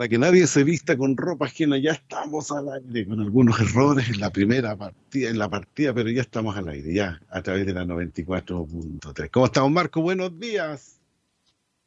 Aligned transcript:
Para 0.00 0.08
que 0.08 0.16
nadie 0.16 0.46
se 0.46 0.64
vista 0.64 0.96
con 0.96 1.14
ropa 1.14 1.44
ajena, 1.44 1.76
ya 1.76 1.90
estamos 1.92 2.50
al 2.52 2.72
aire, 2.72 3.06
con 3.06 3.20
algunos 3.20 3.60
errores 3.60 4.08
en 4.08 4.18
la 4.18 4.30
primera 4.32 4.74
partida, 4.74 5.28
en 5.28 5.38
la 5.38 5.50
partida, 5.50 5.92
pero 5.92 6.08
ya 6.08 6.22
estamos 6.22 6.56
al 6.56 6.70
aire, 6.70 6.94
ya, 6.94 7.20
a 7.28 7.42
través 7.42 7.66
de 7.66 7.74
la 7.74 7.84
94.3. 7.84 9.28
¿Cómo 9.30 9.44
estamos, 9.44 9.70
Marco? 9.70 10.00
Buenos 10.00 10.40
días. 10.40 10.98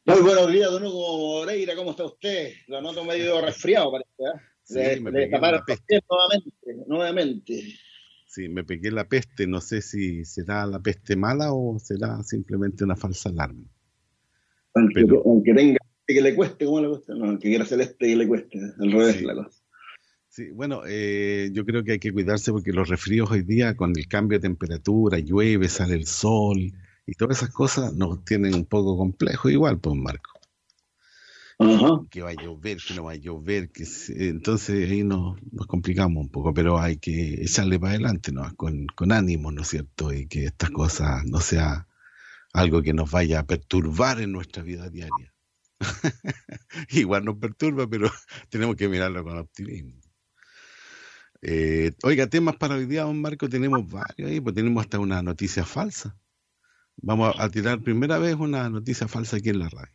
Muy 0.06 0.22
buenos 0.22 0.52
días, 0.52 0.70
don 0.70 0.84
Hugo 0.86 1.40
Moreira, 1.40 1.76
¿cómo 1.76 1.90
está 1.90 2.06
usted? 2.06 2.52
Lo 2.68 2.84
noto 2.84 3.04
medio 3.04 3.42
resfriado, 3.46 3.92
parece, 3.92 4.12
¿eh? 4.20 4.42
Sí, 4.62 4.76
le, 4.76 5.00
me 5.00 5.10
le 5.10 5.18
pegué 5.18 5.32
taparon 5.32 5.64
nuevamente, 6.08 6.86
nuevamente. 6.86 7.64
Sí, 8.28 8.48
me 8.48 8.64
pegué 8.64 8.92
la 8.92 9.10
peste, 9.10 9.48
no 9.48 9.60
sé 9.60 9.82
si 9.82 10.24
será 10.24 10.68
la 10.68 10.80
peste 10.80 11.16
mala 11.16 11.52
o 11.52 11.80
será 11.80 12.22
simplemente 12.22 12.84
una 12.84 12.96
falsa 12.96 13.30
alarma. 13.30 13.66
Aunque, 14.76 15.02
Pero- 15.02 15.24
aunque 15.26 15.52
tenga 15.56 15.80
que 16.08 16.22
le 16.22 16.36
cueste, 16.36 16.66
¿cómo 16.66 16.82
le 16.82 16.90
cuesta? 16.90 17.14
No, 17.16 17.38
que 17.40 17.50
quiera 17.50 17.66
celeste 17.66 18.08
que 18.08 18.16
le 18.16 18.28
cueste, 18.28 18.60
al 18.80 18.92
revés 18.92 19.16
Sí. 19.18 19.26
la 19.26 19.36
cosa. 19.36 19.60
Sí, 20.30 20.50
bueno, 20.50 20.82
eh, 20.88 21.50
yo 21.54 21.64
creo 21.64 21.84
que 21.84 21.92
hay 21.94 22.00
que 22.00 22.12
cuidarse 22.12 22.52
porque 22.52 22.72
los 22.74 22.90
resfríos 22.90 23.30
hoy 23.30 23.44
día, 23.44 23.76
con 23.76 23.94
el 23.96 24.08
cambio 24.08 24.40
de 24.40 24.42
temperatura, 24.42 25.20
llueve, 25.20 25.70
sale 25.70 25.94
el 25.94 26.08
sol 26.08 26.58
y 27.06 27.14
todas 27.14 27.38
esas 27.38 27.52
cosas 27.52 27.94
nos 27.94 28.26
tienen 28.26 28.56
un 28.56 28.66
poco 28.66 28.98
complejo 28.98 29.50
igual, 29.50 29.80
pues 29.80 29.96
Marco. 29.96 30.32
Ajá. 31.60 32.02
Que 32.10 32.22
va 32.24 32.32
a 32.32 32.34
llover, 32.34 32.78
que 32.86 32.96
no 32.96 33.04
va 33.04 33.12
a 33.12 33.16
llover, 33.16 33.70
que 33.72 33.86
se- 33.86 34.28
entonces 34.30 34.90
ahí 34.90 35.04
nos, 35.04 35.38
nos 35.52 35.68
complicamos 35.68 36.22
un 36.24 36.30
poco, 36.30 36.52
pero 36.54 36.80
hay 36.80 36.98
que 36.98 37.36
echarle 37.44 37.80
para 37.80 37.92
adelante, 37.94 38.32
¿no? 38.32 38.54
Con, 38.56 38.88
con 38.88 39.12
ánimo, 39.12 39.52
¿no 39.52 39.62
es 39.62 39.68
cierto? 39.68 40.12
Y 40.12 40.26
que 40.28 40.46
estas 40.46 40.72
cosas 40.72 41.24
no 41.26 41.40
sea 41.40 41.88
algo 42.54 42.82
que 42.82 42.94
nos 42.94 43.12
vaya 43.12 43.40
a 43.40 43.46
perturbar 43.46 44.20
en 44.20 44.32
nuestra 44.32 44.64
vida 44.64 44.90
diaria. 44.90 45.33
Igual 46.90 47.26
nos 47.26 47.38
perturba, 47.38 47.88
pero 47.90 48.10
tenemos 48.50 48.76
que 48.76 48.88
mirarlo 48.88 49.24
con 49.24 49.38
optimismo. 49.38 50.00
Eh, 51.42 51.92
oiga, 52.04 52.28
temas 52.28 52.56
para 52.56 52.76
hoy 52.76 52.86
día, 52.86 53.04
don 53.04 53.20
Marco, 53.20 53.50
tenemos 53.50 53.86
varios 53.90 54.30
ahí, 54.30 54.40
pues 54.40 54.56
tenemos 54.56 54.82
hasta 54.84 55.00
una 55.00 55.22
noticia 55.22 55.66
falsa. 55.66 56.16
Vamos 56.98 57.36
a, 57.38 57.44
a 57.44 57.50
tirar 57.50 57.82
primera 57.82 58.18
vez 58.18 58.36
una 58.36 58.70
noticia 58.70 59.08
falsa 59.08 59.38
aquí 59.38 59.50
en 59.50 59.60
la 59.60 59.70
radio. 59.70 59.94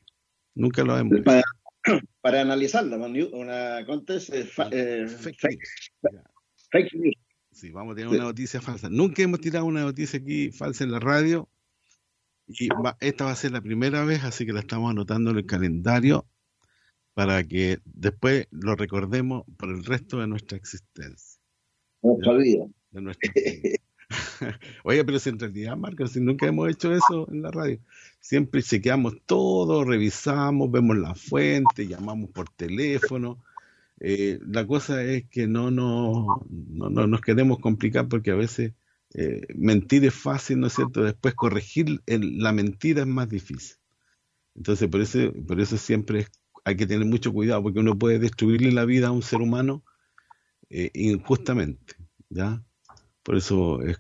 Nunca 0.55 0.83
lo 0.84 0.98
hemos. 0.98 1.20
Para, 1.22 1.42
para 2.20 2.41
analizarla, 2.42 2.97
una, 2.97 3.86
contest, 3.86 4.30
eh, 4.34 4.45
fa- 4.45 4.69
eh, 4.70 5.06
Fake 5.08 5.39
fake, 5.41 5.58
news. 5.58 5.92
Ya. 6.02 6.23
fake 6.70 6.95
news. 6.95 7.14
Sí, 7.52 7.70
vamos 7.70 7.92
a 7.92 7.97
tener 7.97 8.11
una 8.11 8.25
noticia 8.25 8.61
falsa. 8.61 8.89
Nunca 8.91 9.23
hemos 9.23 9.41
tirado 9.41 9.64
una 9.64 9.80
noticia 9.83 10.19
aquí 10.20 10.50
falsa 10.52 10.84
en 10.84 10.92
la 10.92 11.00
radio. 11.00 11.48
Y 12.48 12.69
va- 12.69 12.97
esta 13.01 13.25
va 13.27 13.33
a 13.33 13.36
ser 13.36 13.53
la 13.53 13.61
primera 13.61 14.05
vez, 14.05 14.25
así 14.25 14.47
que 14.47 14.53
la 14.53 14.61
estamos 14.61 14.91
anotando 14.91 15.31
en 15.31 15.39
el 15.39 15.47
calendario 15.47 16.27
para 17.14 17.42
que 17.45 17.79
después 17.85 18.47
lo 18.51 18.75
recordemos 18.77 19.45
por 19.57 19.70
el 19.70 19.85
resto 19.85 20.20
de 20.20 20.29
nuestra 20.29 20.57
existencia. 20.57 21.41
Nuestra 22.03 22.35
vida. 22.35 22.67
de 22.91 23.01
nuestra 23.03 23.33
vida. 23.35 23.77
Oye, 24.85 25.05
pero 25.05 25.19
si 25.19 25.29
en 25.29 25.39
realidad, 25.39 25.77
Marcos, 25.77 26.13
si 26.13 26.20
nunca 26.20 26.47
hemos 26.47 26.70
hecho 26.70 26.95
eso 26.95 27.29
en 27.31 27.42
la 27.42 27.51
radio, 27.51 27.79
siempre 28.20 28.63
chequeamos 28.63 29.20
todo, 29.27 29.85
revisamos, 29.85 30.70
vemos 30.70 30.97
la 30.97 31.14
fuente, 31.14 31.87
llamamos 31.87 32.31
por 32.31 32.48
teléfono. 32.48 33.42
Eh, 34.01 34.39
la 34.47 34.67
cosa 34.67 35.03
es 35.03 35.25
que 35.29 35.47
no, 35.47 35.70
no, 35.70 36.47
no, 36.48 36.89
no 36.89 37.07
nos 37.07 37.20
queremos 37.20 37.58
complicar 37.58 38.08
porque 38.08 38.31
a 38.31 38.37
veces 38.37 38.73
eh, 39.14 39.42
mentir 39.57 40.05
es 40.05 40.14
fácil, 40.14 40.61
¿no 40.61 40.67
es 40.69 40.74
cierto? 40.74 41.02
Después 41.05 41.35
corregir 41.35 42.01
la 42.07 42.52
mentira 42.52 43.02
es 43.02 43.07
más 43.08 43.29
difícil. 43.29 43.77
Entonces, 44.55 44.89
por 44.89 45.01
eso, 45.02 45.19
por 45.46 45.61
eso 45.61 45.77
siempre 45.79 46.20
es- 46.20 46.30
hay 46.64 46.77
que 46.77 46.86
tener 46.86 47.07
mucho 47.07 47.33
cuidado 47.33 47.63
porque 47.63 47.80
uno 47.80 47.98
puede 47.98 48.19
destruirle 48.19 48.73
la 48.73 48.85
vida 48.85 49.08
a 49.08 49.13
un 49.13 49.23
ser 49.23 49.41
humano 49.42 49.85
eh, 50.70 50.91
injustamente, 50.95 51.95
¿ya? 52.29 52.63
Por 53.23 53.36
eso 53.36 53.83
es 53.83 53.98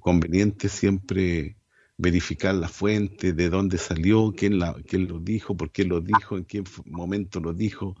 conveniente 0.00 0.68
siempre 0.70 1.58
verificar 1.98 2.54
la 2.56 2.68
fuente, 2.68 3.32
de 3.34 3.50
dónde 3.50 3.78
salió, 3.78 4.32
quién, 4.36 4.58
la, 4.58 4.74
quién 4.88 5.08
lo 5.08 5.20
dijo, 5.20 5.56
por 5.56 5.72
qué 5.72 5.84
lo 5.84 6.00
dijo, 6.00 6.38
en 6.38 6.44
qué 6.46 6.64
momento 6.86 7.40
lo 7.40 7.52
dijo 7.54 7.96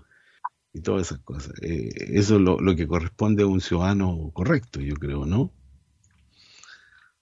y 0.74 0.80
todas 0.82 1.08
esas 1.08 1.20
cosas. 1.20 1.54
Eh, 1.62 1.90
eso 1.96 2.36
es 2.36 2.42
lo 2.42 2.76
que 2.76 2.86
corresponde 2.88 3.44
a 3.44 3.46
un 3.46 3.60
ciudadano 3.60 4.30
correcto, 4.34 4.80
yo 4.80 4.94
creo, 4.96 5.26
¿no? 5.26 5.52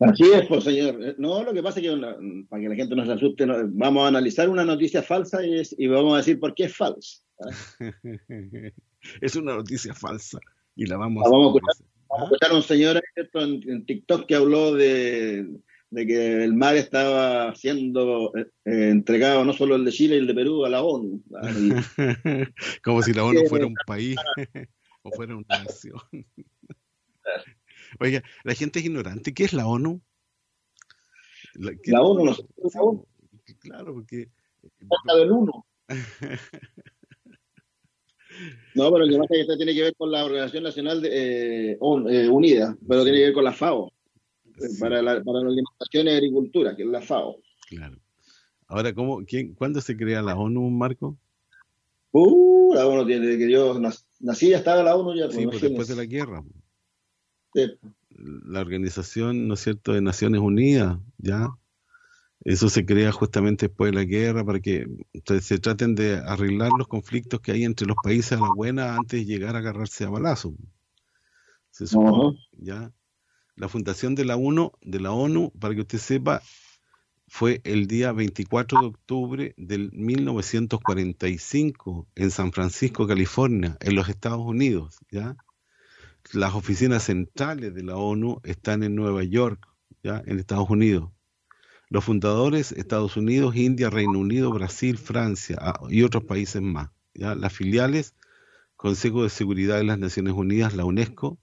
Así 0.01 0.25
es, 0.33 0.47
pues 0.49 0.65
señor. 0.65 0.97
Eh, 1.03 1.15
No, 1.19 1.43
lo 1.45 1.53
que 1.53 1.63
pasa 1.63 1.79
es 1.81 1.87
que 1.87 2.47
para 2.49 2.63
que 2.63 2.69
la 2.69 2.75
gente 2.75 2.97
no 2.97 3.05
se 3.05 3.13
asuste, 3.13 3.47
no- 3.47 3.57
vamos 3.69 4.05
a 4.05 4.09
analizar 4.09 4.49
una 4.49 4.65
noticia 4.65 5.03
falsa 5.03 5.45
y, 5.45 5.59
es- 5.61 5.75
y 5.79 5.87
vamos 5.87 6.15
a 6.15 6.19
decir 6.19 6.41
por 6.41 6.55
qué 6.55 6.65
es 6.65 6.77
falsa. 6.77 7.23
es 9.21 9.37
una 9.37 9.55
noticia 9.57 9.95
falsa 9.95 10.39
y 10.77 10.87
la 10.87 10.97
vamos, 10.97 11.23
La 11.25 11.31
vamos 11.31 11.55
a 11.55 11.59
analizar. 11.59 11.87
Vamos 12.09 12.23
a 12.23 12.25
escuchar 12.25 12.51
a 12.51 12.57
un 12.57 12.63
señor 12.63 13.03
en, 13.35 13.63
en 13.71 13.87
TikTok 13.87 14.27
que 14.27 14.35
habló 14.35 14.75
de, 14.75 15.47
de 15.91 16.07
que 16.07 16.45
el 16.45 16.55
mar 16.55 16.77
estaba 16.77 17.55
siendo 17.55 18.33
eh, 18.37 18.47
eh, 18.65 18.89
entregado 18.91 19.45
no 19.45 19.53
solo 19.53 19.77
el 19.77 19.85
de 19.85 19.93
Chile 19.93 20.17
y 20.17 20.19
el 20.19 20.27
de 20.27 20.35
Perú 20.35 20.65
a 20.65 20.71
la 20.71 20.83
ONU. 20.83 21.23
Y- 21.57 21.71
Como 22.83 23.03
si 23.03 23.13
la 23.13 23.25
ONU 23.25 23.47
fuera 23.49 23.67
un 23.67 23.75
país 23.87 24.17
o 25.03 25.11
fuera 25.13 25.37
una 25.37 25.59
nación. 25.63 26.01
Oiga, 27.99 28.23
la 28.45 28.55
gente 28.55 28.79
es 28.79 28.85
ignorante. 28.85 29.35
¿Qué 29.35 29.45
es 29.45 29.53
la 29.53 29.67
ONU? 29.67 30.01
La, 31.55 31.73
¿qué- 31.75 31.91
La 31.93 32.03
ONU, 32.03 32.25
no 32.25 32.35
Sí, 32.35 32.45
la 32.75 32.83
ONU, 32.83 33.07
Claro, 33.61 33.95
porque 33.95 34.31
falta 34.89 35.17
del 35.19 35.33
uno. 35.33 35.67
No, 38.75 38.91
pero 38.93 39.05
lo 39.05 39.13
que 39.13 39.19
pasa 39.19 39.35
es 39.35 39.39
que 39.39 39.41
esto 39.41 39.57
tiene 39.57 39.75
que 39.75 39.83
ver 39.83 39.97
con 39.97 40.11
la 40.13 40.25
Organización 40.25 40.63
Nacional 40.63 41.03
de, 41.03 41.73
eh, 41.73 41.73
eh, 41.73 42.29
Unida, 42.29 42.77
pero 42.89 43.03
tiene 43.03 43.19
que 43.19 43.25
ver 43.25 43.33
con 43.33 43.43
la 43.45 43.53
FAO, 43.53 43.93
eh, 44.47 44.69
sí, 44.69 44.81
para, 44.81 45.03
la, 45.03 45.23
para 45.23 45.41
la 45.41 45.49
alimentación 45.49 46.07
y 46.07 46.11
agricultura, 46.11 46.77
que 46.77 46.83
es 46.85 46.89
la 46.89 47.01
FAO. 47.03 47.37
claro. 47.69 47.99
Ahora, 48.69 48.95
¿cómo, 48.95 49.25
quién, 49.27 49.55
¿cuándo 49.55 49.81
se 49.81 49.97
crea 49.97 50.23
la 50.23 50.37
ONU, 50.37 50.71
Marco? 50.71 51.19
Uh, 52.13 52.73
la 52.75 52.87
ONU 52.87 53.05
tiene 53.05 53.37
que 53.37 53.51
yo 53.51 53.75
nac- 53.81 54.05
nací 54.21 54.51
ya 54.51 54.59
estaba 54.59 54.85
la 54.85 54.95
ONU 54.95 55.17
ya. 55.17 55.29
Sí, 55.29 55.39
pues 55.45 55.59
pues, 55.59 55.63
después 55.63 55.89
de 55.89 55.97
la 55.97 56.05
guerra. 56.05 56.45
Sí. 57.55 57.73
La 58.11 58.61
Organización, 58.61 59.49
¿no 59.49 59.55
es 59.55 59.61
cierto?, 59.61 59.93
de 59.93 60.01
Naciones 60.01 60.41
Unidas, 60.41 60.99
¿ya? 61.19 61.49
Eso 62.43 62.71
se 62.71 62.87
crea 62.87 63.13
justamente 63.13 63.69
después 63.69 63.93
de 63.93 63.99
la 63.99 64.05
guerra 64.05 64.45
para 64.45 64.61
que 64.61 64.87
se, 65.27 65.41
se 65.41 65.59
traten 65.59 65.95
de 65.95 66.17
arreglar 66.17 66.71
los 66.77 66.89
conflictos 66.89 67.41
que 67.41 67.53
hay 67.53 67.65
entre 67.65 67.87
los 67.87 67.97
países 68.03 68.33
a 68.33 68.41
la 68.41 68.53
buena 68.55 68.97
antes 68.97 69.21
de 69.21 69.27
llegar 69.27 69.57
a 69.57 69.59
agarrarse 69.59 70.05
a 70.05 70.11
balazo. 70.11 70.55
Se 71.71 71.87
supone, 71.87 72.29
Ajá. 72.29 72.39
¿ya? 72.53 72.93
La 73.57 73.69
fundación 73.69 74.15
de 74.15 74.25
la 74.25 74.37
ONU, 74.37 74.73
de 74.81 75.01
la 75.01 75.13
ONU, 75.13 75.53
para 75.59 75.75
que 75.75 75.83
usted 75.83 75.99
sepa, 75.99 76.41
fue 77.29 77.61
el 77.65 77.87
día 77.87 78.13
24 78.13 78.81
de 78.81 78.87
octubre 78.87 79.55
del 79.57 79.93
1945 79.93 82.09
en 82.15 82.31
San 82.31 82.53
Francisco, 82.53 83.07
California, 83.07 83.77
en 83.81 83.95
los 83.95 84.09
Estados 84.09 84.41
Unidos, 84.41 84.97
¿ya? 85.11 85.37
Las 86.33 86.55
oficinas 86.55 87.05
centrales 87.05 87.75
de 87.75 87.83
la 87.83 87.97
ONU 87.97 88.41
están 88.45 88.83
en 88.83 88.95
Nueva 88.95 89.25
York, 89.25 89.67
¿ya? 90.03 90.23
En 90.27 90.39
Estados 90.39 90.71
Unidos. 90.71 91.11
Los 91.91 92.05
fundadores, 92.05 92.71
Estados 92.71 93.17
Unidos, 93.17 93.57
India, 93.57 93.91
Reino 93.91 94.21
Unido, 94.21 94.53
Brasil, 94.53 94.97
Francia 94.97 95.57
ah, 95.61 95.81
y 95.89 96.05
otros 96.05 96.23
países 96.23 96.63
más. 96.63 96.91
¿ya? 97.15 97.35
Las 97.35 97.53
filiales, 97.53 98.15
Consejo 98.77 99.25
de 99.25 99.29
Seguridad 99.29 99.79
de 99.79 99.85
las 99.85 99.99
Naciones 99.99 100.35
Unidas, 100.35 100.75
la 100.75 100.85
UNESCO. 100.85 101.41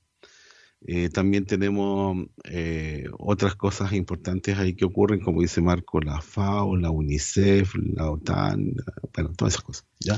Eh, 0.85 1.09
también 1.09 1.45
tenemos 1.45 2.27
eh, 2.45 3.07
otras 3.17 3.55
cosas 3.55 3.91
importantes 3.91 4.57
ahí 4.57 4.73
que 4.73 4.85
ocurren, 4.85 5.19
como 5.19 5.41
dice 5.41 5.59
Marco, 5.59 5.99
la 5.99 6.21
FAO, 6.21 6.77
la 6.77 6.91
UNICEF, 6.91 7.75
la 7.75 8.09
OTAN, 8.09 8.73
bueno, 9.13 9.33
todas 9.35 9.55
esas 9.55 9.65
cosas. 9.65 9.85
¿ya? 9.99 10.17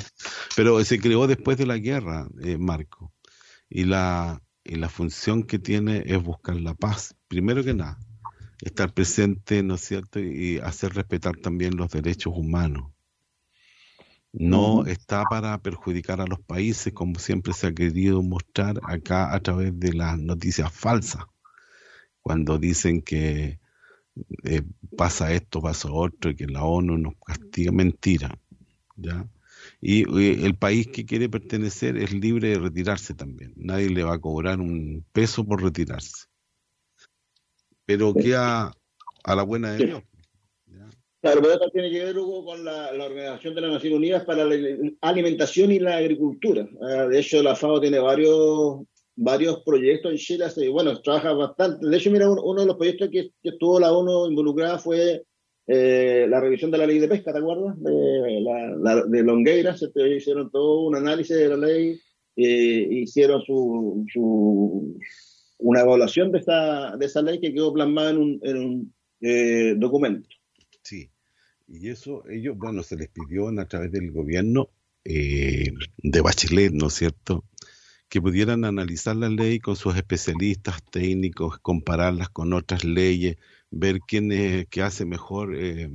Pero 0.56 0.84
se 0.86 1.00
creó 1.00 1.26
después 1.26 1.58
de 1.58 1.66
la 1.66 1.78
guerra, 1.78 2.30
eh, 2.44 2.60
Marco. 2.60 3.12
Y 3.68 3.86
la, 3.86 4.44
y 4.70 4.76
la 4.76 4.88
función 4.88 5.44
que 5.44 5.58
tiene 5.58 6.04
es 6.06 6.22
buscar 6.22 6.56
la 6.56 6.76
paz, 6.76 7.16
primero 7.28 7.64
que 7.64 7.74
nada, 7.74 7.98
estar 8.62 8.94
presente, 8.94 9.64
¿no 9.64 9.76
es 9.76 9.82
cierto?, 9.82 10.20
y 10.20 10.60
hacer 10.60 10.94
respetar 10.94 11.36
también 11.38 11.76
los 11.76 11.90
derechos 11.90 12.34
humanos. 12.36 12.92
No 14.32 14.86
está 14.86 15.24
para 15.26 15.58
perjudicar 15.60 16.22
a 16.22 16.28
los 16.28 16.40
países 16.42 16.94
como 16.94 17.18
siempre 17.18 17.52
se 17.54 17.66
ha 17.66 17.74
querido 17.74 18.22
mostrar 18.22 18.80
acá 18.84 19.34
a 19.34 19.40
través 19.40 19.78
de 19.80 19.94
las 19.94 20.20
noticias 20.20 20.72
falsas, 20.72 21.24
cuando 22.22 22.60
dicen 22.60 23.02
que 23.02 23.60
eh, 24.44 24.62
pasa 24.96 25.34
esto, 25.34 25.62
pasa 25.62 25.92
otro, 25.92 26.30
y 26.30 26.36
que 26.36 26.46
la 26.46 26.64
ONU 26.64 26.96
nos 26.98 27.14
castiga, 27.26 27.72
mentira. 27.72 28.38
¿ya? 28.96 29.26
Y, 29.82 30.04
el 30.46 30.56
país 30.56 30.88
que 30.88 31.06
quiere 31.06 31.30
pertenecer 31.30 31.96
es 31.98 32.14
libre 32.14 32.50
de 32.50 32.60
retirarse 32.60 33.14
también. 33.14 33.54
Nadie 33.56 33.90
le 33.90 34.04
va 34.04 34.16
a 34.16 34.20
cobrar 34.20 34.60
un 34.60 35.06
peso 35.14 35.46
por 35.46 35.64
retirarse. 35.64 36.28
Pero 37.86 38.14
queda 38.14 38.74
a 39.24 39.36
la 39.36 39.44
buena 39.44 39.74
de 39.74 39.86
Dios. 39.86 40.04
Claro, 41.22 41.42
pero 41.42 41.54
esto 41.54 41.70
tiene 41.72 41.92
que 41.92 42.06
ver, 42.06 42.18
Hugo, 42.18 42.46
con 42.46 42.64
la, 42.64 42.92
Organización 42.92 43.56
de 43.56 43.62
las 43.62 43.74
Naciones 43.74 43.98
Unidas 43.98 44.24
para 44.24 44.46
la 44.46 44.56
Alimentación 45.02 45.72
y 45.72 45.80
la 45.80 45.98
Agricultura. 45.98 46.68
Ah, 46.82 47.08
de 47.08 47.20
hecho, 47.20 47.44
la 47.44 47.56
FAO 47.56 47.82
tiene 47.82 48.00
varios 48.00 48.82
varios 49.22 49.62
proyectos 49.64 50.12
en 50.12 50.18
Chile. 50.18 50.46
Bueno, 50.70 51.02
trabaja 51.02 51.34
bastante. 51.34 51.86
De 51.86 51.98
hecho, 51.98 52.10
mira, 52.10 52.30
uno, 52.30 52.62
de 52.62 52.68
los 52.68 52.78
proyectos 52.78 53.10
que, 53.10 53.32
que, 53.42 53.50
estuvo 53.50 53.80
la 53.80 53.92
ONU 53.92 54.28
involucrada 54.30 54.80
fue 54.80 55.26
eh, 55.72 56.26
la 56.28 56.40
revisión 56.40 56.72
de 56.72 56.80
la 56.80 56.88
ley 56.88 56.98
de 56.98 57.08
pesca, 57.08 57.32
¿te 57.32 57.38
acuerdas? 57.38 57.80
De, 57.80 58.42
la, 58.42 59.06
de 59.06 59.24
Longueira, 59.24 59.78
se 59.78 59.92
hicieron 60.16 60.50
todo 60.50 60.88
un 60.88 60.96
análisis 60.96 61.38
de 61.38 61.48
la 61.48 61.58
ley, 61.58 62.02
eh, 62.36 62.88
hicieron 62.90 63.44
su, 63.44 64.04
su, 64.12 65.00
una 65.60 65.82
evaluación 65.82 66.32
de 66.32 66.40
esa, 66.40 66.98
de 66.98 67.06
esa 67.06 67.22
ley 67.22 67.40
que 67.40 67.54
quedó 67.54 67.72
plasmada 67.72 68.10
en 68.10 68.18
un, 68.18 68.40
en 68.42 68.58
un 68.58 68.94
eh, 69.22 69.76
documento. 69.78 70.28
Sí, 70.82 71.12
y 71.68 71.90
eso 71.90 72.24
ellos, 72.28 72.58
bueno, 72.58 72.82
se 72.82 72.96
les 72.96 73.10
pidió 73.10 73.50
a 73.50 73.66
través 73.68 73.92
del 73.92 74.12
gobierno 74.12 74.72
eh, 75.06 75.72
de 75.98 76.22
Bachelet, 76.22 76.74
¿no 76.74 76.88
es 76.88 76.94
cierto? 76.96 77.44
que 78.10 78.20
pudieran 78.20 78.66
analizar 78.66 79.16
la 79.16 79.30
ley 79.30 79.60
con 79.60 79.76
sus 79.76 79.96
especialistas 79.96 80.84
técnicos, 80.84 81.60
compararlas 81.60 82.30
con 82.30 82.54
otras 82.54 82.84
leyes, 82.84 83.38
ver 83.72 84.00
quién 84.08 84.32
es, 84.32 84.68
qué 84.68 84.82
hace 84.82 85.06
mejor 85.06 85.56
eh, 85.56 85.90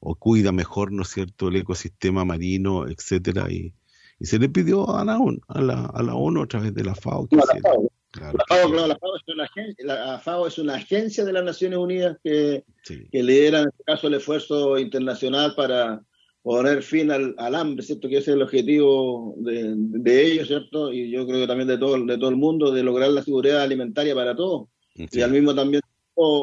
o 0.00 0.14
cuida 0.14 0.52
mejor, 0.52 0.92
¿no 0.92 1.02
es 1.02 1.08
cierto?, 1.08 1.48
el 1.48 1.56
ecosistema 1.56 2.24
marino, 2.24 2.88
etcétera, 2.88 3.50
y, 3.50 3.72
y 4.18 4.26
se 4.26 4.38
le 4.38 4.48
pidió 4.48 4.94
a 4.96 5.04
la, 5.04 5.18
ONU, 5.18 5.40
a 5.48 5.60
la, 5.60 5.86
a 5.86 6.02
la 6.02 6.14
ONU 6.14 6.42
a 6.42 6.46
través 6.46 6.74
de 6.74 6.84
la 6.84 6.94
FAO. 6.94 7.28
la, 7.30 7.42
FAO. 7.42 7.90
la, 8.14 8.44
FAO, 8.48 8.86
la, 8.88 8.98
FAO, 8.98 9.16
es 9.16 9.34
una 9.34 9.44
agencia, 9.44 9.86
la 9.86 10.18
FAO 10.18 10.46
es 10.46 10.58
una 10.58 10.74
agencia 10.74 11.24
de 11.24 11.32
las 11.32 11.44
Naciones 11.44 11.78
Unidas 11.78 12.18
que, 12.22 12.64
que 12.84 13.22
lidera 13.22 13.60
en 13.60 13.68
este 13.68 13.84
caso 13.84 14.08
el 14.08 14.14
esfuerzo 14.14 14.78
internacional 14.78 15.54
para 15.54 16.02
poner 16.42 16.82
fin 16.82 17.10
al, 17.10 17.54
hambre, 17.54 17.84
¿cierto? 17.84 18.08
Que 18.08 18.18
ese 18.18 18.32
es 18.32 18.36
el 18.36 18.42
objetivo 18.42 19.34
de, 19.38 20.24
ellos, 20.24 20.48
¿cierto? 20.48 20.92
Y 20.92 21.10
yo 21.10 21.24
creo 21.26 21.40
que 21.40 21.46
también 21.46 21.68
de 21.68 21.78
todo, 21.78 22.04
de 22.04 22.18
todo 22.18 22.30
el 22.30 22.36
mundo, 22.36 22.72
de 22.72 22.82
lograr 22.82 23.10
la 23.10 23.22
seguridad 23.22 23.62
alimentaria 23.62 24.14
para 24.14 24.34
todos. 24.34 24.68
Y 24.94 25.20
al 25.20 25.30
mismo 25.30 25.54
también 25.54 25.82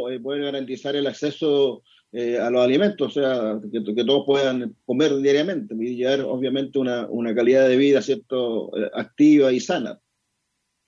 eh, 0.10 0.20
poder 0.20 0.44
garantizar 0.44 0.96
el 0.96 1.08
acceso 1.08 1.84
eh, 2.12 2.40
a 2.40 2.50
los 2.50 2.64
alimentos, 2.64 3.16
o 3.16 3.22
sea, 3.22 3.60
que, 3.72 4.04
todos 4.04 4.26
puedan 4.26 4.76
comer 4.86 5.16
diariamente 5.18 5.76
y 5.80 5.96
llevar 5.96 6.22
obviamente 6.22 6.80
una, 6.80 7.08
una 7.08 7.36
calidad 7.36 7.68
de 7.70 7.78
vida, 7.78 8.02
¿cierto? 8.02 8.76
Eh, 8.76 8.90
activa 8.94 9.52
y 9.52 9.60
sana. 9.60 10.00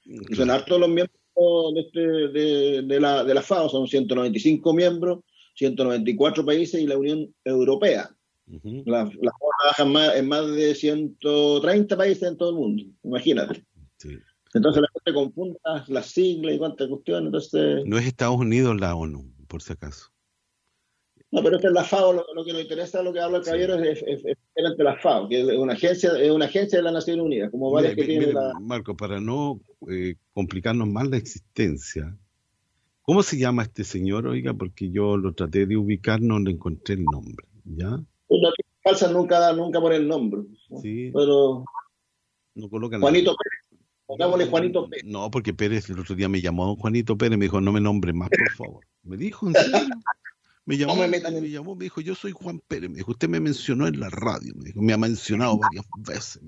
Y 0.04 0.36
son 0.36 0.50
hartos 0.50 0.80
los 0.80 0.90
miembros 0.90 1.74
de, 1.76 1.82
este, 1.82 2.00
de, 2.00 2.82
de, 2.82 3.00
la, 3.00 3.24
de 3.24 3.34
la 3.36 3.42
FAO, 3.44 3.70
son 3.70 3.88
195 3.88 4.74
miembros, 4.74 5.20
194 5.56 6.44
países 6.44 6.82
y 6.82 6.88
la 6.88 6.98
Unión 6.98 7.34
Europea. 7.46 8.10
Las 8.86 9.14
la 9.16 9.32
trabajan 9.62 9.92
más, 9.94 10.16
en 10.16 10.28
más 10.28 10.52
de 10.52 10.76
130 10.76 11.96
países 11.96 12.24
en 12.24 12.38
todo 12.38 12.50
el 12.50 12.56
mundo, 12.56 12.84
imagínate. 13.04 13.64
Entonces 14.53 14.81
la 14.81 14.88
gente 14.94 15.13
confunde 15.13 15.59
las 15.88 16.07
siglas 16.07 16.56
y 16.56 16.57
cuántas 16.57 16.88
cuestiones. 16.88 17.27
Entonces... 17.27 17.83
No 17.86 17.98
es 17.98 18.06
Estados 18.06 18.38
Unidos 18.38 18.80
la 18.80 18.95
ONU, 18.95 19.31
por 19.48 19.62
si 19.62 19.74
acaso. 19.74 20.12
No, 21.31 21.42
pero 21.42 21.56
es 21.56 21.62
que 21.62 21.69
la 21.69 21.86
FAO, 21.86 22.12
lo, 22.12 22.44
que 22.44 22.51
nos 22.51 22.62
interesa, 22.62 23.01
lo 23.01 23.13
que 23.13 23.21
habla 23.21 23.38
el 23.38 23.44
caballero, 23.45 23.75
es, 23.75 24.03
es, 24.06 24.24
la 24.56 24.98
FAO, 24.98 25.30
que 25.30 25.42
es 25.42 25.57
una 25.57 25.74
agencia, 25.74 26.12
es 26.19 26.30
una 26.30 26.45
agencia 26.45 26.80
de 26.80 26.83
las 26.83 26.92
Naciones 26.92 27.24
Unidas, 27.24 27.50
como 27.51 27.71
varias 27.71 27.95
que 27.95 28.03
tiene 28.03 28.33
la... 28.33 28.51
Marco, 28.59 28.98
para 28.98 29.21
no 29.21 29.62
eh, 29.89 30.15
complicarnos 30.33 30.89
más 30.89 31.07
la 31.07 31.15
existencia, 31.15 32.18
¿cómo 33.04 33.24
se 33.24 33.38
llama 33.38 33.63
este 33.63 33.86
señor? 33.86 34.27
Oiga, 34.27 34.54
porque 34.54 34.92
yo 34.92 35.15
lo 35.15 35.33
traté 35.33 35.65
de 35.65 35.77
ubicar, 35.77 36.21
no 36.21 36.38
le 36.38 36.51
encontré 36.51 36.95
el 36.95 37.06
nombre, 37.06 37.47
¿ya? 37.63 37.97
falsas 38.83 39.12
nunca, 39.12 39.54
nunca 39.54 39.80
por 39.80 39.94
el 39.94 40.07
nombre. 40.07 40.42
Sí. 40.81 41.12
Pero. 41.13 41.63
No 42.56 42.69
colocan 42.69 43.00
Juanito 43.00 43.36
Pérez. 43.36 43.70
Pongámosle 44.06 44.48
Juanito 44.48 44.89
Pérez. 44.89 45.06
No, 45.06 45.31
porque 45.31 45.53
Pérez 45.53 45.89
el 45.89 46.00
otro 46.00 46.15
día 46.15 46.27
me 46.27 46.42
llamó 46.42 46.75
Juanito 46.75 47.18
Pérez, 47.18 47.38
me 47.38 47.45
dijo, 47.45 47.62
no 47.62 47.71
me 47.71 47.81
nombre 47.81 48.13
más, 48.13 48.30
por 48.30 48.51
favor. 48.51 48.86
Me 49.03 49.18
dijo, 49.18 49.48
en 49.48 49.53
serio. 49.53 49.95
Me 50.65 50.77
llamó, 50.77 50.95
me, 50.95 51.07
me, 51.07 51.50
llamó, 51.50 51.75
me 51.75 51.86
dijo, 51.86 52.01
yo 52.01 52.13
soy 52.13 52.31
Juan 52.33 52.59
Pérez. 52.68 52.89
Me 52.89 52.98
dijo, 52.98 53.12
usted 53.12 53.27
me 53.27 53.39
mencionó 53.39 53.88
en 53.88 54.00
la 54.00 54.09
radio. 54.09 54.53
Me 54.56 54.65
dijo, 54.65 54.81
me 54.81 54.94
ha 54.94 54.98
mencionado 54.98 55.57
varias 55.57 55.86
veces. 55.98 56.42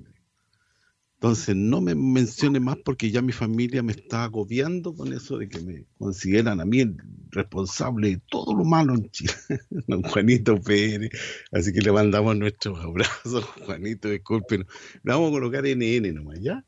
Entonces, 1.23 1.55
no 1.55 1.79
me 1.79 1.95
mencione 1.95 2.59
más 2.59 2.77
porque 2.83 3.09
ya 3.09 3.21
mi 3.21 3.31
familia 3.31 3.81
me 3.81 3.93
está 3.93 4.25
agobiando 4.25 4.93
con 4.93 5.13
eso 5.13 5.37
de 5.37 5.47
que 5.47 5.61
me 5.61 5.85
consideran 5.97 6.59
a 6.59 6.65
mí 6.65 6.81
el 6.81 6.97
responsable 7.31 8.09
de 8.09 8.21
todo 8.29 8.53
lo 8.53 8.65
malo 8.65 8.93
en 8.93 9.09
Chile. 9.09 9.33
Don 9.87 10.03
Juanito 10.03 10.59
Pérez. 10.59 11.11
Así 11.51 11.71
que 11.71 11.79
le 11.79 11.93
mandamos 11.93 12.35
nuestros 12.35 12.77
abrazos, 12.77 13.45
Juanito, 13.65 14.09
disculpen. 14.09 14.67
Le 15.03 15.13
vamos 15.13 15.29
a 15.29 15.31
colocar 15.31 15.63
NN 15.63 16.13
nomás, 16.13 16.41
¿ya? 16.41 16.65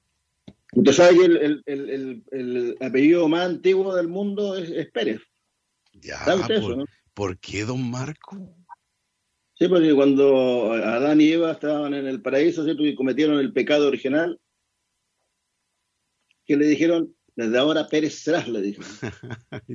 Usted 0.75 0.91
sabe 0.91 1.17
que 1.17 1.25
el, 1.25 1.63
el, 1.65 2.23
el, 2.31 2.77
apellido 2.81 3.27
más 3.29 3.45
antiguo 3.45 3.95
del 3.95 4.09
mundo 4.09 4.57
es, 4.57 4.91
Pérez. 4.91 5.21
Ya, 5.93 6.19
por, 6.25 6.85
¿por 7.13 7.39
qué, 7.39 7.63
don 7.63 7.89
Marco? 7.89 8.53
Sí, 9.57 9.69
porque 9.69 9.93
cuando 9.95 10.73
Adán 10.73 11.21
y 11.21 11.31
Eva 11.31 11.53
estaban 11.53 11.93
en 11.93 12.07
el 12.07 12.21
paraíso, 12.21 12.65
¿cierto? 12.65 12.85
Y 12.85 12.93
cometieron 12.93 13.39
el 13.39 13.53
pecado 13.53 13.87
original, 13.87 14.37
que 16.45 16.57
le 16.57 16.67
dijeron, 16.67 17.15
desde 17.37 17.57
ahora 17.57 17.87
Pérez 17.87 18.15
serás, 18.15 18.49
le 18.49 18.61
dijeron. 18.61 18.89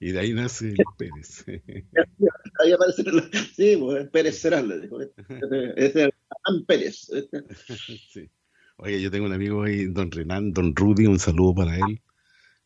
y, 0.00 0.10
de 0.10 0.18
ahí, 0.18 0.32
nace 0.32 0.74
Pérez. 0.98 1.44
ahí 2.58 2.72
aparece, 2.72 3.04
sí, 3.54 3.76
pues, 3.76 4.08
Pérez 4.10 4.38
serás, 4.40 4.64
le 4.66 4.80
dijo. 4.80 5.00
Es 5.00 5.94
el 5.94 6.12
Pérez. 6.66 7.08
sí. 8.12 8.28
Oye, 8.78 9.00
yo 9.00 9.10
tengo 9.10 9.26
un 9.26 9.32
amigo 9.32 9.62
ahí, 9.62 9.86
don 9.86 10.10
Renan, 10.10 10.52
don 10.52 10.74
Rudy, 10.74 11.06
un 11.06 11.18
saludo 11.18 11.54
para 11.54 11.76
él. 11.78 12.02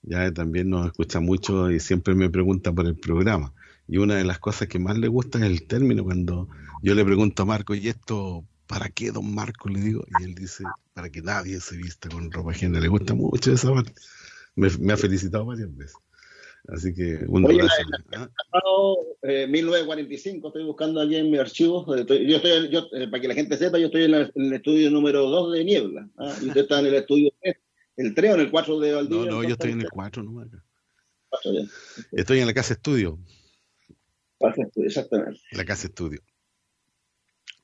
Ya 0.03 0.33
también 0.33 0.71
nos 0.71 0.87
escucha 0.87 1.21
mucho 1.21 1.71
y 1.71 1.79
siempre 1.79 2.15
me 2.15 2.31
pregunta 2.31 2.73
por 2.73 2.87
el 2.87 2.97
programa. 2.97 3.55
Y 3.87 3.99
una 3.99 4.17
de 4.17 4.25
las 4.25 4.39
cosas 4.39 4.69
que 4.69 4.79
más 4.79 4.99
le 4.99 5.09
gusta 5.09 5.39
es 5.39 5.45
el 5.45 5.67
término 5.67 6.05
cuando 6.05 6.49
yo 6.83 6.95
le 6.95 7.05
pregunto 7.05 7.43
a 7.43 7.47
Marco, 7.47 7.75
¿y 7.75 7.89
esto 7.89 8.45
¿para 8.71 8.89
qué, 8.89 9.11
don 9.11 9.35
Marco? 9.35 9.69
Le 9.69 9.81
digo, 9.81 10.05
y 10.21 10.25
él 10.25 10.35
dice, 10.37 10.63
para 10.95 11.11
que 11.11 11.23
nadie 11.23 11.61
se 11.61 11.77
vista 11.77 12.09
con 12.09 12.31
ropa 12.31 12.53
ajena. 12.53 12.79
Le 12.79 12.87
gusta 12.87 13.15
mucho 13.15 13.53
esa 13.53 13.73
parte. 13.73 13.93
Me, 14.55 14.93
ha 14.93 14.97
felicitado 14.97 15.45
varias 15.45 15.77
veces. 15.77 15.97
Así 16.69 16.95
que 16.95 17.25
un 17.27 17.45
Oye, 17.45 17.63
abrazo. 17.63 17.83
La, 18.13 18.23
¿ah? 18.23 19.47
1945, 19.49 20.49
estoy 20.49 20.65
buscando 20.65 21.01
aquí 21.01 21.17
en 21.17 21.31
mi 21.31 21.39
archivo. 21.39 21.85
yo 21.87 22.03
estoy, 22.03 22.69
yo, 22.71 22.87
eh, 22.93 23.09
para 23.09 23.21
que 23.21 23.29
la 23.29 23.35
gente 23.35 23.57
sepa, 23.57 23.79
yo 23.79 23.87
estoy 23.87 24.05
en, 24.05 24.15
el 24.15 24.53
estudio 24.53 24.91
número 24.91 25.29
2 25.29 25.53
de 25.53 25.65
Niebla. 25.65 26.09
¿ah? 26.19 26.35
Y 26.43 26.49
usted 26.49 26.63
está 26.63 26.81
en 26.81 26.87
el 26.87 26.95
estudio 26.95 27.31
3, 27.41 27.57
el 27.97 28.15
3 28.15 28.31
o 28.31 28.35
en 28.35 28.41
el 28.41 28.51
4 28.51 28.81
de 28.81 28.93
Valdivia. 28.93 29.31
No, 29.31 29.37
no, 29.37 29.43
yo 29.43 29.53
estoy 29.55 29.73
en 29.73 29.81
el 29.81 29.91
4 29.91 30.23
no 30.23 30.45
Estoy 32.13 32.41
en 32.41 32.47
la 32.47 32.55
casa 32.55 32.75
estudio. 32.75 33.19
Casa 34.39 34.63
estudio, 34.63 34.89
exactamente. 34.89 35.41
La 35.53 35.65
casa 35.65 35.87
estudio. 35.87 36.21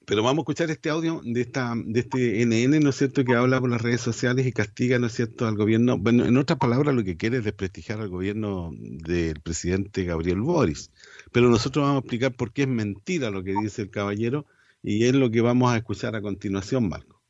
Pero 0.06 0.22
vamos 0.22 0.38
a 0.38 0.42
escuchar 0.42 0.70
este 0.70 0.88
audio 0.88 1.20
de 1.24 1.40
esta 1.40 1.74
de 1.76 1.98
este 1.98 2.46
NN, 2.46 2.78
¿no 2.78 2.90
es 2.90 2.96
cierto?, 2.96 3.24
que 3.24 3.34
habla 3.34 3.60
por 3.60 3.68
las 3.68 3.82
redes 3.82 4.00
sociales 4.00 4.46
y 4.46 4.52
castiga, 4.52 5.00
¿no 5.00 5.08
es 5.08 5.14
cierto?, 5.14 5.48
al 5.48 5.56
gobierno. 5.56 5.98
Bueno, 5.98 6.24
en 6.24 6.36
otras 6.36 6.60
palabras, 6.60 6.94
lo 6.94 7.02
que 7.02 7.16
quiere 7.16 7.38
es 7.38 7.44
desprestigiar 7.44 8.00
al 8.00 8.08
gobierno 8.08 8.70
del 8.72 9.40
presidente 9.40 10.04
Gabriel 10.04 10.40
Boris. 10.42 10.92
Pero 11.32 11.48
nosotros 11.48 11.84
vamos 11.84 11.96
a 11.96 12.04
explicar 12.04 12.32
por 12.36 12.52
qué 12.52 12.62
es 12.62 12.68
mentira 12.68 13.30
lo 13.30 13.42
que 13.42 13.54
dice 13.60 13.82
el 13.82 13.90
caballero 13.90 14.46
y 14.80 15.04
es 15.06 15.12
lo 15.12 15.28
que 15.28 15.40
vamos 15.40 15.72
a 15.72 15.76
escuchar 15.76 16.14
a 16.14 16.22
continuación, 16.22 16.88
Marco. 16.88 17.20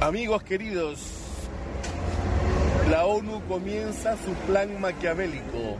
Amigos 0.00 0.44
queridos, 0.44 1.00
la 2.88 3.06
ONU 3.06 3.42
comienza 3.48 4.16
su 4.24 4.32
plan 4.46 4.80
maquiavélico 4.80 5.78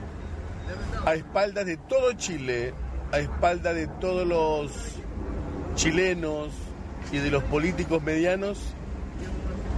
a 1.05 1.15
espaldas 1.15 1.65
de 1.65 1.77
todo 1.77 2.11
Chile, 2.13 2.73
a 3.13 3.19
espaldas 3.19 3.75
de 3.75 3.87
todos 4.01 4.27
los 4.27 4.99
chilenos 5.75 6.49
y 7.11 7.17
de 7.17 7.31
los 7.31 7.43
políticos 7.43 8.01
medianos 8.03 8.73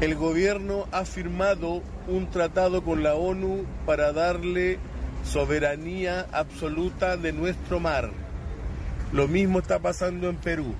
el 0.01 0.15
gobierno 0.15 0.87
ha 0.91 1.05
firmado 1.05 1.81
un 2.09 2.29
tratado 2.29 2.83
con 2.83 3.01
la 3.01 3.15
ONU 3.15 3.63
para 3.85 4.11
darle 4.11 4.77
soberanía 5.23 6.27
absoluta 6.33 7.15
de 7.15 7.31
nuestro 7.31 7.79
mar. 7.79 8.11
Lo 9.13 9.29
mismo 9.29 9.59
está 9.59 9.79
pasando 9.79 10.29
en 10.29 10.35
Perú. 10.35 10.75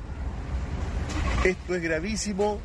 Esto 1.46 1.76
es 1.76 1.82
gravísimo. 1.82 2.60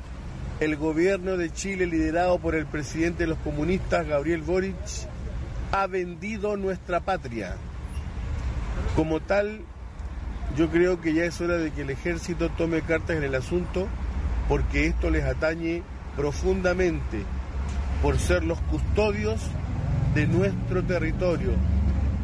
El 0.59 0.77
gobierno 0.77 1.37
de 1.37 1.53
Chile, 1.53 1.87
liderado 1.87 2.41
por 2.41 2.57
el 2.57 2.67
presidente 2.67 3.23
de 3.23 3.29
los 3.29 3.39
comunistas, 3.39 4.07
Gabriel 4.09 4.43
Boric, 4.43 4.75
ha 5.71 5.87
vendido 5.87 6.57
nuestra 6.57 6.99
patria. 7.01 7.55
Como 8.97 9.21
tal, 9.21 9.61
yo 10.57 10.69
creo 10.69 11.01
que 11.01 11.15
ya 11.15 11.25
es 11.25 11.41
hora 11.41 11.57
de 11.57 11.71
que 11.71 11.83
el 11.83 11.91
ejército 11.91 12.51
tome 12.51 12.83
cartas 12.83 13.17
en 13.17 13.25
el 13.25 13.35
asunto 13.35 13.89
porque 14.49 14.87
esto 14.87 15.11
les 15.11 15.25
atañe 15.25 15.83
profundamente 16.17 17.23
por 18.03 18.19
ser 18.19 18.45
los 18.45 18.61
custodios 18.63 19.41
de 20.15 20.27
nuestro 20.27 20.83
territorio, 20.83 21.53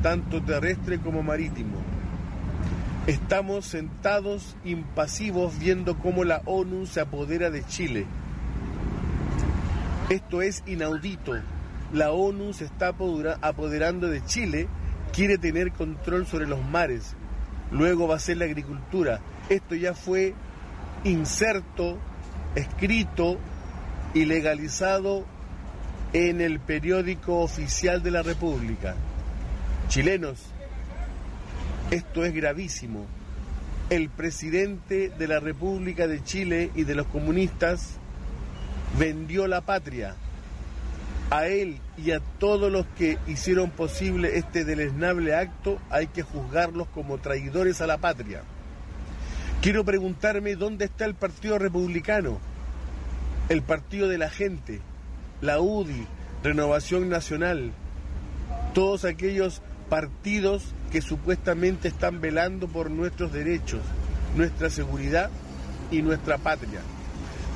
tanto 0.02 0.42
terrestre 0.42 0.98
como 0.98 1.22
marítimo. 1.22 1.76
Estamos 3.06 3.66
sentados 3.66 4.56
impasivos 4.64 5.58
viendo 5.60 5.96
cómo 5.98 6.24
la 6.24 6.42
ONU 6.46 6.86
se 6.86 7.00
apodera 7.00 7.50
de 7.50 7.64
Chile. 7.64 8.06
Esto 10.10 10.42
es 10.42 10.64
inaudito. 10.66 11.34
La 11.92 12.10
ONU 12.10 12.52
se 12.52 12.64
está 12.64 12.88
apoderando 13.40 14.08
de 14.08 14.24
Chile, 14.24 14.66
quiere 15.12 15.38
tener 15.38 15.70
control 15.70 16.26
sobre 16.26 16.48
los 16.48 16.60
mares, 16.64 17.14
luego 17.76 18.08
va 18.08 18.16
a 18.16 18.20
ser 18.20 18.38
la 18.38 18.46
agricultura. 18.46 19.20
Esto 19.48 19.74
ya 19.74 19.94
fue 19.94 20.34
inserto, 21.04 21.98
escrito 22.54 23.38
y 24.14 24.24
legalizado 24.24 25.24
en 26.12 26.40
el 26.40 26.60
periódico 26.60 27.40
oficial 27.40 28.02
de 28.02 28.10
la 28.10 28.22
República. 28.22 28.94
Chilenos, 29.88 30.40
esto 31.90 32.24
es 32.24 32.34
gravísimo. 32.34 33.06
El 33.90 34.08
presidente 34.08 35.10
de 35.10 35.28
la 35.28 35.38
República 35.38 36.08
de 36.08 36.24
Chile 36.24 36.70
y 36.74 36.84
de 36.84 36.94
los 36.94 37.06
comunistas 37.06 37.98
vendió 38.98 39.46
la 39.46 39.60
patria. 39.60 40.16
A 41.30 41.46
él 41.48 41.80
y 41.96 42.12
a 42.12 42.20
todos 42.38 42.70
los 42.70 42.86
que 42.98 43.18
hicieron 43.26 43.70
posible 43.70 44.38
este 44.38 44.64
deleznable 44.64 45.34
acto 45.34 45.78
hay 45.90 46.06
que 46.06 46.22
juzgarlos 46.22 46.86
como 46.88 47.18
traidores 47.18 47.80
a 47.80 47.88
la 47.88 47.98
patria. 47.98 48.42
Quiero 49.60 49.84
preguntarme 49.84 50.54
dónde 50.54 50.84
está 50.84 51.04
el 51.04 51.14
Partido 51.14 51.58
Republicano, 51.58 52.38
el 53.48 53.62
Partido 53.62 54.08
de 54.08 54.18
la 54.18 54.30
Gente, 54.30 54.80
la 55.40 55.60
UDI, 55.60 56.06
Renovación 56.44 57.08
Nacional, 57.08 57.72
todos 58.72 59.04
aquellos 59.04 59.62
partidos 59.90 60.74
que 60.92 61.02
supuestamente 61.02 61.88
están 61.88 62.20
velando 62.20 62.68
por 62.68 62.88
nuestros 62.88 63.32
derechos, 63.32 63.80
nuestra 64.36 64.70
seguridad 64.70 65.30
y 65.90 66.02
nuestra 66.02 66.38
patria. 66.38 66.80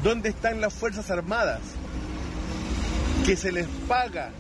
¿Dónde 0.03 0.31
están 0.31 0.61
las 0.61 0.75
Fuerzas 0.75 1.11
Armadas? 1.11 1.61
Que 3.25 3.37
se 3.37 3.53
les 3.53 3.67
paga 3.89 4.31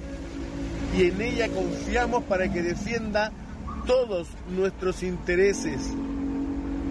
y 0.96 1.04
en 1.04 1.20
ella 1.20 1.48
confiamos 1.48 2.24
para 2.24 2.52
que 2.52 2.62
defienda 2.62 3.32
todos 3.86 4.28
nuestros 4.48 5.02
intereses 5.02 5.80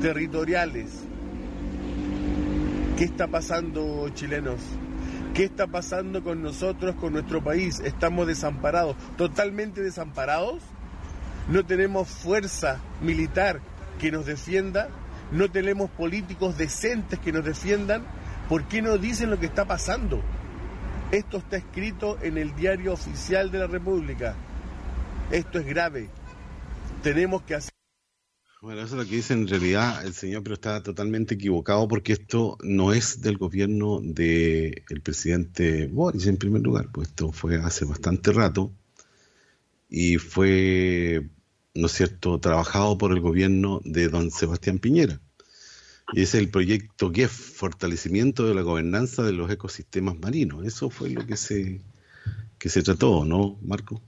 territoriales. 0.02 1.04
¿Qué 2.98 3.04
está 3.04 3.28
pasando, 3.28 4.10
chilenos? 4.14 4.62
¿Qué 5.34 5.46
está 5.46 5.68
pasando 5.68 6.24
con 6.24 6.42
nosotros, 6.42 6.96
con 6.96 7.14
nuestro 7.14 7.44
país? 7.44 7.80
¿Estamos 7.82 8.28
desamparados? 8.28 8.96
¿Totalmente 9.18 9.82
desamparados? 9.82 10.62
no 11.50 11.66
tenemos 11.66 12.08
fuerza 12.08 12.80
militar 13.02 13.60
que 14.00 14.12
nos 14.12 14.26
defienda, 14.26 14.90
no 15.32 15.50
tenemos 15.50 15.90
políticos 15.90 16.58
decentes 16.58 17.20
que 17.20 17.32
nos 17.32 17.44
defiendan, 17.44 18.04
¿por 18.48 18.66
qué 18.66 18.82
no 18.82 18.98
dicen 18.98 19.32
lo 19.32 19.40
que 19.40 19.48
está 19.48 19.66
pasando? 19.66 20.22
Esto 21.12 21.38
está 21.38 21.58
escrito 21.58 22.20
en 22.22 22.38
el 22.38 22.56
diario 22.56 22.94
oficial 22.94 23.50
de 23.50 23.60
la 23.60 23.68
República. 23.68 24.36
Esto 25.32 25.60
es 25.60 25.66
grave. 25.66 26.08
Tenemos 27.02 27.42
que 27.44 27.56
hacer... 27.56 27.72
Bueno, 28.62 28.82
eso 28.82 28.96
es 28.96 29.04
lo 29.04 29.10
que 29.10 29.16
dice 29.16 29.34
en 29.34 29.48
realidad 29.48 30.06
el 30.06 30.14
señor, 30.14 30.44
pero 30.44 30.54
está 30.54 30.84
totalmente 30.84 31.36
equivocado 31.36 31.88
porque 31.88 32.14
esto 32.14 32.58
no 32.62 32.94
es 32.94 33.22
del 33.22 33.38
gobierno 33.38 34.02
del 34.02 35.02
presidente 35.02 35.88
Boris 35.88 36.28
en 36.28 36.38
primer 36.38 36.62
lugar, 36.62 36.90
pues 36.92 37.08
esto 37.08 37.32
fue 37.32 37.56
hace 37.56 37.86
bastante 37.86 38.32
rato 38.34 38.74
y 39.90 40.18
fue 40.18 41.30
¿no 41.74 41.88
es 41.88 41.94
cierto?, 41.94 42.40
trabajado 42.40 42.98
por 42.98 43.12
el 43.12 43.22
gobierno 43.22 43.82
de 43.84 44.10
don 44.10 44.32
Sebastián 44.32 44.80
Piñera. 44.80 45.22
Y 46.14 46.22
es 46.24 46.36
el 46.36 46.50
proyecto 46.50 47.12
GEF, 47.12 47.32
Fortalecimiento 47.32 48.46
de 48.46 48.56
la 48.56 48.62
Gobernanza 48.62 49.24
de 49.24 49.34
los 49.34 49.52
Ecosistemas 49.52 50.18
Marinos. 50.20 50.66
Eso 50.66 50.90
fue 50.90 51.10
lo 51.10 51.26
que 51.26 51.38
se, 51.38 51.82
que 52.58 52.70
se 52.70 52.84
trató, 52.84 53.26
¿no, 53.26 53.60
Marco? 53.62 54.02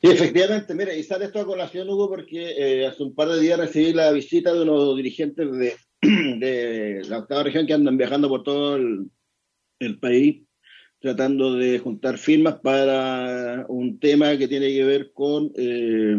Sí, 0.00 0.10
efectivamente, 0.10 0.74
mira, 0.74 0.94
y 0.94 1.02
sale 1.02 1.24
esto 1.24 1.40
a 1.40 1.46
colación, 1.46 1.88
Hugo, 1.88 2.08
porque 2.08 2.54
eh, 2.56 2.86
hace 2.86 3.02
un 3.02 3.14
par 3.14 3.28
de 3.28 3.40
días 3.40 3.58
recibí 3.58 3.92
la 3.92 4.12
visita 4.12 4.52
de 4.52 4.62
unos 4.62 4.96
dirigentes 4.96 5.50
de, 5.50 5.74
de 6.38 7.02
la 7.08 7.18
octava 7.18 7.42
región 7.42 7.66
que 7.66 7.74
andan 7.74 7.96
viajando 7.96 8.28
por 8.28 8.44
todo 8.44 8.76
el 8.76 9.98
país 10.00 10.48
tratando 11.00 11.54
de 11.54 11.78
juntar 11.78 12.18
firmas 12.18 12.56
para 12.56 13.66
un 13.68 13.98
tema 13.98 14.36
que 14.36 14.48
tiene 14.48 14.68
que 14.68 14.84
ver 14.84 15.12
con, 15.12 15.52
eh, 15.56 16.16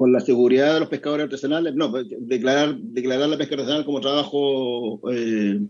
con 0.00 0.14
la 0.14 0.20
seguridad 0.20 0.72
de 0.72 0.80
los 0.80 0.88
pescadores 0.88 1.24
artesanales, 1.24 1.74
no, 1.74 1.90
pues, 1.90 2.06
declarar, 2.20 2.74
declarar 2.74 3.28
la 3.28 3.36
pesca 3.36 3.54
artesanal 3.54 3.84
como 3.84 4.00
trabajo, 4.00 4.98
eh, 5.12 5.60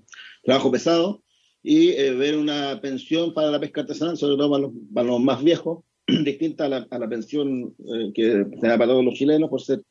trabajo 0.44 0.70
pesado 0.70 1.25
y 1.64 1.88
eh, 1.88 2.12
ver 2.12 2.38
una 2.38 2.78
pensión 2.80 3.34
para 3.34 3.50
la 3.50 3.58
pesca 3.58 3.80
artesanal, 3.80 4.16
sobre 4.16 4.37
todo 4.37 4.49
para 4.52 4.62
los, 4.62 4.72
para 4.94 5.08
los 5.08 5.20
más 5.20 5.42
viejos, 5.42 5.82
distinta 6.25 6.66
a 6.66 6.68
la, 6.68 6.87
a 6.88 6.99
la 7.00 7.08
pensión 7.08 7.75
que 8.14 8.46
se 8.60 8.68
da 8.68 8.78
para 8.78 8.92
todos 8.92 9.04
los 9.04 9.14
chilenos 9.14 9.50
por 9.50 9.62
ser 9.62 9.82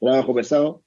trabajo 0.00 0.34
pesado. 0.34 0.82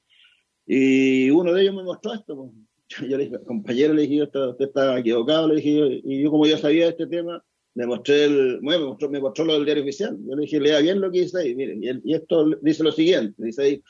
Y 0.67 1.29
uno 1.29 1.53
de 1.53 1.61
ellos 1.61 1.75
me 1.75 1.83
mostró 1.83 2.13
esto, 2.13 2.35
pues, 2.35 2.51
yo 3.09 3.17
le 3.17 3.23
dije, 3.23 3.37
compañero, 3.45 3.93
le 3.93 4.07
dije, 4.07 4.23
usted 4.23 4.55
está 4.59 4.99
equivocado, 4.99 5.47
le 5.47 5.55
dije, 5.55 6.01
y 6.03 6.21
yo 6.21 6.31
como 6.31 6.45
ya 6.45 6.57
sabía 6.57 6.89
este 6.89 7.07
tema, 7.07 7.41
le 7.79 7.87
mostré 7.87 8.25
el, 8.25 8.59
bueno, 8.61 8.81
me 8.81 8.85
mostró, 8.87 9.09
me 9.09 9.19
mostró 9.21 9.45
lo 9.45 9.53
del 9.53 9.63
diario 9.63 9.83
oficial. 9.83 10.17
Yo 10.27 10.35
le 10.35 10.41
dije, 10.41 10.59
lea 10.59 10.79
bien 10.79 10.99
lo 10.99 11.09
que 11.09 11.21
dice 11.21 11.39
ahí, 11.39 11.55
miren, 11.55 11.81
y, 11.81 12.13
esto 12.13 12.45
dice 12.61 12.83
lo 12.83 12.91
siguiente, 12.91 13.41
dice 13.41 13.61
ahí, 13.63 13.83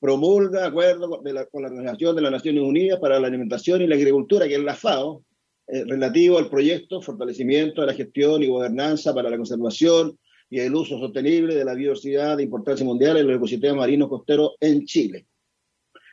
promulga 0.00 0.64
acuerdo 0.64 1.10
con, 1.10 1.34
la, 1.34 1.46
Organización 1.52 2.16
de 2.16 2.22
las 2.22 2.32
Naciones 2.32 2.62
Unidas 2.62 2.98
para 3.00 3.20
la 3.20 3.26
Alimentación 3.26 3.82
y 3.82 3.86
la 3.86 3.96
Agricultura, 3.96 4.48
que 4.48 4.54
es 4.54 4.64
la 4.64 4.74
FAO, 4.74 5.24
eh, 5.66 5.84
relativo 5.84 6.38
al 6.38 6.48
proyecto 6.48 7.02
Fortalecimiento 7.02 7.82
de 7.82 7.88
la 7.88 7.92
Gestión 7.92 8.42
y 8.42 8.48
Gobernanza 8.48 9.14
para 9.14 9.28
la 9.28 9.36
Conservación 9.36 10.18
y 10.48 10.60
el 10.60 10.74
uso 10.74 10.98
sostenible 10.98 11.54
de 11.54 11.66
la 11.66 11.74
biodiversidad 11.74 12.38
de 12.38 12.44
importancia 12.44 12.86
mundial 12.86 13.18
en 13.18 13.26
los 13.26 13.36
ecosistemas 13.36 13.76
marinos 13.76 14.08
costeros 14.08 14.52
en 14.58 14.86
Chile. 14.86 15.26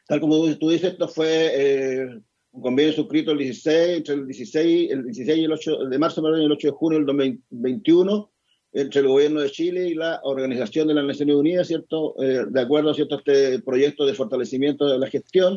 Tal 0.06 0.20
como 0.20 0.54
tú 0.56 0.70
dices, 0.70 0.92
esto 0.92 1.08
fue 1.08 1.52
eh, 1.54 2.20
un 2.52 2.62
convenio 2.62 2.94
suscrito 2.94 3.32
el 3.32 3.38
16, 3.38 3.98
entre 3.98 4.16
el 4.16 4.28
16, 4.28 4.92
el 4.92 5.04
16 5.06 5.38
y 5.38 5.44
el 5.44 5.52
8 5.52 5.86
de 5.86 6.00
marzo 6.00 6.28
el 6.28 6.52
8 6.52 6.68
de 6.68 6.72
junio 6.72 7.00
del 7.00 7.06
2021 7.06 8.32
entre 8.74 9.02
el 9.02 9.08
gobierno 9.08 9.42
de 9.42 9.52
Chile 9.52 9.90
y 9.90 9.96
la 9.96 10.22
Organización 10.24 10.88
de 10.88 10.94
las 10.94 11.06
Naciones 11.06 11.36
Unidas, 11.36 11.68
¿cierto? 11.68 12.16
Eh, 12.24 12.46
de 12.50 12.62
acuerdo 12.62 12.94
¿cierto? 12.94 13.16
a 13.16 13.18
este 13.18 13.60
proyecto 13.60 14.06
de 14.06 14.14
fortalecimiento 14.14 14.88
de 14.88 14.98
la 14.98 15.08
gestión, 15.08 15.56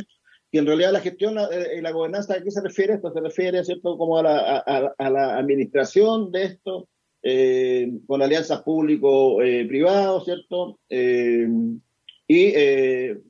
y 0.51 0.59
en 0.59 0.67
realidad 0.67 0.93
la 0.93 1.01
gestión 1.01 1.37
y 1.77 1.81
la 1.81 1.91
gobernanza, 1.91 2.35
¿a 2.35 2.43
qué 2.43 2.51
se 2.51 2.63
refiere? 2.63 2.95
Esto 2.95 3.13
se 3.13 3.21
refiere, 3.21 3.65
¿cierto?, 3.65 3.99
como 3.99 4.19
a 4.19 4.23
la, 4.23 4.59
a, 4.59 5.11
la 5.11 5.37
administración 5.37 6.31
de 6.31 6.45
esto, 6.45 6.89
eh, 7.25 7.91
con 8.07 8.23
alianzas 8.23 8.63
público-privados, 8.63 10.23
eh, 10.23 10.25
¿cierto? 10.25 10.79
y 12.29 12.53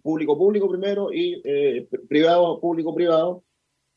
público-público 0.02 0.68
primero 0.68 1.10
y 1.12 1.42
privado-público-privado, 2.08 3.42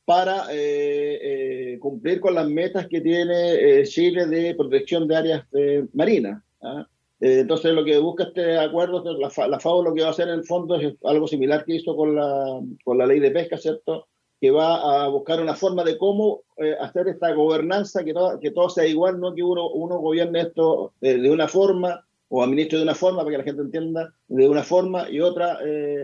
para 0.07 0.45
eh, 0.53 1.73
eh, 1.73 1.79
cumplir 1.79 2.21
con 2.21 2.33
las 2.33 2.47
metas 2.47 2.87
que 2.87 3.01
tiene 3.01 3.55
eh, 3.55 3.83
Chile 3.83 4.25
de 4.25 4.55
protección 4.55 5.05
de 5.05 5.15
áreas 5.17 5.45
marinas. 5.91 6.41
¿ah? 6.61 6.87
entonces, 7.19 7.73
lo 7.73 7.83
que 7.83 7.97
busca 7.97 8.23
este 8.23 8.57
acuerdo, 8.57 9.03
la, 9.17 9.29
la, 9.49 9.59
FAO 9.59 9.83
lo 9.83 9.93
que 9.93 10.03
va 10.03 10.07
a 10.07 10.11
hacer 10.11 10.29
en 10.29 10.35
el 10.35 10.45
fondo 10.45 10.75
es 10.75 10.95
algo 11.03 11.27
similar 11.27 11.65
que 11.65 11.75
hizo 11.75 11.93
con 11.93 12.15
la, 12.15 12.61
con 12.85 12.97
la 12.97 13.05
ley 13.05 13.19
de 13.19 13.31
pesca, 13.31 13.57
¿cierto? 13.57 14.07
Que 14.39 14.49
va 14.49 15.03
a 15.03 15.09
buscar 15.09 15.41
una 15.41 15.55
forma 15.55 15.83
de 15.83 15.97
cómo 15.97 16.43
hacer 16.79 17.09
esta 17.09 17.33
gobernanza, 17.33 18.05
que, 18.05 18.13
que 18.41 18.51
todo 18.51 18.69
sea 18.69 18.87
igual, 18.87 19.19
no 19.19 19.35
que 19.35 19.43
uno, 19.43 19.69
uno 19.71 19.97
gobierne 19.97 20.39
esto 20.39 20.93
de 21.01 21.29
una 21.29 21.49
forma 21.49 22.07
o 22.29 22.41
administre 22.41 22.77
de 22.77 22.83
una 22.85 22.95
forma, 22.95 23.23
para 23.23 23.31
que 23.31 23.37
la 23.39 23.43
gente 23.43 23.61
entienda, 23.61 24.13
de 24.29 24.47
una 24.47 24.63
forma, 24.63 25.09
y 25.09 25.19
otra 25.19 25.59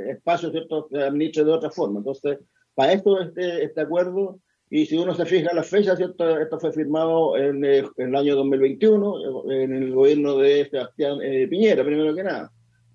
espacio, 0.10 0.52
¿cierto?, 0.52 0.90
administre 0.92 1.46
de 1.46 1.52
otra 1.54 1.70
forma. 1.70 2.00
Entonces, 2.00 2.40
para 2.76 2.94
esto 2.94 3.20
este, 3.22 3.64
este 3.64 3.82
acuerdo 3.82 4.40
Y 4.70 4.86
si 4.86 4.98
uno 4.98 5.14
se 5.14 5.26
fija 5.26 5.52
en 5.52 5.58
las 5.58 5.70
fechas, 5.70 5.98
¿cierto? 5.98 6.40
esto 6.40 6.60
fue 6.60 6.72
firmado 6.72 7.38
en, 7.38 7.64
eh, 7.64 7.84
el 7.98 8.16
año 8.16 8.36
2021, 8.36 9.52
en 9.52 9.72
el 9.76 9.94
gobierno 9.94 10.38
de 10.38 10.68
Sebastián 10.68 11.20
eh, 11.22 11.48
Piñera, 11.48 11.84
primero 11.84 12.16
que 12.16 12.24
nada. 12.24 12.52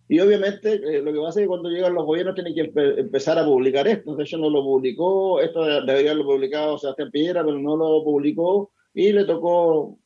Y 0.08 0.18
obviamente 0.18 0.74
eh, 0.74 1.02
lo 1.02 1.12
que 1.12 1.20
pasa 1.20 1.38
es 1.38 1.44
que 1.44 1.48
cuando 1.48 1.68
llegan 1.68 1.94
los 1.94 2.04
gobiernos 2.04 2.34
tienen 2.34 2.54
que 2.54 2.72
empezar 3.00 3.38
a 3.38 3.44
publicar 3.44 3.86
esto. 3.86 4.16
De 4.16 4.24
hecho, 4.24 4.38
no 4.38 4.50
lo 4.50 4.64
publicó, 4.64 5.40
esto 5.40 5.64
debería 5.64 6.10
haberlo 6.10 6.24
publicado 6.24 6.78
Sebastián 6.78 7.10
Piñera, 7.12 7.44
pero 7.44 7.58
no 7.58 7.76
lo 7.76 8.02
publicó 8.02 8.72
y 8.92 9.12
le 9.12 9.24
tocó 9.24 9.98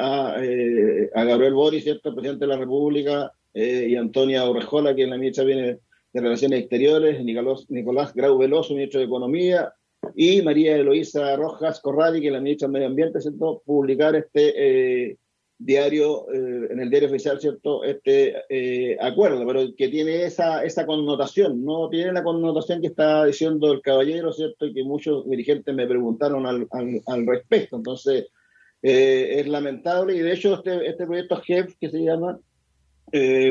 a, 0.00 0.34
a, 0.34 1.24
Gabriel 1.24 1.54
Boris, 1.54 1.84
¿cierto? 1.84 2.12
presidente 2.14 2.46
de 2.46 2.52
la 2.52 2.58
República, 2.58 3.32
y 3.54 3.94
Antonia 3.94 4.48
Urrejola, 4.48 4.94
que 4.94 5.04
en 5.04 5.10
la 5.10 5.18
ministra 5.18 5.44
viene 5.44 5.78
de 6.12 6.20
Relaciones 6.20 6.60
Exteriores, 6.60 7.24
Nicolás, 7.24 8.14
Grau 8.14 8.38
Veloso, 8.38 8.74
ministro 8.74 9.00
de 9.00 9.06
Economía, 9.06 9.72
y 10.14 10.42
María 10.42 10.76
Eloísa 10.76 11.36
Rojas 11.36 11.80
Corradi, 11.80 12.20
que 12.20 12.26
es 12.26 12.32
la 12.32 12.40
ministra 12.40 12.68
de 12.68 12.72
Medio 12.72 12.88
Ambiente, 12.88 13.20
¿cierto? 13.20 13.62
publicar 13.64 14.14
este 14.16 15.10
eh, 15.10 15.16
diario, 15.58 16.26
eh, 16.32 16.68
en 16.70 16.80
el 16.80 16.90
diario 16.90 17.08
oficial, 17.08 17.40
¿cierto? 17.40 17.84
Este 17.84 18.34
eh, 18.48 18.96
acuerdo, 19.00 19.46
pero 19.46 19.74
que 19.76 19.88
tiene 19.88 20.24
esa, 20.24 20.64
esa 20.64 20.84
connotación, 20.86 21.64
no 21.64 21.88
tiene 21.88 22.12
la 22.12 22.24
connotación 22.24 22.80
que 22.80 22.88
está 22.88 23.24
diciendo 23.24 23.72
el 23.72 23.80
caballero, 23.80 24.32
¿cierto? 24.32 24.66
Y 24.66 24.74
que 24.74 24.82
muchos 24.82 25.28
dirigentes 25.28 25.74
me 25.74 25.86
preguntaron 25.86 26.46
al, 26.46 26.66
al, 27.06 27.26
respecto. 27.26 27.76
Entonces, 27.76 28.26
es 28.82 29.46
lamentable 29.46 30.16
y 30.16 30.18
de 30.18 30.32
hecho 30.32 30.54
este, 30.54 30.88
este 30.88 31.06
proyecto 31.06 31.36
GEF, 31.36 31.76
que 31.78 31.88
se 31.88 32.02
llama, 32.02 32.40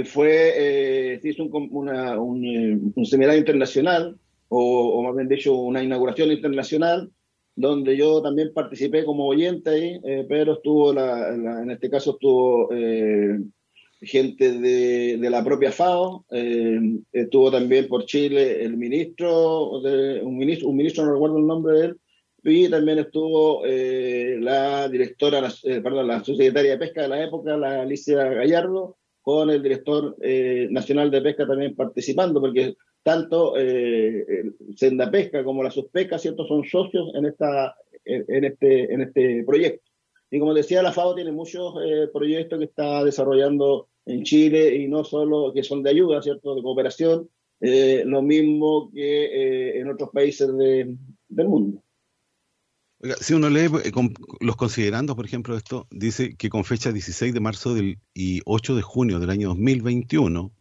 fue, 0.06 1.20
se 1.22 1.30
hizo 1.30 1.44
un, 1.44 1.70
una, 1.72 2.20
un, 2.20 2.94
un 2.96 3.06
seminario 3.06 3.40
internacional 3.40 4.18
o, 4.54 5.02
más 5.04 5.16
bien 5.16 5.30
dicho, 5.30 5.56
una 5.56 5.82
inauguración 5.82 6.30
internacional, 6.32 7.10
donde 7.56 7.96
yo 7.96 8.22
también 8.22 8.52
participé 8.54 9.06
como 9.06 9.26
oyente 9.26 9.70
ahí, 9.70 10.00
eh, 10.04 10.26
pero 10.28 10.54
estuvo, 10.54 10.94
la, 10.94 11.30
en 11.34 11.72
este 11.72 11.90
caso 11.90 12.12
estuvo 12.12 12.70
eh, 12.74 13.40
gente 14.02 14.60
de, 14.60 15.18
de, 15.18 15.30
la 15.30 15.42
propia 15.42 15.72
FAO, 15.72 16.26
eh, 16.32 16.80
estuvo 17.14 17.50
también 17.50 17.88
por 17.88 18.06
Chile 18.06 18.62
el 18.62 18.76
ministro, 18.76 19.80
de, 19.82 20.22
un 20.22 20.38
ministro, 20.38 20.68
un 20.68 20.76
ministro, 20.76 21.06
no 21.06 21.14
recuerdo 21.14 21.38
el 21.38 21.48
nombre 21.48 21.74
de 21.78 21.86
él, 21.86 21.98
y 22.44 22.70
también 22.70 23.00
estuvo 23.00 23.64
la 23.66 24.90
directora, 24.90 25.48
perdón, 25.64 26.08
la 26.08 26.24
subsecretaria 26.24 26.72
de 26.72 26.78
pesca 26.78 27.04
de 27.04 27.08
la 27.08 27.24
época, 27.24 27.56
la 27.56 27.84
Alicia 27.84 28.22
Gallardo, 28.26 28.98
con 29.22 29.50
el 29.50 29.62
director 29.62 30.16
nacional 30.70 31.12
de 31.12 31.22
pesca 31.22 31.46
también 31.46 31.76
participando, 31.76 32.42
porque 32.42 32.76
tanto 33.04 33.54
eh, 33.58 34.52
Senda 34.76 35.10
Pesca 35.10 35.44
como 35.44 35.64
la 35.64 35.72
Suspesca, 35.72 36.18
¿cierto? 36.18 36.46
Son 36.46 36.64
socios 36.64 37.12
en, 37.16 37.26
esta, 37.26 37.76
en, 38.06 38.46
este, 38.46 38.94
en 38.94 39.02
este 39.02 39.44
proyecto. 39.44 39.90
Y 40.30 40.40
como 40.40 40.54
decía, 40.54 40.82
la 40.82 40.94
FAO 40.94 41.16
tiene 41.16 41.32
muchos 41.32 41.76
eh, 41.84 42.08
proyectos 42.12 42.60
que 42.60 42.66
está 42.66 43.04
desarrollando 43.04 43.90
en 44.06 44.24
Chile 44.24 44.76
y 44.76 44.88
no 44.88 45.04
solo 45.04 45.52
que 45.54 45.64
son 45.64 45.84
de 45.84 45.90
ayuda, 45.90 46.22
¿cierto? 46.22 46.56
De 46.56 46.62
cooperación, 46.62 47.30
eh, 47.60 48.04
lo 48.06 48.22
mismo 48.22 48.90
que 48.94 49.26
eh, 49.26 49.80
en 49.80 49.90
otros 49.90 50.10
países 50.12 50.56
de, 50.56 50.96
del 51.28 51.48
mundo. 51.48 51.84
Si 53.20 53.34
uno 53.34 53.50
lee 53.50 53.70
los 54.40 54.56
considerandos, 54.56 55.16
por 55.16 55.26
ejemplo, 55.26 55.58
esto 55.58 55.88
dice 55.90 56.36
que 56.36 56.50
con 56.50 56.64
fecha 56.64 56.92
16 56.92 57.34
de 57.34 57.40
marzo 57.40 57.74
del, 57.74 58.00
y 58.14 58.42
8 58.46 58.76
de 58.76 58.82
junio 58.82 59.20
del 59.20 59.30
año 59.30 59.50
2021, 59.50 60.52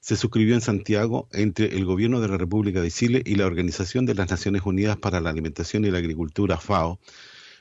se 0.00 0.16
suscribió 0.16 0.54
en 0.54 0.60
Santiago 0.60 1.28
entre 1.32 1.76
el 1.76 1.84
Gobierno 1.84 2.20
de 2.20 2.28
la 2.28 2.38
República 2.38 2.80
de 2.80 2.90
Chile 2.90 3.22
y 3.26 3.34
la 3.34 3.46
Organización 3.46 4.06
de 4.06 4.14
las 4.14 4.30
Naciones 4.30 4.62
Unidas 4.64 4.96
para 4.96 5.20
la 5.20 5.30
Alimentación 5.30 5.84
y 5.84 5.90
la 5.90 5.98
Agricultura, 5.98 6.56
FAO, 6.56 7.00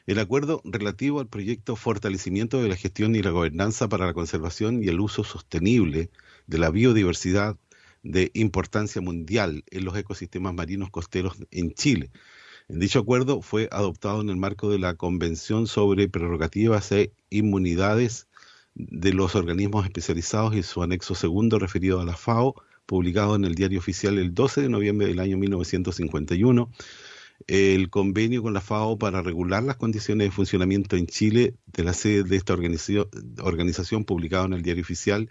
el 0.05 0.19
acuerdo 0.19 0.61
relativo 0.63 1.19
al 1.19 1.27
proyecto 1.27 1.75
Fortalecimiento 1.75 2.61
de 2.61 2.69
la 2.69 2.75
Gestión 2.75 3.15
y 3.15 3.23
la 3.23 3.31
Gobernanza 3.31 3.89
para 3.89 4.05
la 4.05 4.13
Conservación 4.13 4.83
y 4.83 4.87
el 4.87 4.99
Uso 4.99 5.23
Sostenible 5.23 6.09
de 6.45 6.57
la 6.57 6.69
Biodiversidad 6.69 7.57
de 8.03 8.31
importancia 8.35 9.01
mundial 9.01 9.65
en 9.69 9.83
los 9.83 9.97
ecosistemas 9.97 10.53
marinos 10.53 10.91
costeros 10.91 11.37
en 11.51 11.73
Chile. 11.73 12.11
Dicho 12.69 12.99
acuerdo 12.99 13.41
fue 13.41 13.69
adoptado 13.71 14.19
en 14.19 14.29
el 14.29 14.35
marco 14.35 14.69
de 14.69 14.77
la 14.77 14.95
Convención 14.95 15.67
sobre 15.67 16.09
Prerrogativas 16.09 16.91
e 16.91 17.13
Inmunidades 17.29 18.27
de 18.75 19.13
los 19.13 19.35
organismos 19.35 19.85
especializados 19.85 20.53
y 20.53 20.63
su 20.63 20.83
anexo 20.83 21.15
segundo 21.15 21.59
referido 21.59 22.01
a 22.01 22.05
la 22.05 22.17
FAO, 22.17 22.55
publicado 22.85 23.37
en 23.37 23.45
el 23.45 23.55
diario 23.55 23.79
oficial 23.79 24.17
el 24.17 24.33
12 24.33 24.63
de 24.63 24.69
noviembre 24.69 25.07
del 25.07 25.21
año 25.21 25.37
1951, 25.37 26.69
el 27.47 27.89
convenio 27.89 28.43
con 28.43 28.53
la 28.53 28.59
FAO 28.59 28.97
para 28.97 29.21
regular 29.21 29.63
las 29.63 29.77
condiciones 29.77 30.27
de 30.27 30.31
funcionamiento 30.31 30.97
en 30.97 31.07
Chile 31.07 31.55
de 31.67 31.83
la 31.85 31.93
sede 31.93 32.23
de 32.23 32.35
esta 32.35 32.51
organización, 32.51 33.07
organización 33.41 34.03
publicado 34.03 34.45
en 34.45 34.53
el 34.53 34.61
diario 34.61 34.83
oficial 34.83 35.29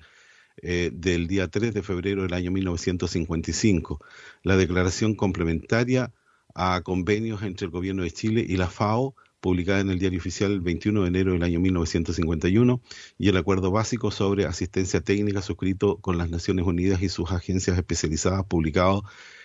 eh, 0.62 0.90
del 0.90 1.26
día 1.26 1.48
3 1.48 1.74
de 1.74 1.82
febrero 1.82 2.22
del 2.22 2.32
año 2.32 2.50
1955, 2.50 4.00
la 4.42 4.56
declaración 4.56 5.14
complementaria 5.14 6.14
a 6.56 6.80
convenios 6.82 7.42
entre 7.42 7.66
el 7.66 7.70
gobierno 7.70 8.02
de 8.02 8.10
Chile 8.10 8.44
y 8.48 8.56
la 8.56 8.68
FAO 8.68 9.14
publicada 9.40 9.80
en 9.80 9.90
el 9.90 9.98
Diario 9.98 10.18
Oficial 10.18 10.50
el 10.50 10.60
21 10.60 11.02
de 11.02 11.08
enero 11.08 11.32
del 11.32 11.42
año 11.44 11.60
1951, 11.60 12.80
y 13.18 13.28
el 13.28 13.36
Acuerdo 13.36 13.70
Básico 13.70 14.10
sobre 14.10 14.44
Asistencia 14.46 15.00
Técnica 15.00 15.42
suscrito 15.42 15.98
con 15.98 16.18
las 16.18 16.30
Naciones 16.30 16.66
Unidas 16.66 17.00
y 17.02 17.08
sus 17.08 17.30
agencias 17.30 17.76
especializadas, 17.76 18.44
publicado 18.46 19.04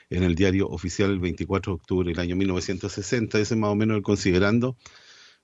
en 0.10 0.24
el 0.24 0.34
Diario 0.36 0.67
Oficial 0.69 1.12
el 1.12 1.19
24 1.19 1.74
de 1.74 1.76
octubre 1.76 2.10
del 2.10 2.19
año 2.19 2.36
1960. 2.36 3.39
Ese 3.39 3.54
es 3.54 3.60
más 3.60 3.69
o 3.69 3.76
menos 3.76 3.97
el 3.97 4.04
considerando 4.04 4.76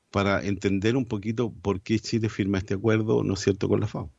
para 0.10 0.44
entender 0.44 0.96
un 0.96 1.06
poquito 1.06 1.54
por 1.54 1.82
qué 1.82 2.00
Chile 2.00 2.30
firma 2.30 2.58
este 2.58 2.74
acuerdo, 2.76 3.24
¿no 3.24 3.36
es 3.36 3.42
cierto?, 3.42 3.68
con 3.70 3.82
la 3.82 3.88
FAO. 3.88 4.12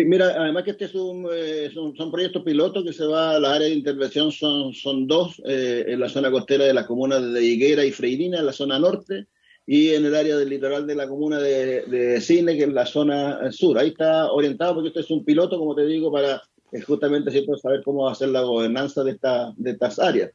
Sí, 0.00 0.06
mira, 0.06 0.28
además 0.34 0.64
que 0.64 0.70
este 0.70 0.86
es 0.86 0.94
un, 0.94 1.28
eh, 1.30 1.70
son, 1.74 2.10
proyectos 2.10 2.42
pilotos 2.42 2.82
que 2.82 2.92
se 2.94 3.04
va, 3.04 3.38
las 3.38 3.52
áreas 3.52 3.68
de 3.68 3.76
intervención 3.76 4.32
son, 4.32 4.72
son 4.72 5.06
dos, 5.06 5.42
eh, 5.44 5.84
en 5.88 6.00
la 6.00 6.08
zona 6.08 6.30
costera 6.30 6.64
de 6.64 6.72
las 6.72 6.86
comunas 6.86 7.34
de 7.34 7.44
Higuera 7.44 7.84
y 7.84 7.92
Freirina, 7.92 8.38
en 8.38 8.46
la 8.46 8.54
zona 8.54 8.78
norte, 8.78 9.26
y 9.66 9.90
en 9.90 10.06
el 10.06 10.14
área 10.14 10.38
del 10.38 10.48
litoral 10.48 10.86
de 10.86 10.94
la 10.94 11.06
comuna 11.06 11.38
de, 11.38 11.82
de 11.82 12.18
Cine, 12.22 12.56
que 12.56 12.62
es 12.62 12.72
la 12.72 12.86
zona 12.86 13.52
sur. 13.52 13.76
Ahí 13.76 13.88
está 13.88 14.32
orientado 14.32 14.76
porque 14.76 14.88
esto 14.88 15.00
es 15.00 15.10
un 15.10 15.22
piloto, 15.22 15.58
como 15.58 15.74
te 15.74 15.84
digo, 15.84 16.10
para 16.10 16.42
eh, 16.72 16.80
justamente 16.80 17.30
¿cierto? 17.30 17.58
saber 17.58 17.82
cómo 17.84 18.04
va 18.04 18.12
a 18.12 18.14
ser 18.14 18.30
la 18.30 18.40
gobernanza 18.40 19.04
de, 19.04 19.10
esta, 19.10 19.52
de 19.54 19.72
estas 19.72 19.98
áreas. 19.98 20.30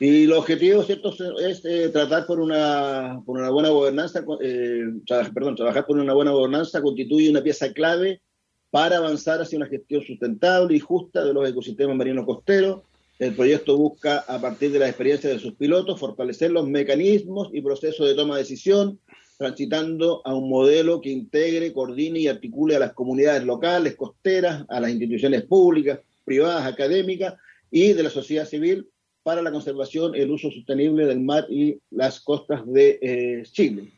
Y 0.00 0.24
el 0.24 0.32
objetivo, 0.32 0.82
¿cierto?, 0.84 1.12
es 1.38 1.62
tratar 1.92 2.24
por 2.24 2.40
una, 2.40 3.20
por 3.26 3.38
una 3.38 3.50
buena 3.50 3.68
gobernanza, 3.68 4.24
perdón, 5.34 5.54
trabajar 5.54 5.84
por 5.84 5.98
una 5.98 6.14
buena 6.14 6.30
gobernanza 6.30 6.80
constituye 6.80 7.28
una 7.28 7.42
pieza 7.42 7.74
clave 7.74 8.22
para 8.72 8.96
avanzar 8.96 9.38
hacia 9.42 9.58
una 9.58 9.68
gestión 9.68 10.02
sustentable 10.02 10.74
y 10.74 10.80
justa 10.80 11.22
de 11.22 11.34
los 11.34 11.46
ecosistemas 11.46 11.94
marinos 11.94 12.24
costeros. 12.24 12.80
El 13.18 13.34
proyecto 13.34 13.76
busca, 13.76 14.20
a 14.20 14.40
partir 14.40 14.72
de 14.72 14.78
la 14.78 14.88
experiencia 14.88 15.28
de 15.28 15.38
sus 15.38 15.52
pilotos, 15.56 16.00
fortalecer 16.00 16.50
los 16.50 16.66
mecanismos 16.66 17.50
y 17.52 17.60
procesos 17.60 18.08
de 18.08 18.14
toma 18.14 18.36
de 18.36 18.44
decisión, 18.44 18.98
transitando 19.36 20.22
a 20.24 20.34
un 20.34 20.48
modelo 20.48 21.02
que 21.02 21.10
integre, 21.10 21.74
coordine 21.74 22.20
y 22.20 22.28
articule 22.28 22.74
a 22.74 22.78
las 22.78 22.94
comunidades 22.94 23.44
locales, 23.44 23.94
costeras, 23.94 24.64
a 24.70 24.80
las 24.80 24.90
instituciones 24.90 25.42
públicas, 25.42 26.00
privadas, 26.24 26.64
académicas 26.64 27.34
y 27.70 27.92
de 27.92 28.02
la 28.02 28.10
sociedad 28.10 28.46
civil 28.46 28.88
para 29.22 29.42
la 29.42 29.52
conservación 29.52 30.14
y 30.14 30.20
el 30.20 30.30
uso 30.30 30.50
sostenible 30.50 31.04
del 31.04 31.20
mar 31.20 31.44
y 31.50 31.78
las 31.90 32.22
costas 32.22 32.62
de 32.64 32.98
eh, 33.02 33.42
Chile. 33.52 33.92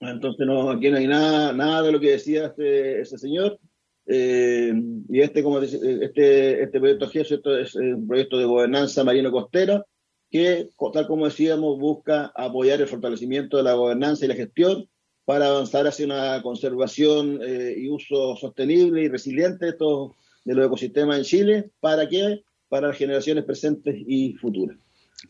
Entonces, 0.00 0.46
no, 0.46 0.70
aquí 0.70 0.88
no 0.90 0.96
hay 0.96 1.06
nada, 1.06 1.52
nada 1.52 1.82
de 1.82 1.92
lo 1.92 2.00
que 2.00 2.12
decía 2.12 2.46
este, 2.46 3.02
este 3.02 3.18
señor. 3.18 3.60
Eh, 4.06 4.72
y 5.08 5.20
este, 5.20 5.42
como 5.42 5.58
este, 5.58 6.62
este 6.62 6.80
proyecto 6.80 7.10
esto 7.12 7.58
es 7.58 7.74
un 7.74 8.06
proyecto 8.06 8.38
de 8.38 8.44
gobernanza 8.44 9.02
marino-costera 9.02 9.84
que, 10.30 10.70
tal 10.92 11.06
como 11.06 11.26
decíamos, 11.26 11.78
busca 11.78 12.32
apoyar 12.34 12.80
el 12.80 12.88
fortalecimiento 12.88 13.56
de 13.56 13.62
la 13.62 13.74
gobernanza 13.74 14.24
y 14.24 14.28
la 14.28 14.34
gestión 14.34 14.88
para 15.24 15.48
avanzar 15.48 15.86
hacia 15.86 16.06
una 16.06 16.40
conservación 16.42 17.40
eh, 17.42 17.74
y 17.76 17.88
uso 17.88 18.36
sostenible 18.36 19.02
y 19.02 19.08
resiliente 19.08 19.66
de, 19.66 19.72
de 19.72 20.54
los 20.54 20.66
ecosistemas 20.66 21.18
en 21.18 21.24
Chile. 21.24 21.70
¿Para 21.80 22.08
qué? 22.08 22.44
Para 22.68 22.88
las 22.88 22.96
generaciones 22.96 23.44
presentes 23.44 23.96
y 24.06 24.34
futuras. 24.34 24.78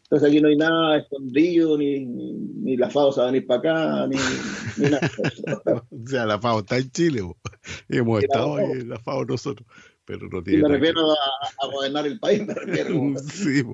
Entonces 0.02 0.28
aquí 0.28 0.40
no 0.40 0.48
hay 0.48 0.56
nada 0.56 0.98
escondido, 0.98 1.76
ni, 1.76 2.04
ni, 2.04 2.76
la 2.76 2.90
FAO 2.90 3.12
se 3.12 3.20
va 3.20 3.28
a 3.28 3.30
venir 3.30 3.46
para 3.46 3.60
acá, 3.60 4.06
ni, 4.06 4.90
nada. 4.90 5.10
o 5.90 6.08
sea, 6.08 6.26
la 6.26 6.38
FAO 6.38 6.60
está 6.60 6.78
en 6.78 6.90
Chile, 6.90 7.22
hemos 7.88 8.22
estado 8.22 8.56
ahí 8.56 8.70
en 8.72 8.88
la 8.88 8.98
FAO 8.98 9.24
nosotros, 9.24 9.68
pero 10.04 10.28
no 10.28 10.42
tiene. 10.42 10.62
me 10.62 10.68
refiero 10.68 11.12
a, 11.12 11.66
gobernar 11.72 12.06
el 12.06 12.18
país, 12.18 12.46
me 12.46 12.54
refiero. 12.54 13.14
sí, 13.32 13.64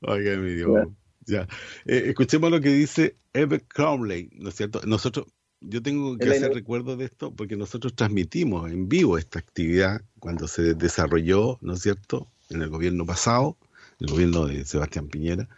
oiga, 0.00 0.36
mi 0.36 0.54
Dios. 0.54 0.88
Ya. 1.26 1.42
Eh, 1.86 2.04
escuchemos 2.06 2.50
lo 2.50 2.60
que 2.60 2.70
dice 2.70 3.16
Eve 3.32 3.60
Crowley, 3.60 4.30
¿no 4.34 4.48
es 4.48 4.56
cierto? 4.56 4.80
Nosotros, 4.84 5.26
yo 5.60 5.80
tengo 5.80 6.18
que 6.18 6.28
hacer 6.28 6.52
recuerdo 6.52 6.96
de 6.96 7.04
esto 7.04 7.32
porque 7.32 7.56
nosotros 7.56 7.94
transmitimos 7.94 8.70
en 8.70 8.88
vivo 8.88 9.16
esta 9.16 9.38
actividad 9.38 10.02
cuando 10.18 10.48
se 10.48 10.74
desarrolló, 10.74 11.58
¿no 11.60 11.74
es 11.74 11.82
cierto?, 11.82 12.28
en 12.50 12.62
el 12.62 12.68
gobierno 12.68 13.06
pasado 13.06 13.56
el 14.02 14.10
gobierno 14.10 14.46
de 14.46 14.64
Sebastián 14.64 15.08
Piñera, 15.08 15.48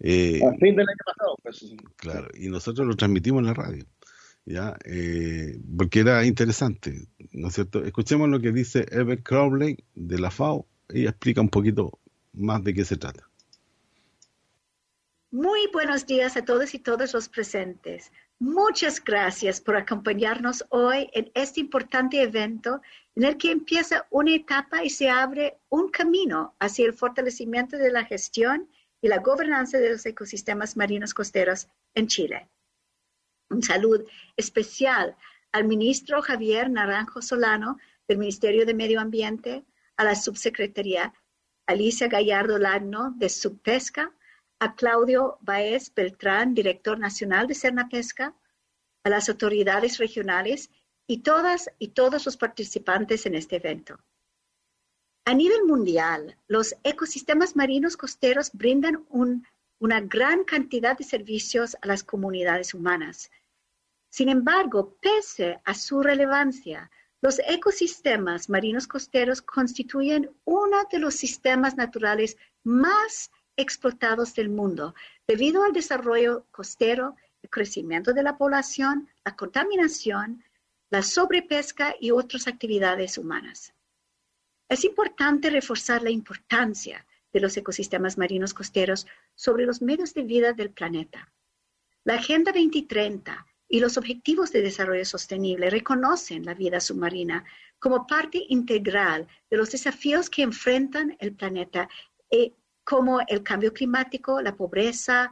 Eh, 0.00 0.40
a 0.46 0.52
fin 0.58 0.76
del 0.76 0.86
año 0.88 1.04
pasado. 1.04 1.36
Pues. 1.42 1.74
Claro, 1.96 2.28
y 2.34 2.48
nosotros 2.48 2.86
lo 2.86 2.94
transmitimos 2.94 3.40
en 3.40 3.46
la 3.46 3.54
radio, 3.54 3.84
¿ya? 4.44 4.76
Eh, 4.84 5.58
porque 5.76 6.00
era 6.00 6.24
interesante, 6.24 7.08
¿no 7.32 7.48
es 7.48 7.54
cierto? 7.54 7.84
Escuchemos 7.84 8.28
lo 8.28 8.40
que 8.40 8.52
dice 8.52 8.86
Ever 8.92 9.22
Crowley 9.22 9.76
de 9.96 10.18
la 10.20 10.30
FAO, 10.30 10.66
ella 10.88 11.10
explica 11.10 11.40
un 11.40 11.48
poquito 11.48 11.98
más 12.32 12.62
de 12.62 12.74
qué 12.74 12.84
se 12.84 12.96
trata. 12.96 13.28
Muy 15.30 15.68
buenos 15.72 16.06
días 16.06 16.36
a 16.36 16.44
todos 16.44 16.74
y 16.74 16.78
todas 16.78 17.12
los 17.12 17.28
presentes. 17.28 18.12
Muchas 18.40 19.02
gracias 19.02 19.60
por 19.60 19.76
acompañarnos 19.76 20.64
hoy 20.68 21.10
en 21.12 21.28
este 21.34 21.58
importante 21.58 22.22
evento 22.22 22.80
en 23.16 23.24
el 23.24 23.36
que 23.36 23.50
empieza 23.50 24.06
una 24.10 24.32
etapa 24.32 24.84
y 24.84 24.90
se 24.90 25.10
abre 25.10 25.58
un 25.70 25.90
camino 25.90 26.54
hacia 26.60 26.86
el 26.86 26.92
fortalecimiento 26.92 27.76
de 27.76 27.90
la 27.90 28.04
gestión 28.04 28.68
y 29.02 29.08
la 29.08 29.18
gobernanza 29.18 29.78
de 29.78 29.90
los 29.90 30.06
ecosistemas 30.06 30.76
marinos 30.76 31.14
costeros 31.14 31.66
en 31.94 32.06
Chile. 32.06 32.48
Un 33.50 33.64
saludo 33.64 34.04
especial 34.36 35.16
al 35.50 35.64
ministro 35.64 36.22
Javier 36.22 36.70
Naranjo 36.70 37.22
Solano 37.22 37.78
del 38.06 38.18
Ministerio 38.18 38.64
de 38.64 38.74
Medio 38.74 39.00
Ambiente, 39.00 39.64
a 39.96 40.04
la 40.04 40.14
subsecretaría 40.14 41.12
Alicia 41.66 42.06
Gallardo 42.06 42.56
Lagno 42.56 43.14
de 43.16 43.28
Subpesca, 43.28 44.12
a 44.60 44.74
Claudio 44.74 45.38
Baez 45.40 45.92
Beltrán, 45.94 46.54
director 46.54 46.98
nacional 46.98 47.46
de 47.46 47.54
Cernapesca, 47.54 48.34
a 49.04 49.08
las 49.08 49.28
autoridades 49.28 49.98
regionales 49.98 50.70
y 51.06 51.18
todas 51.18 51.70
y 51.78 51.88
todos 51.88 52.26
los 52.26 52.36
participantes 52.36 53.26
en 53.26 53.34
este 53.34 53.56
evento. 53.56 53.98
A 55.24 55.34
nivel 55.34 55.64
mundial, 55.64 56.36
los 56.46 56.74
ecosistemas 56.82 57.54
marinos 57.54 57.96
costeros 57.96 58.50
brindan 58.52 59.06
una 59.78 60.00
gran 60.00 60.44
cantidad 60.44 60.96
de 60.96 61.04
servicios 61.04 61.76
a 61.82 61.86
las 61.86 62.02
comunidades 62.02 62.74
humanas. 62.74 63.30
Sin 64.10 64.28
embargo, 64.30 64.96
pese 65.00 65.60
a 65.64 65.74
su 65.74 66.02
relevancia, 66.02 66.90
los 67.20 67.40
ecosistemas 67.40 68.48
marinos 68.48 68.86
costeros 68.86 69.42
constituyen 69.42 70.30
uno 70.44 70.78
de 70.90 70.98
los 70.98 71.14
sistemas 71.14 71.76
naturales 71.76 72.36
más 72.64 73.30
explotados 73.58 74.34
del 74.34 74.48
mundo 74.48 74.94
debido 75.26 75.64
al 75.64 75.72
desarrollo 75.72 76.46
costero, 76.50 77.16
el 77.42 77.50
crecimiento 77.50 78.14
de 78.14 78.22
la 78.22 78.38
población, 78.38 79.08
la 79.24 79.36
contaminación, 79.36 80.42
la 80.90 81.02
sobrepesca 81.02 81.94
y 82.00 82.12
otras 82.12 82.48
actividades 82.48 83.18
humanas. 83.18 83.74
Es 84.70 84.84
importante 84.84 85.50
reforzar 85.50 86.02
la 86.02 86.10
importancia 86.10 87.04
de 87.32 87.40
los 87.40 87.56
ecosistemas 87.56 88.16
marinos 88.16 88.54
costeros 88.54 89.06
sobre 89.34 89.66
los 89.66 89.82
medios 89.82 90.14
de 90.14 90.22
vida 90.22 90.52
del 90.52 90.70
planeta. 90.70 91.30
La 92.04 92.14
Agenda 92.14 92.52
2030 92.52 93.46
y 93.68 93.80
los 93.80 93.98
Objetivos 93.98 94.50
de 94.50 94.62
Desarrollo 94.62 95.04
Sostenible 95.04 95.68
reconocen 95.68 96.44
la 96.44 96.54
vida 96.54 96.80
submarina 96.80 97.44
como 97.78 98.06
parte 98.06 98.42
integral 98.48 99.26
de 99.50 99.56
los 99.56 99.70
desafíos 99.70 100.30
que 100.30 100.42
enfrentan 100.42 101.16
el 101.20 101.34
planeta 101.34 101.88
y 102.30 102.54
como 102.88 103.20
el 103.28 103.42
cambio 103.42 103.74
climático, 103.74 104.40
la 104.40 104.56
pobreza, 104.56 105.30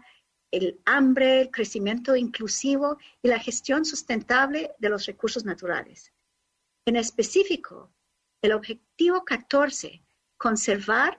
el 0.50 0.78
hambre, 0.84 1.40
el 1.40 1.50
crecimiento 1.50 2.14
inclusivo 2.14 2.98
y 3.22 3.28
la 3.28 3.38
gestión 3.38 3.86
sustentable 3.86 4.72
de 4.78 4.90
los 4.90 5.06
recursos 5.06 5.46
naturales. 5.46 6.12
En 6.86 6.96
específico, 6.96 7.90
el 8.42 8.52
objetivo 8.52 9.24
14, 9.24 10.02
conservar 10.36 11.18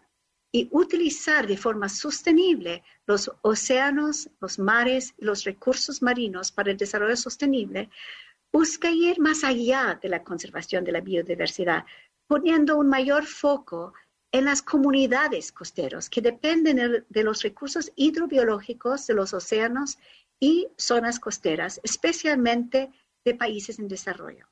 y 0.51 0.69
utilizar 0.71 1.47
de 1.47 1.57
forma 1.57 1.89
sostenible 1.89 2.83
los 3.07 3.31
océanos, 3.41 4.29
los 4.39 4.59
mares 4.59 5.15
y 5.17 5.25
los 5.25 5.43
recursos 5.43 6.03
marinos 6.03 6.51
para 6.51 6.69
el 6.69 6.77
desarrollo 6.77 7.17
sostenible, 7.17 7.89
busca 8.53 8.91
ir 8.91 9.19
más 9.19 9.43
allá 9.43 9.97
de 9.99 10.09
la 10.09 10.23
conservación 10.23 10.83
de 10.83 10.91
la 10.91 11.01
biodiversidad, 11.01 11.83
poniendo 12.27 12.77
un 12.77 12.89
mayor 12.89 13.25
foco 13.25 13.95
en 14.31 14.45
las 14.45 14.61
comunidades 14.61 15.51
costeras 15.51 16.09
que 16.09 16.21
dependen 16.21 17.05
de 17.07 17.23
los 17.23 17.41
recursos 17.41 17.91
hidrobiológicos 17.95 19.07
de 19.07 19.13
los 19.13 19.33
océanos 19.33 19.97
y 20.39 20.67
zonas 20.77 21.19
costeras, 21.19 21.79
especialmente 21.83 22.91
de 23.23 23.35
países 23.35 23.79
en 23.79 23.87
desarrollo. 23.87 24.47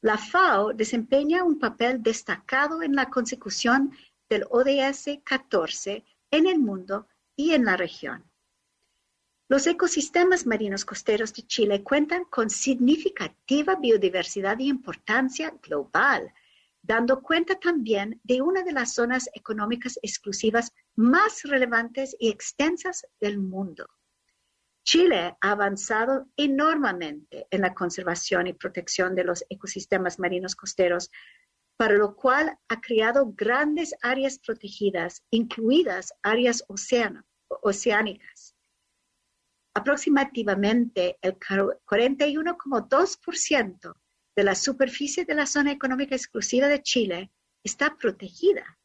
La 0.00 0.18
FAO 0.18 0.72
desempeña 0.72 1.44
un 1.44 1.58
papel 1.58 2.02
destacado 2.02 2.82
en 2.82 2.94
la 2.94 3.08
consecución 3.08 3.96
del 4.28 4.44
ODS 4.50 5.20
14 5.24 6.04
en 6.30 6.46
el 6.46 6.58
mundo 6.58 7.08
y 7.36 7.52
en 7.52 7.64
la 7.64 7.76
región. 7.76 8.24
Los 9.48 9.66
ecosistemas 9.66 10.46
marinos 10.46 10.84
costeros 10.84 11.32
de 11.34 11.42
Chile 11.42 11.82
cuentan 11.82 12.24
con 12.24 12.48
significativa 12.48 13.76
biodiversidad 13.76 14.58
y 14.58 14.68
importancia 14.68 15.54
global, 15.62 16.32
dando 16.86 17.22
cuenta 17.22 17.58
también 17.58 18.20
de 18.24 18.42
una 18.42 18.62
de 18.62 18.72
las 18.72 18.92
zonas 18.92 19.30
económicas 19.32 19.98
exclusivas 20.02 20.70
más 20.96 21.44
relevantes 21.44 22.14
y 22.18 22.28
extensas 22.28 23.06
del 23.20 23.38
mundo. 23.38 23.86
Chile 24.84 25.34
ha 25.40 25.50
avanzado 25.50 26.28
enormemente 26.36 27.46
en 27.50 27.62
la 27.62 27.72
conservación 27.72 28.48
y 28.48 28.52
protección 28.52 29.14
de 29.14 29.24
los 29.24 29.46
ecosistemas 29.48 30.18
marinos 30.18 30.54
costeros, 30.54 31.10
para 31.78 31.94
lo 31.94 32.14
cual 32.14 32.58
ha 32.68 32.82
creado 32.82 33.32
grandes 33.34 33.94
áreas 34.02 34.38
protegidas, 34.38 35.24
incluidas 35.30 36.12
áreas 36.22 36.62
oceánicas. 36.68 38.54
Aproximadamente 39.72 41.16
el 41.22 41.38
41,2% 41.38 43.94
de 44.36 44.44
la 44.44 44.54
superficie 44.54 45.24
de 45.24 45.34
la 45.34 45.46
zona 45.46 45.72
económica 45.72 46.14
exclusiva 46.14 46.68
de 46.68 46.82
Chile 46.82 47.30
está 47.62 47.96
protegida. 47.96 48.78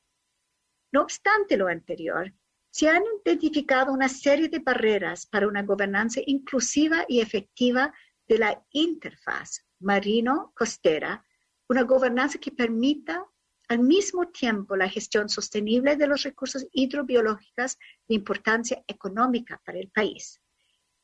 No 0.91 1.01
obstante 1.01 1.57
lo 1.57 1.67
anterior, 1.67 2.33
se 2.71 2.87
han 2.87 3.03
identificado 3.25 3.91
una 3.91 4.09
serie 4.09 4.47
de 4.47 4.59
barreras 4.59 5.25
para 5.25 5.47
una 5.47 5.63
gobernanza 5.63 6.21
inclusiva 6.25 7.05
y 7.07 7.19
efectiva 7.19 7.93
de 8.27 8.37
la 8.37 8.63
interfaz 8.71 9.65
marino-costera, 9.79 11.25
una 11.67 11.83
gobernanza 11.83 12.37
que 12.39 12.51
permita 12.51 13.25
al 13.69 13.79
mismo 13.79 14.29
tiempo 14.29 14.75
la 14.75 14.89
gestión 14.89 15.29
sostenible 15.29 15.95
de 15.95 16.07
los 16.07 16.23
recursos 16.23 16.65
hidrobiológicos 16.71 17.77
de 18.07 18.15
importancia 18.15 18.83
económica 18.87 19.61
para 19.63 19.79
el 19.79 19.89
país. 19.89 20.41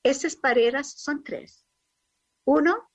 Estas 0.04 0.40
barreras 0.40 0.94
son 0.98 1.24
tres. 1.24 1.66
Uno, 2.44 2.90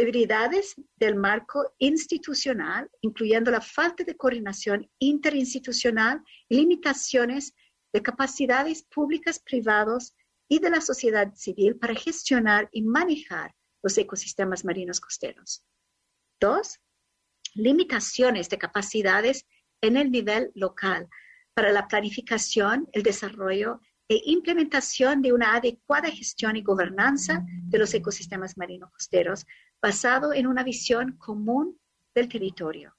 debilidades 0.00 0.76
del 0.96 1.14
marco 1.14 1.74
institucional, 1.78 2.90
incluyendo 3.02 3.50
la 3.50 3.60
falta 3.60 4.02
de 4.02 4.16
coordinación 4.16 4.90
interinstitucional 4.98 6.22
limitaciones 6.48 7.52
de 7.92 8.00
capacidades 8.00 8.82
públicas, 8.84 9.38
privados 9.38 10.14
y 10.48 10.58
de 10.58 10.70
la 10.70 10.80
sociedad 10.80 11.34
civil 11.34 11.76
para 11.76 11.94
gestionar 11.94 12.70
y 12.72 12.80
manejar 12.80 13.54
los 13.82 13.98
ecosistemas 13.98 14.64
marinos 14.64 15.00
costeros. 15.00 15.62
Dos, 16.40 16.80
limitaciones 17.54 18.48
de 18.48 18.56
capacidades 18.56 19.46
en 19.82 19.98
el 19.98 20.10
nivel 20.10 20.50
local 20.54 21.08
para 21.52 21.72
la 21.72 21.86
planificación, 21.88 22.88
el 22.92 23.02
desarrollo 23.02 23.80
e 24.08 24.22
implementación 24.24 25.20
de 25.20 25.32
una 25.32 25.54
adecuada 25.56 26.10
gestión 26.10 26.56
y 26.56 26.62
gobernanza 26.62 27.44
de 27.64 27.78
los 27.78 27.92
ecosistemas 27.92 28.56
marinos 28.56 28.90
costeros 28.90 29.44
basado 29.82 30.32
en 30.32 30.46
una 30.46 30.62
visión 30.62 31.16
común 31.16 31.78
del 32.14 32.28
territorio. 32.28 32.96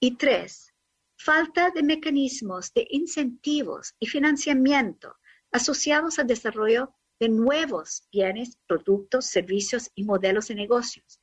Y 0.00 0.16
tres, 0.16 0.72
falta 1.16 1.70
de 1.70 1.82
mecanismos 1.82 2.72
de 2.72 2.86
incentivos 2.90 3.94
y 3.98 4.06
financiamiento 4.06 5.16
asociados 5.52 6.18
al 6.18 6.26
desarrollo 6.26 6.94
de 7.20 7.28
nuevos 7.28 8.08
bienes, 8.10 8.58
productos, 8.66 9.26
servicios 9.26 9.90
y 9.94 10.04
modelos 10.04 10.48
de 10.48 10.56
negocios 10.56 11.20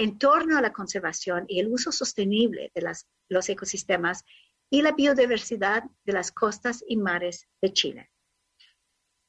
en 0.00 0.18
torno 0.18 0.56
a 0.56 0.62
la 0.62 0.72
conservación 0.72 1.44
y 1.46 1.60
el 1.60 1.68
uso 1.68 1.92
sostenible 1.92 2.72
de 2.74 2.90
los 3.28 3.48
ecosistemas 3.50 4.24
y 4.70 4.80
la 4.80 4.92
biodiversidad 4.92 5.82
de 6.04 6.12
las 6.14 6.32
costas 6.32 6.82
y 6.88 6.96
mares 6.96 7.46
de 7.60 7.72
Chile. 7.74 8.10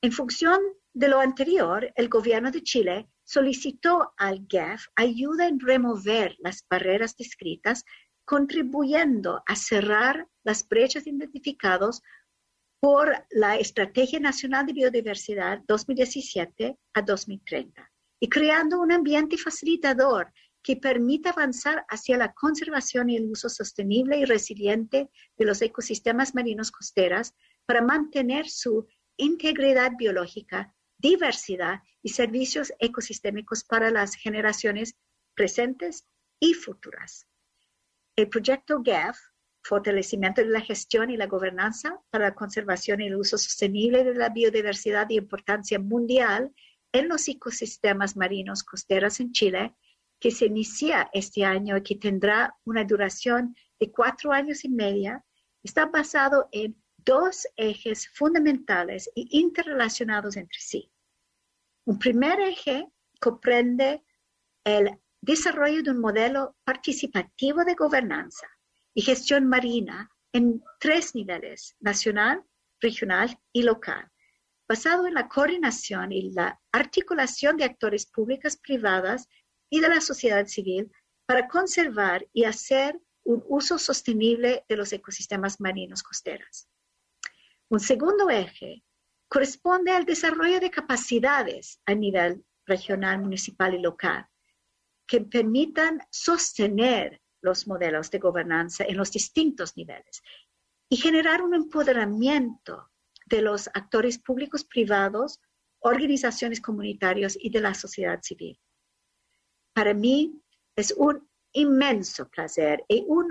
En 0.01 0.13
función 0.13 0.61
de 0.93 1.09
lo 1.09 1.19
anterior, 1.19 1.91
el 1.95 2.07
gobierno 2.07 2.51
de 2.51 2.63
Chile 2.63 3.09
solicitó 3.31 4.13
al 4.17 4.45
GEF 4.49 4.87
ayuda 4.97 5.47
en 5.47 5.57
remover 5.61 6.35
las 6.39 6.65
barreras 6.69 7.15
descritas, 7.15 7.85
contribuyendo 8.25 9.41
a 9.47 9.55
cerrar 9.55 10.27
las 10.43 10.67
brechas 10.67 11.07
identificadas 11.07 12.01
por 12.81 13.25
la 13.29 13.55
Estrategia 13.55 14.19
Nacional 14.19 14.65
de 14.65 14.73
Biodiversidad 14.73 15.61
2017 15.65 16.77
a 16.93 17.01
2030 17.01 17.89
y 18.19 18.27
creando 18.27 18.81
un 18.81 18.91
ambiente 18.91 19.37
facilitador 19.37 20.33
que 20.61 20.75
permita 20.75 21.29
avanzar 21.29 21.85
hacia 21.87 22.17
la 22.17 22.33
conservación 22.33 23.09
y 23.09 23.15
el 23.15 23.31
uso 23.31 23.47
sostenible 23.47 24.17
y 24.17 24.25
resiliente 24.25 25.09
de 25.37 25.45
los 25.45 25.61
ecosistemas 25.61 26.35
marinos 26.35 26.69
costeras 26.69 27.33
para 27.65 27.81
mantener 27.81 28.49
su 28.49 28.85
integridad 29.15 29.93
biológica, 29.97 30.75
diversidad 30.97 31.79
y 32.03 32.09
servicios 32.09 32.73
ecosistémicos 32.79 33.63
para 33.63 33.91
las 33.91 34.15
generaciones 34.15 34.95
presentes 35.35 36.05
y 36.39 36.53
futuras. 36.53 37.27
El 38.15 38.29
proyecto 38.29 38.81
GAF, 38.81 39.17
Fortalecimiento 39.63 40.41
de 40.41 40.47
la 40.47 40.61
Gestión 40.61 41.11
y 41.11 41.17
la 41.17 41.27
Gobernanza 41.27 42.01
para 42.09 42.29
la 42.29 42.35
Conservación 42.35 43.01
y 43.01 43.07
el 43.07 43.15
Uso 43.15 43.37
Sostenible 43.37 44.03
de 44.03 44.15
la 44.15 44.29
Biodiversidad 44.29 45.07
de 45.07 45.15
Importancia 45.15 45.77
Mundial 45.79 46.51
en 46.91 47.07
los 47.07 47.27
ecosistemas 47.27 48.17
marinos 48.17 48.63
costeros 48.63 49.19
en 49.19 49.31
Chile, 49.31 49.75
que 50.19 50.31
se 50.31 50.47
inicia 50.47 51.09
este 51.13 51.45
año 51.45 51.77
y 51.77 51.83
que 51.83 51.95
tendrá 51.95 52.55
una 52.65 52.83
duración 52.83 53.55
de 53.79 53.91
cuatro 53.91 54.31
años 54.31 54.65
y 54.65 54.69
media, 54.69 55.23
está 55.63 55.85
basado 55.85 56.49
en 56.51 56.75
dos 56.97 57.47
ejes 57.55 58.09
fundamentales 58.09 59.07
e 59.15 59.25
interrelacionados 59.29 60.37
entre 60.37 60.59
sí. 60.59 60.90
Un 61.91 61.99
primer 61.99 62.39
eje 62.39 62.87
comprende 63.19 64.01
el 64.63 64.97
desarrollo 65.19 65.83
de 65.83 65.91
un 65.91 65.99
modelo 65.99 66.55
participativo 66.63 67.65
de 67.65 67.75
gobernanza 67.75 68.47
y 68.93 69.01
gestión 69.01 69.45
marina 69.45 70.09
en 70.31 70.63
tres 70.79 71.15
niveles, 71.15 71.75
nacional, 71.81 72.45
regional 72.79 73.37
y 73.51 73.63
local, 73.63 74.09
basado 74.69 75.05
en 75.05 75.15
la 75.15 75.27
coordinación 75.27 76.13
y 76.13 76.31
la 76.31 76.61
articulación 76.71 77.57
de 77.57 77.65
actores 77.65 78.05
públicos, 78.05 78.55
privadas 78.55 79.27
y 79.69 79.81
de 79.81 79.89
la 79.89 79.99
sociedad 79.99 80.45
civil 80.47 80.89
para 81.25 81.49
conservar 81.49 82.25
y 82.31 82.45
hacer 82.45 83.01
un 83.25 83.43
uso 83.49 83.77
sostenible 83.77 84.63
de 84.69 84.77
los 84.77 84.93
ecosistemas 84.93 85.59
marinos 85.59 86.03
costeros. 86.03 86.69
Un 87.67 87.81
segundo 87.81 88.29
eje 88.29 88.81
corresponde 89.31 89.91
al 89.91 90.03
desarrollo 90.03 90.59
de 90.59 90.69
capacidades 90.69 91.79
a 91.85 91.95
nivel 91.95 92.43
regional, 92.65 93.21
municipal 93.21 93.73
y 93.73 93.79
local 93.79 94.27
que 95.07 95.21
permitan 95.21 96.01
sostener 96.11 97.21
los 97.41 97.65
modelos 97.65 98.11
de 98.11 98.19
gobernanza 98.19 98.83
en 98.83 98.97
los 98.97 99.09
distintos 99.09 99.77
niveles 99.77 100.21
y 100.89 100.97
generar 100.97 101.41
un 101.43 101.55
empoderamiento 101.55 102.91
de 103.25 103.41
los 103.41 103.69
actores 103.69 104.19
públicos, 104.19 104.65
privados, 104.65 105.39
organizaciones 105.79 106.59
comunitarias 106.59 107.37
y 107.39 107.51
de 107.51 107.61
la 107.61 107.73
sociedad 107.73 108.19
civil. 108.21 108.59
Para 109.73 109.93
mí 109.93 110.41
es 110.75 110.93
un 110.97 111.25
inmenso 111.53 112.27
placer 112.27 112.83
y 112.89 113.05
un 113.07 113.29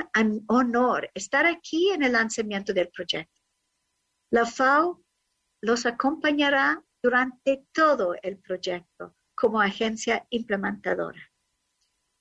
honor 0.49 1.11
estar 1.13 1.45
aquí 1.45 1.91
en 1.91 2.05
el 2.05 2.13
lanzamiento 2.13 2.73
del 2.73 2.89
proyecto. 2.89 3.43
La 4.31 4.47
FAO 4.47 5.03
los 5.61 5.87
acompañará 5.87 6.83
durante 7.03 7.66
todo 7.73 8.14
el 8.23 8.38
proyecto 8.38 9.16
como 9.35 9.61
agencia 9.61 10.27
implementadora. 10.31 11.20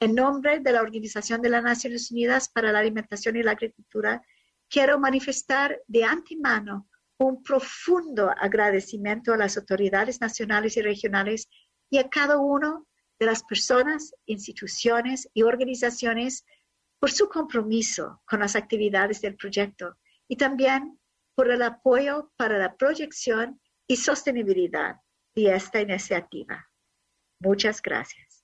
En 0.01 0.15
nombre 0.15 0.59
de 0.59 0.71
la 0.71 0.81
Organización 0.81 1.41
de 1.41 1.49
las 1.49 1.63
Naciones 1.63 2.09
Unidas 2.11 2.47
para 2.49 2.71
la 2.71 2.79
Alimentación 2.79 3.35
y 3.35 3.43
la 3.43 3.51
Agricultura, 3.51 4.21
quiero 4.69 4.97
manifestar 4.99 5.81
de 5.87 6.05
antemano 6.05 6.87
un 7.17 7.43
profundo 7.43 8.29
agradecimiento 8.29 9.33
a 9.33 9.37
las 9.37 9.57
autoridades 9.57 10.21
nacionales 10.21 10.77
y 10.77 10.81
regionales 10.81 11.49
y 11.89 11.97
a 11.97 12.07
cada 12.07 12.37
uno 12.37 12.87
de 13.19 13.25
las 13.25 13.43
personas, 13.43 14.13
instituciones 14.25 15.29
y 15.33 15.43
organizaciones 15.43 16.45
por 16.99 17.11
su 17.11 17.27
compromiso 17.27 18.21
con 18.25 18.39
las 18.39 18.55
actividades 18.55 19.21
del 19.21 19.35
proyecto 19.35 19.97
y 20.29 20.37
también 20.37 20.98
por 21.39 21.51
el 21.51 21.61
apoyo 21.61 22.33
para 22.35 22.57
la 22.57 22.75
proyección 22.75 23.61
y 23.87 23.95
sostenibilidad 23.95 24.97
de 25.33 25.55
esta 25.55 25.79
iniciativa. 25.79 26.67
Muchas 27.39 27.81
gracias. 27.81 28.43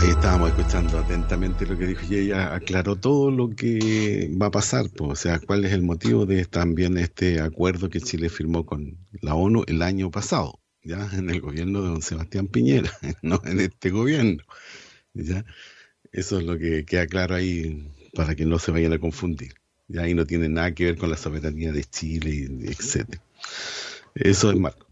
Ahí 0.00 0.10
estábamos 0.10 0.50
escuchando 0.50 0.98
atentamente 0.98 1.64
lo 1.64 1.78
que 1.78 1.86
dijo 1.86 2.02
y 2.10 2.16
ella 2.16 2.54
aclaró 2.54 2.96
todo 2.96 3.30
lo 3.30 3.48
que 3.48 4.30
va 4.38 4.48
a 4.48 4.50
pasar, 4.50 4.84
o 5.00 5.16
sea, 5.16 5.40
cuál 5.40 5.64
es 5.64 5.72
el 5.72 5.82
motivo 5.82 6.26
de 6.26 6.44
también 6.44 6.98
este 6.98 7.40
acuerdo 7.40 7.88
que 7.88 8.02
Chile 8.02 8.28
firmó 8.28 8.66
con 8.66 8.98
la 9.22 9.34
ONU 9.34 9.64
el 9.66 9.80
año 9.80 10.10
pasado, 10.10 10.60
ya 10.82 11.08
en 11.14 11.30
el 11.30 11.40
gobierno 11.40 11.80
de 11.80 11.88
don 11.88 12.02
Sebastián 12.02 12.48
Piñera, 12.48 12.92
no 13.22 13.40
en 13.46 13.60
este 13.60 13.88
gobierno. 13.88 14.44
¿ya? 15.14 15.42
Eso 16.12 16.38
es 16.38 16.44
lo 16.44 16.58
que 16.58 16.84
queda 16.84 17.06
claro 17.06 17.34
ahí 17.34 17.94
para 18.14 18.34
que 18.34 18.44
no 18.44 18.58
se 18.58 18.70
vayan 18.70 18.92
a 18.92 18.98
confundir. 18.98 19.54
Ya 19.88 20.02
ahí 20.02 20.14
no 20.14 20.26
tiene 20.26 20.48
nada 20.48 20.74
que 20.74 20.84
ver 20.84 20.96
con 20.98 21.10
la 21.10 21.16
soberanía 21.16 21.72
de 21.72 21.84
Chile, 21.84 22.48
etc. 22.64 23.16
Eso 24.14 24.50
es 24.50 24.56
Marco. 24.56 24.86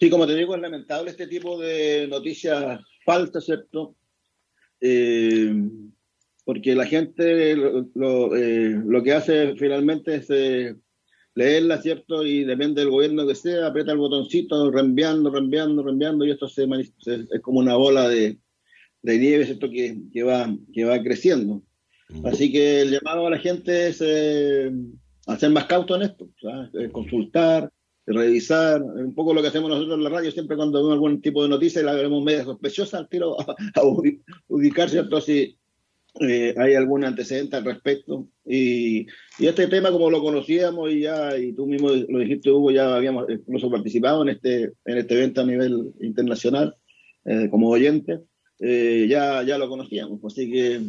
Sí, 0.00 0.10
como 0.10 0.26
te 0.26 0.36
digo, 0.36 0.54
es 0.54 0.62
lamentable 0.62 1.10
este 1.10 1.26
tipo 1.26 1.58
de 1.58 2.06
noticias 2.08 2.80
falsas, 3.04 3.44
¿cierto? 3.44 3.96
Eh, 4.80 5.52
porque 6.44 6.74
la 6.74 6.86
gente 6.86 7.56
lo, 7.56 8.34
eh, 8.36 8.80
que 9.04 9.12
hace 9.12 9.56
finalmente 9.56 10.14
es 10.14 10.30
eh, 10.30 10.76
leerla, 11.34 11.82
¿cierto? 11.82 12.24
Y 12.24 12.44
depende 12.44 12.80
del 12.80 12.90
gobierno 12.90 13.26
que 13.26 13.34
sea, 13.34 13.66
aprieta 13.66 13.92
el 13.92 13.98
botoncito, 13.98 14.70
reenviando, 14.70 15.30
reenviando, 15.30 15.82
reenviando, 15.82 16.24
y 16.24 16.30
esto 16.30 16.48
se, 16.48 16.66
es 17.04 17.40
como 17.42 17.58
una 17.58 17.74
bola 17.74 18.08
de, 18.08 18.38
de 19.02 19.18
nieve, 19.18 19.44
¿cierto? 19.44 19.70
Que, 19.70 19.96
que, 20.12 20.22
va, 20.22 20.54
que 20.72 20.84
va 20.84 21.02
creciendo. 21.02 21.62
Así 22.24 22.50
que 22.50 22.82
el 22.82 22.90
llamado 22.90 23.26
a 23.26 23.30
la 23.30 23.38
gente 23.38 23.88
es 23.88 23.98
eh, 24.00 24.72
ser 25.38 25.50
más 25.50 25.66
cauto 25.66 25.94
en 25.96 26.02
esto, 26.02 26.28
consultar, 26.90 27.70
revisar, 28.06 28.82
un 28.82 29.14
poco 29.14 29.34
lo 29.34 29.42
que 29.42 29.48
hacemos 29.48 29.68
nosotros 29.68 29.98
en 29.98 30.04
la 30.04 30.10
radio, 30.10 30.30
siempre 30.30 30.56
cuando 30.56 30.78
vemos 30.78 30.94
algún 30.94 31.20
tipo 31.20 31.42
de 31.42 31.50
noticia 31.50 31.82
y 31.82 31.84
la 31.84 31.94
vemos 31.94 32.24
media 32.24 32.44
sospechosa, 32.44 32.98
al 32.98 33.08
tiro 33.08 33.36
a, 33.74 33.82
ubicar, 34.48 34.88
¿cierto? 34.88 35.20
Si 35.20 35.58
eh, 36.20 36.54
hay 36.56 36.74
algún 36.74 37.04
antecedente 37.04 37.56
al 37.56 37.64
respecto. 37.64 38.28
Y, 38.44 39.06
y, 39.38 39.46
este 39.46 39.66
tema, 39.66 39.90
como 39.92 40.10
lo 40.10 40.22
conocíamos 40.22 40.90
y 40.90 41.00
ya, 41.00 41.36
y 41.36 41.52
tú 41.52 41.66
mismo 41.66 41.90
lo 41.90 42.18
dijiste, 42.18 42.50
Hugo, 42.50 42.70
ya 42.70 42.96
habíamos 42.96 43.28
incluso 43.28 43.70
participado 43.70 44.22
en 44.22 44.30
este, 44.30 44.72
en 44.86 44.98
este 44.98 45.14
evento 45.14 45.42
a 45.42 45.46
nivel 45.46 45.92
internacional 46.00 46.74
eh, 47.26 47.48
como 47.50 47.68
oyente. 47.68 48.20
Eh, 48.60 49.06
ya, 49.08 49.42
ya 49.42 49.58
lo 49.58 49.68
conocíamos. 49.68 50.24
Así 50.24 50.50
que 50.50 50.80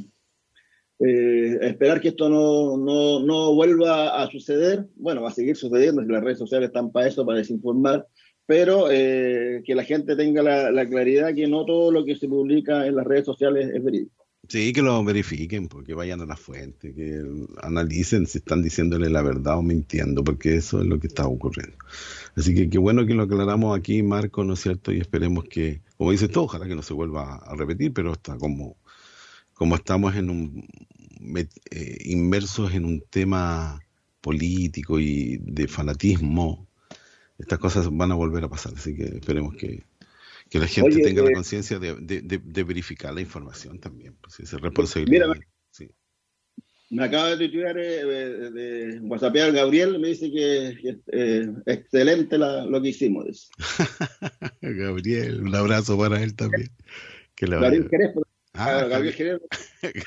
eh, 1.00 1.58
esperar 1.62 2.02
que 2.02 2.10
esto 2.10 2.30
no, 2.30 2.78
no, 2.78 3.20
no, 3.26 3.54
vuelva 3.56 4.22
a 4.22 4.30
suceder, 4.30 4.88
bueno, 4.96 5.22
va 5.22 5.30
a 5.30 5.34
seguir 5.34 5.56
sucediendo, 5.56 6.02
las 6.02 6.24
redes 6.24 6.40
sociales 6.40 6.68
están 6.68 6.92
para 6.92 7.08
eso, 7.08 7.26
para 7.26 7.38
desinformar, 7.38 8.06
pero 8.46 8.92
eh, 8.92 9.62
que 9.64 9.76
la 9.76 9.86
gente 9.86 10.18
tenga 10.18 10.44
la, 10.44 10.72
la, 10.72 10.90
claridad 10.90 11.34
que 11.34 11.48
no 11.48 11.66
todo 11.66 11.92
lo 11.92 12.04
que 12.04 12.18
se 12.18 12.28
publica 12.28 12.86
en 12.86 12.98
las 12.98 13.06
redes 13.06 13.26
sociales 13.26 13.70
es 13.74 13.82
verídico. 13.82 14.20
Sí, 14.50 14.74
que 14.74 14.82
lo 14.82 15.04
verifiquen, 15.04 15.68
porque 15.68 15.94
vayan 15.94 16.22
a 16.22 16.26
la 16.26 16.36
fuente, 16.36 16.94
que 16.96 17.22
analicen 17.62 18.26
si 18.26 18.40
están 18.40 18.64
diciéndole 18.64 19.10
la 19.10 19.22
verdad 19.22 19.60
o 19.60 19.62
mintiendo, 19.62 20.24
porque 20.24 20.56
eso 20.56 20.82
es 20.82 20.88
lo 20.88 21.00
que 21.00 21.06
está 21.06 21.28
ocurriendo. 21.28 21.78
Así 22.40 22.56
que 22.56 22.70
qué 22.70 22.78
bueno 22.78 23.06
que 23.06 23.14
lo 23.14 23.24
aclaramos 23.24 23.78
aquí, 23.78 24.02
Marco, 24.02 24.46
¿no 24.46 24.54
es 24.54 24.62
cierto? 24.62 24.94
Y 24.94 25.00
esperemos 25.00 25.44
que, 25.44 25.82
como 25.98 26.12
dices 26.12 26.32
tú, 26.32 26.44
ojalá 26.44 26.68
que 26.68 26.76
no 26.76 26.82
se 26.82 26.94
vuelva 26.94 27.36
a 27.36 27.54
repetir, 27.54 27.92
pero 27.92 28.14
está 28.14 28.38
como, 28.38 28.78
como 29.54 29.76
estamos 29.76 30.16
en 30.16 30.30
un, 30.30 30.66
eh, 31.36 31.98
inmersos 32.06 32.74
en 32.74 32.86
un 32.86 33.04
tema 33.10 33.82
político 34.22 35.02
y 35.02 35.38
de 35.42 35.68
fanatismo, 35.68 36.66
estas 37.38 37.60
cosas 37.60 37.90
van 37.92 38.14
a 38.14 38.16
volver 38.16 38.46
a 38.46 38.50
pasar. 38.50 38.72
Así 38.74 38.96
que 38.96 39.04
esperemos 39.04 39.56
que, 39.56 39.84
que 40.50 40.60
la 40.60 40.68
gente 40.68 41.02
tenga 41.02 41.24
la 41.24 41.32
eh, 41.32 41.34
conciencia 41.34 41.78
de, 41.78 41.96
de, 42.00 42.64
verificar 42.64 43.14
la 43.14 43.20
información 43.20 43.80
también. 43.80 44.16
Pues, 44.22 44.40
es 44.40 44.54
responsabilidad. 44.54 45.28
Mira. 45.28 45.46
Me 46.92 47.04
acaba 47.04 47.36
de 47.36 47.38
tuitear, 47.38 47.78
eh, 47.78 48.04
de, 48.04 48.52
de 48.52 49.00
WhatsAppear 49.02 49.52
Gabriel, 49.52 50.00
me 50.00 50.10
dice 50.10 50.32
que, 50.32 50.70
es 50.70 50.98
eh, 51.12 51.48
excelente 51.68 52.38
la, 52.38 52.66
lo 52.66 52.82
que 52.82 52.90
hicimos. 52.90 53.52
Gabriel, 54.62 55.42
un 55.42 55.56
abrazo 55.56 55.98
para 55.98 56.22
él 56.24 56.36
también. 56.36 56.70
Que 57.36 57.46
le 57.46 57.60
Gabriel 57.60 57.88
Jerez, 57.90 58.12
ah, 58.54 58.86
Gabriel 58.90 59.14
Jerez 59.14 59.42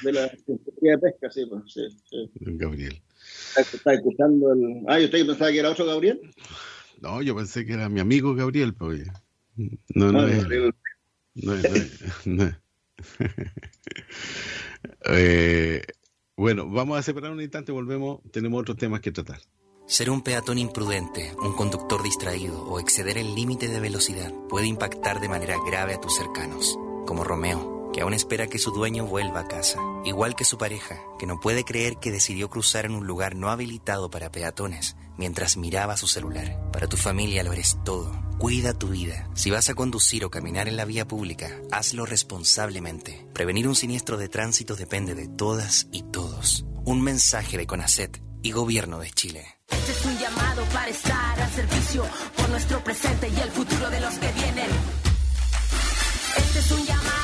de 0.03 0.12
la 0.12 0.29
Secretaría 0.29 0.92
de 0.92 0.99
Pesca, 0.99 1.31
sí, 1.31 1.47
pues, 1.47 1.62
sí, 1.73 1.83
sí. 2.11 2.31
Gabriel. 2.40 3.01
Está 3.57 3.95
escuchando 3.95 4.53
el... 4.53 4.83
Ah, 4.88 5.01
¿y 5.01 5.05
usted 5.05 5.25
pensaba 5.25 5.53
que 5.53 5.61
era 5.61 5.71
otro 5.71 5.87
Gabriel? 5.87 6.21
No, 7.01 7.23
yo 7.23 7.37
pensé 7.37 7.64
que 7.64 7.75
era 7.75 7.88
mi 7.88 8.01
amigo 8.01 8.35
Gabriel, 8.35 8.75
pues. 8.75 9.07
No, 9.95 10.11
no, 10.11 10.27
es. 10.27 10.47
No 11.35 11.57
no 12.27 12.62
eh, 15.07 15.83
bueno, 16.37 16.68
vamos 16.68 16.99
a 16.99 17.03
separar 17.03 17.33
un 17.33 17.40
instante, 17.40 17.73
volvemos, 17.73 18.21
tenemos 18.33 18.61
otros 18.61 18.77
temas 18.77 19.01
que 19.01 19.12
tratar. 19.12 19.40
Ser 19.87 20.11
un 20.11 20.23
peatón 20.23 20.59
imprudente, 20.59 21.33
un 21.42 21.55
conductor 21.55 22.03
distraído 22.03 22.64
o 22.64 22.79
exceder 22.79 23.18
el 23.18 23.35
límite 23.35 23.68
de 23.68 23.81
velocidad 23.81 24.33
puede 24.49 24.66
impactar 24.66 25.21
de 25.21 25.29
manera 25.29 25.57
grave 25.66 25.95
a 25.95 26.01
tus 26.01 26.14
cercanos, 26.14 26.79
como 27.07 27.25
Romeo 27.25 27.82
que 27.93 28.01
aún 28.01 28.15
espera 28.15 28.47
que 28.47 28.59
su 28.59 28.71
dueño 28.71 29.07
vuelva 29.07 29.41
a 29.41 29.49
casa, 29.49 29.79
igual 30.05 30.35
que 30.35 30.45
su 30.45 30.59
pareja, 30.59 31.01
que 31.19 31.27
no 31.27 31.41
puede 31.41 31.65
creer 31.65 31.99
que 31.99 32.11
decidió 32.11 32.49
cruzar 32.49 32.87
en 32.87 32.95
un 32.95 33.07
lugar 33.07 33.35
no 33.37 33.51
habilitado 33.51 34.11
para 34.11 34.33
peatones 34.33 34.97
mientras 35.17 35.57
miraba 35.57 35.97
su 35.97 36.09
celular. 36.09 36.59
Para 36.73 36.89
tu 36.89 36.97
familia 36.97 37.43
lo 37.43 37.53
eres 37.53 37.77
todo. 37.85 38.11
Cuida 38.39 38.73
tu 38.73 38.89
vida. 38.89 39.29
Si 39.35 39.51
vas 39.51 39.69
a 39.69 39.75
conducir 39.75 40.25
o 40.25 40.31
caminar 40.31 40.67
en 40.67 40.77
la 40.77 40.85
vía 40.85 41.07
pública, 41.07 41.61
hazlo 41.71 42.07
responsablemente. 42.07 43.25
Prevenir 43.33 43.69
un 43.69 43.77
siniestro 43.77 44.17
de 44.17 44.29
tránsito 44.29 44.75
depende 44.75 45.15
de 45.15 45.29
todas 45.29 45.87
y 45.93 46.03
todos. 46.03 46.65
Un 46.85 47.03
mensaje 47.03 47.57
de 47.57 47.67
CONACET 47.67 48.21
y 48.43 48.51
Gobierno 48.51 48.99
de 48.99 49.11
Chile. 49.13 49.47
Este 49.69 49.93
es 49.93 50.05
un 50.05 50.19
llamado 50.19 50.65
para 50.73 50.89
estar 50.89 51.41
al 51.41 51.51
servicio 51.53 52.05
por 52.37 52.49
nuestro 52.49 52.83
presente 52.83 53.29
y 53.29 53.41
el 53.41 53.51
futuro 53.51 53.91
de 53.91 54.01
los 54.01 54.15
que 54.15 54.33
vienen. 54.33 54.71
Este 56.37 56.59
es 56.59 56.71
un 56.73 56.85
llamado 56.85 57.22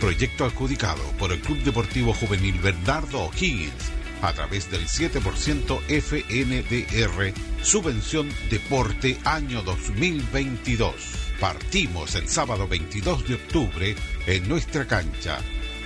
Proyecto 0.00 0.46
adjudicado 0.46 1.02
por 1.18 1.32
el 1.32 1.40
Club 1.40 1.58
Deportivo 1.58 2.14
Juvenil 2.14 2.58
Bernardo 2.60 3.24
O'Higgins 3.24 3.92
a 4.22 4.32
través 4.32 4.70
del 4.70 4.86
7% 4.86 5.80
FNDR 5.86 7.34
Subvención 7.62 8.28
Deporte 8.48 9.18
Año 9.24 9.62
2022. 9.62 10.94
Partimos 11.38 12.14
el 12.14 12.28
sábado 12.28 12.66
22 12.66 13.28
de 13.28 13.34
octubre 13.34 13.96
en 14.26 14.48
nuestra 14.48 14.86
cancha. 14.86 15.40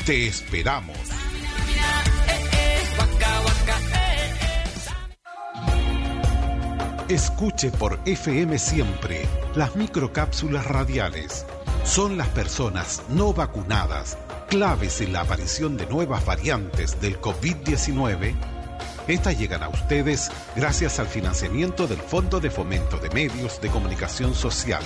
Te 0.07 0.29
esperamos. 0.29 0.99
Escuche 7.09 7.71
por 7.71 7.99
FM 8.05 8.59
Siempre 8.59 9.27
las 9.55 9.77
microcápsulas 9.77 10.67
radiales. 10.67 11.47
Son 11.83 12.19
las 12.19 12.29
personas 12.29 13.03
no 13.09 13.33
vacunadas 13.33 14.19
claves 14.51 15.01
en 15.01 15.15
la 15.15 15.23
aparición 15.23 15.79
de 15.79 15.87
nuevas 15.87 16.27
variantes 16.27 17.01
del 17.01 17.19
COVID-19. 17.19 18.35
Estas 19.07 19.39
llegan 19.39 19.63
a 19.63 19.71
ustedes 19.71 20.31
gracias 20.55 20.99
al 20.99 21.07
financiamiento 21.07 21.87
del 21.87 21.97
Fondo 21.99 22.41
de 22.41 22.51
Fomento 22.51 22.99
de 22.99 23.09
Medios 23.09 23.59
de 23.63 23.71
Comunicación 23.71 24.35
Social, 24.35 24.83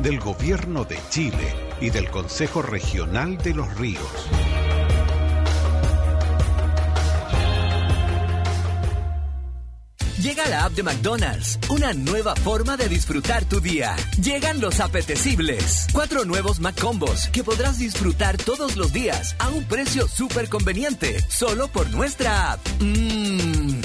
del 0.00 0.20
Gobierno 0.20 0.84
de 0.84 0.96
Chile 1.10 1.56
y 1.80 1.90
del 1.90 2.08
Consejo 2.08 2.62
Regional 2.62 3.36
de 3.38 3.52
los 3.52 3.76
Ríos. 3.76 4.28
Llega 10.24 10.48
la 10.48 10.64
app 10.64 10.72
de 10.72 10.82
McDonald's, 10.82 11.58
una 11.68 11.92
nueva 11.92 12.34
forma 12.34 12.78
de 12.78 12.88
disfrutar 12.88 13.44
tu 13.44 13.60
día. 13.60 13.94
Llegan 14.22 14.58
los 14.58 14.80
apetecibles. 14.80 15.86
Cuatro 15.92 16.24
nuevos 16.24 16.60
McCombos 16.60 17.28
que 17.28 17.44
podrás 17.44 17.78
disfrutar 17.78 18.38
todos 18.38 18.78
los 18.78 18.90
días 18.90 19.36
a 19.38 19.50
un 19.50 19.64
precio 19.64 20.08
súper 20.08 20.48
conveniente, 20.48 21.20
solo 21.28 21.68
por 21.68 21.90
nuestra 21.90 22.52
app. 22.52 22.66
Mmm, 22.80 23.82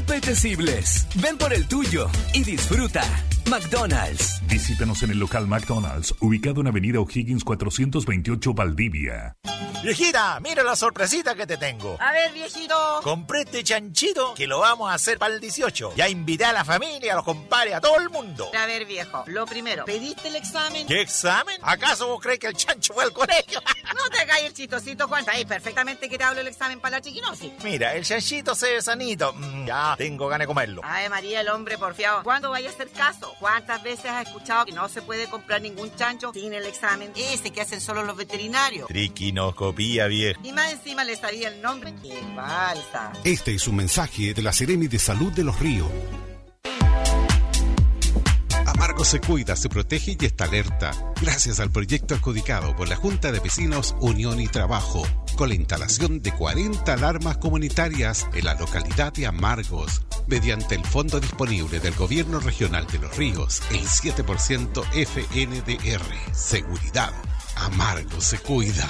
apetecibles. 0.00 1.06
Ven 1.16 1.36
por 1.36 1.52
el 1.52 1.66
tuyo 1.68 2.08
y 2.32 2.42
disfruta. 2.42 3.02
McDonald's. 3.48 4.40
Visítanos 4.46 5.02
en 5.02 5.10
el 5.10 5.18
local 5.18 5.46
McDonald's, 5.46 6.14
ubicado 6.20 6.60
en 6.60 6.68
Avenida 6.68 7.00
O'Higgins 7.00 7.44
428 7.44 8.54
Valdivia. 8.54 9.36
Viejita, 9.82 10.38
mira 10.40 10.62
la 10.62 10.76
sorpresita 10.76 11.34
que 11.34 11.46
te 11.46 11.56
tengo. 11.56 11.96
A 11.98 12.12
ver, 12.12 12.32
viejito. 12.34 13.00
Compré 13.02 13.42
este 13.42 13.64
chanchito 13.64 14.34
que 14.34 14.46
lo 14.46 14.60
vamos 14.60 14.90
a 14.90 14.94
hacer 14.94 15.18
para 15.18 15.32
el 15.34 15.40
18. 15.40 15.94
Ya 15.96 16.06
invité 16.06 16.44
a 16.44 16.52
la 16.52 16.64
familia, 16.66 17.14
a 17.14 17.16
los 17.16 17.24
compadres, 17.24 17.74
a 17.74 17.80
todo 17.80 17.96
el 17.98 18.10
mundo. 18.10 18.50
A 18.54 18.66
ver, 18.66 18.84
viejo, 18.84 19.24
lo 19.26 19.46
primero, 19.46 19.86
¿pediste 19.86 20.28
el 20.28 20.36
examen? 20.36 20.86
¿Qué 20.86 21.00
examen? 21.00 21.56
¿Acaso 21.62 22.08
vos 22.08 22.20
crees 22.20 22.38
que 22.38 22.48
el 22.48 22.54
chancho 22.54 22.92
fue 22.92 23.04
al 23.04 23.12
colegio? 23.12 23.62
no 23.96 24.10
te 24.10 24.20
hagas 24.20 24.42
el 24.42 24.52
chistosito, 24.52 25.08
Juan. 25.08 25.24
Ahí 25.28 25.46
perfectamente 25.46 26.10
que 26.10 26.18
te 26.18 26.24
hablo 26.24 26.42
el 26.42 26.48
examen 26.48 26.78
para 26.78 26.98
la 26.98 27.00
chiquinosis. 27.00 27.50
Mira, 27.64 27.94
el 27.94 28.04
chanchito 28.04 28.54
se 28.54 28.74
ve 28.74 28.82
sanito. 28.82 29.32
Mm, 29.32 29.66
ya, 29.66 29.89
tengo 29.96 30.28
ganas 30.28 30.44
de 30.44 30.46
comerlo. 30.46 30.82
Ay, 30.84 31.08
María, 31.08 31.40
el 31.40 31.48
hombre 31.48 31.78
porfiado. 31.78 32.22
¿Cuándo 32.22 32.50
vaya 32.50 32.68
a 32.68 32.72
hacer 32.72 32.90
caso? 32.90 33.34
¿Cuántas 33.38 33.82
veces 33.82 34.06
has 34.06 34.26
escuchado 34.26 34.64
que 34.64 34.72
no 34.72 34.88
se 34.88 35.02
puede 35.02 35.28
comprar 35.28 35.62
ningún 35.62 35.94
chancho 35.96 36.32
sin 36.32 36.52
el 36.54 36.66
examen 36.66 37.12
ese 37.16 37.50
que 37.50 37.60
hacen 37.60 37.80
solo 37.80 38.04
los 38.04 38.16
veterinarios? 38.16 38.86
Triquinoscopía, 38.88 40.06
vieja. 40.06 40.40
Y 40.42 40.52
más 40.52 40.72
encima 40.72 41.04
le 41.04 41.16
sabía 41.16 41.48
el 41.48 41.60
nombre. 41.60 41.94
¡Qué 42.02 42.20
falsa! 42.34 43.12
Este 43.24 43.54
es 43.54 43.66
un 43.68 43.76
mensaje 43.76 44.34
de 44.34 44.42
la 44.42 44.52
Seremi 44.52 44.88
de 44.88 44.98
Salud 44.98 45.32
de 45.32 45.44
los 45.44 45.58
Ríos. 45.58 45.88
Se 49.04 49.20
cuida, 49.20 49.56
se 49.56 49.68
protege 49.68 50.16
y 50.20 50.24
está 50.24 50.44
alerta. 50.44 50.92
Gracias 51.20 51.58
al 51.58 51.70
proyecto 51.70 52.14
adjudicado 52.14 52.76
por 52.76 52.88
la 52.88 52.94
Junta 52.94 53.32
de 53.32 53.40
Vecinos 53.40 53.96
Unión 53.98 54.40
y 54.40 54.46
Trabajo, 54.46 55.02
con 55.36 55.48
la 55.48 55.56
instalación 55.56 56.22
de 56.22 56.32
40 56.32 56.92
alarmas 56.92 57.38
comunitarias 57.38 58.28
en 58.34 58.44
la 58.44 58.54
localidad 58.54 59.12
de 59.12 59.26
Amargos, 59.26 60.02
mediante 60.28 60.76
el 60.76 60.84
fondo 60.84 61.18
disponible 61.18 61.80
del 61.80 61.94
Gobierno 61.94 62.38
Regional 62.38 62.86
de 62.86 62.98
los 62.98 63.16
Ríos, 63.16 63.62
el 63.70 63.80
7% 63.80 64.84
FNDR. 64.92 66.34
Seguridad. 66.34 67.12
Amargo 67.56 68.20
se 68.20 68.38
cuida. 68.38 68.88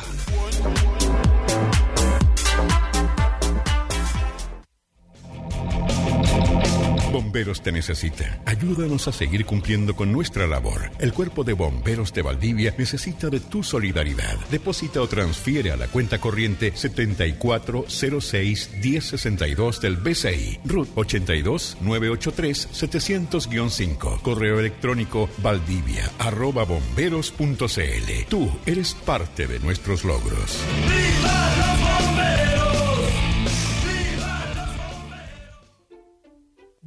Bomberos 7.10 7.62
te 7.62 7.72
necesita. 7.72 8.40
Ayúdanos 8.46 9.08
a 9.08 9.12
seguir 9.12 9.44
cumpliendo 9.44 9.96
con 9.96 10.12
nuestra 10.12 10.46
labor. 10.46 10.90
El 10.98 11.12
Cuerpo 11.12 11.44
de 11.44 11.54
Bomberos 11.54 12.12
de 12.12 12.22
Valdivia 12.22 12.74
necesita 12.78 13.28
de 13.28 13.40
tu 13.40 13.62
solidaridad. 13.62 14.38
Deposita 14.50 15.02
o 15.02 15.08
transfiere 15.08 15.72
a 15.72 15.76
la 15.76 15.88
cuenta 15.88 16.18
corriente 16.18 16.72
7406 16.74 18.70
1062 18.82 19.80
del 19.80 19.96
BCI. 19.96 20.61
RUT 20.64 20.88
82 20.94 21.78
983 21.80 22.68
700-5. 22.72 24.20
Correo 24.22 24.61
electrónico 24.61 25.28
valdivia 25.38 26.11
arroba 26.18 26.64
bomberos.cl. 26.64 28.26
Tú 28.28 28.50
eres 28.66 28.94
parte 28.94 29.46
de 29.46 29.58
nuestros 29.61 30.04
logros. 30.04 30.58
¡Viva 30.86 32.44
los! 32.44 32.49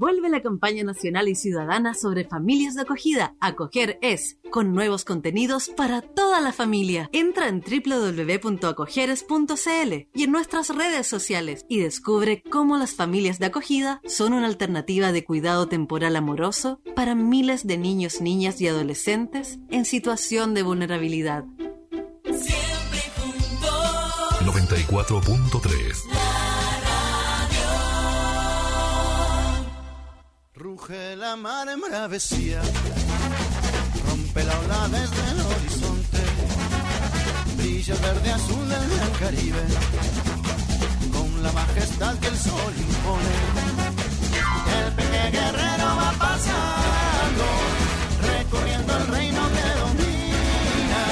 Vuelve 0.04 0.28
la 0.28 0.42
campaña 0.42 0.84
nacional 0.84 1.30
y 1.30 1.36
ciudadana 1.36 1.94
sobre 1.94 2.26
familias 2.26 2.76
de 2.76 2.82
acogida. 2.82 3.38
Acoger 3.40 4.00
es, 4.02 4.38
con 4.52 4.74
nuevos 4.74 5.06
contenidos 5.06 5.70
para 5.70 6.02
toda 6.02 6.42
la 6.42 6.52
familia. 6.52 7.10
Entra 7.14 7.48
en 7.48 7.62
www.acogeres.cl 7.62 9.94
y 10.14 10.24
en 10.24 10.32
nuestras 10.34 10.76
redes 10.76 11.08
sociales 11.08 11.66
y 11.70 11.80
descubre 11.80 12.44
cómo 12.50 12.76
las 12.76 12.96
familias 12.96 13.40
de 13.40 13.46
acogida 13.46 14.02
son 14.04 14.34
una 14.34 14.48
alternativa 14.48 15.14
de 15.14 15.24
cuidado 15.24 15.70
temporal 15.70 16.18
amoroso 16.18 16.82
para 16.98 17.16
miles 17.16 17.66
de 17.66 17.78
niños, 17.78 18.20
niñas 18.20 18.60
y 18.60 18.68
adolescentes 18.68 19.60
en 19.70 19.86
situación 19.86 20.54
de 20.54 20.64
vulnerabilidad. 20.64 21.46
Siempre 22.26 23.00
juntos. 23.16 24.42
94.3. 24.42 26.33
Ruge 30.86 31.16
la 31.16 31.36
mar 31.38 31.70
en 31.70 31.80
bravesía, 31.80 32.62
rompe 34.06 34.44
la 34.44 34.60
ola 34.60 34.90
desde 34.90 35.32
el 35.32 35.40
horizonte, 35.40 36.22
brilla 37.56 37.94
el 37.94 38.02
verde 38.02 38.32
azul 38.32 38.68
del 38.68 38.90
gran 38.90 39.12
Caribe, 39.12 39.64
con 41.14 41.42
la 41.42 41.52
majestad 41.54 42.18
que 42.20 42.28
el 42.28 42.38
sol 42.38 42.74
impone. 42.78 43.36
El 44.80 44.94
pequeño 44.94 45.32
guerrero 45.32 45.86
va 45.86 46.12
pasando, 46.20 47.46
recorriendo 48.28 48.98
el 48.98 49.08
reino 49.08 49.42
que 49.56 49.68
domina, 49.84 51.04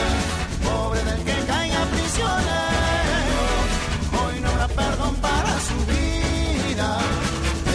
pobre 0.66 1.04
del 1.04 1.24
que 1.24 1.46
caiga 1.46 1.86
prisionero, 1.86 3.42
hoy 4.22 4.42
no 4.42 4.50
habrá 4.50 4.68
perdón 4.68 5.16
para 5.16 5.60
su 5.62 5.78
vida. 5.86 7.00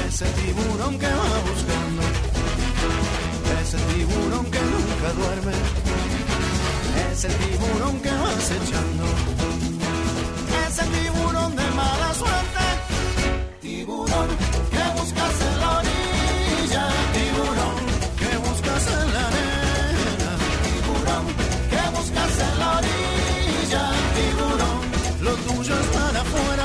Ese 0.06 0.26
tiburón 0.26 0.98
que 0.98 1.06
va 1.06 1.14
buscando, 1.14 1.55
ese 3.76 3.94
tiburón 3.94 4.46
que 4.50 4.58
nunca 4.58 5.08
duerme, 5.12 5.52
ese 7.12 7.28
tiburón 7.28 8.00
que 8.00 8.10
va 8.10 8.30
acechando, 8.30 9.04
ese 10.66 10.84
tiburón 10.94 11.56
de 11.56 11.66
mala 11.72 12.14
suerte, 12.14 12.64
tiburón 13.60 14.28
que 14.70 15.00
buscas 15.00 15.40
en 15.48 15.60
la 15.60 15.78
orilla, 15.78 16.84
tiburón 17.16 17.76
que 18.20 18.30
buscas 18.46 18.86
en 18.98 19.12
la 19.14 19.22
arena, 19.28 20.30
tiburón 20.64 21.24
que 21.72 21.82
buscas 21.96 22.34
en 22.46 22.58
la 22.60 22.68
orilla, 22.78 23.82
tiburón, 24.16 24.78
lo 25.22 25.32
tuyo 25.46 25.74
es 25.80 25.86
para 25.88 26.20
afuera. 26.20 26.55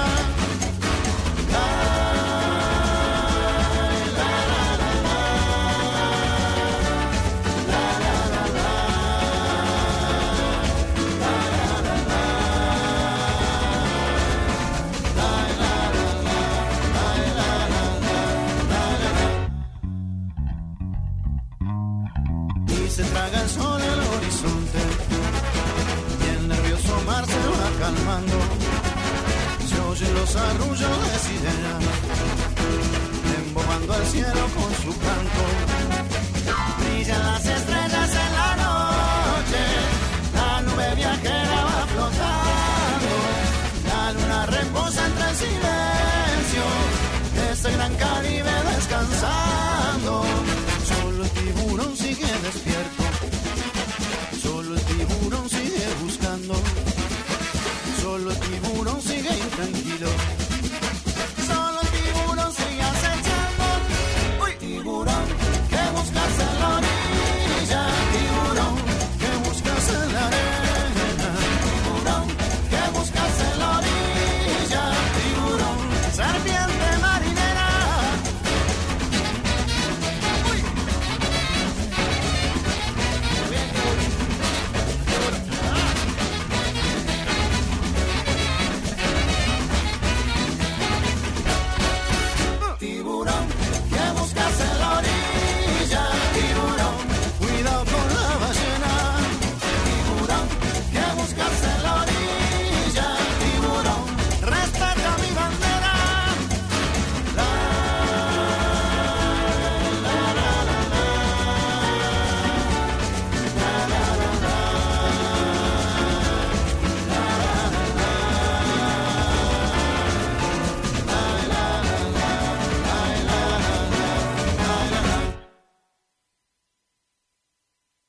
Se 27.25 27.39
va 27.57 27.69
calmando. 27.79 28.37
Se 29.69 29.79
oyen 29.79 30.13
los 30.13 30.35
arrullos 30.35 30.97
de 31.05 31.19
sirena 31.19 31.73
embobando 33.37 33.93
al 33.93 34.05
cielo 34.05 34.43
con 34.55 34.71
su 34.83 34.91
canto. 34.99 35.41
Brillan 36.79 37.23
las 37.23 37.45
estrellas 37.45 37.70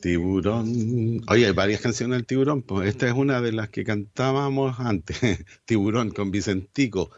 Tiburón. 0.02 1.22
Oye, 1.28 1.46
hay 1.46 1.52
varias 1.52 1.80
canciones 1.80 2.18
del 2.18 2.26
Tiburón. 2.26 2.62
Pues 2.62 2.88
esta 2.88 3.06
es 3.06 3.14
una 3.14 3.40
de 3.40 3.52
las 3.52 3.70
que 3.70 3.84
cantábamos 3.84 4.80
antes. 4.80 5.16
Tiburón 5.64 6.10
con 6.10 6.32
Vicentico. 6.32 7.10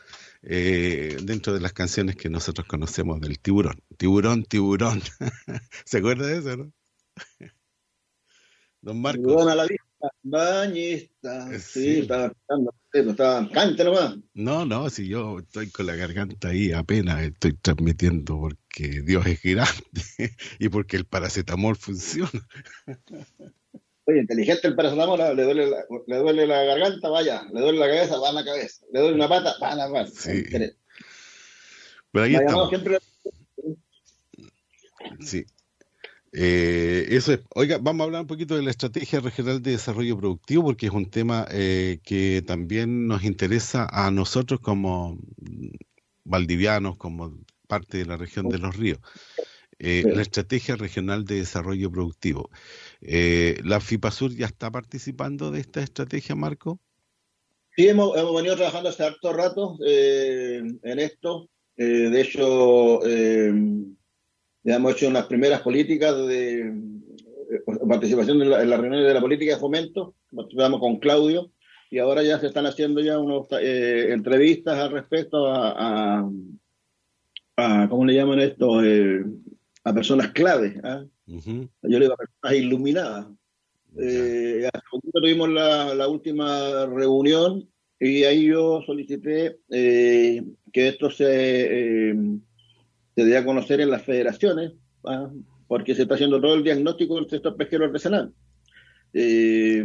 eh, 0.43 1.17
dentro 1.23 1.55
de 1.55 1.61
las 1.61 1.73
canciones 1.73 2.17
que 2.17 2.29
nosotros 2.29 2.67
conocemos 2.67 3.21
del 3.21 3.39
tiburón. 3.39 3.81
Tiburón, 3.97 4.45
tiburón. 4.45 5.01
¿Se 5.87 5.99
acuerda 5.99 6.27
de 6.27 6.39
eso, 6.39 6.57
no? 6.59 6.73
Don 8.83 9.01
Marcos. 9.01 9.27
Tiburón 9.27 9.49
a 9.49 9.55
la 9.55 9.65
vista, 9.65 9.87
bañista. 10.23 11.59
Sí, 11.59 12.01
estaba 12.01 12.31
cantando. 12.31 12.73
sí, 12.73 12.89
pues 12.93 13.07
Estaba, 13.09 13.51
cante 13.51 13.85
nomás. 13.85 14.17
No, 14.35 14.65
no, 14.65 14.91
si 14.91 15.09
yo 15.09 15.39
estoy 15.39 15.71
con 15.71 15.87
la 15.87 15.97
garganta 15.97 16.49
ahí, 16.49 16.73
apenas 16.73 17.23
estoy 17.23 17.55
transmitiendo 17.55 18.39
porque 18.39 19.03
Dios 19.03 19.27
es 19.27 19.43
grande 19.43 20.03
y 20.59 20.69
porque 20.69 20.97
el 20.97 21.05
paracetamol 21.05 21.77
funciona. 21.77 22.31
Oye, 24.07 24.21
inteligente 24.21 24.69
el 24.69 24.75
paracetamol, 24.75 25.19
le 25.37 25.43
duele, 25.43 25.71
la, 25.71 25.85
le 26.07 26.17
duele 26.17 26.47
la 26.47 26.63
garganta, 26.65 27.09
vaya, 27.09 27.47
le 27.53 27.61
duele 27.61 27.79
la 27.79 27.87
cabeza, 27.87 28.19
va 28.19 28.31
a 28.31 28.33
la 28.33 28.45
cabeza, 28.45 28.85
le 28.93 29.01
duele 29.01 29.15
una 29.17 29.29
pata, 29.29 29.55
va 29.63 29.73
a 29.73 29.77
la 29.77 29.91
pata. 29.91 30.11
Sí. 30.15 30.45
Pero 32.13 32.25
ahí 32.25 32.35
estamos. 32.35 32.69
siempre 32.69 32.99
Sí. 35.21 35.47
Eh, 36.37 37.07
eso 37.11 37.33
es. 37.33 37.41
Oiga, 37.55 37.79
vamos 37.81 38.01
a 38.01 38.05
hablar 38.07 38.23
un 38.23 38.27
poquito 38.27 38.57
de 38.57 38.63
la 38.63 38.71
estrategia 38.71 39.21
regional 39.21 39.63
de 39.63 39.71
desarrollo 39.71 40.19
productivo, 40.19 40.65
porque 40.65 40.87
es 40.87 40.93
un 40.93 41.09
tema 41.09 41.47
eh, 41.53 42.01
que 42.03 42.43
también 42.45 43.07
nos 43.07 43.23
interesa 43.23 43.87
a 43.89 44.11
nosotros 44.11 44.59
como 44.59 45.17
valdivianos, 46.25 46.97
como 46.97 47.39
parte 47.69 47.99
de 47.99 48.07
la 48.07 48.17
región 48.17 48.49
de 48.49 48.59
los 48.59 48.77
ríos. 48.77 48.99
Eh, 49.79 50.03
Sí. 50.05 50.11
La 50.11 50.23
estrategia 50.23 50.77
regional 50.77 51.25
de 51.25 51.37
desarrollo 51.37 51.91
productivo. 51.91 52.49
¿La 53.01 53.81
FIPASUR 53.81 54.35
ya 54.35 54.47
está 54.47 54.71
participando 54.71 55.51
de 55.51 55.61
esta 55.61 55.83
estrategia, 55.83 56.35
Marco? 56.35 56.81
Sí, 57.77 57.89
hemos, 57.89 58.17
hemos 58.17 58.35
venido 58.37 58.57
trabajando 58.57 58.89
hace 58.89 59.05
harto 59.05 59.33
rato 59.33 59.77
en 59.85 60.99
esto. 60.99 61.51
De 61.77 62.21
hecho, 62.21 63.05
eh, 63.05 63.53
ya 64.65 64.77
hemos 64.77 64.95
hecho 64.95 65.09
unas 65.09 65.27
primeras 65.27 65.61
políticas 65.61 66.17
de 66.27 66.61
eh, 66.61 67.63
participación 67.89 68.43
en 68.43 68.51
la, 68.51 68.63
en 68.63 68.71
la 68.71 68.77
reunión 68.77 69.05
de 69.05 69.15
la 69.15 69.21
política 69.21 69.55
de 69.55 69.61
fomento. 69.61 70.15
Participamos 70.35 70.81
con 70.81 70.99
Claudio 70.99 71.53
y 71.91 71.99
ahora 71.99 72.23
ya 72.23 72.41
se 72.41 72.47
están 72.49 72.67
haciendo 72.67 73.01
ya 73.01 73.19
unas 73.21 73.47
entrevistas 73.53 74.77
al 74.79 74.91
respecto 74.91 75.47
a, 75.47 75.75
a, 76.19 76.31
a- 77.57 77.89
¿cómo 77.89 78.05
le 78.05 78.15
llaman 78.15 78.41
esto? 78.41 78.83
Eh, 78.83 79.25
a 79.85 79.93
personas 79.95 80.31
clave. 80.33 80.81
¿ah? 80.83 81.05
Yo 81.83 81.99
le 81.99 82.07
digo 82.07 82.15
a 82.15 82.17
personas 82.17 82.57
iluminadas. 82.59 83.27
Eh, 83.97 84.69
hace 84.73 84.83
poquito 84.91 85.21
tuvimos 85.21 85.49
la, 85.51 85.95
la 85.95 86.09
última 86.09 86.87
reunión 86.87 87.69
y 88.01 88.25
ahí 88.25 88.47
yo 88.47 88.83
solicité 88.85 89.59
eh, 89.71 90.43
que 90.73 90.89
esto 90.89 91.11
se, 91.11 91.27
eh, 92.11 92.15
se 93.15 93.25
dé 93.25 93.37
a 93.37 93.45
conocer 93.45 93.81
en 93.81 93.91
las 93.91 94.03
federaciones, 94.03 94.73
porque 95.67 95.95
se 95.95 96.03
está 96.03 96.15
haciendo 96.15 96.41
todo 96.41 96.55
el 96.55 96.65
diagnóstico 96.65 97.17
del 97.17 97.29
sector 97.29 97.57
pesquero 97.57 97.85
artesanal. 97.85 98.33
Eh, 99.13 99.85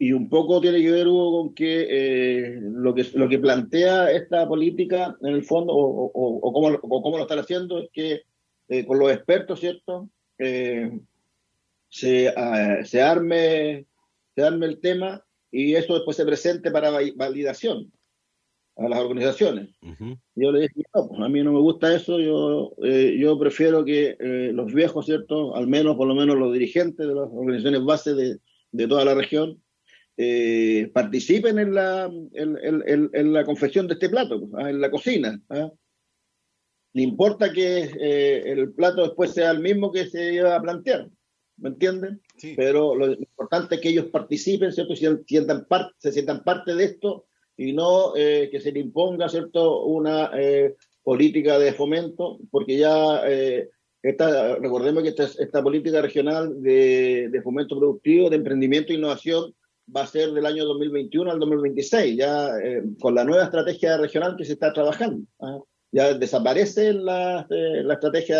y 0.00 0.12
un 0.12 0.28
poco 0.28 0.60
tiene 0.60 0.80
que 0.80 0.92
ver, 0.92 1.08
Hugo, 1.08 1.42
con 1.42 1.54
que, 1.54 1.86
eh, 1.88 2.60
lo 2.60 2.94
que 2.94 3.04
lo 3.14 3.28
que 3.28 3.38
plantea 3.38 4.12
esta 4.12 4.46
política, 4.46 5.16
en 5.22 5.34
el 5.34 5.42
fondo, 5.42 5.72
o, 5.74 6.52
cómo, 6.52 7.16
lo 7.16 7.22
están 7.22 7.40
haciendo, 7.40 7.80
es 7.80 7.88
que 7.92 8.22
eh, 8.68 8.86
con 8.86 8.98
los 8.98 9.10
expertos, 9.10 9.58
¿cierto? 9.60 10.08
Se, 11.88 12.28
ah, 12.36 12.84
se, 12.84 13.02
arme, 13.02 13.86
se 14.34 14.42
arme 14.42 14.66
el 14.66 14.78
tema 14.78 15.24
y 15.50 15.74
eso 15.74 15.94
después 15.94 16.16
se 16.16 16.26
presente 16.26 16.70
para 16.70 16.90
va- 16.90 17.00
validación 17.16 17.90
a 18.78 18.88
las 18.88 19.00
organizaciones. 19.00 19.70
Yo 20.36 20.52
le 20.52 20.60
dije, 20.62 20.82
no, 20.94 21.08
pues, 21.08 21.20
a 21.20 21.28
mí 21.28 21.42
no 21.42 21.52
me 21.52 21.60
gusta 21.60 21.94
eso, 21.94 22.18
yo, 22.20 22.72
eh, 22.84 23.16
yo 23.20 23.38
prefiero 23.38 23.84
que 23.84 24.16
eh, 24.18 24.50
los 24.54 24.72
viejos, 24.72 25.04
¿cierto? 25.06 25.54
Al 25.56 25.66
menos, 25.66 25.96
por 25.96 26.06
lo 26.08 26.14
menos 26.14 26.36
los 26.36 26.52
dirigentes 26.52 27.06
de 27.06 27.14
las 27.14 27.28
organizaciones 27.30 27.84
base 27.84 28.14
de, 28.14 28.38
de 28.72 28.88
toda 28.88 29.04
la 29.04 29.14
región, 29.14 29.60
eh, 30.16 30.90
participen 30.94 31.58
en 31.58 31.74
la, 31.74 32.04
en, 32.32 32.58
en- 32.62 33.10
en- 33.12 33.32
la 33.32 33.44
confección 33.44 33.86
de 33.86 33.94
este 33.94 34.08
plato, 34.08 34.40
pues, 34.40 34.64
ah, 34.64 34.70
en 34.70 34.80
la 34.80 34.90
cocina. 34.90 35.40
¿ah? 35.50 35.70
Le 36.94 37.02
importa 37.02 37.52
que 37.52 37.90
eh, 38.00 38.42
el 38.46 38.72
plato 38.72 39.02
después 39.02 39.32
sea 39.32 39.50
el 39.50 39.60
mismo 39.60 39.92
que 39.92 40.06
se 40.06 40.34
iba 40.34 40.56
a 40.56 40.62
plantear, 40.62 41.08
¿me 41.58 41.68
entienden? 41.68 42.20
Pero 42.56 42.94
lo 42.96 43.12
importante 43.12 43.76
es 43.76 43.80
que 43.80 43.90
ellos 43.90 44.06
participen, 44.06 44.72
¿cierto? 44.72 44.94
Y 44.94 44.96
se 44.96 45.24
sientan, 45.26 45.66
par- 45.68 45.92
se 45.98 46.10
sientan 46.12 46.42
parte 46.42 46.74
de 46.74 46.84
esto 46.84 47.26
y 47.58 47.72
no 47.74 48.16
eh, 48.16 48.48
que 48.50 48.60
se 48.60 48.72
le 48.72 48.80
imponga, 48.80 49.28
¿cierto? 49.28 49.84
Una 49.84 50.30
eh, 50.34 50.76
política 51.02 51.58
de 51.58 51.74
fomento, 51.74 52.38
porque 52.50 52.78
ya 52.78 53.22
eh, 53.26 53.68
esta, 54.02 54.56
recordemos 54.56 55.02
que 55.02 55.10
esta, 55.10 55.24
esta 55.24 55.62
política 55.62 56.00
regional 56.00 56.62
de, 56.62 57.28
de 57.30 57.42
fomento 57.42 57.76
productivo, 57.76 58.30
de 58.30 58.36
emprendimiento 58.36 58.92
e 58.92 58.96
innovación 58.96 59.52
va 59.94 60.02
a 60.02 60.06
ser 60.06 60.32
del 60.32 60.46
año 60.46 60.64
2021 60.64 61.30
al 61.30 61.38
2026, 61.40 62.16
ya 62.16 62.50
eh, 62.62 62.82
con 63.00 63.14
la 63.14 63.24
nueva 63.24 63.44
estrategia 63.44 63.96
regional 63.96 64.36
que 64.36 64.44
se 64.44 64.52
está 64.52 64.72
trabajando. 64.72 65.26
¿ah? 65.40 65.58
Ya 65.90 66.14
desaparece 66.14 66.92
la, 66.92 67.46
eh, 67.50 67.82
la 67.82 67.94
estrategia 67.94 68.38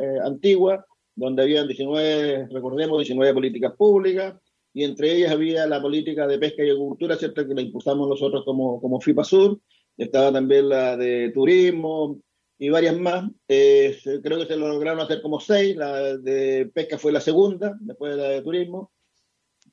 eh, 0.00 0.18
antigua, 0.22 0.86
donde 1.16 1.42
habían 1.42 1.66
19, 1.66 2.48
recordemos, 2.50 2.98
19 2.98 3.34
políticas 3.34 3.72
públicas, 3.76 4.34
y 4.74 4.84
entre 4.84 5.12
ellas 5.16 5.32
había 5.32 5.66
la 5.66 5.80
política 5.80 6.26
de 6.26 6.38
pesca 6.38 6.62
y 6.64 6.70
agricultura, 6.70 7.16
¿cierto? 7.16 7.46
Que 7.46 7.54
la 7.54 7.62
impulsamos 7.62 8.08
nosotros 8.08 8.44
como, 8.44 8.80
como 8.80 9.00
FIPA 9.00 9.24
Sur, 9.24 9.60
estaba 9.96 10.32
también 10.32 10.68
la 10.68 10.96
de 10.96 11.30
turismo 11.32 12.20
y 12.58 12.68
varias 12.70 12.98
más. 12.98 13.30
Eh, 13.48 13.96
creo 14.22 14.38
que 14.40 14.46
se 14.46 14.56
lo 14.56 14.68
lograron 14.68 15.00
hacer 15.00 15.22
como 15.22 15.40
seis, 15.40 15.76
la 15.76 16.16
de 16.18 16.70
pesca 16.74 16.98
fue 16.98 17.12
la 17.12 17.20
segunda, 17.20 17.76
después 17.80 18.16
de 18.16 18.22
la 18.22 18.28
de 18.30 18.42
turismo, 18.42 18.92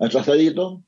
atrasaditos. 0.00 0.80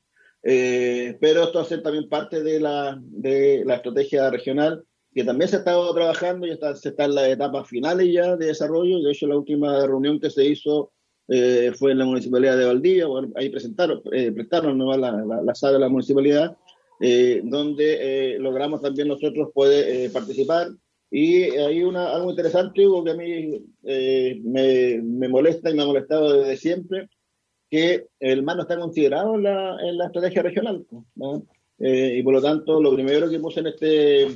Eh, 0.43 1.17
pero 1.21 1.43
esto 1.43 1.59
va 1.59 1.63
a 1.63 1.67
ser 1.69 1.81
también 1.81 2.09
parte 2.09 2.43
de 2.43 2.59
la, 2.59 2.99
de 3.01 3.63
la 3.65 3.75
estrategia 3.75 4.29
regional 4.29 4.83
que 5.13 5.23
también 5.23 5.47
se 5.49 5.57
ha 5.57 5.59
estado 5.59 5.93
trabajando 5.93 6.47
y 6.47 6.51
está, 6.51 6.75
se 6.75 6.89
está 6.89 7.05
en 7.05 7.15
las 7.15 7.27
etapas 7.27 7.67
finales 7.67 8.11
ya 8.11 8.35
de 8.35 8.47
desarrollo. 8.47 8.99
De 9.01 9.11
hecho, 9.11 9.27
la 9.27 9.37
última 9.37 9.85
reunión 9.85 10.19
que 10.19 10.29
se 10.29 10.45
hizo 10.45 10.91
eh, 11.27 11.71
fue 11.77 11.91
en 11.91 11.99
la 11.99 12.05
municipalidad 12.05 12.57
de 12.57 12.65
Valdivia, 12.65 13.07
bueno, 13.07 13.31
ahí 13.35 13.49
presentaron, 13.49 14.01
eh, 14.11 14.31
prestaron 14.31 14.77
¿no? 14.77 14.95
la, 14.97 15.11
la, 15.11 15.41
la 15.41 15.55
sala 15.55 15.73
de 15.73 15.79
la 15.79 15.89
municipalidad, 15.89 16.57
eh, 16.99 17.41
donde 17.43 18.33
eh, 18.35 18.39
logramos 18.39 18.81
también 18.81 19.07
nosotros 19.07 19.49
poder 19.53 19.87
eh, 19.87 20.09
participar. 20.09 20.69
Y 21.11 21.43
hay 21.43 21.83
una, 21.83 22.09
algo 22.09 22.31
interesante, 22.31 22.87
Hugo, 22.87 23.03
que 23.03 23.11
a 23.11 23.15
mí 23.15 23.63
eh, 23.83 24.41
me, 24.43 24.99
me 25.03 25.27
molesta 25.29 25.69
y 25.69 25.75
me 25.75 25.83
ha 25.83 25.85
molestado 25.85 26.33
desde 26.33 26.57
siempre, 26.57 27.07
que 27.69 28.07
el 28.19 28.41
mar 28.41 28.55
no 28.55 28.63
está 28.63 28.79
considerado 28.79 29.35
en 29.35 29.43
la, 29.43 29.77
en 29.81 29.97
la 29.97 30.05
estrategia 30.07 30.41
regional. 30.41 30.85
¿no? 31.15 31.45
Y 31.77 32.21
por 32.23 32.33
lo 32.33 32.41
tanto, 32.41 32.81
lo 32.81 32.93
primero 32.93 33.29
que 33.29 33.39
puse 33.39 33.59
en 33.59 33.67
este, 33.67 34.27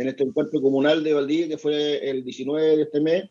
en 0.00 0.08
este 0.08 0.24
encuentro 0.24 0.60
comunal 0.60 1.02
de 1.02 1.12
Valdivia, 1.12 1.48
que 1.48 1.58
fue 1.58 2.08
el 2.08 2.24
19 2.24 2.76
de 2.76 2.82
este 2.82 3.00
mes, 3.00 3.30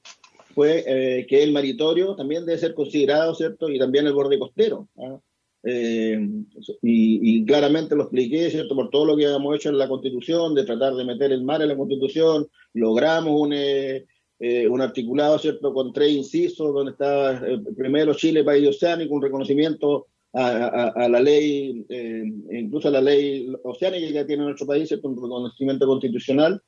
fue 0.53 0.83
eh, 0.85 1.25
que 1.27 1.43
el 1.43 1.53
maritorio 1.53 2.15
también 2.15 2.45
debe 2.45 2.57
ser 2.57 2.73
considerado, 2.73 3.33
¿cierto? 3.35 3.69
Y 3.69 3.79
también 3.79 4.07
el 4.07 4.13
borde 4.13 4.39
costero. 4.39 4.87
¿ah? 4.97 5.19
Eh, 5.63 6.19
y, 6.81 7.39
y 7.39 7.45
claramente 7.45 7.95
lo 7.95 8.03
expliqué, 8.03 8.49
¿cierto? 8.49 8.75
Por 8.75 8.89
todo 8.89 9.05
lo 9.05 9.15
que 9.17 9.25
habíamos 9.25 9.55
hecho 9.55 9.69
en 9.69 9.77
la 9.77 9.87
Constitución, 9.87 10.55
de 10.55 10.65
tratar 10.65 10.95
de 10.95 11.05
meter 11.05 11.31
el 11.31 11.43
mar 11.43 11.61
en 11.61 11.69
la 11.69 11.77
Constitución, 11.77 12.47
logramos 12.73 13.39
un, 13.39 13.53
eh, 13.53 14.05
eh, 14.39 14.67
un 14.67 14.81
articulado, 14.81 15.39
¿cierto? 15.39 15.73
Con 15.73 15.93
tres 15.93 16.11
incisos, 16.11 16.73
donde 16.73 16.91
está 16.91 17.45
eh, 17.47 17.59
primero 17.75 18.13
Chile, 18.13 18.43
país 18.43 18.67
oceánico, 18.67 19.15
un 19.15 19.21
reconocimiento 19.21 20.07
a, 20.33 20.47
a, 20.47 20.87
a 20.89 21.09
la 21.09 21.19
ley, 21.19 21.85
eh, 21.89 22.23
incluso 22.51 22.87
a 22.89 22.91
la 22.91 23.01
ley 23.01 23.51
oceánica 23.63 24.13
que 24.13 24.25
tiene 24.25 24.43
nuestro 24.43 24.67
país, 24.67 24.87
¿cierto? 24.87 25.07
Un 25.07 25.15
reconocimiento 25.15 25.87
constitucional. 25.87 26.61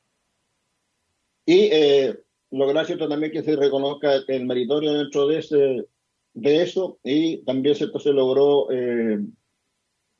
Y 1.46 1.68
eh, 1.72 2.16
lograr, 2.50 2.86
¿cierto? 2.86 3.08
También 3.08 3.32
que 3.32 3.42
se 3.42 3.56
reconozca 3.56 4.14
el 4.28 4.46
meritorio 4.46 4.92
dentro 4.92 5.26
de 5.26 5.38
ese 5.38 5.86
de 6.32 6.62
eso 6.62 6.98
y 7.02 7.38
también 7.38 7.74
cierto 7.74 7.98
se 7.98 8.12
logró 8.12 8.70
eh, 8.70 9.18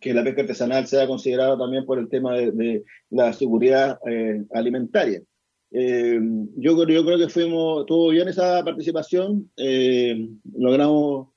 que 0.00 0.12
la 0.12 0.24
pesca 0.24 0.40
artesanal 0.40 0.86
sea 0.86 1.06
considerada 1.06 1.56
también 1.56 1.86
por 1.86 2.00
el 2.00 2.08
tema 2.08 2.34
de, 2.36 2.50
de 2.50 2.84
la 3.10 3.32
seguridad 3.32 3.98
eh, 4.08 4.42
alimentaria. 4.52 5.22
Eh, 5.70 6.18
yo, 6.56 6.84
yo 6.84 7.04
creo 7.04 7.18
que 7.18 7.28
fuimos, 7.28 7.86
tuvo 7.86 8.08
bien 8.08 8.26
esa 8.26 8.64
participación, 8.64 9.52
eh, 9.56 10.28
logramos 10.56 11.28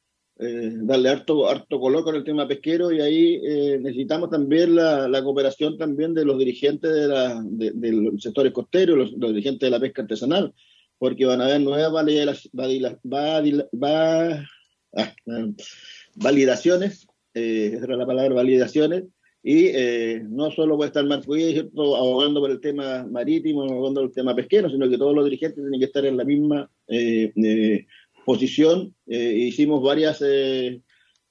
eh, 0.43 0.71
darle 0.81 1.09
harto, 1.09 1.47
harto 1.47 1.79
color 1.79 2.03
con 2.03 2.15
el 2.15 2.23
tema 2.23 2.47
pesquero 2.47 2.91
y 2.91 2.99
ahí 2.99 3.41
eh, 3.43 3.79
necesitamos 3.81 4.29
también 4.29 4.75
la, 4.75 5.07
la 5.07 5.23
cooperación 5.23 5.77
también 5.77 6.13
de 6.13 6.25
los 6.25 6.37
dirigentes 6.37 6.91
de, 6.93 7.07
la, 7.07 7.41
de, 7.45 7.91
los 7.91 8.21
sectores 8.21 8.51
costeros, 8.51 9.13
los, 9.13 9.33
dirigentes 9.33 9.67
de 9.67 9.71
la 9.71 9.79
pesca 9.79 10.01
artesanal, 10.01 10.53
porque 10.97 11.25
van 11.25 11.41
a 11.41 11.45
haber 11.45 11.61
nuevas 11.61 11.91
validas- 11.91 12.49
valida- 12.51 12.99
valida- 13.03 13.69
va- 13.73 14.45
ah, 14.97 15.15
eh, 15.27 15.53
validaciones, 16.15 17.07
esa 17.33 17.85
era 17.85 17.97
la 17.97 18.05
palabra, 18.05 18.35
validaciones, 18.35 19.05
y 19.41 19.71
no 20.29 20.51
solo 20.51 20.77
puede 20.77 20.87
estar 20.87 21.05
Marco 21.05 21.35
¿cierto? 21.35 21.97
abogando 21.97 22.39
por 22.39 22.51
el 22.51 22.61
tema 22.61 23.05
marítimo, 23.09 23.63
abogando 23.63 24.01
por 24.01 24.09
el 24.09 24.15
tema 24.15 24.35
pesquero, 24.35 24.69
sino 24.69 24.89
que 24.89 24.97
todos 24.97 25.13
los 25.15 25.25
dirigentes 25.25 25.61
tienen 25.61 25.79
que 25.79 25.85
estar 25.87 26.05
en 26.05 26.15
la 26.15 26.23
misma 26.23 26.69
posición. 28.25 28.93
Eh, 29.07 29.33
hicimos 29.47 29.81
varias, 29.81 30.21
eh, 30.25 30.81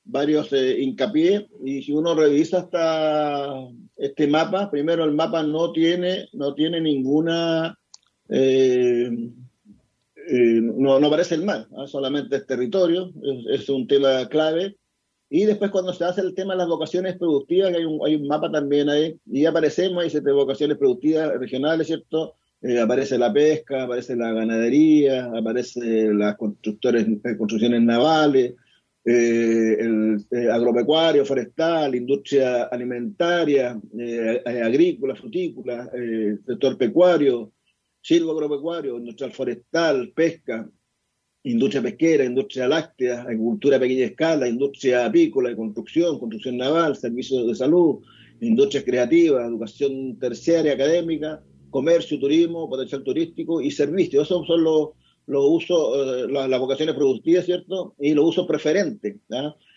varios 0.05 0.53
eh, 0.53 0.80
hincapié, 0.80 1.49
y 1.64 1.82
si 1.82 1.93
uno 1.93 2.14
revisa 2.14 2.59
hasta 2.59 3.68
este 3.97 4.26
mapa, 4.26 4.70
primero 4.70 5.05
el 5.05 5.12
mapa 5.12 5.43
no 5.43 5.72
tiene, 5.72 6.28
no 6.32 6.55
tiene 6.55 6.80
ninguna... 6.80 7.78
eh, 8.28 9.11
eh, 10.28 10.61
no, 10.62 11.01
no 11.01 11.07
aparece 11.09 11.34
el 11.34 11.45
mar, 11.45 11.66
¿ah? 11.76 11.86
solamente 11.86 12.36
es 12.36 12.47
territorio, 12.47 13.12
es, 13.51 13.68
un 13.68 13.86
tema 13.86 14.28
clave. 14.28 14.76
Y 15.28 15.47
después 15.47 15.70
cuando 15.70 15.93
se 15.93 16.05
hace 16.05 16.20
el 16.20 16.34
tema 16.34 16.55
de 16.55 16.59
las 16.59 16.68
vocaciones 16.68 17.16
productivas, 17.16 17.74
hay 17.74 17.84
un, 17.84 17.99
hay 18.07 18.14
un 18.14 18.28
mapa 18.28 18.51
también 18.51 18.88
ahí, 18.88 19.18
y 19.26 19.47
aparecemos, 19.47 20.05
dice 20.05 20.20
vocaciones 20.20 20.78
productivas 20.78 21.32
regionales, 21.38 21.88
¿cierto? 21.88 22.36
Eh, 22.64 22.78
aparece 22.78 23.18
la 23.18 23.32
pesca, 23.32 23.82
aparece 23.82 24.14
la 24.14 24.32
ganadería, 24.32 25.26
aparece 25.36 26.14
las 26.14 26.36
constructores, 26.36 27.08
eh, 27.08 27.36
construcciones 27.36 27.82
navales, 27.82 28.54
eh, 29.04 29.76
el 29.80 30.24
eh, 30.30 30.48
agropecuario, 30.48 31.24
forestal, 31.24 31.96
industria 31.96 32.64
alimentaria, 32.64 33.80
agrícola, 34.46 35.16
frutícola, 35.16 35.90
sector 36.46 36.78
pecuario, 36.78 37.52
silvo 38.00 38.30
agropecuario, 38.30 38.96
industrial 38.96 39.32
forestal, 39.32 40.12
pesca, 40.14 40.70
industria 41.42 41.82
pesquera, 41.82 42.24
industria 42.24 42.68
láctea, 42.68 43.22
agricultura 43.22 43.78
a 43.78 43.80
pequeña 43.80 44.04
escala, 44.04 44.46
industria 44.46 45.06
apícola, 45.06 45.50
y 45.50 45.56
construcción, 45.56 46.20
construcción 46.20 46.58
naval, 46.58 46.94
servicios 46.94 47.44
de 47.44 47.56
salud, 47.56 48.04
industrias 48.40 48.84
creativas, 48.84 49.48
educación 49.48 50.16
terciaria, 50.20 50.74
académica, 50.74 51.42
comercio, 51.72 52.20
turismo, 52.20 52.70
potencial 52.70 53.02
turístico 53.02 53.60
y 53.60 53.72
servicios. 53.72 54.26
Esos 54.26 54.46
son 54.46 54.62
los, 54.62 54.90
los 55.26 55.44
usos, 55.44 55.96
eh, 55.96 56.26
las, 56.30 56.48
las 56.48 56.60
vocaciones 56.60 56.94
productivas, 56.94 57.46
¿cierto? 57.46 57.96
Y 57.98 58.14
los 58.14 58.26
usos 58.26 58.46
preferentes. 58.46 59.16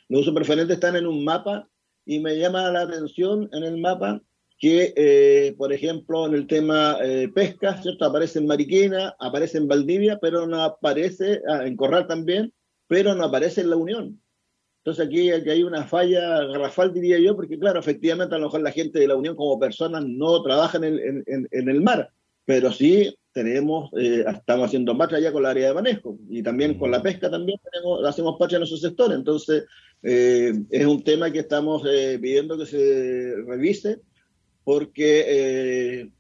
Los 0.08 0.22
usos 0.22 0.36
preferentes 0.36 0.76
están 0.76 0.96
en 0.96 1.08
un 1.08 1.24
mapa 1.24 1.68
y 2.06 2.20
me 2.20 2.38
llama 2.38 2.70
la 2.70 2.82
atención 2.82 3.50
en 3.52 3.64
el 3.64 3.78
mapa 3.78 4.22
que, 4.58 4.94
eh, 4.96 5.56
por 5.58 5.74
ejemplo, 5.74 6.26
en 6.28 6.34
el 6.34 6.48
tema 6.48 6.98
eh, 7.04 7.30
pesca, 7.34 7.82
¿cierto? 7.82 8.06
Aparece 8.06 8.40
en 8.40 8.48
Mariquina, 8.48 9.16
aparece 9.20 9.58
en 9.58 9.68
Valdivia, 9.68 10.20
pero 10.22 10.48
no 10.48 10.64
aparece, 10.64 11.42
ah, 11.50 11.66
en 11.66 11.76
Corral 11.76 12.08
también, 12.08 12.54
pero 12.88 13.16
no 13.16 13.26
aparece 13.26 13.62
en 13.62 13.70
La 13.72 13.76
Unión. 13.76 14.22
Entonces 14.86 15.08
aquí, 15.08 15.32
aquí 15.32 15.50
hay 15.50 15.64
una 15.64 15.84
falla 15.86 16.46
garrafal, 16.46 16.94
diría 16.94 17.18
yo, 17.18 17.36
porque 17.36 17.58
claro, 17.58 17.80
efectivamente 17.80 18.36
a 18.36 18.38
lo 18.38 18.46
mejor 18.46 18.62
la 18.62 18.72
gente 18.72 19.00
de 19.00 19.08
La 19.08 19.16
Unión 19.16 19.36
como 19.36 19.60
personas 19.60 20.06
no 20.06 20.44
trabaja 20.44 20.78
en 20.78 20.84
el, 20.84 21.24
en, 21.26 21.48
en 21.50 21.70
el 21.70 21.82
mar, 21.82 22.12
pero 22.46 22.72
sí 22.72 23.12
tenemos, 23.32 23.90
eh, 23.98 24.24
estamos 24.28 24.68
haciendo 24.68 24.96
patria 24.96 25.20
ya 25.20 25.32
con 25.32 25.42
la 25.42 25.50
área 25.50 25.70
de 25.70 25.74
manejo 25.74 26.20
y 26.30 26.44
también 26.44 26.78
con 26.78 26.92
la 26.92 27.02
pesca 27.02 27.32
también 27.32 27.60
tenemos, 27.70 28.06
hacemos 28.06 28.38
patria 28.38 28.58
en 28.58 28.64
esos 28.64 28.80
sectores. 28.80 29.18
Entonces, 29.18 29.66
eh, 30.04 30.54
es 30.70 30.86
un 30.86 31.04
tema 31.04 31.32
que 31.32 31.40
estamos 31.40 31.82
eh, 31.90 32.20
pidiendo 32.22 32.56
que 32.56 32.68
se 32.68 33.34
revise 33.46 34.02
porque 34.64 36.12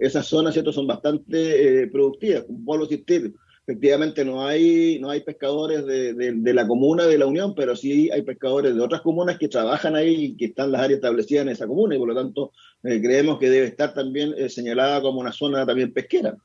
esas 0.00 0.26
zonas 0.26 0.54
¿cierto? 0.54 0.72
son 0.72 0.86
bastante 0.86 1.86
productivas. 1.92 2.44
Vuelvo 2.48 2.84
a 2.84 2.88
insistir, 2.88 3.34
efectivamente 3.66 4.24
no 4.24 4.46
hay, 4.46 5.00
no 5.00 5.10
hay 5.10 5.22
pescadores 5.22 5.84
de, 5.84 6.14
de, 6.14 6.54
la 6.54 6.68
comuna 6.68 7.04
de 7.04 7.18
la 7.18 7.26
Unión, 7.26 7.52
pero 7.56 7.74
sí 7.74 8.08
hay 8.12 8.22
pescadores 8.22 8.76
de 8.76 8.80
otras 8.80 9.00
comunas 9.00 9.38
que 9.38 9.48
trabajan 9.48 9.96
ahí 9.96 10.26
y 10.26 10.36
que 10.36 10.46
están 10.46 10.70
las 10.70 10.82
áreas 10.82 10.98
establecidas 10.98 11.42
en 11.42 11.48
esa 11.48 11.66
comuna 11.66 11.96
y 11.96 11.98
por 11.98 12.06
lo 12.06 12.14
tanto 12.14 12.52
eh, 12.84 13.02
creemos 13.02 13.40
que 13.40 13.50
debe 13.50 13.66
estar 13.66 13.92
también 13.92 14.34
eh, 14.38 14.48
señalada 14.48 15.02
como 15.02 15.18
una 15.18 15.32
zona 15.32 15.66
también 15.66 15.92
pesquera. 15.92 16.36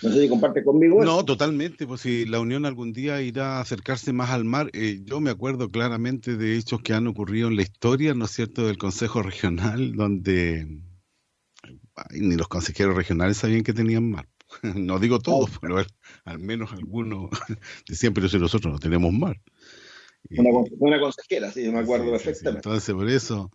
No 0.00 0.12
sé 0.12 0.22
si 0.22 0.28
comparte 0.28 0.62
conmigo. 0.62 1.04
No, 1.04 1.24
totalmente, 1.24 1.88
pues 1.88 2.02
si 2.02 2.24
la 2.24 2.38
Unión 2.38 2.66
algún 2.66 2.92
día 2.92 3.20
irá 3.20 3.56
a 3.56 3.60
acercarse 3.60 4.12
más 4.12 4.30
al 4.30 4.44
mar, 4.44 4.70
eh, 4.74 5.00
yo 5.02 5.20
me 5.20 5.30
acuerdo 5.30 5.70
claramente 5.70 6.36
de 6.36 6.56
hechos 6.56 6.82
que 6.82 6.94
han 6.94 7.08
ocurrido 7.08 7.48
en 7.48 7.56
la 7.56 7.62
historia, 7.62 8.14
¿no 8.14 8.26
es 8.26 8.30
cierto?, 8.30 8.64
del 8.64 8.78
Consejo 8.78 9.22
Regional, 9.22 9.96
donde 9.96 10.68
ni 12.12 12.36
los 12.36 12.46
consejeros 12.46 12.94
regionales 12.94 13.38
sabían 13.38 13.64
que 13.64 13.72
tenían 13.72 14.08
mar. 14.08 14.28
no 14.62 14.98
digo 14.98 15.18
todos, 15.18 15.50
pero 15.60 15.80
al 16.28 16.38
menos 16.38 16.72
algunos 16.72 17.30
de 17.88 17.94
siempre 17.94 18.22
nosotros 18.22 18.72
no 18.72 18.78
tenemos 18.78 19.12
mar. 19.12 19.40
Una, 20.78 21.00
consejera, 21.00 21.50
sí, 21.52 21.68
me 21.68 21.78
acuerdo 21.78 22.10
perfectamente. 22.10 22.68
entonces, 22.68 22.94
por 22.94 23.08
eso, 23.08 23.50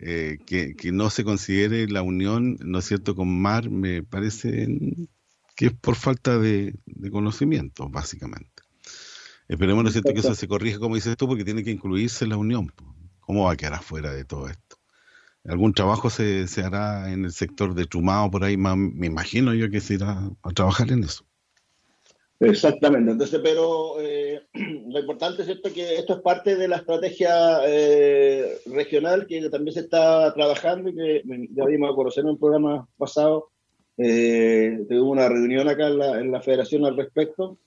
eh, 0.00 0.38
que, 0.46 0.74
no 0.92 1.10
se 1.10 1.22
considere 1.22 1.86
la 1.86 2.02
unión, 2.02 2.56
¿no 2.60 2.78
es 2.78 2.86
cierto?, 2.86 3.14
con 3.14 3.28
mar, 3.40 3.70
me 3.70 4.02
parece 4.02 4.66
que 5.54 5.66
es 5.66 5.72
por 5.72 5.96
falta 5.96 6.38
de, 6.38 6.74
conocimiento, 7.10 7.88
básicamente. 7.88 8.62
Esperemos, 9.48 9.82
¿no 9.84 9.88
es 9.88 9.94
cierto?, 9.94 10.12
que 10.12 10.20
eso 10.20 10.34
se 10.34 10.48
corrija, 10.48 10.78
como 10.78 10.96
dices 10.96 11.16
tú, 11.16 11.28
porque 11.28 11.44
tiene 11.44 11.62
que 11.62 11.70
incluirse 11.70 12.26
la 12.26 12.36
unión. 12.36 12.72
¿Cómo 13.20 13.44
va 13.44 13.52
a 13.52 13.56
quedar 13.56 13.74
afuera 13.74 14.12
de 14.12 14.24
todo 14.24 14.48
esto? 14.48 14.76
algún 15.44 15.72
trabajo 15.72 16.10
se, 16.10 16.46
se, 16.46 16.62
hará 16.62 17.10
en 17.10 17.24
el 17.24 17.32
sector 17.32 17.74
de 17.74 17.86
Trumao, 17.86 18.30
por 18.30 18.44
ahí, 18.44 18.56
me 18.56 19.06
imagino 19.06 19.54
yo 19.54 19.70
que 19.70 19.80
se 19.80 19.94
irá 19.94 20.30
a 20.42 20.50
trabajar 20.50 20.92
en 20.92 21.04
eso. 21.04 21.27
Exactamente, 22.40 23.10
entonces, 23.10 23.40
pero 23.42 24.00
eh, 24.00 24.42
lo 24.54 25.00
importante 25.00 25.42
es 25.42 25.46
cierto 25.46 25.72
que 25.72 25.96
esto 25.96 26.14
es 26.14 26.20
parte 26.20 26.54
de 26.54 26.68
la 26.68 26.76
estrategia 26.76 27.58
eh, 27.66 28.58
regional 28.66 29.26
que 29.26 29.50
también 29.50 29.74
se 29.74 29.80
está 29.80 30.32
trabajando 30.34 30.90
y 30.90 30.94
que 30.94 31.22
ya 31.50 31.64
vimos 31.64 31.90
a 31.90 31.96
conocer 31.96 32.22
en 32.22 32.30
un 32.30 32.38
programa 32.38 32.88
pasado. 32.96 33.50
Eh, 33.96 34.84
tuve 34.88 35.00
una 35.00 35.28
reunión 35.28 35.68
acá 35.68 35.88
en 35.88 35.98
la, 35.98 36.20
en 36.20 36.30
la 36.30 36.40
federación 36.40 36.84
al 36.84 36.96
respecto 36.96 37.58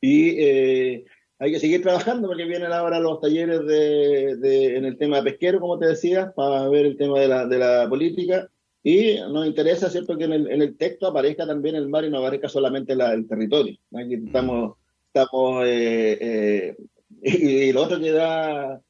y 0.00 0.30
eh, 0.40 1.04
hay 1.38 1.52
que 1.52 1.60
seguir 1.60 1.82
trabajando 1.82 2.28
porque 2.28 2.44
vienen 2.44 2.72
ahora 2.72 3.00
los 3.00 3.20
talleres 3.20 3.64
de, 3.66 4.76
en 4.76 4.84
el 4.84 4.96
tema 4.96 5.22
pesquero, 5.22 5.60
como 5.60 5.78
te 5.78 5.86
decía, 5.86 6.32
para 6.34 6.68
ver 6.68 6.86
el 6.86 6.96
tema 6.96 7.20
de 7.20 7.28
la, 7.28 7.46
de 7.46 7.58
la 7.58 7.86
política. 7.88 8.50
Y 8.82 9.16
nos 9.20 9.46
interesa, 9.46 9.90
¿cierto?, 9.90 10.16
que 10.16 10.24
en 10.24 10.32
el, 10.32 10.50
en 10.50 10.62
el, 10.62 10.76
texto 10.76 11.06
aparezca 11.06 11.46
también 11.46 11.74
el 11.76 11.88
mar 11.88 12.04
y 12.04 12.10
no 12.10 12.18
aparezca 12.18 12.48
solamente 12.48 12.94
el 12.94 13.28
territorio. 13.28 13.76
Aquí 13.94 14.14
estamos, 14.14 14.76
estamos 15.06 15.64
eh, 15.66 16.18
eh, 16.20 16.76
y, 17.22 17.72
lo 17.72 17.82
otro 17.82 18.00
que 18.00 18.12
da, 18.12 18.80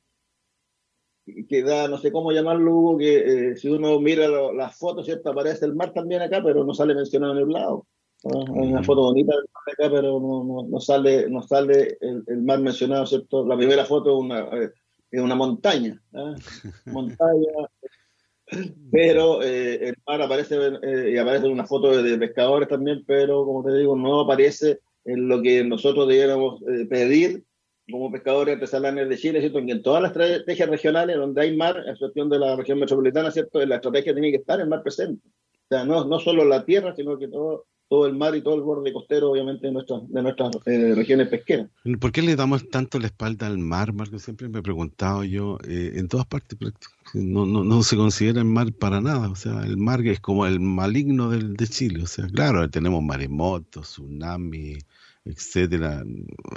que 1.49 1.63
da, 1.63 1.89
no 1.89 1.99
sé 1.99 2.13
cómo 2.13 2.31
llamarlo, 2.31 2.73
Hugo, 2.73 2.99
que 2.99 3.51
eh, 3.51 3.57
si 3.57 3.69
uno 3.69 3.99
mira 3.99 4.29
las 4.29 4.79
fotos, 4.79 5.07
¿cierto?, 5.07 5.31
aparece 5.31 5.67
el 5.67 5.75
mar 5.75 5.93
también 5.93 6.23
acá, 6.23 6.41
pero 6.43 6.65
no 6.65 6.73
sale 6.73 6.95
mencionado 6.95 7.33
en 7.33 7.39
el 7.39 7.49
lado. 7.49 7.87
Hay 8.23 8.69
una 8.69 8.83
foto 8.83 9.03
bonita 9.03 9.35
del 9.35 9.47
mar 9.55 9.63
acá, 9.73 9.91
pero 9.91 10.21
no, 10.21 10.67
no, 10.69 10.81
sale, 10.81 11.29
no 11.31 11.43
sale 11.43 11.97
el, 12.01 12.43
mar 12.43 12.61
mencionado, 12.61 13.07
¿cierto? 13.07 13.47
La 13.47 13.57
primera 13.57 13.85
foto 13.87 14.11
es 14.11 14.25
una, 14.25 14.41
eh, 14.41 14.71
es 15.11 15.21
una 15.21 15.35
montaña, 15.35 16.01
¿ah? 16.13 16.35
montaña, 16.87 17.49
pero 18.93 19.43
eh, 19.43 19.89
el 19.89 19.95
mar 20.07 20.23
aparece 20.23 20.57
eh, 20.83 21.13
y 21.15 21.19
aparece 21.19 21.47
en 21.47 21.53
una 21.53 21.67
foto 21.67 22.03
de, 22.03 22.19
pescadores 22.19 22.69
también, 22.69 23.05
pero 23.07 23.45
como 23.45 23.65
te 23.65 23.77
digo, 23.77 23.97
no 23.97 24.21
aparece 24.21 24.81
en 25.05 25.29
lo 25.29 25.41
que 25.41 25.65
nosotros 25.65 26.09
debiéramos 26.09 26.61
pedir 26.89 27.45
como 27.91 28.11
pescadores 28.11 28.55
artesanales 28.55 29.09
de 29.09 29.19
Chile, 29.19 29.41
¿cierto? 29.41 29.59
en 29.59 29.83
todas 29.83 30.03
las 30.03 30.13
estrategias 30.13 30.69
regionales 30.69 31.17
donde 31.17 31.43
hay 31.43 31.57
mar, 31.57 31.77
a 31.79 31.91
excepción 31.91 32.29
de 32.29 32.39
la 32.39 32.57
región 32.57 32.79
metropolitana, 32.79 33.31
¿cierto? 33.31 33.61
En 33.61 33.69
la 33.69 33.77
estrategia 33.77 34.13
tiene 34.13 34.31
que 34.31 34.39
estar 34.39 34.61
el 34.61 34.69
mar 34.69 34.83
presente. 34.83 35.27
O 35.27 35.69
sea, 35.69 35.85
no, 35.85 36.05
no 36.05 36.19
solo 36.19 36.45
la 36.45 36.65
tierra, 36.65 36.95
sino 36.95 37.19
que 37.19 37.29
todo 37.29 37.67
todo 37.91 38.07
el 38.07 38.15
mar 38.15 38.37
y 38.37 38.41
todo 38.41 38.55
el 38.55 38.61
borde 38.63 38.93
costero, 38.93 39.33
obviamente, 39.33 39.67
de 39.67 39.73
nuestras, 39.73 40.09
de 40.09 40.23
nuestras 40.23 40.57
eh, 40.65 40.95
regiones 40.95 41.27
pesqueras. 41.27 41.69
¿Por 42.01 42.13
qué 42.13 42.23
le 42.23 42.37
damos 42.37 42.71
tanto 42.71 43.01
la 43.01 43.09
espalda 43.09 43.49
al 43.49 43.59
mar, 43.59 43.93
Marco? 43.93 44.17
Siempre 44.21 44.49
me 44.49 44.61
he 44.61 44.63
preguntado 44.63 45.25
yo, 45.25 45.59
eh, 45.67 45.95
en 45.97 46.07
todas 46.07 46.25
partes 46.25 46.57
no, 47.15 47.47
no, 47.47 47.65
no, 47.65 47.83
se 47.83 47.97
considera 47.97 48.39
el 48.39 48.45
mar 48.45 48.73
para 48.73 49.01
nada, 49.01 49.29
o 49.29 49.35
sea, 49.35 49.65
el 49.65 49.77
mar 49.77 50.07
es 50.07 50.21
como 50.21 50.47
el 50.47 50.61
maligno 50.61 51.31
del, 51.31 51.55
de 51.55 51.67
Chile, 51.67 52.05
o 52.05 52.07
sea, 52.07 52.29
claro, 52.29 52.71
tenemos 52.71 53.03
maremotos, 53.03 53.89
tsunami, 53.89 54.79
etcétera, 55.25 56.05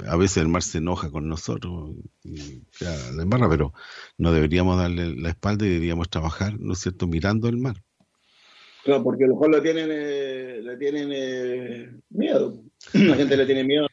a 0.06 0.16
veces 0.16 0.36
el 0.36 0.48
mar 0.48 0.62
se 0.62 0.78
enoja 0.78 1.10
con 1.10 1.28
nosotros, 1.28 1.96
y, 2.22 2.60
claro, 2.78 3.50
pero 3.50 3.72
no 4.18 4.30
deberíamos 4.30 4.78
darle 4.78 5.16
la 5.16 5.30
espalda 5.30 5.66
y 5.66 5.70
deberíamos 5.70 6.08
trabajar, 6.08 6.60
¿no 6.60 6.74
es 6.74 6.78
cierto?, 6.78 7.08
mirando 7.08 7.48
el 7.48 7.56
mar. 7.56 7.82
Claro, 8.84 9.02
porque 9.02 9.24
a 9.24 9.28
lo 9.28 9.34
mejor 9.34 9.50
le 9.50 9.60
tienen, 9.62 9.88
eh, 9.90 10.60
le 10.62 10.76
tienen 10.76 11.10
eh, 11.10 12.00
miedo. 12.10 12.62
La 12.92 13.16
gente 13.16 13.36
le 13.36 13.46
tiene 13.46 13.64
miedo. 13.64 13.86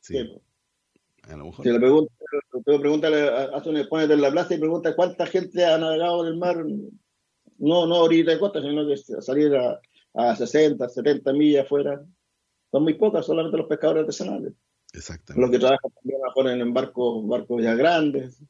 Sí. 0.00 0.18
A 1.28 1.36
lo 1.36 1.46
mejor. 1.46 1.64
Si 1.64 1.70
le 1.70 1.78
pregunta, 1.78 2.12
pregúntale, 2.64 3.28
hace 3.28 3.70
un 3.70 3.88
ponete 3.88 4.14
en 4.14 4.22
la 4.22 4.30
plaza 4.32 4.54
y 4.54 4.58
pregunta 4.58 4.96
cuánta 4.96 5.24
gente 5.26 5.64
ha 5.64 5.78
navegado 5.78 6.26
en 6.26 6.32
el 6.32 6.38
mar, 6.38 6.56
no, 7.58 7.86
no 7.86 7.94
ahorita 7.94 8.32
de 8.32 8.38
costa, 8.40 8.60
sino 8.60 8.86
que 8.86 8.96
salir 8.96 9.54
a, 9.54 9.80
a 10.14 10.34
60, 10.34 10.88
70 10.88 11.32
millas 11.32 11.64
afuera. 11.64 12.04
Son 12.72 12.82
muy 12.82 12.94
pocas, 12.94 13.24
solamente 13.24 13.56
los 13.56 13.68
pescadores 13.68 14.00
artesanales. 14.00 14.52
Exactamente. 14.92 15.40
Los 15.40 15.50
que 15.50 15.58
trabajan 15.58 15.90
también 15.92 16.20
ponen 16.34 16.60
en 16.60 16.74
barcos, 16.74 17.26
barcos 17.26 17.62
ya 17.62 17.74
grandes, 17.74 18.42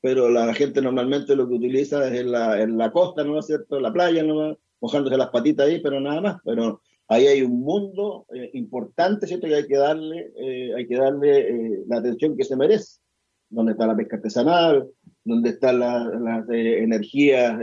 pero 0.00 0.30
la 0.30 0.54
gente 0.54 0.80
normalmente 0.80 1.36
lo 1.36 1.46
que 1.46 1.54
utiliza 1.54 2.08
es 2.08 2.20
en 2.20 2.32
la, 2.32 2.60
en 2.60 2.78
la 2.78 2.90
costa, 2.90 3.24
¿no 3.24 3.38
es 3.38 3.46
cierto? 3.46 3.76
En 3.76 3.82
la 3.82 3.92
playa, 3.92 4.22
¿no? 4.22 4.56
Mojándose 4.82 5.16
las 5.16 5.30
patitas 5.30 5.68
ahí, 5.68 5.80
pero 5.80 6.00
nada 6.00 6.20
más. 6.20 6.36
Pero 6.44 6.82
ahí 7.08 7.26
hay 7.26 7.42
un 7.42 7.60
mundo 7.60 8.26
eh, 8.34 8.50
importante, 8.54 9.26
¿cierto? 9.26 9.46
Que 9.46 9.54
hay 9.54 9.66
que 9.66 9.76
darle, 9.76 10.32
eh, 10.36 10.74
hay 10.76 10.86
que 10.86 10.96
darle 10.96 11.38
eh, 11.38 11.84
la 11.86 11.98
atención 11.98 12.36
que 12.36 12.44
se 12.44 12.56
merece. 12.56 13.00
Donde 13.48 13.72
está 13.72 13.86
la 13.86 13.96
pesca 13.96 14.16
artesanal, 14.16 14.88
donde 15.24 15.50
están 15.50 15.78
las 15.78 16.48
energías 16.48 17.60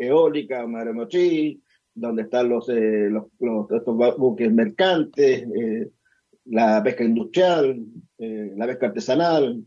eólicas, 0.00 0.66
maremotriz, 0.66 1.60
donde 1.94 2.22
están 2.22 2.48
los, 2.48 2.66
los, 2.68 3.70
estos 3.70 4.18
buques 4.18 4.52
mercantes, 4.52 5.46
la 6.44 6.82
pesca 6.82 7.04
industrial, 7.04 7.80
la 8.18 8.66
pesca 8.66 8.86
artesanal, 8.86 9.64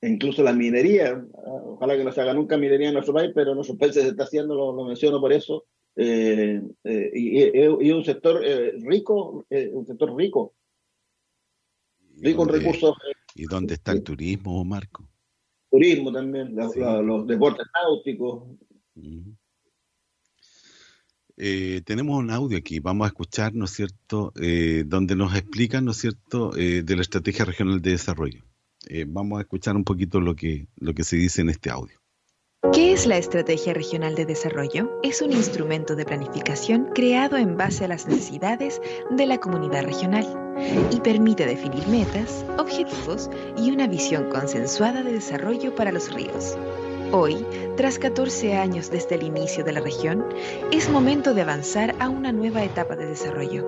e 0.00 0.08
incluso 0.08 0.42
la 0.42 0.52
minería, 0.52 1.24
ojalá 1.64 1.96
que 1.96 2.04
no 2.04 2.12
se 2.12 2.20
haga 2.20 2.32
nunca 2.32 2.56
minería 2.56 2.88
en 2.88 2.94
nuestro 2.94 3.14
país, 3.14 3.32
pero 3.34 3.50
en 3.50 3.56
nuestros 3.56 3.78
países 3.78 4.04
se 4.04 4.10
está 4.10 4.24
haciendo, 4.24 4.54
lo, 4.54 4.84
menciono 4.84 5.20
por 5.20 5.32
eso, 5.32 5.64
eh, 6.00 6.62
eh, 6.84 7.10
y, 7.12 7.90
un 7.90 8.04
sector 8.04 8.40
eh, 8.44 8.72
rico, 8.84 9.44
un 9.50 9.86
sector 9.86 10.14
rico, 10.16 10.54
rico 12.20 12.42
en 12.44 12.48
recursos. 12.48 12.96
¿Y 13.34 13.44
dónde 13.46 13.74
está 13.74 13.92
el 13.92 14.02
turismo, 14.02 14.64
Marco? 14.64 15.08
Turismo 15.70 16.12
también, 16.12 16.54
los 16.54 17.26
deportes 17.26 17.66
náuticos. 17.74 18.44
tenemos 21.84 22.18
un 22.18 22.30
audio 22.30 22.58
aquí, 22.58 22.78
vamos 22.78 23.06
a 23.06 23.08
escuchar, 23.08 23.54
¿no 23.54 23.64
es 23.64 23.72
cierto?, 23.72 24.32
donde 24.86 25.16
nos 25.16 25.34
explican, 25.34 25.84
¿no 25.84 25.90
es 25.90 25.98
cierto?, 25.98 26.50
de 26.50 26.94
la 26.96 27.02
Estrategia 27.02 27.44
Regional 27.44 27.82
de 27.82 27.90
Desarrollo. 27.90 28.44
Eh, 28.86 29.04
vamos 29.06 29.38
a 29.38 29.42
escuchar 29.42 29.76
un 29.76 29.84
poquito 29.84 30.20
lo 30.20 30.34
que, 30.34 30.68
lo 30.76 30.94
que 30.94 31.04
se 31.04 31.16
dice 31.16 31.42
en 31.42 31.50
este 31.50 31.70
audio. 31.70 32.00
¿Qué 32.72 32.92
es 32.92 33.06
la 33.06 33.18
Estrategia 33.18 33.72
Regional 33.72 34.16
de 34.16 34.26
Desarrollo? 34.26 34.90
Es 35.04 35.22
un 35.22 35.30
instrumento 35.30 35.94
de 35.94 36.04
planificación 36.04 36.90
creado 36.92 37.36
en 37.36 37.56
base 37.56 37.84
a 37.84 37.88
las 37.88 38.08
necesidades 38.08 38.82
de 39.10 39.26
la 39.26 39.38
comunidad 39.38 39.84
regional 39.84 40.26
y 40.90 40.98
permite 40.98 41.46
definir 41.46 41.86
metas, 41.86 42.44
objetivos 42.58 43.30
y 43.56 43.70
una 43.70 43.86
visión 43.86 44.28
consensuada 44.28 45.04
de 45.04 45.12
desarrollo 45.12 45.72
para 45.76 45.92
los 45.92 46.12
ríos. 46.12 46.58
Hoy, 47.12 47.46
tras 47.76 47.96
14 48.00 48.56
años 48.56 48.90
desde 48.90 49.14
el 49.14 49.22
inicio 49.22 49.62
de 49.62 49.74
la 49.74 49.80
región, 49.80 50.26
es 50.72 50.90
momento 50.90 51.34
de 51.34 51.42
avanzar 51.42 51.94
a 52.00 52.08
una 52.08 52.32
nueva 52.32 52.64
etapa 52.64 52.96
de 52.96 53.06
desarrollo, 53.06 53.62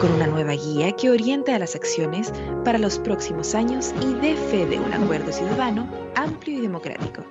con 0.00 0.12
una 0.12 0.28
nueva 0.28 0.52
guía 0.52 0.92
que 0.92 1.10
oriente 1.10 1.52
a 1.52 1.58
las 1.58 1.74
acciones 1.74 2.32
para 2.64 2.78
los 2.78 3.00
próximos 3.00 3.56
años 3.56 3.92
y 4.00 4.14
dé 4.14 4.36
fe 4.36 4.64
de 4.64 4.78
un 4.78 4.92
acuerdo 4.92 5.32
ciudadano 5.32 5.90
amplio 6.14 6.58
y 6.58 6.60
democrático. 6.60 7.24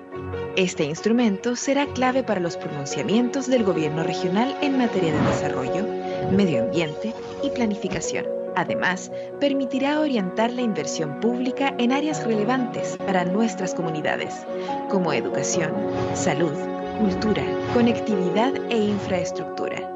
Este 0.56 0.84
instrumento 0.84 1.56
será 1.56 1.86
clave 1.86 2.22
para 2.22 2.40
los 2.40 2.56
pronunciamientos 2.56 3.46
del 3.46 3.64
gobierno 3.64 4.02
regional 4.02 4.56
en 4.60 4.78
materia 4.78 5.12
de 5.12 5.20
desarrollo, 5.28 5.86
medio 6.30 6.64
ambiente 6.64 7.14
y 7.42 7.50
planificación. 7.50 8.26
Además, 8.54 9.10
permitirá 9.40 10.00
orientar 10.00 10.50
la 10.52 10.60
inversión 10.60 11.20
pública 11.20 11.74
en 11.78 11.90
áreas 11.90 12.24
relevantes 12.24 12.96
para 12.98 13.24
nuestras 13.24 13.74
comunidades, 13.74 14.46
como 14.90 15.12
educación, 15.12 15.72
salud, 16.14 16.52
cultura, 16.98 17.44
conectividad 17.72 18.52
e 18.70 18.76
infraestructura. 18.76 19.90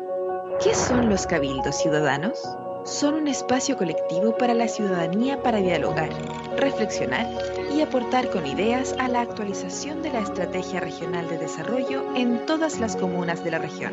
¿Qué 0.62 0.74
son 0.74 1.11
los 1.11 1.26
cabildos 1.26 1.76
ciudadanos? 1.76 2.41
Son 2.87 3.14
un 3.14 3.26
espacio 3.26 3.76
colectivo 3.76 4.37
para 4.37 4.55
la 4.55 4.68
ciudadanía 4.68 5.43
para 5.43 5.59
dialogar, 5.59 6.09
reflexionar 6.57 7.26
y 7.74 7.80
aportar 7.80 8.30
con 8.30 8.47
ideas 8.47 8.95
a 9.01 9.09
la 9.09 9.22
actualización 9.22 10.03
de 10.03 10.12
la 10.12 10.20
Estrategia 10.20 10.78
Regional 10.78 11.28
de 11.28 11.37
Desarrollo 11.37 12.05
en 12.14 12.47
todas 12.47 12.78
las 12.78 12.95
comunas 12.95 13.43
de 13.43 13.51
la 13.51 13.59
región. 13.59 13.93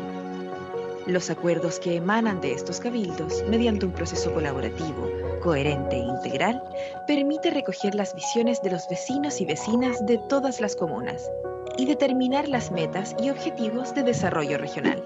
Los 1.08 1.28
acuerdos 1.28 1.80
que 1.80 1.96
emanan 1.96 2.40
de 2.40 2.52
estos 2.52 2.78
cabildos, 2.78 3.42
mediante 3.48 3.84
un 3.84 3.90
proceso 3.90 4.32
colaborativo, 4.32 5.10
coherente 5.42 5.96
e 5.96 5.98
integral, 5.98 6.62
permite 7.08 7.50
recoger 7.50 7.96
las 7.96 8.14
visiones 8.14 8.62
de 8.62 8.70
los 8.70 8.88
vecinos 8.88 9.40
y 9.40 9.44
vecinas 9.44 10.06
de 10.06 10.18
todas 10.28 10.60
las 10.60 10.76
comunas 10.76 11.28
y 11.76 11.86
determinar 11.86 12.48
las 12.48 12.70
metas 12.70 13.16
y 13.20 13.30
objetivos 13.30 13.92
de 13.92 14.04
desarrollo 14.04 14.56
regional. 14.56 15.04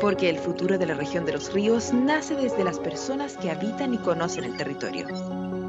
Porque 0.00 0.28
el 0.28 0.38
futuro 0.38 0.78
de 0.78 0.86
la 0.86 0.94
región 0.94 1.24
de 1.24 1.32
los 1.32 1.52
ríos 1.52 1.92
nace 1.92 2.34
desde 2.34 2.64
las 2.64 2.78
personas 2.78 3.36
que 3.36 3.50
habitan 3.50 3.94
y 3.94 3.98
conocen 3.98 4.44
el 4.44 4.56
territorio. 4.56 5.06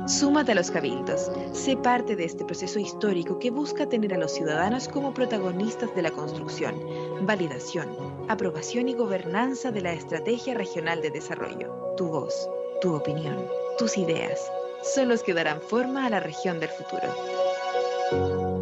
Súmate 0.07 0.51
a 0.51 0.55
los 0.55 0.69
cabildos, 0.69 1.31
sé 1.51 1.75
parte 1.77 2.15
de 2.15 2.25
este 2.25 2.45
proceso 2.45 2.77
histórico 2.77 3.39
que 3.39 3.49
busca 3.49 3.89
tener 3.89 4.13
a 4.13 4.19
los 4.19 4.33
ciudadanos 4.33 4.87
como 4.87 5.15
protagonistas 5.15 5.95
de 5.95 6.03
la 6.03 6.11
construcción, 6.11 6.75
validación, 7.21 7.89
aprobación 8.27 8.87
y 8.87 8.93
gobernanza 8.93 9.71
de 9.71 9.81
la 9.81 9.93
Estrategia 9.93 10.53
Regional 10.53 11.01
de 11.01 11.09
Desarrollo. 11.09 11.73
Tu 11.97 12.05
voz, 12.05 12.47
tu 12.81 12.93
opinión, 12.93 13.47
tus 13.79 13.97
ideas 13.97 14.39
son 14.83 15.09
los 15.09 15.23
que 15.23 15.33
darán 15.33 15.59
forma 15.59 16.05
a 16.05 16.09
la 16.11 16.19
región 16.19 16.59
del 16.59 16.69
futuro. 16.69 18.54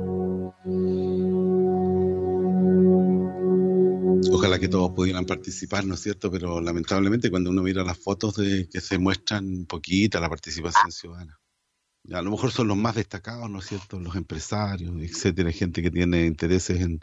Ojalá 4.43 4.59
que 4.59 4.67
todos 4.67 4.91
pudieran 4.91 5.25
participar, 5.25 5.85
¿no 5.85 5.93
es 5.93 6.01
cierto? 6.01 6.29
Pero 6.29 6.59
lamentablemente 6.59 7.31
cuando 7.31 7.49
uno 7.49 7.63
mira 7.63 7.81
las 7.81 7.97
fotos 7.97 8.35
de 8.35 8.67
que 8.67 8.81
se 8.81 8.97
muestran 8.97 9.65
poquita 9.65 10.19
la 10.19 10.27
participación 10.27 10.91
ciudadana. 10.91 11.39
A 12.11 12.21
lo 12.21 12.31
mejor 12.31 12.51
son 12.51 12.67
los 12.67 12.75
más 12.75 12.95
destacados, 12.95 13.49
¿no 13.49 13.59
es 13.59 13.67
cierto? 13.67 14.01
Los 14.01 14.17
empresarios, 14.17 15.01
etcétera, 15.01 15.49
gente 15.53 15.81
que 15.81 15.91
tiene 15.91 16.25
intereses 16.25 16.81
en, 16.81 16.99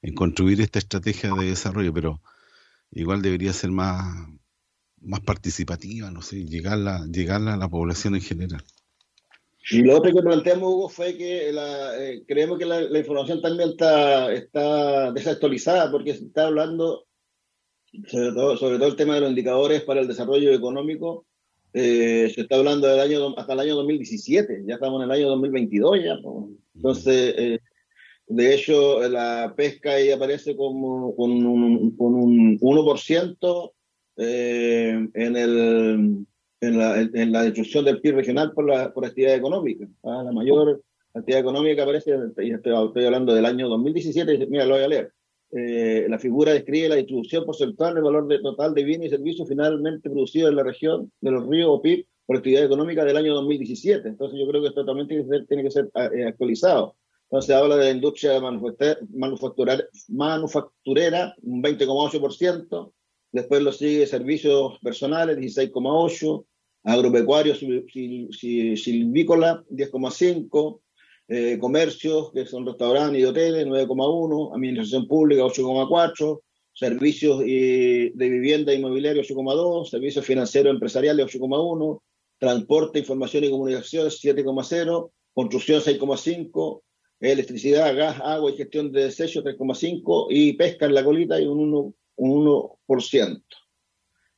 en 0.00 0.14
construir 0.14 0.60
esta 0.60 0.78
estrategia 0.78 1.34
de 1.34 1.46
desarrollo, 1.46 1.92
pero 1.92 2.22
igual 2.92 3.20
debería 3.20 3.52
ser 3.52 3.72
más, 3.72 4.28
más 5.00 5.20
participativa, 5.22 6.12
no 6.12 6.22
sé, 6.22 6.44
llegarla, 6.44 7.04
llegarla 7.06 7.54
a 7.54 7.56
la 7.56 7.68
población 7.68 8.14
en 8.14 8.22
general. 8.22 8.64
Y 9.70 9.82
lo 9.82 9.96
otro 9.96 10.12
que 10.14 10.22
planteamos, 10.22 10.72
Hugo, 10.72 10.88
fue 10.88 11.16
que 11.16 11.50
la, 11.52 12.00
eh, 12.00 12.22
creemos 12.26 12.58
que 12.58 12.66
la, 12.66 12.98
información 12.98 13.40
también 13.40 13.70
está, 13.70 14.32
está 14.32 15.10
desactualizada, 15.12 15.90
porque 15.90 16.14
se 16.14 16.24
está 16.26 16.46
hablando, 16.46 17.06
sobre 18.06 18.32
todo, 18.32 18.56
sobre 18.56 18.76
todo 18.78 18.88
el 18.88 18.96
tema 18.96 19.16
de 19.16 19.22
los 19.22 19.30
indicadores 19.30 19.82
para 19.82 20.00
el 20.00 20.08
desarrollo 20.08 20.52
económico, 20.52 21.26
eh, 21.72 22.30
se 22.34 22.42
está 22.42 22.56
hablando 22.56 22.86
del 22.86 23.00
año, 23.00 23.36
hasta 23.36 23.52
el 23.54 23.60
año 23.60 23.74
2017, 23.76 24.62
ya 24.66 24.74
estamos 24.74 25.02
en 25.02 25.10
el 25.10 25.16
año 25.16 25.28
2022 25.30 25.98
ya. 26.02 26.16
Entonces, 26.74 27.34
eh, 27.36 27.60
de 28.28 28.54
hecho, 28.54 29.06
la 29.08 29.52
pesca 29.56 29.92
ahí 29.92 30.10
aparece 30.10 30.56
como 30.56 31.14
con 31.14 31.30
un, 31.30 31.96
con 31.96 32.14
un 32.14 32.58
1% 32.60 33.72
eh, 34.16 35.08
en 35.12 35.36
el 35.36 36.26
en 36.60 36.78
la, 36.78 37.00
en 37.00 37.32
la 37.32 37.42
destrucción 37.42 37.84
del 37.84 38.00
PIB 38.00 38.16
regional 38.16 38.52
por 38.52 38.66
la 38.66 38.92
por 38.92 39.04
actividad 39.04 39.34
económica. 39.34 39.86
¿ah? 40.04 40.22
La 40.24 40.32
mayor 40.32 40.82
actividad 41.14 41.40
económica 41.40 41.82
aparece, 41.82 42.10
y 42.38 42.50
estoy, 42.52 42.74
estoy, 42.74 43.04
hablando 43.04 43.34
del 43.34 43.46
año 43.46 43.68
2017, 43.68 44.46
mira, 44.48 44.66
lo 44.66 44.74
voy 44.74 44.84
a 44.84 44.88
leer. 44.88 45.12
Eh, 45.52 46.06
la 46.08 46.18
figura 46.18 46.52
describe 46.52 46.88
la 46.88 46.96
distribución 46.96 47.44
porcentual 47.44 47.94
del 47.94 48.02
valor 48.02 48.26
de, 48.26 48.40
total 48.40 48.74
de 48.74 48.84
bienes 48.84 49.08
y 49.08 49.10
servicios 49.10 49.48
finalmente 49.48 50.10
producidos 50.10 50.50
en 50.50 50.56
la 50.56 50.64
región 50.64 51.12
de 51.20 51.30
los 51.30 51.46
ríos 51.46 51.68
o 51.70 51.80
PIB 51.80 52.04
por 52.26 52.36
actividad 52.36 52.64
económica 52.64 53.04
del 53.04 53.16
año 53.16 53.34
2017. 53.34 54.08
Entonces 54.08 54.38
yo 54.38 54.48
creo 54.48 54.60
que 54.60 54.68
esto 54.68 54.84
también 54.84 55.06
tiene 55.06 55.22
que 55.22 55.28
ser, 55.28 55.46
tiene 55.46 55.62
que 55.62 55.70
ser 55.70 55.90
eh, 55.94 56.24
actualizado. 56.24 56.96
Entonces 57.30 57.54
habla 57.54 57.76
de 57.76 57.84
la 57.84 57.90
industria 57.90 58.40
manufacturera, 58.40 59.84
manufacturera 60.08 61.34
un 61.42 61.62
20,8%, 61.62 62.92
después 63.36 63.62
lo 63.62 63.72
sigue 63.72 64.06
servicios 64.06 64.78
personales, 64.82 65.36
16,8%, 65.36 66.46
agropecuario, 66.84 67.54
silvícola, 67.54 69.62
10,5%, 69.70 70.80
eh, 71.28 71.58
comercios, 71.60 72.32
que 72.32 72.46
son 72.46 72.64
restaurantes 72.64 73.20
y 73.20 73.24
hoteles, 73.24 73.66
9,1%, 73.66 74.54
administración 74.54 75.06
pública, 75.06 75.42
8,4%, 75.42 76.40
servicios 76.72 77.42
y, 77.44 78.10
de 78.10 78.28
vivienda 78.28 78.72
inmobiliario, 78.72 79.22
8,2%, 79.22 79.86
servicios 79.86 80.24
financieros 80.24 80.72
empresariales, 80.72 81.26
8,1%, 81.26 82.00
transporte, 82.38 83.00
información 83.00 83.44
y 83.44 83.50
comunicaciones, 83.50 84.18
7,0%, 84.22 85.10
construcción, 85.34 85.82
6,5%, 85.82 86.80
electricidad, 87.20 87.96
gas, 87.96 88.20
agua 88.22 88.52
y 88.52 88.56
gestión 88.56 88.92
de 88.92 89.04
desechos, 89.04 89.44
3,5%, 89.44 90.26
y 90.30 90.52
pesca 90.54 90.86
en 90.86 90.94
la 90.94 91.04
colita, 91.04 91.40
y 91.40 91.46
un 91.46 91.72
1%. 91.72 91.94
Un 92.18 92.46
1%. 92.46 92.75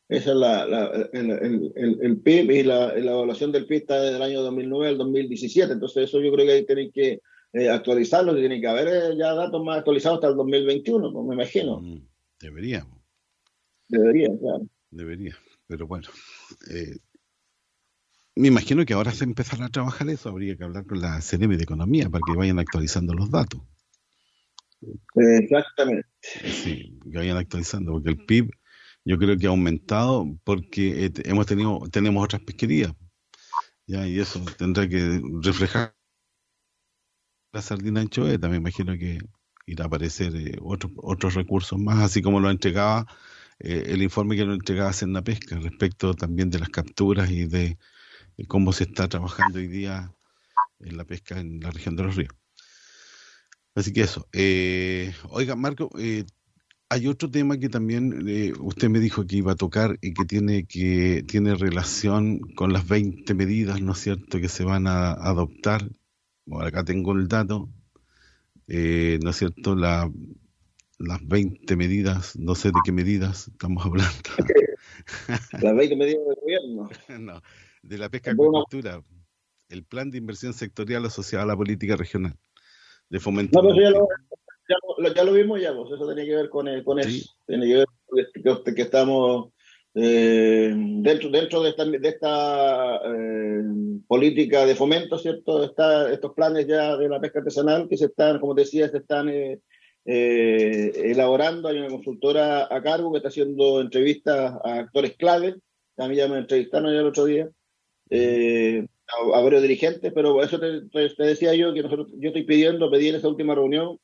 Esa 0.08 0.30
es 0.30 0.36
la, 0.36 0.66
la 0.66 1.08
el, 1.12 1.30
el, 1.30 1.98
el, 2.00 2.20
PIB 2.20 2.50
y 2.50 2.62
la, 2.62 2.94
la, 2.94 3.12
evaluación 3.12 3.52
del 3.52 3.66
PIB 3.66 3.80
está 3.80 4.00
desde 4.00 4.16
el 4.16 4.22
año 4.22 4.42
2009 4.42 4.88
al 4.88 4.98
2017. 4.98 5.72
Entonces, 5.74 6.04
eso 6.04 6.20
yo 6.20 6.32
creo 6.32 6.46
que 6.46 6.52
ahí 6.52 6.66
tienen 6.66 6.90
que 6.90 7.20
eh, 7.52 7.68
actualizarlo, 7.68 8.34
tienen 8.34 8.60
que 8.60 8.68
haber 8.68 8.88
eh, 8.88 9.16
ya 9.18 9.34
datos 9.34 9.62
más 9.62 9.78
actualizados 9.78 10.16
hasta 10.16 10.28
el 10.28 10.36
2021, 10.36 11.12
pues, 11.12 11.26
me 11.26 11.34
imagino. 11.34 11.80
Mm, 11.80 12.06
debería. 12.40 12.86
Debería, 13.88 14.28
claro. 14.38 14.66
Debería, 14.90 15.36
pero 15.66 15.86
bueno. 15.86 16.08
Eh, 16.70 16.96
me 18.34 18.48
imagino 18.48 18.84
que 18.86 18.94
ahora 18.94 19.12
se 19.12 19.24
empezará 19.24 19.66
a 19.66 19.70
trabajar 19.70 20.08
eso, 20.08 20.28
habría 20.28 20.56
que 20.56 20.64
hablar 20.64 20.86
con 20.86 21.00
la 21.00 21.20
CNM 21.20 21.56
de 21.56 21.64
Economía 21.64 22.08
para 22.08 22.22
que 22.26 22.36
vayan 22.36 22.58
actualizando 22.58 23.12
los 23.12 23.30
datos. 23.30 23.60
Exactamente. 25.16 26.08
Sí, 26.22 26.98
que 27.10 27.18
vayan 27.18 27.36
actualizando, 27.36 27.92
porque 27.92 28.10
el 28.10 28.24
PIB 28.26 28.50
yo 29.04 29.18
creo 29.18 29.36
que 29.38 29.46
ha 29.46 29.50
aumentado 29.50 30.26
porque 30.44 31.06
eh, 31.06 31.12
hemos 31.24 31.46
tenido, 31.46 31.80
tenemos 31.90 32.24
otras 32.24 32.42
pesquerías. 32.42 32.92
Ya, 33.86 34.06
y 34.06 34.20
eso 34.20 34.40
tendrá 34.58 34.88
que 34.88 35.20
reflejar 35.42 35.94
la 37.52 37.62
sardina 37.62 38.00
anchoeta. 38.00 38.48
Me 38.48 38.56
imagino 38.58 38.94
que 38.98 39.18
irá 39.66 39.84
a 39.84 39.86
aparecer 39.88 40.34
eh, 40.36 40.56
otros 40.62 40.92
otros 40.98 41.34
recursos 41.34 41.78
más, 41.78 42.00
así 42.04 42.22
como 42.22 42.40
lo 42.40 42.50
entregaba 42.50 43.06
eh, 43.60 43.84
el 43.88 44.02
informe 44.02 44.36
que 44.36 44.44
lo 44.44 44.54
entregaba 44.54 44.92
la 45.08 45.22
Pesca 45.22 45.58
respecto 45.58 46.14
también 46.14 46.50
de 46.50 46.60
las 46.60 46.70
capturas 46.70 47.30
y 47.30 47.46
de 47.46 47.78
cómo 48.48 48.72
se 48.72 48.84
está 48.84 49.08
trabajando 49.08 49.58
hoy 49.58 49.68
día 49.68 50.14
en 50.80 50.96
la 50.98 51.04
pesca 51.04 51.40
en 51.40 51.60
la 51.60 51.70
región 51.72 51.96
de 51.96 52.04
los 52.04 52.16
ríos. 52.16 52.34
Así 53.78 53.92
que 53.92 54.00
eso. 54.00 54.26
Eh, 54.32 55.12
oiga, 55.30 55.54
Marco, 55.54 55.88
eh, 56.00 56.24
hay 56.88 57.06
otro 57.06 57.30
tema 57.30 57.58
que 57.58 57.68
también 57.68 58.24
eh, 58.26 58.52
usted 58.58 58.88
me 58.88 58.98
dijo 58.98 59.24
que 59.24 59.36
iba 59.36 59.52
a 59.52 59.56
tocar 59.56 59.98
y 60.00 60.14
que 60.14 60.24
tiene 60.24 60.66
que 60.66 61.22
tiene 61.28 61.54
relación 61.54 62.40
con 62.56 62.72
las 62.72 62.88
20 62.88 63.32
medidas, 63.34 63.80
¿no 63.80 63.92
es 63.92 63.98
cierto?, 63.98 64.40
que 64.40 64.48
se 64.48 64.64
van 64.64 64.88
a 64.88 65.12
adoptar. 65.12 65.88
Bueno, 66.44 66.66
acá 66.66 66.84
tengo 66.84 67.12
el 67.12 67.28
dato, 67.28 67.68
eh, 68.66 69.20
¿no 69.22 69.30
es 69.30 69.36
cierto?, 69.36 69.76
la, 69.76 70.10
las 70.98 71.28
20 71.28 71.76
medidas, 71.76 72.36
no 72.36 72.56
sé 72.56 72.70
de 72.70 72.80
qué 72.84 72.90
medidas 72.90 73.46
estamos 73.46 73.86
hablando. 73.86 74.30
las 75.52 75.76
20 75.76 75.94
medidas 75.94 76.26
del 76.26 76.36
gobierno. 76.42 76.90
no, 77.20 77.42
de 77.84 77.98
la 77.98 78.08
pesca 78.08 78.30
y 78.30 78.32
acuicultura, 78.32 79.04
el 79.68 79.84
plan 79.84 80.10
de 80.10 80.18
inversión 80.18 80.52
sectorial 80.52 81.04
asociado 81.06 81.44
a 81.44 81.46
la 81.46 81.56
política 81.56 81.94
regional 81.94 82.36
de 83.10 83.20
fomento. 83.20 83.60
No, 83.62 83.68
pero 83.68 83.80
ya 83.80 83.90
lo, 83.90 84.08
ya, 84.68 84.76
lo, 84.98 85.14
ya 85.14 85.24
lo 85.24 85.32
vimos 85.32 85.60
ya, 85.60 85.74
pues, 85.74 85.92
eso 85.92 86.08
tenía 86.08 86.24
que 86.24 86.36
ver 86.36 86.48
con, 86.48 86.68
el- 86.68 86.84
con 86.84 86.98
eso. 86.98 87.30
Tiene 87.46 87.66
que 87.66 87.74
ver 87.76 87.86
con 88.06 88.64
que, 88.64 88.74
que 88.74 88.82
estamos 88.82 89.50
eh, 89.94 90.72
dentro, 90.76 91.30
dentro 91.30 91.62
de 91.62 91.70
esta, 91.70 91.84
de 91.84 92.08
esta 92.08 92.96
eh, 92.96 93.62
política 94.06 94.66
de 94.66 94.74
fomento, 94.74 95.18
¿cierto? 95.18 95.64
Está 95.64 96.12
estos 96.12 96.34
planes 96.34 96.66
ya 96.66 96.96
de 96.96 97.08
la 97.08 97.20
pesca 97.20 97.38
artesanal 97.40 97.88
que 97.88 97.96
se 97.96 98.06
están, 98.06 98.38
como 98.38 98.54
decía, 98.54 98.88
se 98.88 98.98
están 98.98 99.28
eh, 99.28 99.58
eh, 100.04 100.92
elaborando. 101.04 101.68
Hay 101.68 101.78
una 101.78 101.88
consultora 101.88 102.68
a 102.74 102.82
cargo 102.82 103.10
que 103.10 103.18
está 103.18 103.28
haciendo 103.28 103.80
entrevistas 103.80 104.54
a 104.64 104.74
actores 104.80 105.16
clave. 105.16 105.56
A 105.96 106.06
mí 106.06 106.14
ya 106.16 106.28
me 106.28 106.38
entrevistaron 106.38 106.92
ya 106.92 107.00
el 107.00 107.06
otro 107.06 107.24
día. 107.24 107.48
Eh, 108.10 108.86
a, 109.34 109.40
varios 109.40 109.62
dirigentes, 109.62 110.12
pero 110.14 110.42
eso 110.42 110.58
te, 110.60 110.82
te- 110.92 111.14
te 111.14 111.22
decía 111.24 111.54
yo 111.54 111.72
que 111.74 111.82
nosotros, 111.82 112.08
yo 112.18 112.28
estoy 112.28 112.44
pidiendo, 112.44 112.90
pedí 112.90 113.08
en 113.08 113.16
esa 113.16 113.28
última 113.28 113.54
reunión 113.54 113.98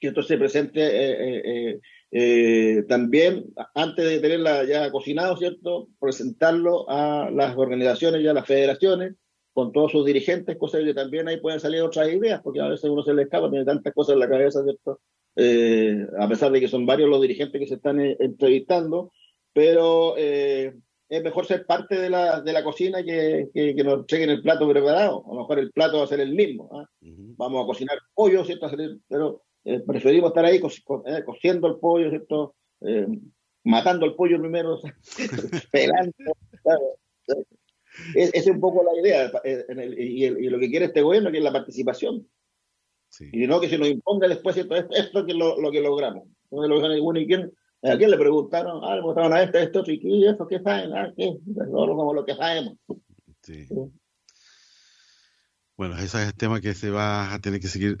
que 0.00 0.08
esto 0.08 0.22
se 0.22 0.36
presente 0.38 0.80
eh, 0.82 1.12
eh, 1.12 1.42
eh, 1.72 1.80
eh, 2.10 2.82
también 2.88 3.46
antes 3.74 4.04
de 4.04 4.20
tenerla 4.20 4.64
ya 4.64 4.90
cocinado, 4.90 5.36
¿cierto? 5.36 5.88
Presentarlo 6.00 6.88
a 6.90 7.30
las 7.30 7.56
organizaciones 7.56 8.20
y 8.22 8.28
a 8.28 8.34
las 8.34 8.46
federaciones 8.46 9.14
con 9.52 9.72
todos 9.72 9.92
sus 9.92 10.04
dirigentes, 10.04 10.56
cosas 10.58 10.82
que 10.82 10.94
también 10.94 11.28
ahí 11.28 11.40
pueden 11.40 11.60
salir 11.60 11.80
otras 11.82 12.08
ideas, 12.12 12.40
porque 12.42 12.60
a 12.60 12.68
veces 12.68 12.90
uno 12.90 13.02
se 13.04 13.14
le 13.14 13.22
escapa, 13.22 13.48
tiene 13.50 13.64
tantas 13.64 13.94
cosas 13.94 14.14
en 14.14 14.18
la 14.20 14.28
cabeza, 14.28 14.62
¿cierto? 14.64 15.00
Eh, 15.36 16.06
a 16.18 16.28
pesar 16.28 16.50
de 16.52 16.60
que 16.60 16.68
son 16.68 16.86
varios 16.86 17.08
los 17.08 17.20
dirigentes 17.22 17.60
que 17.60 17.66
se 17.68 17.74
están 17.74 18.00
eh, 18.00 18.16
entrevistando, 18.20 19.12
pero 19.52 20.14
eh, 20.18 20.74
es 21.08 21.22
mejor 21.22 21.46
ser 21.46 21.66
parte 21.66 21.98
de 22.00 22.08
la, 22.10 22.40
de 22.40 22.52
la 22.52 22.64
cocina 22.64 23.02
que, 23.02 23.48
que, 23.52 23.74
que 23.76 23.84
nos 23.84 24.00
entreguen 24.00 24.30
el 24.30 24.42
plato 24.42 24.68
preparado. 24.68 25.22
A 25.30 25.34
lo 25.34 25.40
mejor 25.40 25.58
el 25.58 25.70
plato 25.70 25.98
va 25.98 26.04
a 26.04 26.08
ser 26.08 26.20
el 26.20 26.34
mismo. 26.34 26.68
¿ah? 26.72 26.88
Vamos 27.00 27.62
a 27.62 27.66
cocinar 27.66 27.98
pollo, 28.14 28.44
¿cierto? 28.44 28.70
Pero 29.08 29.42
eh, 29.64 29.80
preferimos 29.86 30.30
estar 30.30 30.44
ahí 30.44 30.60
co- 30.60 30.70
co- 30.84 31.04
eh, 31.06 31.22
cociendo 31.24 31.68
el 31.68 31.76
pollo, 31.76 32.10
¿cierto? 32.10 32.54
Eh, 32.80 33.06
matando 33.64 34.06
el 34.06 34.14
pollo 34.14 34.38
primero, 34.40 34.78
pelando. 35.72 36.12
claro. 36.62 36.82
Es, 38.14 38.30
esa 38.34 38.50
es 38.50 38.54
un 38.56 38.60
poco 38.60 38.82
la 38.82 38.98
idea. 39.00 39.30
eh, 39.44 39.64
en 39.68 39.78
el- 39.80 39.98
y, 39.98 40.24
el- 40.24 40.42
y 40.42 40.48
lo 40.48 40.58
que 40.58 40.68
quiere 40.70 40.86
este 40.86 41.02
gobierno 41.02 41.30
que 41.30 41.38
es 41.38 41.44
la 41.44 41.52
participación. 41.52 42.26
Y 43.32 43.46
no 43.46 43.60
que 43.60 43.68
se 43.68 43.78
nos 43.78 43.88
imponga 43.88 44.26
después 44.26 44.54
¿cierto? 44.56 44.74
esto, 44.74 44.94
esto 44.94 45.24
que 45.24 45.32
es 45.32 45.38
lo, 45.38 45.60
lo 45.60 45.70
que 45.70 45.80
logramos. 45.80 46.24
Entonces, 46.50 46.68
lo 46.82 46.88
que- 46.94 47.00
bueno, 47.00 47.20
¿y 47.20 47.26
quién, 47.26 47.52
¿A 47.84 47.98
quién 47.98 48.10
le 48.10 48.16
preguntaron? 48.16 48.82
Ah, 48.82 48.94
le 48.94 49.00
preguntaron 49.00 49.32
a 49.34 49.42
este, 49.42 49.58
a 49.58 49.62
este 49.64 49.78
otro, 49.78 49.92
¿y 49.92 50.00
qué, 50.00 50.30
eso 50.30 50.46
qué 50.46 50.58
saben? 50.60 50.92
Ah, 50.94 51.12
¿qué? 51.14 51.36
Nosotros 51.44 51.96
como 51.96 52.14
lo 52.14 52.24
que 52.24 52.34
sabemos. 52.34 52.78
Sí. 53.42 53.68
Bueno, 55.76 55.96
ese 55.96 56.22
es 56.22 56.28
el 56.28 56.34
tema 56.34 56.60
que 56.60 56.72
se 56.72 56.90
va 56.90 57.34
a 57.34 57.38
tener 57.40 57.60
que 57.60 57.68
seguir 57.68 57.98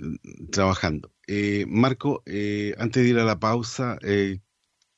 trabajando. 0.50 1.10
Eh, 1.26 1.66
Marco, 1.68 2.22
eh, 2.24 2.74
antes 2.78 3.02
de 3.02 3.10
ir 3.10 3.18
a 3.18 3.24
la 3.24 3.38
pausa, 3.38 3.98
eh, 4.02 4.38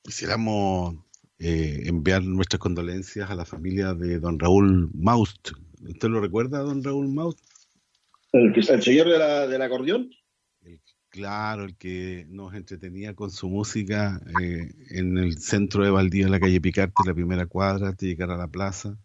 quisiéramos 0.02 0.94
eh, 1.38 1.82
enviar 1.86 2.22
nuestras 2.22 2.60
condolencias 2.60 3.28
a 3.28 3.34
la 3.34 3.44
familia 3.44 3.92
de 3.92 4.20
don 4.20 4.38
Raúl 4.38 4.90
Maust. 4.94 5.50
¿Usted 5.82 6.08
lo 6.08 6.20
recuerda, 6.20 6.60
don 6.60 6.84
Raúl 6.84 7.08
Maust? 7.08 7.40
¿El, 8.32 8.54
el 8.54 8.82
señor 8.82 9.08
de 9.08 9.18
la, 9.18 9.46
del 9.48 9.62
acordeón? 9.62 10.10
Claro, 11.16 11.64
el 11.64 11.74
que 11.78 12.26
nos 12.28 12.52
entretenía 12.52 13.14
con 13.14 13.30
su 13.30 13.48
música 13.48 14.20
eh, 14.38 14.70
en 14.90 15.16
el 15.16 15.38
centro 15.38 15.82
de 15.82 15.88
Valdivia, 15.88 16.26
en 16.26 16.32
la 16.32 16.38
calle 16.38 16.60
Picarte, 16.60 17.02
la 17.06 17.14
primera 17.14 17.46
cuadra, 17.46 17.88
antes 17.88 18.00
de 18.00 18.08
llegar 18.08 18.30
a 18.30 18.36
la 18.36 18.48
plaza. 18.48 18.98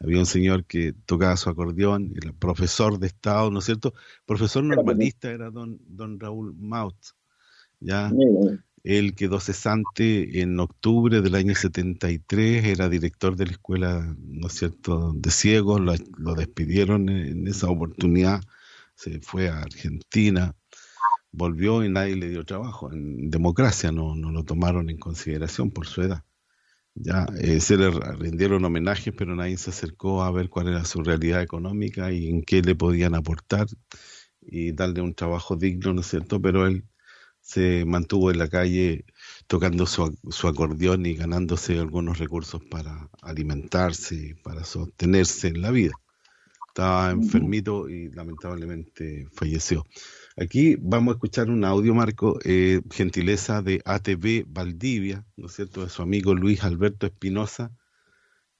Había 0.00 0.18
un 0.18 0.24
señor 0.24 0.64
que 0.64 0.94
tocaba 1.04 1.36
su 1.36 1.50
acordeón, 1.50 2.14
era 2.16 2.32
profesor 2.32 2.98
de 2.98 3.08
Estado, 3.08 3.50
¿no 3.50 3.58
es 3.58 3.66
cierto? 3.66 3.92
Profesor 4.24 4.64
normalista 4.64 5.30
era 5.30 5.50
don, 5.50 5.78
don 5.86 6.18
Raúl 6.18 6.54
Maut. 6.56 6.96
¿ya? 7.80 8.10
Él 8.82 9.14
quedó 9.14 9.38
cesante 9.38 10.40
en 10.40 10.58
octubre 10.60 11.20
del 11.20 11.34
año 11.34 11.54
73, 11.54 12.64
era 12.64 12.88
director 12.88 13.36
de 13.36 13.44
la 13.44 13.52
escuela, 13.52 14.16
¿no 14.18 14.46
es 14.46 14.54
cierto?, 14.54 15.12
de 15.12 15.30
ciegos, 15.30 15.82
lo, 15.82 15.92
lo 16.16 16.34
despidieron 16.34 17.10
en, 17.10 17.26
en 17.26 17.46
esa 17.46 17.68
oportunidad, 17.68 18.40
se 18.94 19.20
fue 19.20 19.50
a 19.50 19.60
Argentina, 19.60 20.54
volvió 21.38 21.84
y 21.84 21.88
nadie 21.88 22.16
le 22.16 22.28
dio 22.28 22.44
trabajo. 22.44 22.92
En 22.92 23.30
democracia 23.30 23.92
no, 23.92 24.14
no 24.14 24.30
lo 24.30 24.44
tomaron 24.44 24.90
en 24.90 24.98
consideración 24.98 25.70
por 25.70 25.86
su 25.86 26.02
edad. 26.02 26.24
Ya 26.94 27.26
eh, 27.40 27.60
se 27.60 27.76
le 27.76 27.90
rindieron 27.90 28.64
homenajes, 28.64 29.14
pero 29.16 29.36
nadie 29.36 29.56
se 29.56 29.70
acercó 29.70 30.22
a 30.22 30.32
ver 30.32 30.48
cuál 30.48 30.68
era 30.68 30.84
su 30.84 31.02
realidad 31.02 31.42
económica 31.42 32.12
y 32.12 32.28
en 32.28 32.42
qué 32.42 32.60
le 32.60 32.74
podían 32.74 33.14
aportar 33.14 33.68
y 34.40 34.72
darle 34.72 35.00
un 35.00 35.14
trabajo 35.14 35.56
digno, 35.56 35.94
¿no 35.94 36.00
es 36.00 36.08
cierto? 36.08 36.42
Pero 36.42 36.66
él 36.66 36.84
se 37.40 37.84
mantuvo 37.86 38.30
en 38.30 38.38
la 38.38 38.48
calle 38.48 39.04
tocando 39.46 39.86
su, 39.86 40.18
su 40.28 40.48
acordeón 40.48 41.06
y 41.06 41.14
ganándose 41.14 41.78
algunos 41.78 42.18
recursos 42.18 42.62
para 42.64 43.08
alimentarse, 43.22 44.36
para 44.42 44.64
sostenerse 44.64 45.48
en 45.48 45.62
la 45.62 45.70
vida. 45.70 45.94
Estaba 46.66 47.10
enfermito 47.10 47.88
y 47.88 48.10
lamentablemente 48.10 49.28
falleció. 49.32 49.84
Aquí 50.40 50.76
vamos 50.78 51.12
a 51.12 51.14
escuchar 51.16 51.50
un 51.50 51.64
audio, 51.64 51.94
Marco, 51.94 52.38
eh, 52.44 52.80
gentileza 52.92 53.60
de 53.60 53.82
ATV 53.84 54.44
Valdivia, 54.46 55.24
¿no 55.36 55.46
es 55.46 55.54
cierto?, 55.54 55.82
de 55.82 55.90
su 55.90 56.00
amigo 56.00 56.32
Luis 56.32 56.62
Alberto 56.62 57.06
Espinosa, 57.06 57.72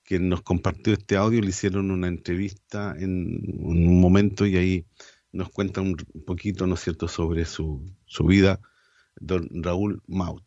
que 0.03 0.19
nos 0.19 0.43
compartió 0.43 0.93
este 0.93 1.17
audio, 1.17 1.41
le 1.41 1.51
hicieron 1.51 1.93
una 1.93 2.09
entrevista 2.09 2.97
en 2.99 3.41
un 3.61 4.01
momento 4.01 4.45
y 4.45 4.57
ahí 4.57 4.87
nos 5.31 5.51
cuenta 5.51 5.81
un 5.81 5.95
poquito, 6.27 6.67
¿no 6.67 6.75
es 6.75 6.81
cierto?, 6.81 7.07
sobre 7.07 7.45
su, 7.45 7.89
su 8.07 8.25
vida, 8.25 8.61
don 9.15 9.49
Raúl 9.63 10.03
Maut. 10.09 10.47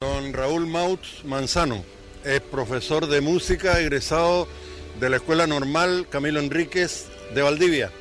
Don 0.00 0.32
Raúl 0.32 0.66
Maut 0.66 1.02
Manzano 1.26 1.84
es 2.24 2.40
profesor 2.40 3.08
de 3.08 3.20
música 3.20 3.78
egresado 3.78 4.48
de 5.00 5.10
la 5.10 5.16
Escuela 5.16 5.46
Normal 5.46 6.06
Camilo 6.08 6.40
Enríquez 6.40 7.08
de 7.34 7.42
Valdivia. 7.42 7.92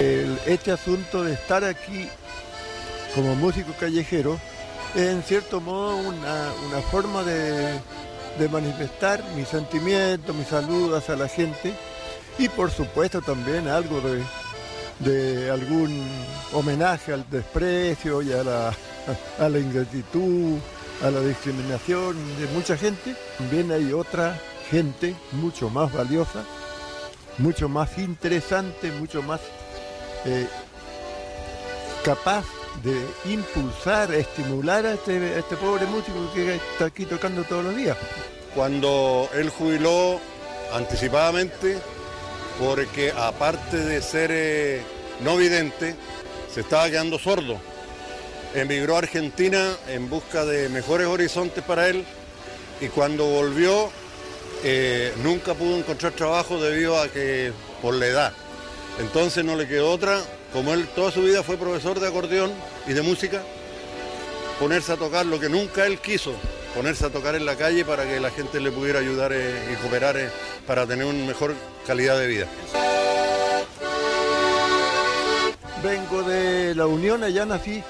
Este 0.00 0.72
asunto 0.72 1.24
de 1.24 1.34
estar 1.34 1.62
aquí 1.62 2.08
como 3.14 3.34
músico 3.34 3.74
callejero 3.78 4.40
es 4.94 5.02
en 5.02 5.22
cierto 5.22 5.60
modo 5.60 5.94
una, 5.96 6.52
una 6.66 6.80
forma 6.90 7.22
de, 7.22 7.78
de 8.38 8.48
manifestar 8.48 9.22
mis 9.36 9.48
sentimientos, 9.48 10.34
mis 10.34 10.46
saludos 10.46 11.10
a 11.10 11.16
la 11.16 11.28
gente 11.28 11.74
y 12.38 12.48
por 12.48 12.70
supuesto 12.70 13.20
también 13.20 13.68
algo 13.68 14.00
de, 14.00 14.22
de 15.00 15.50
algún 15.50 16.02
homenaje 16.54 17.12
al 17.12 17.28
desprecio 17.28 18.22
y 18.22 18.32
a 18.32 18.42
la, 18.42 18.68
a 19.38 19.48
la 19.50 19.58
ingratitud, 19.58 20.56
a 21.04 21.10
la 21.10 21.20
discriminación 21.20 22.16
de 22.38 22.46
mucha 22.54 22.74
gente. 22.74 23.14
También 23.36 23.70
hay 23.70 23.92
otra 23.92 24.40
gente 24.70 25.14
mucho 25.32 25.68
más 25.68 25.92
valiosa, 25.92 26.42
mucho 27.36 27.68
más 27.68 27.98
interesante, 27.98 28.90
mucho 28.92 29.20
más 29.20 29.40
eh, 30.24 30.46
capaz 32.04 32.44
de 32.82 33.32
impulsar, 33.32 34.12
estimular 34.14 34.86
a 34.86 34.94
este, 34.94 35.16
a 35.16 35.38
este 35.38 35.56
pobre 35.56 35.86
músico 35.86 36.32
que 36.34 36.54
está 36.54 36.86
aquí 36.86 37.04
tocando 37.04 37.44
todos 37.44 37.64
los 37.64 37.76
días. 37.76 37.96
Cuando 38.54 39.28
él 39.34 39.50
jubiló 39.50 40.20
anticipadamente, 40.72 41.78
porque 42.58 43.12
aparte 43.16 43.76
de 43.76 44.02
ser 44.02 44.30
eh, 44.32 44.82
no 45.20 45.36
vidente, 45.36 45.94
se 46.52 46.60
estaba 46.60 46.88
quedando 46.88 47.18
sordo. 47.18 47.58
Emigró 48.54 48.96
a 48.96 48.98
Argentina 48.98 49.76
en 49.88 50.10
busca 50.10 50.44
de 50.44 50.68
mejores 50.68 51.06
horizontes 51.06 51.62
para 51.62 51.88
él 51.88 52.04
y 52.80 52.88
cuando 52.88 53.24
volvió 53.26 53.90
eh, 54.64 55.12
nunca 55.22 55.54
pudo 55.54 55.76
encontrar 55.76 56.12
trabajo 56.12 56.60
debido 56.60 57.00
a 57.00 57.08
que 57.08 57.52
por 57.80 57.94
la 57.94 58.06
edad. 58.06 58.32
Entonces 59.00 59.44
no 59.44 59.56
le 59.56 59.66
quedó 59.66 59.90
otra, 59.90 60.20
como 60.52 60.74
él 60.74 60.86
toda 60.94 61.10
su 61.10 61.22
vida 61.22 61.42
fue 61.42 61.56
profesor 61.56 61.98
de 61.98 62.06
acordeón 62.06 62.52
y 62.86 62.92
de 62.92 63.00
música, 63.00 63.42
ponerse 64.58 64.92
a 64.92 64.96
tocar 64.96 65.24
lo 65.24 65.40
que 65.40 65.48
nunca 65.48 65.86
él 65.86 65.98
quiso, 65.98 66.34
ponerse 66.74 67.06
a 67.06 67.10
tocar 67.10 67.34
en 67.34 67.46
la 67.46 67.56
calle 67.56 67.84
para 67.84 68.04
que 68.04 68.20
la 68.20 68.30
gente 68.30 68.60
le 68.60 68.70
pudiera 68.70 68.98
ayudar 68.98 69.32
eh, 69.32 69.72
y 69.72 69.76
cooperar 69.76 70.18
eh, 70.18 70.28
para 70.66 70.86
tener 70.86 71.06
una 71.06 71.24
mejor 71.24 71.54
calidad 71.86 72.18
de 72.18 72.26
vida. 72.26 72.46
Vengo 75.82 76.22
de 76.22 76.74
la 76.74 76.86
Unión, 76.86 77.24
allá 77.24 77.46
nací 77.46 77.82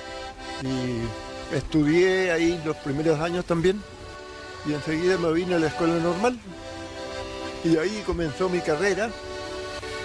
y 0.62 1.56
estudié 1.56 2.30
ahí 2.30 2.62
los 2.64 2.76
primeros 2.76 3.18
años 3.18 3.44
también 3.44 3.82
y 4.64 4.74
enseguida 4.74 5.18
me 5.18 5.32
vine 5.32 5.56
a 5.56 5.58
la 5.58 5.66
escuela 5.66 5.94
normal 5.94 6.38
y 7.64 7.76
ahí 7.78 8.02
comenzó 8.06 8.48
mi 8.48 8.60
carrera 8.60 9.10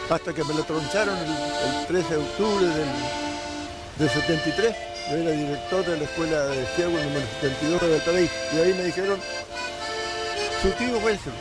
hasta 0.09 0.33
que 0.33 0.43
me 0.43 0.53
lo 0.53 0.63
troncharon 0.63 1.17
el, 1.17 1.79
el 1.79 1.87
13 1.87 2.09
de 2.09 2.17
octubre 2.17 2.65
del, 2.65 2.89
del 3.97 4.09
73 4.09 4.75
Yo 5.09 5.17
era 5.17 5.31
director 5.31 5.85
de 5.85 5.97
la 5.97 6.03
escuela 6.03 6.45
de 6.47 6.65
ciego 6.75 6.91
número 6.91 7.25
72 7.41 7.81
de 7.81 7.89
Valparaíso. 7.89 8.33
Y 8.53 8.57
ahí 8.59 8.73
me 8.73 8.83
dijeron, 8.85 9.19
su 10.61 10.69
tío 10.71 10.97
Wilson. 10.99 11.33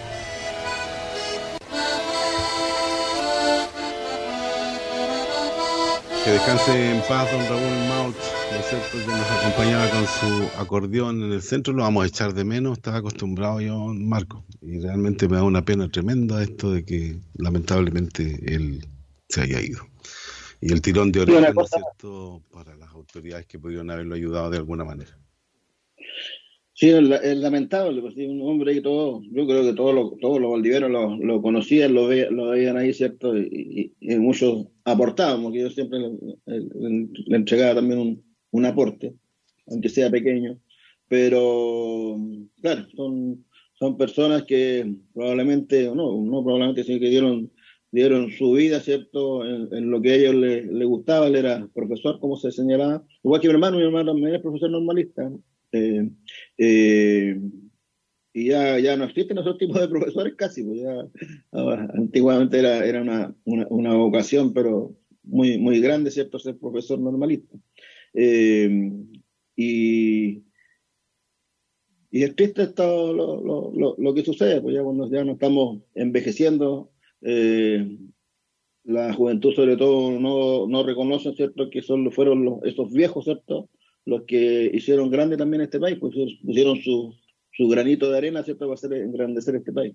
Que 6.24 6.30
descanse 6.30 6.90
en 6.90 7.02
paz 7.02 7.30
don 7.30 7.46
Raúl 7.48 7.88
Maut, 7.88 8.16
¿no 8.54 8.60
es 8.60 8.66
cierto? 8.66 8.98
Que 9.04 9.12
nos 9.12 9.30
acompañaba 9.30 9.88
con 9.90 10.06
su 10.06 10.48
acordeón 10.58 11.22
en 11.24 11.32
el 11.32 11.42
centro, 11.42 11.72
lo 11.74 11.82
vamos 11.82 12.04
a 12.04 12.06
echar 12.06 12.34
de 12.34 12.44
menos, 12.44 12.78
estaba 12.78 12.98
acostumbrado 12.98 13.60
yo, 13.60 13.76
Marco, 13.94 14.44
y 14.62 14.78
realmente 14.80 15.28
me 15.28 15.36
da 15.36 15.42
una 15.44 15.64
pena 15.64 15.88
tremenda 15.88 16.42
esto 16.42 16.72
de 16.72 16.84
que 16.84 17.16
lamentablemente 17.38 18.40
él 18.46 18.84
se 19.28 19.42
haya 19.42 19.60
ido. 19.60 19.80
Y 20.60 20.72
el 20.72 20.80
tirón 20.80 21.12
de 21.12 21.20
orejas, 21.20 21.42
¿no 21.42 21.48
es 21.48 21.54
cosa- 21.54 21.78
cierto?, 21.78 22.42
para 22.52 22.74
las 22.76 22.90
autoridades 22.90 23.46
que 23.46 23.58
pudieron 23.58 23.90
haberlo 23.90 24.14
ayudado 24.14 24.50
de 24.50 24.58
alguna 24.58 24.84
manera. 24.84 25.18
Sí, 26.76 26.88
es, 26.90 27.08
es 27.22 27.36
lamentable, 27.36 28.00
pues, 28.00 28.16
un 28.16 28.40
hombre 28.42 28.74
que 28.74 28.80
todo, 28.80 29.22
yo 29.30 29.46
creo 29.46 29.62
que 29.62 29.74
todos 29.74 29.94
los 29.94 30.18
todos 30.20 30.40
los 30.40 30.50
valdivianos 30.50 30.90
lo, 30.90 31.16
lo 31.18 31.40
conocían, 31.40 31.94
lo, 31.94 32.08
ve- 32.08 32.28
lo 32.30 32.48
veían 32.48 32.76
ahí, 32.76 32.92
¿cierto? 32.92 33.36
Y, 33.38 33.92
y- 34.00 34.12
y 34.12 34.16
muchos 34.16 34.66
aportaban, 34.84 35.42
porque 35.44 35.60
yo 35.60 35.70
siempre 35.70 36.00
le, 36.00 36.10
le- 36.46 37.08
le 37.26 37.36
entregaba 37.36 37.76
también 37.76 38.00
un, 38.00 38.23
un 38.54 38.64
aporte, 38.66 39.14
aunque 39.66 39.88
sea 39.88 40.10
pequeño. 40.10 40.58
Pero, 41.08 42.16
claro, 42.62 42.86
son, 42.94 43.44
son 43.78 43.96
personas 43.96 44.44
que 44.44 44.94
probablemente, 45.12 45.84
no, 45.92 46.22
no 46.22 46.42
probablemente, 46.44 46.84
sino 46.84 47.00
que 47.00 47.10
dieron, 47.10 47.50
dieron 47.90 48.30
su 48.30 48.52
vida, 48.52 48.78
¿cierto? 48.78 49.44
En, 49.44 49.74
en 49.74 49.90
lo 49.90 50.00
que 50.00 50.12
a 50.12 50.14
ellos 50.14 50.36
les, 50.36 50.66
les 50.66 50.86
gustaba, 50.86 51.26
él 51.26 51.34
era 51.34 51.68
profesor, 51.74 52.20
como 52.20 52.36
se 52.36 52.52
señalaba. 52.52 53.04
Igual 53.24 53.40
que 53.40 53.48
mi 53.48 53.54
hermano, 53.54 53.76
mi 53.76 53.82
hermano 53.84 54.12
también 54.12 54.36
es 54.36 54.40
profesor 54.40 54.70
normalista. 54.70 55.30
Eh, 55.72 56.08
eh, 56.58 57.40
y 58.32 58.48
ya, 58.48 58.78
ya 58.78 58.96
no 58.96 59.04
existen 59.04 59.38
esos 59.38 59.58
tipos 59.58 59.80
de 59.80 59.88
profesores 59.88 60.34
casi, 60.36 60.62
pues 60.62 60.80
ya 60.80 60.94
ahora, 61.50 61.88
antiguamente 61.94 62.58
era, 62.60 62.84
era 62.84 63.02
una, 63.02 63.34
una, 63.44 63.66
una 63.68 63.94
vocación, 63.94 64.52
pero 64.52 64.94
muy, 65.24 65.58
muy 65.58 65.80
grande, 65.80 66.10
¿cierto? 66.10 66.38
Ser 66.38 66.56
profesor 66.56 66.98
normalista. 66.98 67.56
Eh, 68.14 68.90
y, 69.56 70.44
y 72.10 72.22
es 72.22 72.36
triste 72.36 72.68
todo 72.68 73.12
lo, 73.12 73.40
lo, 73.40 73.72
lo, 73.74 73.94
lo 73.98 74.14
que 74.14 74.24
sucede, 74.24 74.60
pues 74.60 74.74
ya 74.74 74.82
cuando 74.82 75.10
ya 75.10 75.24
nos 75.24 75.34
estamos 75.34 75.82
envejeciendo, 75.94 76.92
eh, 77.22 77.98
la 78.84 79.12
juventud 79.14 79.54
sobre 79.54 79.76
todo 79.76 80.18
no, 80.18 80.66
no 80.68 80.82
reconoce, 80.84 81.32
¿cierto? 81.34 81.70
Que 81.70 81.82
son, 81.82 82.10
fueron 82.12 82.44
los, 82.44 82.62
esos 82.64 82.92
viejos, 82.92 83.24
¿cierto? 83.24 83.68
Los 84.04 84.24
que 84.24 84.70
hicieron 84.72 85.10
grande 85.10 85.36
también 85.36 85.62
este 85.62 85.80
país, 85.80 85.96
pues 85.98 86.14
pusieron 86.44 86.76
su, 86.82 87.14
su 87.52 87.68
granito 87.68 88.10
de 88.10 88.18
arena, 88.18 88.42
¿cierto? 88.42 88.66
Para 88.66 88.74
hacer 88.74 88.92
engrandecer 88.92 89.56
este 89.56 89.72
país. 89.72 89.94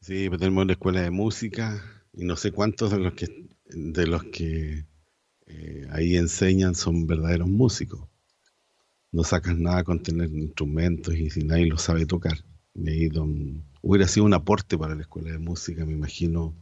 Sí, 0.00 0.28
pues 0.28 0.40
tenemos 0.40 0.64
una 0.64 0.72
escuela 0.72 1.02
de 1.02 1.10
música 1.10 1.80
y 2.14 2.24
no 2.24 2.36
sé 2.36 2.50
cuántos 2.50 2.90
de 2.90 2.98
los 2.98 3.14
que 3.14 3.26
de 3.66 4.06
los 4.06 4.24
que 4.24 4.84
eh, 5.52 5.86
ahí 5.90 6.16
enseñan 6.16 6.74
son 6.74 7.06
verdaderos 7.06 7.48
músicos. 7.48 8.00
No 9.10 9.24
sacas 9.24 9.58
nada 9.58 9.84
con 9.84 10.02
tener 10.02 10.30
instrumentos 10.30 11.14
y 11.14 11.28
si 11.30 11.44
nadie 11.44 11.66
lo 11.66 11.78
sabe 11.78 12.06
tocar. 12.06 12.38
Y 12.74 13.08
don, 13.08 13.62
hubiera 13.82 14.08
sido 14.08 14.24
un 14.24 14.34
aporte 14.34 14.78
para 14.78 14.94
la 14.94 15.02
escuela 15.02 15.30
de 15.32 15.38
música, 15.38 15.84
me 15.84 15.92
imagino, 15.92 16.54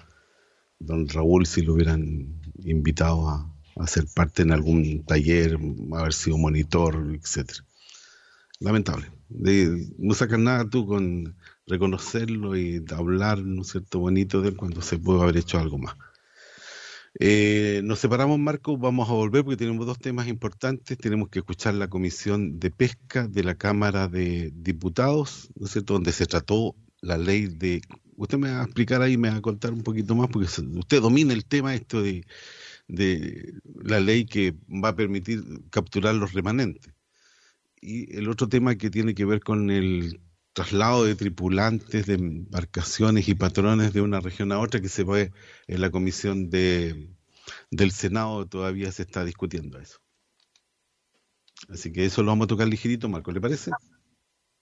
don 0.81 1.09
Raúl, 1.09 1.47
si 1.47 1.63
lo 1.63 1.75
hubieran 1.75 2.41
invitado 2.65 3.29
a, 3.29 3.55
a 3.77 3.87
ser 3.87 4.07
parte 4.15 4.43
en 4.43 4.51
algún 4.51 5.05
taller, 5.05 5.59
haber 5.93 6.13
sido 6.13 6.37
monitor, 6.39 7.15
etcétera. 7.15 7.65
Lamentable. 8.59 9.07
No 9.99 10.15
sacas 10.15 10.39
nada 10.39 10.69
tú 10.69 10.87
con 10.87 11.37
reconocerlo 11.67 12.57
y 12.57 12.85
hablar, 12.91 13.39
¿no 13.39 13.63
es 13.63 13.69
cierto?, 13.69 14.01
bonito 14.01 14.43
de 14.43 14.49
él 14.49 14.57
cuando 14.57 14.83
se 14.83 14.99
puede 14.99 15.23
haber 15.23 15.37
hecho 15.37 15.59
algo 15.59 15.79
más. 15.79 15.95
Eh, 17.23 17.83
nos 17.85 17.99
separamos, 17.99 18.39
Marco, 18.39 18.79
vamos 18.79 19.11
a 19.11 19.13
volver 19.13 19.45
porque 19.45 19.59
tenemos 19.59 19.85
dos 19.85 19.99
temas 19.99 20.27
importantes. 20.27 20.97
Tenemos 20.97 21.29
que 21.29 21.41
escuchar 21.41 21.75
la 21.75 21.89
Comisión 21.89 22.59
de 22.59 22.71
Pesca 22.71 23.29
de 23.29 23.45
la 23.45 23.57
Cámara 23.57 24.09
de 24.09 24.51
Diputados, 24.55 25.51
¿no 25.55 25.67
es 25.67 25.73
cierto?, 25.73 25.93
donde 25.93 26.13
se 26.13 26.25
trató 26.25 26.75
la 27.03 27.19
ley 27.19 27.47
de... 27.47 27.83
Usted 28.17 28.39
me 28.39 28.51
va 28.51 28.61
a 28.61 28.65
explicar 28.65 29.03
ahí, 29.03 29.19
me 29.19 29.29
va 29.29 29.37
a 29.37 29.43
contar 29.43 29.75
un 29.75 29.83
poquito 29.83 30.15
más, 30.15 30.29
porque 30.31 30.47
usted 30.47 31.03
domina 31.03 31.35
el 31.35 31.45
tema 31.45 31.75
esto 31.75 32.01
de 32.03 32.25
la 32.89 34.01
ley 34.01 34.25
que 34.25 34.55
va 34.83 34.89
a 34.89 34.97
permitir 34.97 35.45
capturar 35.69 36.15
los 36.15 36.33
remanentes. 36.33 36.95
Y 37.83 38.17
el 38.17 38.31
otro 38.31 38.49
tema 38.49 38.77
que 38.77 38.89
tiene 38.89 39.15
que 39.15 39.27
ver 39.27 39.41
con 39.41 39.71
el 39.71 40.21
traslado 40.53 41.05
de 41.05 41.15
tripulantes 41.15 42.07
de 42.07 42.15
embarcaciones 42.15 43.29
y 43.29 43.35
patrones 43.35 43.93
de 43.93 44.01
una 44.01 44.21
región 44.21 44.53
a 44.53 44.59
otra 44.59 44.81
que 44.81 44.89
se 44.89 45.05
ve 45.05 45.33
en 45.67 45.81
la 45.81 45.91
comisión 45.91 46.51
de, 46.51 47.11
del 47.71 47.93
Senado 47.93 48.47
todavía 48.47 48.91
se 48.93 49.03
está 49.03 49.25
discutiendo 49.25 49.79
eso. 49.79 49.99
Así 51.69 51.93
que 51.93 52.05
eso 52.05 52.23
lo 52.23 52.31
vamos 52.31 52.47
a 52.47 52.49
tocar 52.49 52.67
ligerito, 52.67 53.09
Marco, 53.09 53.31
¿le 53.33 53.41
parece? 53.41 53.71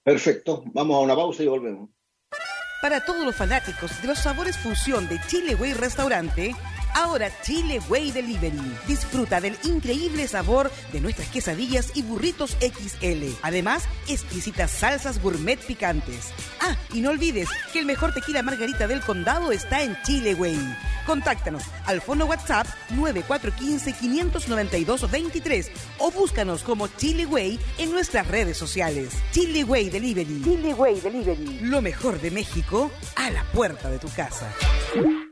Perfecto, 0.02 0.64
vamos 0.72 0.96
a 0.96 1.00
una 1.00 1.14
pausa 1.14 1.42
y 1.42 1.46
volvemos. 1.46 1.90
Para 2.80 3.04
todos 3.04 3.24
los 3.24 3.34
fanáticos 3.34 4.00
de 4.00 4.08
los 4.08 4.18
sabores 4.18 4.56
fusión 4.56 5.08
de 5.08 5.20
Chile 5.26 5.54
Way 5.54 5.74
Restaurante, 5.74 6.54
ahora 6.94 7.30
Chile 7.42 7.80
Way 7.88 8.12
Delivery. 8.12 8.76
Disfruta 8.86 9.40
del 9.40 9.56
increíble 9.64 10.28
sabor 10.28 10.70
de 10.92 11.00
nuestras 11.00 11.28
quesadillas 11.28 11.90
y 11.94 12.02
burritos 12.02 12.58
XL. 12.60 13.32
Además, 13.42 13.84
exquisitas 14.08 14.70
salsas 14.70 15.22
gourmet 15.22 15.58
picantes. 15.58 16.32
Ah, 16.60 16.76
y 16.92 17.00
no 17.00 17.08
olvides 17.10 17.48
que 17.72 17.78
el 17.78 17.86
mejor 17.86 18.12
tequila 18.14 18.42
margarita 18.42 18.86
del 18.86 19.00
condado 19.00 19.52
está 19.52 19.82
en 19.82 19.96
Chile 20.02 20.34
Way. 20.34 20.58
Contáctanos 21.06 21.62
al 21.86 22.02
fono 22.02 22.26
WhatsApp 22.26 22.66
9415-592-23 22.90 25.70
o 25.98 26.10
búscanos 26.10 26.62
como 26.62 26.88
Chile 26.88 27.24
Way 27.24 27.58
en 27.78 27.92
nuestras 27.92 28.26
redes 28.26 28.58
sociales. 28.58 29.14
Chile 29.30 29.64
Way 29.64 29.88
Delivery. 29.90 30.42
Chile 30.42 30.74
Way 30.74 31.00
Delivery. 31.00 31.60
Lo 31.62 31.80
mejor 31.80 32.20
de 32.20 32.30
México 32.30 32.90
a 33.16 33.30
la 33.30 33.42
puerta 33.44 33.90
de 33.90 33.98
tu 33.98 34.10
casa. 34.10 34.52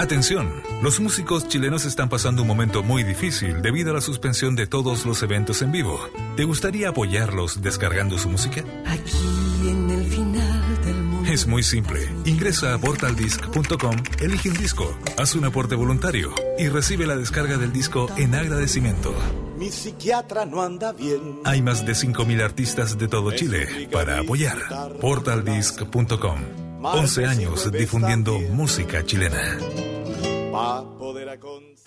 Atención, 0.00 0.50
los 0.82 0.98
músicos 0.98 1.46
chilenos 1.46 1.84
están 1.84 2.08
pasando 2.08 2.40
un 2.40 2.48
momento 2.48 2.82
muy 2.82 3.04
difícil 3.04 3.60
debido 3.60 3.90
a 3.90 3.94
la 3.94 4.00
suspensión 4.00 4.56
de 4.56 4.66
todos 4.66 5.04
los 5.04 5.22
eventos 5.22 5.60
en 5.60 5.72
vivo. 5.72 6.00
¿Te 6.38 6.44
gustaría 6.44 6.88
apoyarlos 6.88 7.60
descargando 7.60 8.16
su 8.16 8.30
música? 8.30 8.64
Aquí 8.86 9.68
en 9.68 9.90
el 9.90 10.06
final 10.06 10.84
del 10.86 11.02
mundo. 11.02 11.30
Es 11.30 11.46
muy 11.46 11.62
simple. 11.62 12.08
Ingresa 12.24 12.72
a 12.72 12.78
portaldisc.com, 12.78 13.96
elige 14.22 14.48
un 14.48 14.56
disco, 14.56 14.98
haz 15.18 15.34
un 15.34 15.44
aporte 15.44 15.74
voluntario 15.74 16.32
y 16.58 16.68
recibe 16.68 17.06
la 17.06 17.16
descarga 17.16 17.58
del 17.58 17.70
disco 17.70 18.08
en 18.16 18.34
agradecimiento. 18.34 19.14
Mi 19.58 19.70
psiquiatra 19.70 20.46
no 20.46 20.62
anda 20.62 20.92
bien. 20.92 21.40
Hay 21.44 21.60
más 21.60 21.84
de 21.84 21.92
5.000 21.92 22.42
artistas 22.42 22.96
de 22.96 23.06
todo 23.06 23.32
Chile 23.32 23.86
para 23.92 24.18
apoyar. 24.18 24.56
Portaldisc.com. 24.98 26.69
11 26.82 27.26
años 27.26 27.70
difundiendo 27.70 28.38
música 28.52 29.04
chilena. 29.04 29.58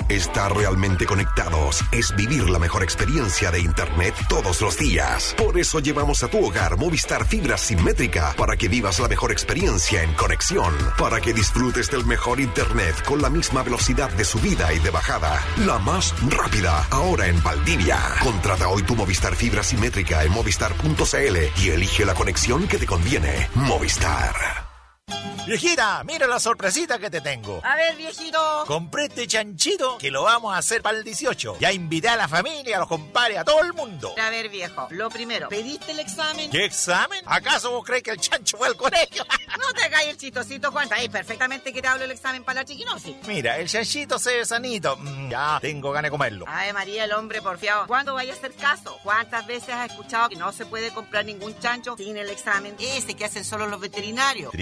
Estar 0.10 0.56
realmente 0.56 1.06
conectados 1.06 1.84
es 1.92 2.16
vivir 2.16 2.50
la 2.50 2.60
mejor 2.60 2.84
experiencia 2.84 3.50
de 3.52 3.60
Internet 3.60 4.14
todos 4.30 4.62
los 4.62 4.78
días. 4.78 5.34
Por 5.38 5.58
eso 5.58 5.80
llevamos 5.80 6.24
a 6.24 6.28
tu 6.28 6.46
hogar 6.46 6.78
Movistar 6.78 7.26
Fibra 7.26 7.58
Simétrica 7.58 8.34
para 8.38 8.56
que 8.56 8.68
vivas 8.68 9.00
la 9.00 9.08
mejor 9.08 9.32
experiencia 9.32 10.04
en 10.04 10.14
conexión, 10.14 10.74
para 10.98 11.20
que 11.20 11.34
disfrutes 11.34 11.90
del 11.90 12.06
mejor 12.06 12.40
Internet 12.40 13.04
con 13.04 13.22
la 13.22 13.30
misma 13.30 13.64
velocidad 13.64 14.12
de 14.12 14.26
subida 14.26 14.74
y 14.74 14.80
de 14.80 14.92
bajada, 14.92 15.42
la 15.66 15.80
más 15.80 16.14
rápida, 16.30 16.86
ahora 16.92 17.28
en 17.28 17.42
Valdivia. 17.42 18.00
Contrata 18.22 18.68
hoy 18.68 18.84
tu 18.84 18.96
Movistar 18.96 19.36
Fibra 19.36 19.64
Simétrica 19.64 20.24
en 20.24 20.32
movistar.cl 20.32 21.64
y 21.64 21.70
elige 21.70 22.06
la 22.06 22.14
conexión 22.14 22.68
que 22.68 22.78
te 22.78 22.86
conviene. 22.86 23.50
Movistar. 23.56 24.63
Viejita, 25.46 26.02
mira 26.06 26.26
la 26.26 26.40
sorpresita 26.40 26.98
que 26.98 27.10
te 27.10 27.20
tengo. 27.20 27.60
A 27.66 27.76
ver, 27.76 27.98
viejito. 27.98 28.64
Compré 28.66 29.06
este 29.06 29.28
chanchito 29.28 29.98
que 29.98 30.10
lo 30.10 30.24
vamos 30.24 30.56
a 30.56 30.58
hacer 30.58 30.82
para 30.82 30.98
el 30.98 31.04
18. 31.04 31.58
Ya 31.60 31.74
invité 31.74 32.08
a 32.08 32.16
la 32.16 32.30
familia, 32.30 32.78
a 32.78 32.80
los 32.80 32.88
compadres, 32.88 33.40
a 33.40 33.44
todo 33.44 33.62
el 33.62 33.74
mundo. 33.74 34.16
A 34.18 34.30
ver, 34.30 34.48
viejo, 34.48 34.88
lo 34.92 35.10
primero, 35.10 35.50
¿pediste 35.50 35.92
el 35.92 36.00
examen? 36.00 36.50
¿Qué 36.50 36.64
examen? 36.64 37.22
¿Acaso 37.26 37.72
vos 37.72 37.84
crees 37.84 38.04
que 38.04 38.12
el 38.12 38.20
chancho 38.20 38.58
fue 38.58 38.68
al 38.68 38.78
colegio? 38.78 39.26
no 39.60 39.74
te 39.74 39.90
caes 39.90 40.12
el 40.12 40.18
chistosito, 40.18 40.72
Juan. 40.72 40.88
Ahí 40.94 41.10
perfectamente 41.10 41.74
que 41.74 41.82
te 41.82 41.90
hablo 41.90 42.06
el 42.06 42.12
examen 42.12 42.46
para 42.46 42.62
la 42.62 42.66
chiquinosis. 42.66 43.16
Mira, 43.28 43.58
el 43.58 43.68
chanchito 43.68 44.20
se 44.20 44.38
ve 44.38 44.46
sanito. 44.46 44.96
Mm, 44.96 45.30
ya, 45.30 45.60
tengo 45.62 45.92
ganas 45.92 46.08
de 46.08 46.12
comerlo. 46.12 46.46
Ay, 46.48 46.72
María, 46.72 47.04
el 47.04 47.12
hombre 47.12 47.42
porfiado. 47.42 47.86
¿Cuándo 47.86 48.14
vaya 48.14 48.32
a 48.32 48.36
hacer 48.38 48.54
caso? 48.54 48.98
¿Cuántas 49.04 49.46
veces 49.46 49.72
has 49.72 49.92
escuchado 49.92 50.30
que 50.30 50.38
no 50.38 50.54
se 50.54 50.66
puede 50.66 50.94
comprar 50.94 51.26
ningún 51.26 51.60
chancho 51.60 51.98
sin 51.98 52.16
el 52.16 52.30
examen 52.30 52.78
ese 52.80 53.14
que 53.14 53.26
hacen 53.26 53.44
solo 53.44 53.68
los 53.68 53.82
veterinarios? 53.82 54.54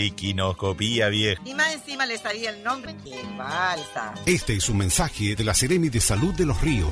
Triquinocopía, 0.42 1.10
vieja. 1.10 1.42
Y 1.46 1.54
más 1.54 1.74
encima 1.74 2.06
le 2.06 2.18
sabía 2.18 2.50
el 2.50 2.64
nombre. 2.64 2.96
¡Qué 3.04 3.22
falsa! 3.38 4.14
Este 4.26 4.56
es 4.56 4.70
un 4.70 4.78
mensaje 4.78 5.36
de 5.36 5.44
la 5.44 5.54
Seremi 5.54 5.89
de 5.89 6.02
Salud 6.02 6.34
de 6.34 6.46
los 6.46 6.60
Ríos. 6.62 6.89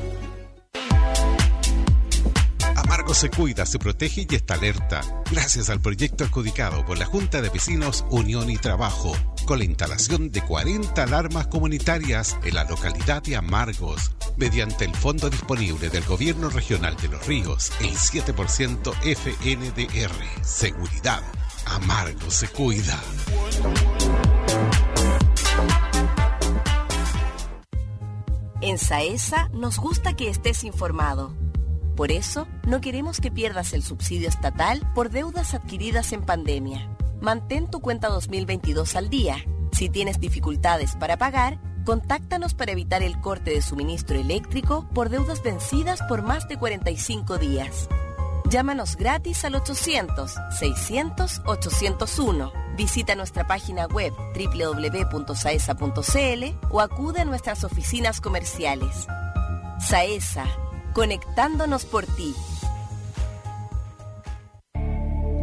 Amargo 2.75 3.13
se 3.13 3.29
cuida, 3.29 3.65
se 3.65 3.79
protege 3.79 4.27
y 4.29 4.35
está 4.35 4.53
alerta. 4.53 5.01
Gracias 5.31 5.69
al 5.69 5.81
proyecto 5.81 6.23
adjudicado 6.23 6.85
por 6.85 6.97
la 6.97 7.05
Junta 7.05 7.41
de 7.41 7.49
Vecinos 7.49 8.05
Unión 8.09 8.49
y 8.49 8.57
Trabajo, 8.57 9.15
con 9.45 9.59
la 9.59 9.65
instalación 9.65 10.29
de 10.31 10.41
40 10.41 11.03
alarmas 11.03 11.47
comunitarias 11.47 12.37
en 12.43 12.55
la 12.55 12.63
localidad 12.63 13.21
de 13.23 13.35
Amargos, 13.35 14.11
mediante 14.37 14.85
el 14.85 14.95
fondo 14.95 15.29
disponible 15.29 15.89
del 15.89 16.03
Gobierno 16.03 16.49
Regional 16.49 16.95
de 16.97 17.09
los 17.09 17.25
Ríos, 17.25 17.71
el 17.81 17.95
7% 17.95 18.93
FNDR. 19.01 20.43
Seguridad. 20.43 21.21
Amargo 21.69 22.31
se 22.31 22.47
cuida. 22.47 22.99
En 28.61 28.77
Saesa 28.79 29.49
nos 29.53 29.77
gusta 29.77 30.15
que 30.15 30.29
estés 30.29 30.63
informado. 30.63 31.35
Por 31.95 32.11
eso, 32.11 32.47
no 32.65 32.81
queremos 32.81 33.21
que 33.21 33.29
pierdas 33.29 33.73
el 33.73 33.83
subsidio 33.83 34.27
estatal 34.27 34.81
por 34.95 35.11
deudas 35.11 35.53
adquiridas 35.53 36.11
en 36.11 36.23
pandemia. 36.23 36.89
Mantén 37.21 37.69
tu 37.69 37.81
cuenta 37.81 38.09
2022 38.09 38.95
al 38.95 39.09
día. 39.09 39.37
Si 39.71 39.89
tienes 39.89 40.19
dificultades 40.19 40.95
para 40.95 41.17
pagar, 41.17 41.59
contáctanos 41.85 42.55
para 42.55 42.71
evitar 42.71 43.03
el 43.03 43.19
corte 43.21 43.51
de 43.51 43.61
suministro 43.61 44.17
eléctrico 44.17 44.89
por 44.93 45.09
deudas 45.09 45.43
vencidas 45.43 46.01
por 46.03 46.23
más 46.23 46.47
de 46.47 46.57
45 46.57 47.37
días. 47.37 47.87
Llámanos 48.49 48.95
gratis 48.95 49.45
al 49.45 49.53
800-600-801. 49.53 52.51
Visita 52.75 53.13
nuestra 53.13 53.45
página 53.45 53.85
web 53.85 54.11
www.saesa.cl 54.33 56.43
o 56.71 56.81
acude 56.81 57.21
a 57.21 57.25
nuestras 57.25 57.63
oficinas 57.63 58.19
comerciales. 58.21 59.05
Saesa, 59.79 60.45
conectándonos 60.93 61.85
por 61.85 62.07
ti. 62.07 62.33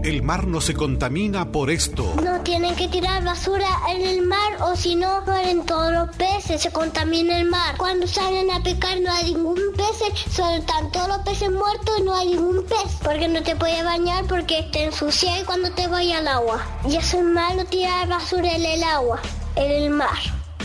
El 0.02 0.22
mar 0.22 0.46
no 0.46 0.60
se 0.60 0.74
contamina 0.74 1.50
por 1.50 1.70
esto. 1.70 2.14
No 2.22 2.42
tienen 2.42 2.76
que 2.76 2.86
tirar 2.86 3.24
basura 3.24 3.66
en 3.90 4.02
el 4.02 4.22
mar 4.22 4.52
o 4.60 4.76
si 4.76 4.94
no 4.94 5.22
mueren 5.22 5.66
todos 5.66 5.92
los 5.92 6.14
peces, 6.16 6.35
se 6.46 6.70
contamina 6.70 7.40
el 7.40 7.48
mar. 7.48 7.76
Cuando 7.76 8.06
salen 8.06 8.50
a 8.50 8.62
pescar 8.62 9.00
no 9.00 9.12
hay 9.12 9.34
ningún 9.34 9.60
pez, 9.76 10.32
solo 10.32 10.62
todos 10.92 11.08
los 11.08 11.18
peces 11.18 11.50
muertos 11.50 11.98
y 11.98 12.02
no 12.02 12.14
hay 12.16 12.28
ningún 12.28 12.64
pez. 12.64 12.92
Porque 13.02 13.28
no 13.28 13.42
te 13.42 13.56
puedes 13.56 13.84
bañar 13.84 14.24
porque 14.26 14.68
te 14.72 14.84
ensucias 14.84 15.44
cuando 15.44 15.70
te 15.72 15.86
vayas 15.88 16.20
al 16.20 16.28
agua. 16.28 16.64
Y 16.88 16.96
eso 16.96 17.18
es 17.18 17.24
malo 17.24 17.64
tirar 17.64 18.08
basura 18.08 18.54
en 18.54 18.64
el 18.64 18.82
agua, 18.84 19.20
en 19.56 19.70
el 19.70 19.90
mar. 19.90 20.18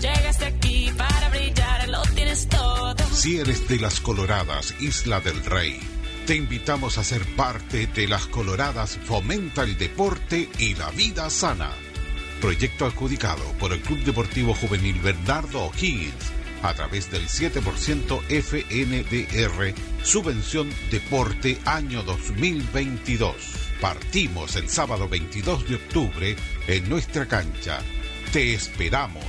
Llegaste 0.03 0.45
aquí 0.45 0.91
para 0.95 1.31
brillar, 1.31 1.89
lo 1.89 2.03
tienes 2.15 2.47
todo. 2.51 2.95
Si 3.15 3.39
eres 3.39 3.67
de 3.67 3.79
las 3.79 4.03
Coloradas, 4.03 4.75
Isla 4.79 5.21
del 5.21 5.43
Rey, 5.43 5.81
te 6.27 6.37
invitamos 6.37 6.99
a 6.99 7.05
ser 7.05 7.25
parte 7.35 7.87
de 7.87 8.09
las 8.09 8.27
Coloradas 8.27 8.99
Fomenta 9.05 9.63
el 9.63 9.79
Deporte 9.79 10.51
y 10.59 10.75
la 10.75 10.91
Vida 10.91 11.31
Sana. 11.31 11.71
Proyecto 12.43 12.87
adjudicado 12.87 13.45
por 13.61 13.73
el 13.73 13.81
Club 13.81 14.01
Deportivo 14.01 14.53
Juvenil 14.53 14.99
Bernardo 14.99 15.67
O'Higgins 15.67 16.33
a 16.63 16.75
través 16.75 17.09
del 17.09 17.29
7% 17.29 18.21
FNDR 18.29 19.75
Subvención 20.03 20.69
Deporte 20.91 21.59
Año 21.65 22.03
2022. 22.03 23.37
Partimos 23.81 24.57
el 24.57 24.69
sábado 24.69 25.09
22 25.09 25.69
de 25.69 25.77
octubre 25.77 26.37
en 26.67 26.89
nuestra 26.89 27.27
cancha. 27.27 27.79
Te 28.33 28.55
esperamos. 28.55 29.25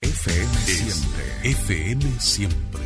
FM 0.00 0.56
siempre. 0.66 1.50
FM 1.50 2.20
siempre. 2.20 2.83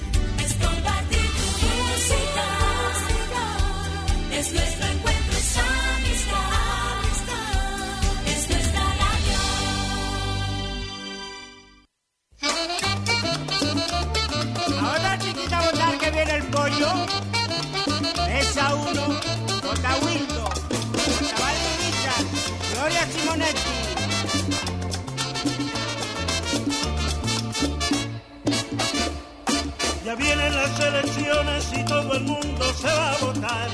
Elecciones 31.29 31.73
y 31.73 31.85
todo 31.85 32.15
el 32.15 32.25
mundo 32.25 32.65
se 32.75 32.87
va 32.87 33.13
a 33.13 33.19
votar. 33.19 33.69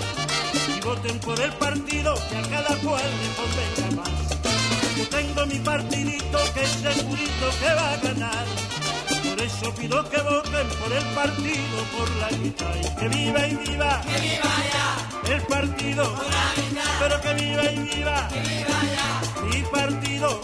Y 0.77 0.81
voten 0.81 1.19
por 1.21 1.41
el 1.41 1.53
partido 1.53 2.15
que 2.29 2.37
a 2.37 2.43
cada 2.43 2.77
cual 2.81 3.11
le 3.21 3.29
convenga 3.35 4.03
más. 4.03 4.97
Yo 4.97 5.09
tengo 5.09 5.47
mi 5.47 5.59
partidito 5.59 6.39
que 6.55 6.63
es 6.63 6.71
segurito 6.71 7.47
que 7.61 7.75
va 7.75 7.93
a 7.93 7.97
ganar. 7.99 8.47
Por 9.29 9.43
eso 9.43 9.75
pido 9.75 10.09
que 10.09 10.21
voten 10.21 10.69
por 10.81 10.93
el 10.93 11.05
partido, 11.15 11.77
por 11.97 12.11
la 12.17 12.29
mitad. 12.39 12.75
Y 12.77 13.01
que 13.01 13.09
viva 13.09 13.47
y 13.47 13.57
viva. 13.57 14.01
Que 14.03 14.21
viva 14.21 14.55
ya. 14.73 15.35
El 15.35 15.43
partido. 15.43 16.15
Pero 16.99 17.21
que 17.21 17.35
viva 17.35 17.65
y 17.65 17.79
viva. 17.79 18.29
Que 18.29 18.41
viva 18.41 18.79
ya. 18.95 19.45
Mi 19.47 19.63
partido. 19.63 20.41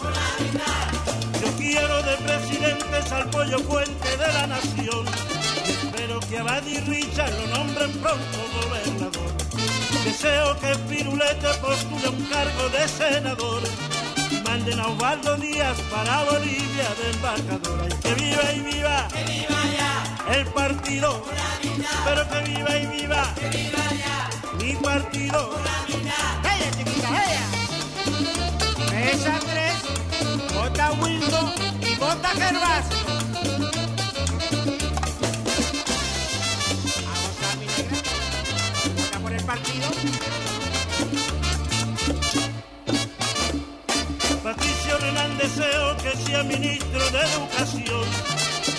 Yo 1.41 1.57
quiero 1.57 2.03
de 2.03 2.17
presidentes 2.17 3.11
al 3.11 3.29
pollo 3.29 3.59
fuente 3.59 4.17
de 4.17 4.33
la 4.33 4.47
nación. 4.47 5.50
Que 6.29 6.37
a 6.37 6.43
Badi 6.43 6.79
Richard 6.79 7.33
lo 7.39 7.47
nombren 7.47 7.91
pronto 7.99 8.37
gobernador. 8.61 9.31
Deseo 10.05 10.57
que 10.59 10.75
Pirulete 10.89 11.49
postule 11.61 12.09
un 12.09 12.25
cargo 12.25 12.69
de 12.69 12.87
senador. 12.87 13.61
Manden 14.45 14.79
a 14.79 14.87
Osvaldo 14.87 15.35
Díaz 15.37 15.77
para 15.91 16.23
Bolivia 16.23 16.89
de 16.99 17.09
embajadora. 17.11 17.85
Y 17.87 17.93
que 18.01 18.13
viva 18.15 18.53
y 18.53 18.59
viva. 18.61 19.07
Que 19.13 19.23
viva 19.23 19.61
ya. 19.77 20.33
El 20.33 20.45
partido. 20.47 21.25
Pero 22.05 22.29
que 22.29 22.39
viva 22.49 22.77
y 22.77 22.85
viva. 22.87 23.33
Que 23.35 23.49
viva 23.49 23.83
ya. 24.03 24.29
Mi 24.57 24.75
partido. 24.75 25.55
¡Ella, 25.87 26.71
chiquita, 26.77 27.09
ella! 27.25 27.45
Mesa 28.91 29.39
3, 29.39 30.53
vota 30.55 30.91
Wildo 30.93 31.53
y 31.81 31.95
vota 31.95 32.29
Gervasio. 32.29 33.10
Patricio 44.43 44.97
Renan 44.97 45.37
deseo 45.37 45.97
que 45.97 46.15
sea 46.25 46.43
ministro 46.43 46.99
de 47.11 47.19
Educación. 47.19 48.05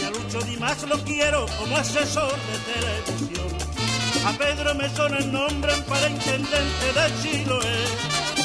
Y 0.00 0.04
a 0.04 0.10
Lucho 0.10 0.40
Dimas 0.46 0.82
lo 0.84 0.98
quiero 1.04 1.44
como 1.58 1.76
asesor 1.76 2.32
de 2.32 2.58
televisión. 2.72 3.48
A 4.24 4.32
Pedro 4.32 4.74
Mesón 4.74 5.14
el 5.14 5.30
nombren 5.30 5.82
para 5.84 6.08
intendente 6.08 6.92
de 6.94 7.20
Chiloé. 7.20 7.84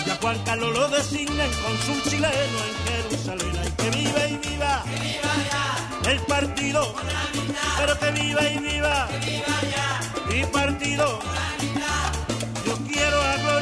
Y 0.05 0.09
a 0.09 0.15
Juan 0.17 0.37
Carlos 0.43 0.73
lo 0.73 0.89
designen 0.89 1.51
con 1.63 1.77
su 1.77 2.09
chileno 2.09 2.27
en 2.67 3.09
Jerusalén. 3.09 3.57
Ay, 3.63 3.71
que 3.77 3.89
viva 3.89 4.27
y 4.27 4.35
viva. 4.35 4.83
Que 4.83 4.99
viva 4.99 5.33
ya. 6.03 6.11
El 6.11 6.19
partido, 6.21 6.93
pero 7.77 7.99
que 7.99 8.11
viva 8.11 8.49
y 8.49 8.57
viva, 8.59 9.07
mi 10.29 10.45
partido. 10.45 11.19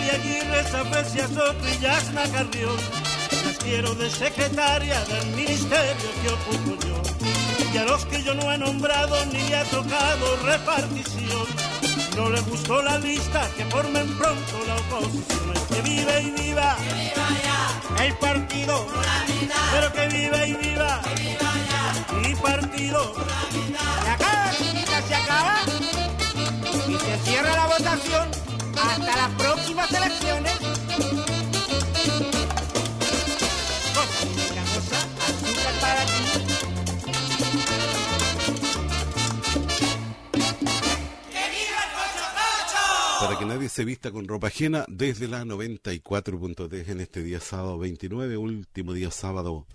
Gloria 0.05 0.21
Aguirre, 0.21 0.63
Safecia 0.69 1.27
Soto 1.27 1.67
y 1.67 1.81
Yasna 1.81 2.23
Carrión, 2.31 2.77
las 3.43 3.57
quiero 3.57 3.95
de 3.95 4.09
secretaria 4.09 4.99
del 5.05 5.27
ministerio 5.31 6.09
que 6.21 6.29
ocupo 6.29 6.85
yo. 6.85 7.01
Y 7.73 7.77
a 7.77 7.85
los 7.85 8.05
que 8.05 8.21
yo 8.21 8.35
no 8.35 8.51
he 8.51 8.57
nombrado 8.57 9.25
ni 9.27 9.51
ha 9.53 9.63
tocado 9.63 10.37
repartición, 10.43 11.47
no 12.15 12.29
les 12.29 12.45
gustó 12.47 12.83
la 12.83 12.99
lista, 12.99 13.49
que 13.57 13.65
formen 13.65 14.07
pronto 14.17 14.63
la 14.67 14.75
oposición. 14.75 15.53
Que 15.73 15.81
viva 15.81 16.19
y 16.19 16.31
viva, 16.31 16.77
el 18.03 18.13
partido, 18.17 18.87
pero 19.71 19.91
que 19.91 20.07
viva 20.07 20.45
y 20.45 20.53
viva, 20.53 21.01
mi 22.21 22.35
partido. 22.35 23.15
Se 24.03 24.09
acaba, 24.09 24.51
se 24.51 25.15
acaba. 25.15 25.61
Y 26.87 26.93
se 26.93 27.17
cierra 27.23 27.55
la 27.55 27.65
votación 27.65 28.44
Para 29.75 29.89
que 43.37 43.45
nadie 43.45 43.67
se 43.67 43.83
vista 43.83 44.11
con 44.11 44.27
ropa 44.29 44.47
ajena, 44.47 44.85
desde 44.87 45.27
la 45.27 45.43
94.3 45.43 46.89
en 46.89 47.01
este 47.01 47.21
día 47.21 47.41
sábado 47.41 47.77
29, 47.77 48.37
último 48.37 48.93
día 48.93 49.11
sábado 49.11 49.67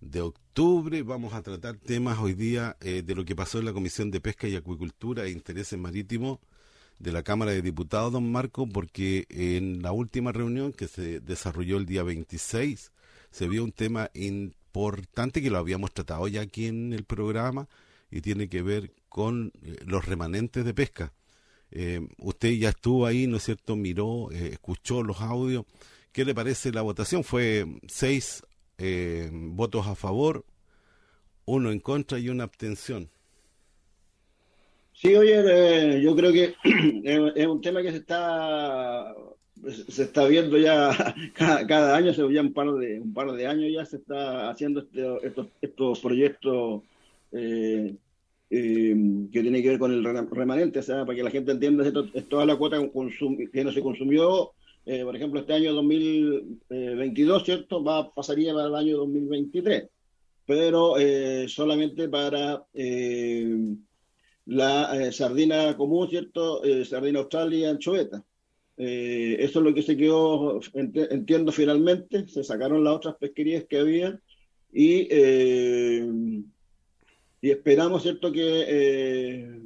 de 0.00 0.22
octubre, 0.22 1.02
vamos 1.02 1.34
a 1.34 1.42
tratar 1.42 1.76
temas 1.76 2.18
hoy 2.20 2.32
día 2.32 2.78
eh, 2.80 3.02
de 3.02 3.14
lo 3.14 3.26
que 3.26 3.36
pasó 3.36 3.58
en 3.58 3.66
la 3.66 3.74
Comisión 3.74 4.10
de 4.10 4.20
Pesca 4.20 4.48
y 4.48 4.56
Acuicultura 4.56 5.24
e 5.24 5.30
Intereses 5.30 5.78
Marítimos 5.78 6.38
de 6.98 7.12
la 7.12 7.22
Cámara 7.22 7.52
de 7.52 7.62
Diputados, 7.62 8.12
don 8.12 8.30
Marco, 8.30 8.68
porque 8.68 9.26
en 9.28 9.82
la 9.82 9.92
última 9.92 10.32
reunión 10.32 10.72
que 10.72 10.88
se 10.88 11.20
desarrolló 11.20 11.76
el 11.76 11.86
día 11.86 12.02
26 12.02 12.92
se 13.30 13.48
vio 13.48 13.64
un 13.64 13.72
tema 13.72 14.10
importante 14.14 15.42
que 15.42 15.50
lo 15.50 15.58
habíamos 15.58 15.92
tratado 15.92 16.26
ya 16.28 16.40
aquí 16.42 16.66
en 16.66 16.92
el 16.92 17.04
programa 17.04 17.68
y 18.10 18.20
tiene 18.20 18.48
que 18.48 18.62
ver 18.62 18.92
con 19.08 19.52
eh, 19.62 19.76
los 19.84 20.04
remanentes 20.04 20.64
de 20.64 20.74
pesca. 20.74 21.12
Eh, 21.70 22.06
usted 22.18 22.50
ya 22.52 22.70
estuvo 22.70 23.06
ahí, 23.06 23.26
¿no 23.26 23.36
es 23.36 23.44
cierto? 23.44 23.76
Miró, 23.76 24.30
eh, 24.32 24.50
escuchó 24.52 25.02
los 25.02 25.20
audios. 25.20 25.64
¿Qué 26.12 26.24
le 26.24 26.34
parece 26.34 26.72
la 26.72 26.82
votación? 26.82 27.24
Fue 27.24 27.66
seis 27.88 28.42
eh, 28.78 29.30
votos 29.32 29.86
a 29.86 29.94
favor, 29.94 30.44
uno 31.44 31.70
en 31.70 31.80
contra 31.80 32.18
y 32.18 32.28
una 32.28 32.44
abstención. 32.44 33.10
Sí, 34.98 35.14
oye, 35.14 35.34
eh, 35.98 36.00
yo 36.02 36.16
creo 36.16 36.32
que 36.32 36.54
es 37.36 37.46
un 37.46 37.60
tema 37.60 37.82
que 37.82 37.92
se 37.92 37.98
está 37.98 39.14
se 39.88 40.02
está 40.04 40.26
viendo 40.26 40.56
ya 40.58 40.90
cada, 41.34 41.96
año, 41.96 42.10
hace 42.10 42.22
ya 42.32 42.40
un 42.40 42.52
par 42.52 42.72
de 42.72 43.00
un 43.00 43.12
par 43.12 43.32
de 43.32 43.46
años 43.46 43.70
ya 43.72 43.84
se 43.84 43.96
está 43.96 44.50
haciendo 44.50 44.80
este- 44.80 45.26
estos, 45.26 45.48
estos 45.60 46.00
proyectos 46.00 46.82
eh, 47.32 47.94
eh, 48.50 48.96
que 49.32 49.40
tienen 49.42 49.62
que 49.62 49.68
ver 49.70 49.78
con 49.78 49.92
el 49.92 50.04
re- 50.04 50.26
remanente, 50.30 50.78
o 50.78 50.82
sea, 50.82 51.04
para 51.04 51.16
que 51.16 51.22
la 51.24 51.30
gente 51.30 51.52
entienda, 51.52 51.84
toda 52.28 52.46
la 52.46 52.56
cuota 52.56 52.78
que 53.52 53.64
no 53.64 53.72
se 53.72 53.82
consumió, 53.82 54.52
eh, 54.86 55.02
por 55.04 55.16
ejemplo, 55.16 55.40
este 55.40 55.52
año 55.54 55.74
2022, 55.74 57.44
¿cierto? 57.44 57.82
Va, 57.82 58.12
pasaría 58.14 58.54
para 58.54 58.68
el 58.68 58.74
año 58.76 58.96
2023, 58.98 59.88
pero 60.46 60.96
eh, 60.98 61.46
solamente 61.48 62.08
para 62.08 62.64
eh, 62.72 63.74
la 64.46 64.96
eh, 64.96 65.12
sardina 65.12 65.76
común, 65.76 66.08
¿cierto? 66.08 66.64
Eh, 66.64 66.84
sardina 66.84 67.20
australia 67.20 67.58
y 67.58 67.64
anchoveta. 67.64 68.24
Eh, 68.78 69.36
eso 69.40 69.58
es 69.60 69.64
lo 69.64 69.74
que 69.74 69.82
se 69.82 69.96
quedó, 69.96 70.60
ent- 70.74 71.08
entiendo 71.10 71.50
finalmente, 71.50 72.28
se 72.28 72.44
sacaron 72.44 72.84
las 72.84 72.94
otras 72.94 73.16
pesquerías 73.16 73.64
que 73.64 73.78
había 73.78 74.20
y, 74.72 75.08
eh, 75.10 76.06
y 77.40 77.50
esperamos, 77.50 78.02
¿cierto?, 78.02 78.30
que 78.32 78.64
eh, 78.68 79.60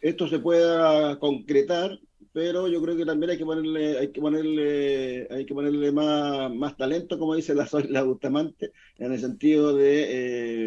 esto 0.00 0.28
se 0.28 0.38
pueda 0.38 1.18
concretar, 1.18 1.98
pero 2.32 2.68
yo 2.68 2.82
creo 2.82 2.96
que 2.96 3.06
también 3.06 3.30
hay 3.30 3.38
que 3.38 3.44
ponerle, 3.44 3.98
hay 3.98 4.08
que 4.12 4.20
ponerle, 4.20 5.26
hay 5.30 5.46
que 5.46 5.54
ponerle 5.54 5.90
más, 5.92 6.54
más 6.54 6.76
talento, 6.76 7.18
como 7.18 7.34
dice 7.34 7.54
la, 7.54 7.68
la 7.88 8.02
Bustamante, 8.02 8.72
en 8.98 9.12
el 9.12 9.20
sentido 9.20 9.74
de 9.74 10.06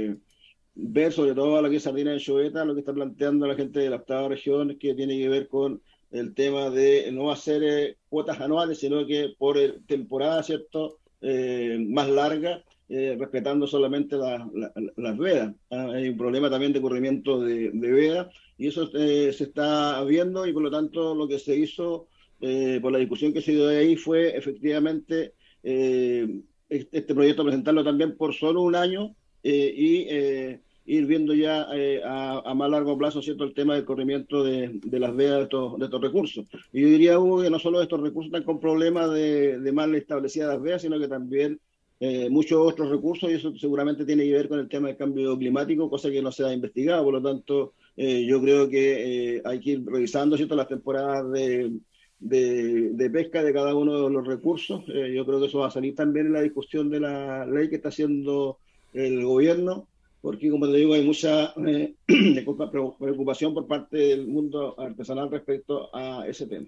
eh, 0.07 0.17
ver 0.81 1.11
sobre 1.11 1.34
todo 1.35 1.57
a 1.57 1.61
lo 1.61 1.69
que 1.69 1.77
es 1.77 1.84
Sardina 1.84 2.11
de 2.11 2.19
Choveta, 2.19 2.65
lo 2.65 2.73
que 2.73 2.80
está 2.81 2.93
planteando 2.93 3.47
la 3.47 3.56
gente 3.56 3.80
de 3.80 3.89
la 3.89 3.97
octava 3.97 4.30
región, 4.30 4.77
que 4.80 4.93
tiene 4.95 5.18
que 5.18 5.30
ver 5.30 5.47
con 5.47 5.81
el 6.11 6.34
tema 6.34 6.69
de 6.69 7.11
no 7.11 7.31
hacer 7.31 7.64
eh, 7.64 7.97
cuotas 8.10 8.39
anuales, 8.41 8.80
sino 8.80 9.06
que 9.06 9.34
por 9.38 9.57
eh, 9.57 9.80
temporada, 9.88 10.41
¿cierto?, 10.43 10.99
eh, 11.22 11.77
más 11.89 12.10
larga, 12.10 12.64
eh, 12.88 13.15
respetando 13.19 13.68
solamente 13.68 14.15
la- 14.18 14.49
la- 14.53 14.72
las 14.95 15.18
vedas. 15.18 15.53
Ah, 15.69 15.91
hay 15.93 16.10
un 16.10 16.18
problema 16.18 16.49
también 16.49 16.73
de 16.73 16.81
corrimiento 16.81 17.39
de, 17.41 17.69
de 17.72 17.91
vedas 17.91 18.27
y 18.57 18.68
eso 18.68 18.89
eh, 18.95 19.31
se 19.34 19.43
está 19.45 20.03
viendo 20.06 20.47
y 20.47 20.53
por 20.53 20.64
lo 20.64 20.72
tanto 20.72 21.14
lo 21.14 21.27
que 21.27 21.38
se 21.39 21.56
hizo 21.56 22.07
eh, 22.41 22.80
por 22.81 22.91
la 22.91 22.99
discusión 22.99 23.34
que 23.34 23.41
se 23.41 23.51
dio 23.51 23.68
ahí 23.68 23.95
fue 23.97 24.35
efectivamente 24.35 25.34
este, 25.61 27.14
proyecto 27.14 27.43
presentarlo 27.43 27.84
también 27.84 28.15
por 28.18 28.34
solo 28.34 28.61
un 28.61 28.76
año 28.76 29.15
y 29.43 30.07
ir 30.90 31.06
viendo 31.06 31.34
ya 31.36 31.68
eh, 31.74 32.02
a, 32.03 32.41
a 32.44 32.53
más 32.56 32.70
largo 32.70 32.98
plazo 32.98 33.22
cierto 33.22 33.44
el 33.44 33.53
tema 33.53 33.76
del 33.76 33.86
corrimiento 33.86 34.44
de, 34.44 34.80
de 34.84 34.99
las 34.99 35.16
vedas 35.16 35.38
de 35.38 35.44
estos, 35.44 35.78
de 35.78 35.86
estos 35.86 36.02
recursos. 36.02 36.45
Y 36.74 36.82
yo 36.82 36.88
diría, 36.88 37.20
Hugo, 37.20 37.44
que 37.44 37.49
no 37.49 37.60
solo 37.60 37.82
estos 37.82 38.02
recursos 38.02 38.28
están 38.28 38.44
con 38.44 38.60
problemas 38.60 39.11
de, 39.11 39.60
de 39.60 39.72
mal 39.72 39.94
establecidas 39.94 40.49
las 40.49 40.61
vedas, 40.61 40.82
sino 40.82 40.99
que 40.99 41.07
también 41.07 41.60
eh, 41.99 42.30
muchos 42.30 42.57
otros 42.60 42.90
recursos 42.90 43.30
y 43.30 43.34
eso 43.34 43.53
seguramente 43.57 44.06
tiene 44.06 44.24
que 44.24 44.32
ver 44.32 44.48
con 44.48 44.60
el 44.60 44.70
tema 44.70 44.88
del 44.88 44.98
cambio 44.98 45.38
climático, 45.38 45.90
cosa 45.90 46.10
que 46.10 46.22
no 46.22 46.32
se 46.32 46.44
ha 46.44 46.53
investigado. 46.53 47.03
Por 47.03 47.14
lo 47.14 47.22
tanto, 47.22 47.74
eh, 47.95 48.26
yo 48.26 48.41
creo 48.41 48.68
que 48.68 49.36
eh, 49.36 49.41
hay 49.45 49.60
que 49.60 49.72
ir 49.72 49.86
revisando 49.86 50.38
¿cierto? 50.38 50.56
las 50.56 50.70
temporadas 50.70 51.30
de, 51.32 51.72
de, 52.20 53.10
pesca 53.11 53.44
de 53.44 53.53
cada 53.53 53.76
uno 53.76 54.06
de 54.06 54.10
los 54.10 54.26
recursos. 54.26 54.86
Yo 54.88 55.26
creo 55.26 55.40
que 55.40 55.48
eso 55.48 55.60
va 55.60 55.68
a 55.68 55.72
salir 55.72 55.94
también 55.94 56.28
en 56.28 56.34
la 56.34 56.41
discusión 56.41 56.90
de 56.90 57.02
la 57.02 57.45
ley 57.45 57.70
que 57.70 57.76
está 57.76 57.90
haciendo 57.90 58.57
el 58.94 59.24
gobierno, 59.24 59.88
porque 60.21 60.49
como 60.49 60.67
te 60.67 60.77
digo, 60.77 60.93
hay 60.93 61.03
mucha 61.03 61.53
eh, 61.65 61.95
preocupación 62.99 63.53
por 63.53 63.67
parte 63.67 63.97
del 63.97 64.27
mundo 64.27 64.79
artesanal 64.79 65.31
respecto 65.31 65.93
a 65.95 66.27
ese 66.27 66.47
tema. 66.47 66.67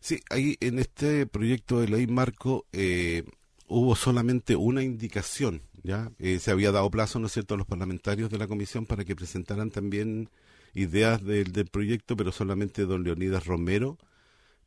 Sí, 0.00 0.20
ahí 0.30 0.56
en 0.60 0.78
este 0.78 1.26
proyecto 1.26 1.80
de 1.80 1.88
ley 1.88 2.06
marco 2.06 2.66
eh, 2.72 3.24
hubo 3.68 3.96
solamente 3.96 4.56
una 4.56 4.82
indicación, 4.82 5.62
¿ya? 5.82 6.10
Eh, 6.18 6.38
se 6.38 6.50
había 6.50 6.72
dado 6.72 6.90
plazo, 6.90 7.18
¿no 7.18 7.26
es 7.26 7.32
cierto?, 7.32 7.54
a 7.54 7.56
los 7.56 7.66
parlamentarios 7.66 8.28
de 8.28 8.38
la 8.38 8.46
comisión 8.46 8.86
para 8.86 9.04
que 9.04 9.16
presentaran 9.16 9.70
también 9.70 10.28
ideas 10.74 11.24
del, 11.24 11.52
del 11.52 11.68
proyecto, 11.68 12.16
pero 12.16 12.32
solamente 12.32 12.84
don 12.84 13.04
Leonidas 13.04 13.46
Romero 13.46 13.96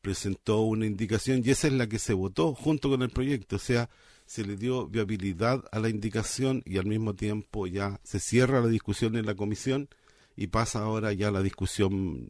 presentó 0.02 0.62
una 0.62 0.86
indicación 0.86 1.42
y 1.44 1.50
esa 1.50 1.68
es 1.68 1.74
la 1.74 1.88
que 1.88 2.00
se 2.00 2.14
votó 2.14 2.54
junto 2.54 2.90
con 2.90 3.02
el 3.02 3.10
proyecto, 3.10 3.58
o 3.58 3.60
sea, 3.60 3.90
se 4.28 4.46
le 4.46 4.58
dio 4.58 4.88
viabilidad 4.88 5.64
a 5.72 5.80
la 5.80 5.90
indicación 5.90 6.62
y 6.66 6.78
al 6.78 6.86
mismo 6.86 7.16
tiempo 7.16 7.66
ya 7.66 8.00
se 8.04 8.20
cierra 8.20 8.60
la 8.60 8.68
discusión 8.68 9.16
en 9.16 9.26
la 9.26 9.36
comisión 9.36 9.90
y 10.36 10.48
pasa 10.48 10.82
ahora 10.82 11.14
ya 11.14 11.32
la 11.32 11.42
discusión 11.42 12.28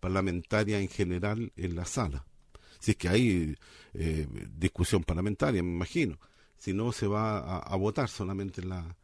parlamentaria 0.00 0.80
en 0.80 0.88
general 0.88 1.52
en 1.56 1.76
la 1.76 1.84
sala. 1.84 2.26
Si 2.80 2.90
es 2.90 2.96
que 2.96 3.08
hay 3.08 3.56
eh, 3.94 4.26
discusión 4.58 5.04
parlamentaria, 5.04 5.62
me 5.62 5.70
imagino. 5.70 6.18
Si 6.58 6.72
no, 6.72 6.90
se 6.90 7.06
va 7.06 7.38
a, 7.38 7.58
a 7.58 7.76
votar 7.76 8.08
solamente 8.08 8.60
en, 8.60 8.68
la, 8.70 8.96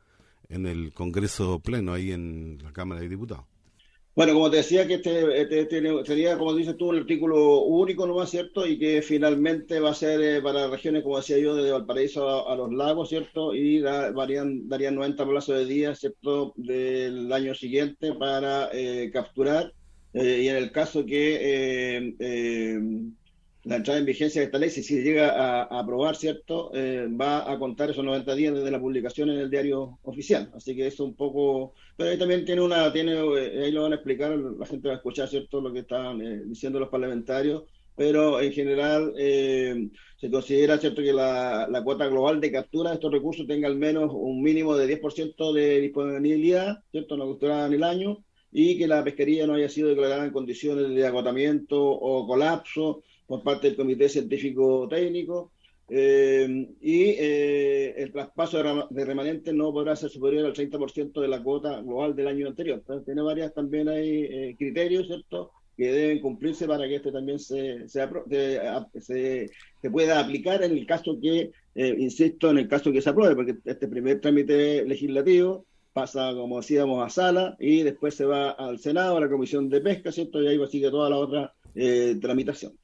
en 0.48 0.66
el 0.66 0.92
Congreso 0.92 1.60
Pleno, 1.60 1.92
ahí 1.92 2.10
en 2.10 2.58
la 2.62 2.72
Cámara 2.72 3.00
de 3.00 3.08
Diputados. 3.08 3.46
Bueno, 4.14 4.34
como 4.34 4.50
te 4.50 4.58
decía, 4.58 4.86
que 4.86 4.94
este, 4.94 5.40
este 5.40 5.64
tiene- 5.66 6.04
sería, 6.04 6.36
como 6.36 6.54
dices 6.54 6.76
tú, 6.76 6.90
un 6.90 6.98
artículo 6.98 7.60
único, 7.62 8.06
¿no 8.06 8.22
es 8.22 8.28
cierto? 8.30 8.66
Y 8.66 8.78
que 8.78 9.00
finalmente 9.00 9.80
va 9.80 9.90
a 9.90 9.94
ser 9.94 10.20
eh, 10.20 10.42
para 10.42 10.68
regiones, 10.68 11.02
como 11.02 11.16
decía 11.16 11.38
yo, 11.38 11.54
de 11.54 11.72
Valparaíso 11.72 12.46
a, 12.48 12.54
los 12.54 12.70
lagos, 12.72 13.08
¿cierto? 13.08 13.54
Y 13.54 13.80
da- 13.80 14.12
darían 14.12 14.68
90 14.96 15.26
plazos 15.26 15.56
de 15.56 15.64
días, 15.64 15.98
¿cierto? 16.00 16.52
Del 16.56 17.32
año 17.32 17.54
siguiente 17.54 18.12
para 18.14 18.68
eh, 18.72 19.10
capturar. 19.12 19.72
Eh, 20.12 20.42
y 20.44 20.48
en 20.48 20.56
el 20.56 20.72
caso 20.72 21.06
que 21.06 21.96
eh, 21.96 22.14
eh, 22.18 22.78
la 23.64 23.76
entrada 23.76 24.00
en 24.00 24.06
vigencia 24.06 24.40
de 24.40 24.46
esta 24.46 24.58
ley, 24.58 24.70
si 24.70 24.82
se 24.82 25.02
llega 25.02 25.30
a, 25.30 25.78
aprobar, 25.78 26.16
¿cierto? 26.16 26.70
Eh, 26.74 27.06
va 27.08 27.50
a 27.50 27.58
contar 27.58 27.90
esos 27.90 28.04
90 28.04 28.34
días 28.34 28.54
desde 28.54 28.70
la 28.70 28.80
publicación 28.80 29.30
en 29.30 29.38
el 29.38 29.50
diario 29.50 29.98
oficial. 30.02 30.50
Así 30.54 30.74
que 30.74 30.86
eso 30.88 31.04
un 31.04 31.14
poco... 31.14 31.74
Pero 31.96 32.10
ahí 32.10 32.18
también 32.18 32.44
tiene 32.44 32.60
una... 32.60 32.92
tiene 32.92 33.12
eh, 33.12 33.64
Ahí 33.64 33.72
lo 33.72 33.82
van 33.82 33.92
a 33.92 33.96
explicar, 33.96 34.36
la 34.36 34.66
gente 34.66 34.88
va 34.88 34.94
a 34.94 34.96
escuchar, 34.96 35.28
¿cierto? 35.28 35.60
Lo 35.60 35.72
que 35.72 35.80
están 35.80 36.20
eh, 36.20 36.42
diciendo 36.46 36.80
los 36.80 36.88
parlamentarios 36.88 37.64
pero 37.94 38.40
en 38.40 38.52
general 38.52 39.12
se 39.14 40.30
considera 40.30 40.78
cierto 40.78 41.02
que 41.02 41.12
la, 41.12 41.68
la, 41.70 41.84
cuota 41.84 42.06
global 42.06 42.40
de 42.40 42.50
captura 42.50 42.88
de 42.88 42.94
estos 42.94 43.12
recursos 43.12 43.46
tenga 43.46 43.68
al 43.68 43.76
menos 43.76 44.10
un 44.14 44.42
mínimo 44.42 44.74
de 44.74 44.98
10% 44.98 45.52
de 45.52 45.78
disponibilidad, 45.78 46.82
¿cierto? 46.90 47.18
No 47.18 47.28
capturada 47.28 47.66
en 47.66 47.74
el 47.74 47.84
año, 47.84 48.24
y 48.52 48.78
que 48.78 48.86
la 48.86 49.02
pesquería 49.02 49.46
no 49.46 49.54
haya 49.54 49.68
sido 49.68 49.88
declarada 49.88 50.24
en 50.24 50.30
condiciones 50.30 50.88
de 50.94 51.06
agotamiento 51.06 51.82
o 51.82 52.26
colapso 52.26 53.02
por 53.32 53.42
parte 53.42 53.68
del 53.68 53.76
Comité 53.78 54.10
Científico 54.10 54.86
Técnico. 54.90 55.52
Eh, 55.88 56.68
y 56.82 57.02
eh, 57.02 57.94
el 57.96 58.12
traspaso 58.12 58.62
de, 58.90 59.04
remanentes 59.06 59.54
no 59.54 59.72
podrá 59.72 59.96
ser 59.96 60.10
superior 60.10 60.44
al 60.44 60.52
30% 60.52 61.18
de 61.18 61.28
la 61.28 61.42
cuota 61.42 61.80
global 61.80 62.14
del 62.14 62.28
año 62.28 62.46
anterior. 62.46 62.80
Entonces, 62.80 63.06
tiene 63.06 63.22
varias 63.22 63.54
también 63.54 63.88
hay 63.88 64.24
eh, 64.24 64.56
criterios, 64.58 65.06
¿cierto? 65.06 65.50
que 65.74 65.90
deben 65.90 66.20
cumplirse 66.20 66.66
para 66.66 66.86
que 66.86 66.96
este 66.96 67.10
también 67.10 67.38
se, 67.38 67.88
se, 67.88 68.06
se, 69.00 69.50
se 69.80 69.90
pueda 69.90 70.20
aplicar 70.20 70.62
en 70.62 70.72
el 70.72 70.86
caso 70.86 71.18
que, 71.18 71.52
insisto, 71.74 72.50
en 72.50 72.58
el 72.58 72.68
caso 72.68 72.92
que 72.92 73.00
se 73.00 73.08
apruebe, 73.08 73.34
porque 73.34 73.56
este 73.64 73.88
primer 73.88 74.20
trámite 74.20 74.84
legislativo 74.84 75.64
pasa, 75.94 76.34
como 76.34 76.58
decíamos, 76.58 77.02
a 77.02 77.08
sala 77.08 77.56
y 77.58 77.82
después 77.82 78.14
se 78.14 78.26
va 78.26 78.50
al 78.50 78.78
Senado, 78.78 79.16
a 79.16 79.20
la 79.20 79.30
Comisión 79.30 79.70
de 79.70 79.80
Pesca, 79.80 80.12
¿cierto? 80.12 80.42
Y 80.42 80.48
ahí 80.48 80.60
sigue 80.70 80.90
toda 80.90 81.08
la 81.08 81.16
otra 81.16 81.54
tramitación. 82.20 82.74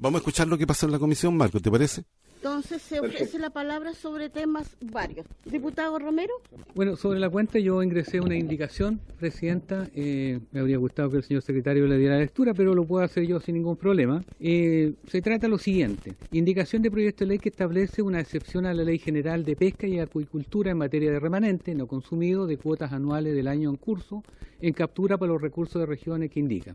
Vamos 0.00 0.18
a 0.18 0.22
escuchar 0.22 0.48
lo 0.48 0.56
que 0.56 0.66
pasó 0.66 0.86
en 0.86 0.92
la 0.92 0.98
comisión, 0.98 1.36
Marco, 1.36 1.60
¿te 1.60 1.70
parece? 1.70 2.04
Entonces 2.36 2.80
se 2.80 3.00
ofrece 3.00 3.38
la 3.38 3.50
palabra 3.50 3.92
sobre 3.92 4.30
temas 4.30 4.74
varios. 4.80 5.26
Diputado 5.44 5.98
Romero. 5.98 6.32
Bueno, 6.74 6.96
sobre 6.96 7.20
la 7.20 7.28
cuenta 7.28 7.58
yo 7.58 7.82
ingresé 7.82 8.18
una 8.18 8.34
indicación, 8.34 8.98
Presidenta. 9.18 9.90
Eh, 9.94 10.40
me 10.52 10.60
habría 10.60 10.78
gustado 10.78 11.10
que 11.10 11.18
el 11.18 11.22
señor 11.22 11.42
secretario 11.42 11.86
le 11.86 11.98
diera 11.98 12.14
la 12.14 12.20
lectura, 12.20 12.54
pero 12.54 12.74
lo 12.74 12.86
puedo 12.86 13.04
hacer 13.04 13.26
yo 13.26 13.40
sin 13.40 13.56
ningún 13.56 13.76
problema. 13.76 14.24
Eh, 14.40 14.94
se 15.06 15.20
trata 15.20 15.48
de 15.48 15.50
lo 15.50 15.58
siguiente. 15.58 16.14
Indicación 16.32 16.80
de 16.80 16.90
proyecto 16.90 17.24
de 17.24 17.28
ley 17.28 17.38
que 17.38 17.50
establece 17.50 18.00
una 18.00 18.20
excepción 18.20 18.64
a 18.64 18.72
la 18.72 18.84
Ley 18.84 18.98
General 18.98 19.44
de 19.44 19.54
Pesca 19.54 19.86
y 19.86 19.98
Acuicultura 19.98 20.70
en 20.70 20.78
materia 20.78 21.10
de 21.10 21.20
remanente 21.20 21.74
no 21.74 21.86
consumido 21.86 22.46
de 22.46 22.56
cuotas 22.56 22.92
anuales 22.92 23.34
del 23.34 23.48
año 23.48 23.68
en 23.68 23.76
curso 23.76 24.24
en 24.62 24.72
captura 24.72 25.18
para 25.18 25.32
los 25.32 25.42
recursos 25.42 25.78
de 25.78 25.84
regiones 25.84 26.30
que 26.30 26.40
indica. 26.40 26.74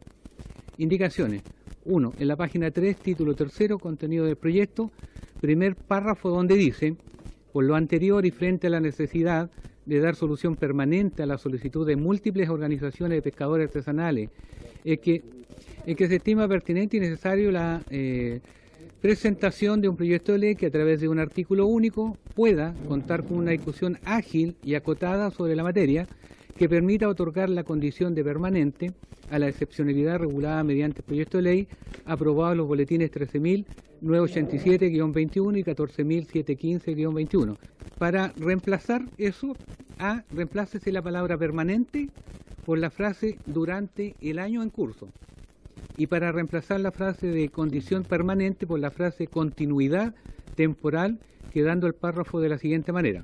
Indicaciones. 0.77 1.41
1. 1.86 2.14
En 2.20 2.28
la 2.28 2.36
página 2.36 2.72
3, 2.72 2.98
título 2.98 3.36
tercero, 3.36 3.80
contenido 3.80 4.26
del 4.26 4.36
proyecto, 4.36 4.91
primer 5.40 5.76
párrafo 5.76 6.30
donde 6.30 6.56
dice, 6.56 6.95
por 7.53 7.64
lo 7.64 7.76
anterior 7.76 8.26
y 8.26 8.32
frente 8.32 8.68
a 8.68 8.70
la 8.70 8.80
necesidad 8.80 9.49
de 9.86 9.99
dar 9.99 10.16
solución 10.16 10.56
permanente 10.56 11.24
a 11.24 11.26
la 11.26 11.38
solicitud 11.38 11.86
de 11.86 11.95
múltiples 11.95 12.49
organizaciones 12.49 13.18
de 13.18 13.22
pescadores 13.22 13.68
artesanales, 13.68 14.30
es 14.84 14.99
que, 14.99 15.24
se 15.86 16.16
estima 16.16 16.48
pertinente 16.48 16.98
y 16.98 16.99
necesario 16.99 17.52
la 17.52 17.82
eh, 17.91 18.41
presentación 19.02 19.82
de 19.82 19.88
un 19.88 19.95
proyecto 19.95 20.32
de 20.32 20.40
ley 20.40 20.56
que 20.56 20.66
a 20.66 20.72
través 20.72 20.99
de 20.99 21.07
un 21.07 21.20
artículo 21.20 21.68
único 21.68 22.18
pueda 22.34 22.74
contar 22.88 23.24
con 23.24 23.38
una 23.38 23.52
discusión 23.52 23.99
ágil 24.03 24.56
y 24.64 24.74
acotada 24.74 25.30
sobre 25.30 25.56
la 25.56 25.64
materia 25.64 26.07
que 26.56 26.69
permita 26.69 27.10
otorgar 27.10 27.49
la 27.49 27.64
condición 27.64 28.14
de 28.15 28.23
permanente 28.23 28.94
a 29.30 29.38
la 29.40 29.49
excepcionalidad 29.49 30.19
regulada 30.19 30.64
mediante 30.64 30.99
el 30.99 31.06
proyecto 31.06 31.38
de 31.38 31.44
ley 31.44 31.68
aprobado 32.06 32.53
en 32.53 32.60
los 32.60 32.68
boletines 32.68 33.11
13.987-21 33.11 35.60
y 35.60 35.64
14.715-21. 35.64 37.57
Para 37.98 38.32
reemplazar 38.38 39.02
eso, 39.18 39.56
a 39.99 40.23
reemplácese 40.32 40.91
la 40.91 41.02
palabra 41.02 41.38
permanente 41.38 42.10
por 42.65 42.77
la 42.77 42.90
frase 42.90 43.38
durante 43.45 44.15
el 44.22 44.40
año 44.40 44.64
en 44.64 44.69
curso. 44.69 45.10
Y 45.98 46.07
para 46.07 46.32
reemplazar 46.32 46.80
la 46.80 46.91
frase 46.91 47.27
de 47.27 47.49
condición 47.49 48.03
permanente 48.03 48.65
por 48.68 48.80
la 48.80 48.91
frase 48.91 49.27
continuidad 49.27 50.15
temporal, 50.56 51.19
quedando 51.52 51.88
el 51.88 51.95
párrafo 51.95 52.40
de 52.40 52.49
la 52.49 52.57
siguiente 52.57 52.91
manera. 52.91 53.23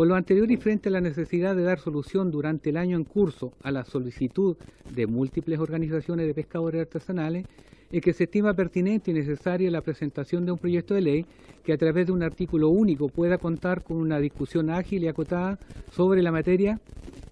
Por 0.00 0.08
lo 0.08 0.14
anterior 0.14 0.50
y 0.50 0.56
frente 0.56 0.88
a 0.88 0.92
la 0.92 1.02
necesidad 1.02 1.54
de 1.54 1.62
dar 1.62 1.78
solución 1.78 2.30
durante 2.30 2.70
el 2.70 2.78
año 2.78 2.96
en 2.96 3.04
curso 3.04 3.52
a 3.62 3.70
la 3.70 3.84
solicitud 3.84 4.56
de 4.94 5.06
múltiples 5.06 5.58
organizaciones 5.58 6.26
de 6.26 6.32
pescadores 6.32 6.80
artesanales, 6.80 7.44
es 7.92 8.00
que 8.00 8.14
se 8.14 8.24
estima 8.24 8.54
pertinente 8.54 9.10
y 9.10 9.14
necesaria 9.14 9.70
la 9.70 9.82
presentación 9.82 10.46
de 10.46 10.52
un 10.52 10.58
proyecto 10.58 10.94
de 10.94 11.02
ley 11.02 11.26
que 11.62 11.74
a 11.74 11.76
través 11.76 12.06
de 12.06 12.12
un 12.12 12.22
artículo 12.22 12.70
único 12.70 13.10
pueda 13.10 13.36
contar 13.36 13.82
con 13.82 13.98
una 13.98 14.18
discusión 14.20 14.70
ágil 14.70 15.04
y 15.04 15.08
acotada 15.08 15.58
sobre 15.92 16.22
la 16.22 16.32
materia, 16.32 16.80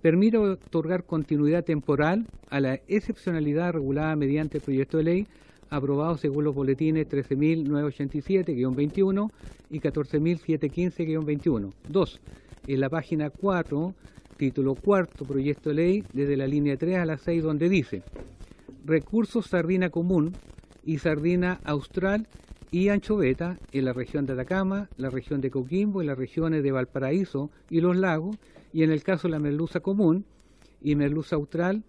permita 0.03 0.39
otorgar 0.39 1.05
continuidad 1.05 1.65
temporal 1.65 2.27
a 2.51 2.61
la 2.61 2.75
excepcionalidad 2.87 3.73
regulada 3.73 4.15
mediante 4.15 4.59
el 4.59 4.63
proyecto 4.63 4.99
de 4.99 5.05
ley 5.05 5.27
aprobado 5.71 6.19
según 6.19 6.45
los 6.45 6.55
boletines 6.55 7.09
13.987-21 7.09 9.31
y 9.71 9.81
14.715-21. 9.81 11.73
2 11.89 12.21
en 12.67 12.81
la 12.81 12.89
página 12.89 13.31
4, 13.31 13.95
título 14.37 14.75
cuarto, 14.75 15.25
proyecto 15.25 15.71
de 15.71 15.75
ley, 15.75 16.05
desde 16.13 16.37
la 16.37 16.47
línea 16.47 16.77
3 16.77 16.97
a 16.99 17.07
la 17.07 17.19
6, 17.19 17.43
donde 17.43 17.69
dice 17.69 18.03
recursos 18.85 19.47
sardina 19.47 19.91
común 19.91 20.33
y 20.85 20.99
sardina 20.99 21.61
austral 21.65 22.27
y 22.71 22.89
anchoveta 22.89 23.59
en 23.73 23.85
la 23.85 23.93
región 23.93 24.27
de 24.27 24.33
Atacama, 24.33 24.89
la 24.97 25.11
región 25.11 25.41
de 25.41 25.51
Coquimbo 25.51 26.03
y 26.03 26.07
las 26.07 26.19
regiones 26.19 26.63
de 26.63 26.73
Valparaíso 26.73 27.51
y 27.71 27.81
los 27.81 27.97
lagos, 27.97 28.37
y 28.73 28.83
en 28.83 28.91
el 28.91 29.03
caso 29.03 29.29
de 29.29 29.33
la 29.33 29.39
merluza 29.39 29.81
común 29.81 30.25
y 30.81 30.95
merluza 30.95 31.37
austral, 31.37 31.85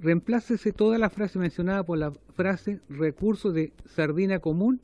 reemplácese 0.00 0.72
toda 0.72 0.98
la 0.98 1.10
frase 1.10 1.38
mencionada 1.38 1.82
por 1.82 1.98
la 1.98 2.12
frase 2.34 2.80
recursos 2.88 3.54
de 3.54 3.72
sardina 3.86 4.38
común 4.38 4.80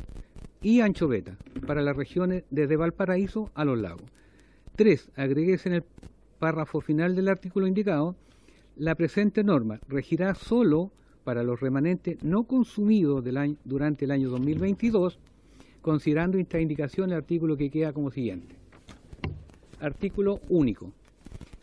y 0.63 0.81
anchoveta 0.81 1.37
para 1.67 1.83
las 1.83 1.97
regiones 1.97 2.45
desde 2.51 2.77
Valparaíso 2.77 3.51
a 3.55 3.65
los 3.65 3.79
lagos. 3.79 4.05
3. 4.77 5.11
Agreguese 5.17 5.69
en 5.71 5.75
el 5.77 5.85
párrafo 6.39 6.81
final 6.81 7.17
del 7.17 7.29
artículo 7.29 7.67
indicado, 7.67 8.15
la 8.77 8.95
presente 8.95 9.43
norma 9.43 9.81
regirá 9.89 10.35
solo 10.35 10.93
para 11.25 11.43
los 11.43 11.61
remanentes 11.61 12.23
no 12.23 12.45
consumidos 12.45 13.25
durante 13.65 14.05
el 14.05 14.11
año 14.11 14.29
2022, 14.31 15.19
considerando 15.81 16.39
esta 16.39 16.61
indicación 16.61 17.11
el 17.11 17.17
artículo 17.17 17.57
que 17.57 17.71
queda 17.71 17.93
como 17.93 18.11
siguiente. 18.11 18.55
Artículo 19.81 20.41
único. 20.49 20.93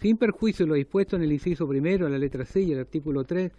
Sin 0.02 0.18
perjuicio 0.18 0.65
de 0.65 0.69
lo 0.69 0.76
dispuesto 0.76 1.15
en 1.15 1.22
el 1.22 1.31
inciso 1.31 1.68
primero, 1.68 2.10
la 2.10 2.18
letra 2.18 2.45
C 2.45 2.61
y 2.61 2.73
el 2.73 2.80
artículo 2.80 3.23
3 3.23 3.52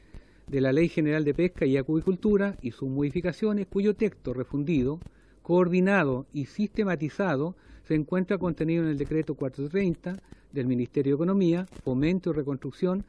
de 0.46 0.60
la 0.60 0.72
Ley 0.72 0.88
General 0.88 1.24
de 1.24 1.32
Pesca 1.32 1.64
y 1.64 1.76
Acuicultura 1.76 2.56
y 2.60 2.72
sus 2.72 2.90
modificaciones, 2.90 3.66
cuyo 3.66 3.94
texto 3.94 4.34
refundido, 4.34 5.00
coordinado 5.42 6.26
y 6.32 6.46
sistematizado 6.46 7.56
se 7.86 7.94
encuentra 7.94 8.38
contenido 8.38 8.82
en 8.82 8.90
el 8.90 8.98
decreto 8.98 9.34
430 9.34 10.16
del 10.52 10.66
Ministerio 10.66 11.12
de 11.12 11.16
Economía, 11.16 11.66
Fomento 11.84 12.30
y 12.30 12.32
Reconstrucción 12.34 13.04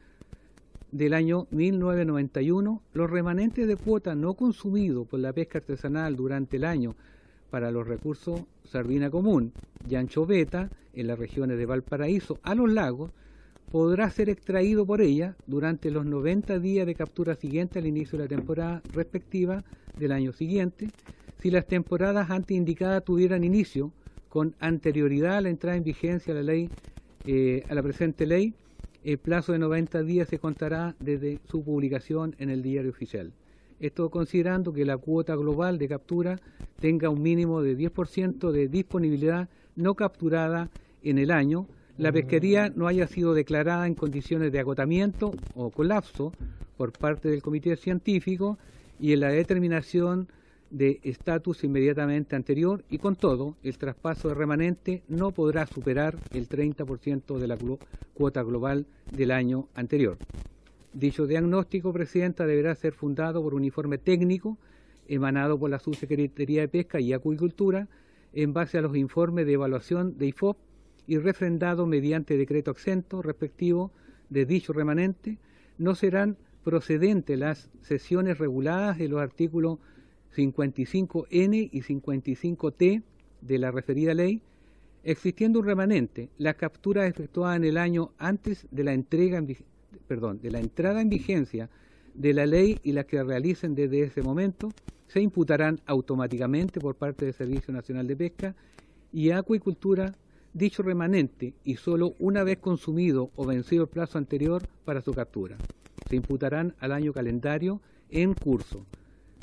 del 0.92 1.14
año 1.14 1.46
1991, 1.50 2.82
los 2.92 3.10
remanentes 3.10 3.66
de 3.66 3.76
cuota 3.76 4.14
no 4.14 4.34
consumidos 4.34 5.06
por 5.06 5.20
la 5.20 5.32
pesca 5.32 5.58
artesanal 5.58 6.16
durante 6.16 6.56
el 6.56 6.64
año 6.64 6.94
para 7.50 7.70
los 7.70 7.86
recursos 7.86 8.42
sardina 8.64 9.10
común 9.10 9.52
y 9.88 9.94
anchoveta 9.94 10.70
en 10.94 11.06
las 11.06 11.18
regiones 11.18 11.58
de 11.58 11.66
Valparaíso 11.66 12.38
a 12.42 12.54
los 12.54 12.70
lagos 12.70 13.10
podrá 13.70 14.10
ser 14.10 14.28
extraído 14.28 14.86
por 14.86 15.00
ella 15.00 15.36
durante 15.46 15.90
los 15.90 16.06
90 16.06 16.58
días 16.58 16.86
de 16.86 16.94
captura 16.94 17.34
siguiente 17.34 17.78
al 17.78 17.86
inicio 17.86 18.18
de 18.18 18.24
la 18.24 18.28
temporada 18.28 18.82
respectiva 18.92 19.64
del 19.98 20.12
año 20.12 20.32
siguiente, 20.32 20.90
si 21.40 21.50
las 21.50 21.66
temporadas 21.66 22.30
antes 22.30 22.56
indicadas 22.56 23.04
tuvieran 23.04 23.44
inicio 23.44 23.92
con 24.28 24.54
anterioridad 24.60 25.36
a 25.36 25.40
la 25.40 25.48
entrada 25.48 25.76
en 25.76 25.84
vigencia 25.84 26.32
a 26.32 26.36
la 26.36 26.42
ley, 26.42 26.70
eh, 27.26 27.64
a 27.68 27.74
la 27.74 27.82
presente 27.82 28.26
ley, 28.26 28.54
el 29.04 29.18
plazo 29.18 29.52
de 29.52 29.58
90 29.58 30.02
días 30.02 30.28
se 30.28 30.38
contará 30.38 30.96
desde 30.98 31.38
su 31.48 31.62
publicación 31.62 32.34
en 32.38 32.50
el 32.50 32.62
diario 32.62 32.90
oficial. 32.90 33.32
Esto 33.78 34.10
considerando 34.10 34.72
que 34.72 34.84
la 34.84 34.96
cuota 34.96 35.36
global 35.36 35.78
de 35.78 35.88
captura 35.88 36.40
tenga 36.80 37.10
un 37.10 37.22
mínimo 37.22 37.62
de 37.62 37.76
10% 37.76 38.50
de 38.50 38.68
disponibilidad 38.68 39.48
no 39.76 39.94
capturada 39.94 40.70
en 41.02 41.18
el 41.18 41.30
año, 41.30 41.66
la 41.98 42.12
pesquería 42.12 42.70
no 42.74 42.88
haya 42.88 43.06
sido 43.06 43.32
declarada 43.32 43.86
en 43.86 43.94
condiciones 43.94 44.52
de 44.52 44.58
agotamiento 44.60 45.32
o 45.54 45.70
colapso 45.70 46.32
por 46.76 46.92
parte 46.92 47.28
del 47.28 47.42
comité 47.42 47.76
científico 47.76 48.58
y 49.00 49.12
en 49.12 49.20
la 49.20 49.28
determinación 49.28 50.28
de 50.70 51.00
estatus 51.02 51.64
inmediatamente 51.64 52.36
anterior 52.36 52.84
y 52.90 52.98
con 52.98 53.16
todo 53.16 53.56
el 53.62 53.78
traspaso 53.78 54.28
de 54.28 54.34
remanente 54.34 55.02
no 55.08 55.30
podrá 55.30 55.66
superar 55.66 56.18
el 56.32 56.48
30% 56.48 57.38
de 57.38 57.46
la 57.46 57.56
cuota 58.14 58.42
global 58.42 58.86
del 59.10 59.30
año 59.30 59.68
anterior. 59.74 60.18
Dicho 60.92 61.26
diagnóstico, 61.26 61.92
Presidenta, 61.92 62.46
deberá 62.46 62.74
ser 62.74 62.92
fundado 62.92 63.42
por 63.42 63.54
un 63.54 63.64
informe 63.64 63.98
técnico 63.98 64.58
emanado 65.08 65.58
por 65.58 65.70
la 65.70 65.78
Subsecretaría 65.78 66.62
de 66.62 66.68
Pesca 66.68 67.00
y 67.00 67.12
Acuicultura 67.12 67.88
en 68.32 68.52
base 68.52 68.78
a 68.78 68.82
los 68.82 68.96
informes 68.96 69.46
de 69.46 69.52
evaluación 69.52 70.18
de 70.18 70.26
IFOP 70.26 70.56
y 71.06 71.18
refrendado 71.18 71.86
mediante 71.86 72.36
decreto 72.36 72.70
exento 72.70 73.22
respectivo 73.22 73.92
de 74.30 74.44
dicho 74.44 74.72
remanente, 74.72 75.38
no 75.78 75.94
serán 75.94 76.36
procedentes 76.64 77.38
las 77.38 77.70
sesiones 77.82 78.38
reguladas 78.38 78.98
de 78.98 79.08
los 79.08 79.20
artículos 79.20 79.78
55N 80.34 81.68
y 81.72 81.82
55T 81.82 83.02
de 83.40 83.58
la 83.58 83.70
referida 83.70 84.14
ley, 84.14 84.42
existiendo 85.04 85.60
un 85.60 85.66
remanente, 85.66 86.30
las 86.38 86.56
capturas 86.56 87.08
efectuadas 87.08 87.56
en 87.56 87.64
el 87.64 87.78
año 87.78 88.12
antes 88.18 88.66
de 88.70 88.84
la 88.84 88.92
entrega 88.92 89.38
en, 89.38 89.56
perdón, 90.08 90.40
de 90.40 90.50
la 90.50 90.60
entrada 90.60 91.00
en 91.00 91.08
vigencia 91.08 91.70
de 92.14 92.34
la 92.34 92.46
ley 92.46 92.78
y 92.82 92.92
las 92.92 93.06
que 93.06 93.22
realicen 93.22 93.74
desde 93.74 94.02
ese 94.02 94.22
momento 94.22 94.72
se 95.06 95.20
imputarán 95.20 95.80
automáticamente 95.86 96.80
por 96.80 96.96
parte 96.96 97.24
del 97.24 97.34
Servicio 97.34 97.72
Nacional 97.72 98.06
de 98.06 98.16
Pesca 98.16 98.54
y 99.12 99.30
Acuicultura 99.30 100.12
dicho 100.52 100.82
remanente 100.82 101.54
y 101.64 101.76
solo 101.76 102.14
una 102.18 102.42
vez 102.42 102.58
consumido 102.58 103.30
o 103.36 103.44
vencido 103.44 103.84
el 103.84 103.90
plazo 103.90 104.18
anterior 104.18 104.62
para 104.84 105.02
su 105.02 105.12
captura. 105.12 105.56
Se 106.08 106.16
imputarán 106.16 106.74
al 106.80 106.92
año 106.92 107.12
calendario 107.12 107.80
en 108.10 108.32
curso. 108.34 108.86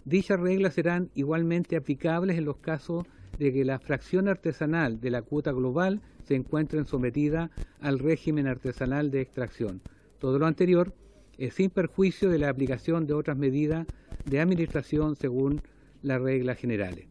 Dichas 0.05 0.39
reglas 0.39 0.73
serán 0.73 1.09
igualmente 1.15 1.75
aplicables 1.75 2.37
en 2.37 2.45
los 2.45 2.57
casos 2.57 3.05
de 3.39 3.53
que 3.53 3.65
la 3.65 3.79
fracción 3.79 4.27
artesanal 4.27 4.99
de 4.99 5.11
la 5.11 5.21
cuota 5.21 5.51
global 5.51 6.01
se 6.23 6.35
encuentre 6.35 6.83
sometida 6.85 7.51
al 7.79 7.99
régimen 7.99 8.47
artesanal 8.47 9.11
de 9.11 9.21
extracción. 9.21 9.81
Todo 10.19 10.39
lo 10.39 10.45
anterior 10.45 10.93
es 11.37 11.55
sin 11.55 11.69
perjuicio 11.69 12.29
de 12.29 12.39
la 12.39 12.49
aplicación 12.49 13.07
de 13.07 13.13
otras 13.13 13.37
medidas 13.37 13.87
de 14.25 14.39
administración 14.39 15.15
según 15.15 15.61
las 16.01 16.21
reglas 16.21 16.57
generales. 16.57 17.07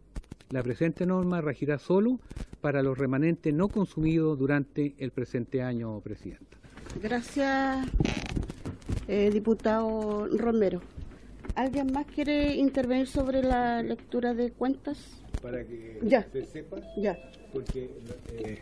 La 0.51 0.63
presente 0.63 1.07
norma 1.07 1.41
regirá 1.41 1.79
solo 1.79 2.21
para 2.61 2.83
los 2.83 2.99
remanentes 2.99 3.53
no 3.53 3.69
consumidos 3.69 4.39
durante 4.39 4.95
el 4.99 5.11
presente 5.11 5.63
año, 5.63 5.99
Presidenta. 6.01 6.59
Gracias, 7.03 7.89
eh, 9.09 9.31
diputado 9.33 10.29
Romero. 10.37 10.83
¿Alguien 11.55 11.93
más 11.93 12.07
quiere 12.07 12.55
intervenir 12.57 13.07
sobre 13.07 13.43
la 13.43 13.83
lectura 13.83 14.33
de 14.35 14.51
cuentas? 14.51 14.99
Para 15.43 15.65
que 15.65 15.99
Ya. 16.03 16.27
se 16.33 16.47
sepa, 16.47 16.79
Ya. 16.97 17.19
porque 17.53 17.91
eh, 18.39 18.59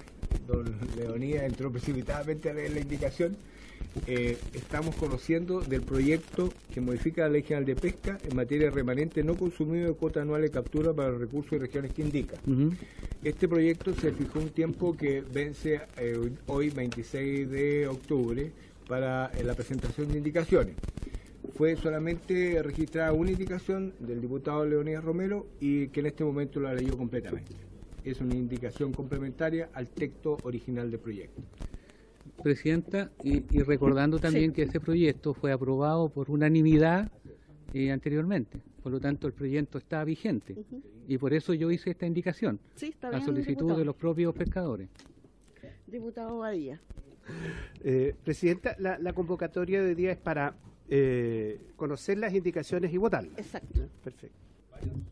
don 0.47 0.74
Leonía 0.97 1.44
entró 1.47 1.70
precipitadamente 1.70 2.51
a 2.51 2.55
leer 2.55 2.73
la 2.73 2.81
indicación. 2.81 3.36
Eh, 4.07 4.36
estamos 4.55 4.94
conociendo 4.94 5.61
del 5.62 5.82
proyecto 5.82 6.52
que 6.73 6.81
modifica 6.81 7.23
la 7.23 7.31
Ley 7.31 7.43
General 7.43 7.65
de 7.65 7.74
Pesca 7.77 8.19
en 8.28 8.36
materia 8.36 8.66
de 8.66 8.70
remanente 8.70 9.24
no 9.24 9.35
consumido 9.36 9.89
de 9.89 9.94
cuota 9.94 10.23
anual 10.23 10.43
de 10.43 10.51
captura 10.51 10.93
para 10.93 11.11
los 11.11 11.20
recursos 11.20 11.52
y 11.55 11.59
regiones 11.59 11.93
que 11.93 12.02
indica. 12.02 12.36
Este 13.24 13.48
proyecto 13.48 13.93
se 13.94 14.12
fijó 14.12 14.39
un 14.39 14.51
tiempo 14.51 14.97
que 14.97 15.23
vence 15.23 15.81
eh, 15.98 16.16
hoy 16.47 16.70
26 16.70 17.51
de 17.51 17.89
octubre 17.89 18.51
para 18.86 19.31
eh, 19.36 19.43
la 19.44 19.55
presentación 19.55 20.11
de 20.12 20.19
indicaciones. 20.19 20.74
Fue 21.54 21.76
solamente 21.76 22.62
registrada 22.62 23.12
una 23.12 23.30
indicación 23.32 23.94
del 23.98 24.20
diputado 24.20 24.64
Leonidas 24.64 25.02
Romero 25.04 25.46
y 25.60 25.88
que 25.88 26.00
en 26.00 26.06
este 26.06 26.24
momento 26.24 26.60
la 26.60 26.74
leyó 26.74 26.96
completamente. 26.96 27.52
Es 28.04 28.20
una 28.20 28.34
indicación 28.34 28.92
complementaria 28.92 29.68
al 29.74 29.88
texto 29.88 30.36
original 30.42 30.90
del 30.90 31.00
proyecto. 31.00 31.42
Presidenta, 32.42 33.10
y, 33.22 33.44
y 33.50 33.62
recordando 33.62 34.18
también 34.18 34.52
que 34.52 34.62
este 34.62 34.80
proyecto 34.80 35.34
fue 35.34 35.52
aprobado 35.52 36.08
por 36.08 36.30
unanimidad 36.30 37.10
eh, 37.74 37.90
anteriormente, 37.90 38.58
por 38.82 38.92
lo 38.92 39.00
tanto 39.00 39.26
el 39.26 39.32
proyecto 39.34 39.76
está 39.78 40.02
vigente 40.04 40.56
y 41.06 41.18
por 41.18 41.34
eso 41.34 41.52
yo 41.54 41.70
hice 41.70 41.90
esta 41.90 42.06
indicación 42.06 42.58
Sí, 42.76 42.86
está 42.86 43.08
a 43.08 43.10
bien, 43.10 43.24
solicitud 43.24 43.56
diputado. 43.56 43.78
de 43.78 43.84
los 43.84 43.94
propios 43.96 44.34
pescadores. 44.34 44.88
Diputado 45.86 46.38
Badía. 46.38 46.80
Eh, 47.84 48.14
Presidenta, 48.24 48.74
la, 48.78 48.98
la 48.98 49.12
convocatoria 49.12 49.82
de 49.82 49.90
hoy 49.90 49.94
día 49.94 50.12
es 50.12 50.18
para 50.18 50.54
eh, 50.90 51.60
conocer 51.76 52.18
las 52.18 52.34
indicaciones 52.34 52.92
y 52.92 52.96
votarlas. 52.98 53.38
Exacto. 53.38 53.80
Perfecto. 54.04 54.36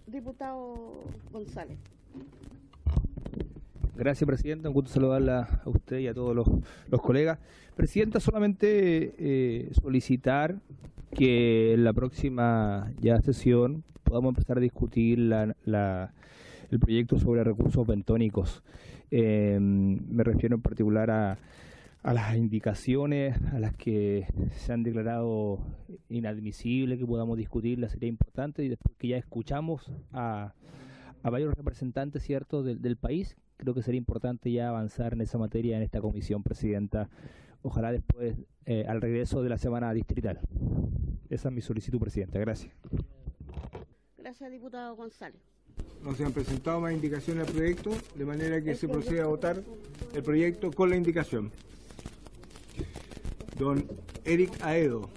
Diputado 0.07 1.05
González. 1.33 1.79
Gracias, 3.97 4.27
Presidenta. 4.27 4.69
Un 4.69 4.75
gusto 4.75 4.91
saludarla 4.93 5.61
a 5.65 5.69
usted 5.69 5.99
y 5.99 6.07
a 6.07 6.15
todos 6.15 6.35
los, 6.35 6.47
los 6.89 7.03
colegas. 7.03 7.39
Presidenta, 7.75 8.21
solamente 8.21 9.15
eh, 9.19 9.71
solicitar 9.73 10.57
que 11.15 11.75
en 11.75 11.85
la 11.85 11.93
próxima 11.93 12.93
ya 13.01 13.21
sesión 13.21 13.83
podamos 14.05 14.31
empezar 14.31 14.59
a 14.59 14.61
discutir 14.61 15.19
la, 15.19 15.55
la- 15.65 16.13
el 16.71 16.79
proyecto 16.79 17.19
sobre 17.19 17.43
recursos 17.45 17.87
bentónicos. 17.87 18.63
Eh, 19.11 19.59
me 19.61 20.23
refiero 20.23 20.55
en 20.57 20.61
particular 20.63 21.11
a, 21.11 21.39
a 22.09 22.15
las 22.15 22.35
indicaciones 22.37 23.37
a 23.53 23.59
las 23.59 23.75
que 23.77 24.27
se 24.53 24.73
han 24.73 24.83
declarado 24.83 25.59
inadmisibles, 26.09 26.99
que 26.99 27.05
podamos 27.05 27.37
discutirlas, 27.37 27.93
sería 27.93 28.09
importante. 28.09 28.65
Y 28.65 28.71
después 28.71 28.97
que 28.97 29.09
ya 29.09 29.19
escuchamos 29.19 29.93
a, 30.13 30.55
a 31.23 31.31
varios 31.31 31.53
representantes 31.53 32.23
ciertos 32.23 32.65
del, 32.65 32.81
del 32.81 32.97
país, 32.97 33.37
creo 33.59 33.75
que 33.75 33.83
sería 33.83 33.99
importante 33.99 34.51
ya 34.51 34.71
avanzar 34.71 35.13
en 35.13 35.21
esa 35.21 35.37
materia 35.37 35.77
en 35.77 35.83
esta 35.83 36.01
comisión, 36.01 36.43
Presidenta. 36.43 37.11
Ojalá 37.61 37.93
después, 37.93 38.39
eh, 38.65 38.87
al 38.89 39.03
regreso 39.03 39.43
de 39.43 39.51
la 39.51 39.59
semana 39.59 39.93
distrital. 39.93 40.41
Esa 41.29 41.49
es 41.51 41.55
mi 41.55 41.61
solicitud, 41.61 41.99
Presidenta. 41.99 42.39
Gracias. 42.39 42.73
Gracias, 44.17 44.51
diputado 44.51 44.97
González. 44.97 45.43
No 46.03 46.15
se 46.15 46.25
han 46.25 46.33
presentado 46.33 46.81
más 46.81 46.95
indicaciones 46.95 47.47
al 47.47 47.53
proyecto, 47.53 47.91
de 48.17 48.25
manera 48.25 48.63
que 48.63 48.75
se 48.75 48.89
proceda 48.89 49.25
a 49.25 49.27
votar 49.27 49.63
el 50.15 50.23
proyecto 50.23 50.73
con 50.73 50.89
la 50.89 50.97
indicación. 50.97 51.51
Don 53.59 53.85
Eric 54.25 54.53
Aedo. 54.63 55.09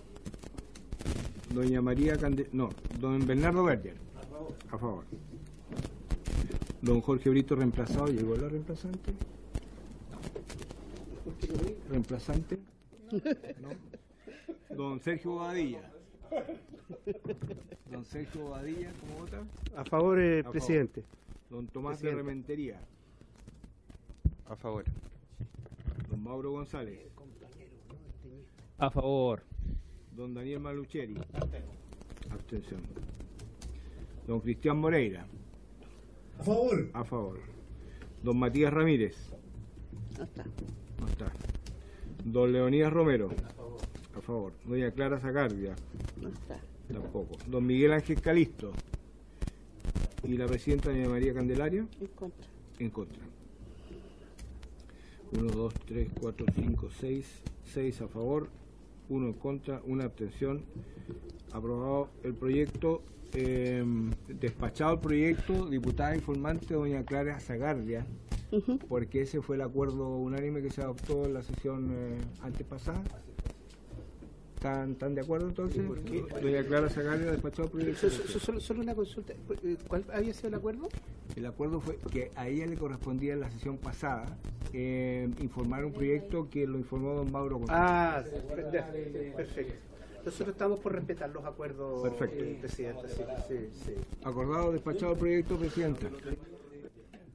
Doña 1.53 1.81
María 1.81 2.17
Cande... 2.17 2.47
No, 2.53 2.69
don 2.99 3.25
Bernardo 3.27 3.63
Berger. 3.63 3.95
A 4.71 4.77
favor. 4.77 5.03
Don 6.81 7.01
Jorge 7.01 7.29
Brito 7.29 7.55
reemplazado. 7.55 8.07
¿Llegó 8.07 8.35
la 8.37 8.47
reemplazante? 8.49 9.13
¿Reemplazante? 11.89 12.57
No. 13.11 14.75
Don 14.75 14.99
Sergio 15.01 15.31
Bobadilla. 15.31 15.91
Don 17.91 18.05
Sergio 18.05 18.41
Bobadilla, 18.43 18.91
¿cómo 19.01 19.19
vota? 19.19 19.43
A 19.75 19.83
favor, 19.83 20.19
eh, 20.19 20.39
A 20.39 20.43
favor. 20.43 20.51
presidente. 20.53 21.03
Don 21.49 21.67
Tomás 21.67 21.97
Presidente. 21.99 22.15
de 22.15 22.23
Rementería. 22.23 22.79
A 24.49 24.55
favor. 24.55 24.85
Don 26.09 26.23
Mauro 26.23 26.51
González. 26.51 26.99
A 28.81 28.89
favor. 28.89 29.43
Don 30.11 30.33
Daniel 30.33 30.59
Malucheri. 30.59 31.13
Abstención. 32.31 32.81
Don 34.25 34.39
Cristian 34.39 34.77
Moreira. 34.79 35.23
A 36.39 36.43
favor. 36.43 36.89
A 36.93 37.03
favor. 37.03 37.39
Don 38.23 38.39
Matías 38.39 38.73
Ramírez. 38.73 39.15
No 40.17 40.23
está. 40.23 40.45
No 40.99 41.07
está. 41.07 41.31
Don 42.25 42.51
Leonidas 42.51 42.91
Romero. 42.91 43.29
A 44.17 44.21
favor. 44.21 44.53
Doña 44.65 44.89
Clara 44.89 45.19
Zacardia. 45.19 45.75
No 46.19 46.29
está. 46.29 46.59
Tampoco. 46.91 47.37
Don 47.45 47.63
Miguel 47.63 47.93
Ángel 47.93 48.19
Calisto. 48.19 48.71
Y 50.23 50.37
la 50.37 50.47
presidenta 50.47 50.89
Doña 50.89 51.07
María 51.07 51.35
Candelaria. 51.35 51.85
En 51.99 52.07
contra. 52.07 52.47
En 52.79 52.89
contra. 52.89 53.21
1, 55.33 55.51
2, 55.51 55.73
3, 55.85 56.09
4, 56.19 56.45
5, 56.55 56.89
6. 56.99 57.43
6 57.63 58.01
a 58.01 58.07
favor. 58.07 58.49
1 59.11 59.27
en 59.27 59.33
contra. 59.33 59.81
Una 59.85 60.05
abstención. 60.05 60.63
Aprobado 61.51 62.09
el 62.23 62.33
proyecto. 62.33 63.03
eh, 63.33 63.83
despachado 64.27 64.93
el 64.93 64.99
proyecto. 64.99 65.65
Diputada 65.69 66.15
informante 66.15 66.73
Doña 66.73 67.03
Clara 67.03 67.39
Zagardia. 67.39 68.05
Porque 68.89 69.21
ese 69.21 69.41
fue 69.41 69.55
el 69.55 69.61
acuerdo 69.61 70.17
unánime 70.17 70.61
que 70.61 70.69
se 70.69 70.81
adoptó 70.81 71.25
en 71.25 71.33
la 71.35 71.41
sesión 71.43 71.89
eh, 71.93 72.17
antes 72.41 72.65
pasada. 72.67 73.01
¿Están, 74.61 74.91
están 74.91 75.15
de 75.15 75.21
acuerdo 75.21 75.47
entonces? 75.47 75.81
Doña 76.39 76.63
Clara 76.63 76.87
Zagardia 76.87 77.31
despachado 77.31 77.63
el 77.63 77.71
proyecto. 77.71 78.07
So- 78.11 78.27
so- 78.27 78.39
Solo, 78.39 78.59
solo 78.59 78.81
una 78.81 78.93
consulta. 78.93 79.33
¿Cuál 79.87 80.05
había 80.13 80.35
sido 80.35 80.49
el 80.49 80.53
acuerdo? 80.53 80.87
El 81.35 81.47
acuerdo 81.47 81.81
fue 81.81 81.97
que 82.11 82.31
a 82.35 82.47
ella 82.47 82.67
le 82.67 82.77
correspondía 82.77 83.33
en 83.33 83.39
la 83.39 83.49
sesión 83.49 83.79
pasada 83.79 84.37
eh, 84.71 85.27
informar 85.39 85.83
un 85.83 85.91
proyecto 85.93 86.47
que 86.47 86.67
lo 86.67 86.77
informó 86.77 87.15
don 87.15 87.31
Mauro 87.31 87.57
González. 87.57 87.81
Ah, 87.81 88.23
perfecto. 89.35 89.73
Nosotros 90.25 90.49
estamos 90.49 90.79
por 90.79 90.93
respetar 90.93 91.31
los 91.31 91.43
acuerdos, 91.43 92.03
Perfecto. 92.07 92.43
eh, 92.43 92.57
presidente. 92.61 93.07
Sí, 93.09 93.23
sí, 93.47 93.69
sí. 93.85 93.93
Acordado, 94.23 94.71
despachado 94.73 95.13
el 95.13 95.17
proyecto, 95.17 95.57
Presidenta. 95.57 96.05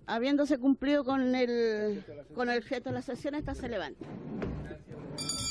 Habiéndose 0.06 0.58
cumplido 0.58 1.02
con 1.02 1.34
el, 1.34 2.04
con 2.36 2.48
el 2.50 2.58
objeto 2.58 2.90
de 2.90 2.94
la 2.94 3.02
sesión, 3.02 3.34
esta 3.34 3.56
se 3.56 3.68
levanta. 3.68 4.06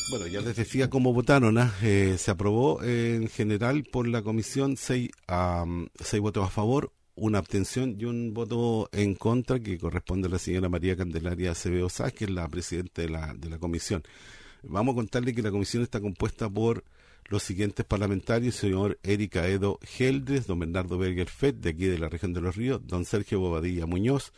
Bueno, 0.07 0.27
ya 0.27 0.41
les 0.41 0.55
decía 0.55 0.89
cómo 0.89 1.13
votaron. 1.13 1.57
¿ah? 1.57 1.73
Eh, 1.81 2.15
se 2.19 2.29
aprobó 2.29 2.81
eh, 2.83 3.15
en 3.15 3.27
general 3.27 3.83
por 3.85 4.07
la 4.07 4.21
comisión 4.21 4.77
seis, 4.77 5.09
am, 5.27 5.87
seis 5.99 6.21
votos 6.21 6.45
a 6.45 6.49
favor, 6.49 6.93
una 7.15 7.39
abstención 7.39 7.95
y 7.99 8.05
un 8.05 8.33
voto 8.33 8.87
en 8.91 9.15
contra 9.15 9.59
que 9.59 9.79
corresponde 9.79 10.27
a 10.27 10.31
la 10.31 10.37
señora 10.37 10.69
María 10.69 10.95
Candelaria 10.95 11.51
Acevedo 11.51 11.89
Sá, 11.89 12.11
que 12.11 12.25
es 12.25 12.29
la 12.29 12.47
presidenta 12.47 13.01
de 13.01 13.09
la, 13.09 13.33
de 13.33 13.49
la 13.49 13.57
comisión. 13.57 14.03
Vamos 14.61 14.93
a 14.93 14.95
contarle 14.97 15.33
que 15.33 15.41
la 15.41 15.51
comisión 15.51 15.81
está 15.81 15.99
compuesta 15.99 16.49
por 16.49 16.83
los 17.27 17.41
siguientes 17.41 17.83
parlamentarios, 17.83 18.55
señor 18.55 18.99
Erika 19.01 19.47
Edo 19.47 19.79
Geldres, 19.81 20.45
don 20.45 20.59
Bernardo 20.59 20.99
Berger 20.99 21.29
Fett, 21.29 21.55
de 21.57 21.71
aquí 21.71 21.85
de 21.85 21.97
la 21.97 22.09
región 22.09 22.33
de 22.33 22.41
los 22.41 22.55
ríos, 22.55 22.85
don 22.85 23.05
Sergio 23.05 23.39
Bobadilla 23.39 23.87
Muñoz, 23.87 24.33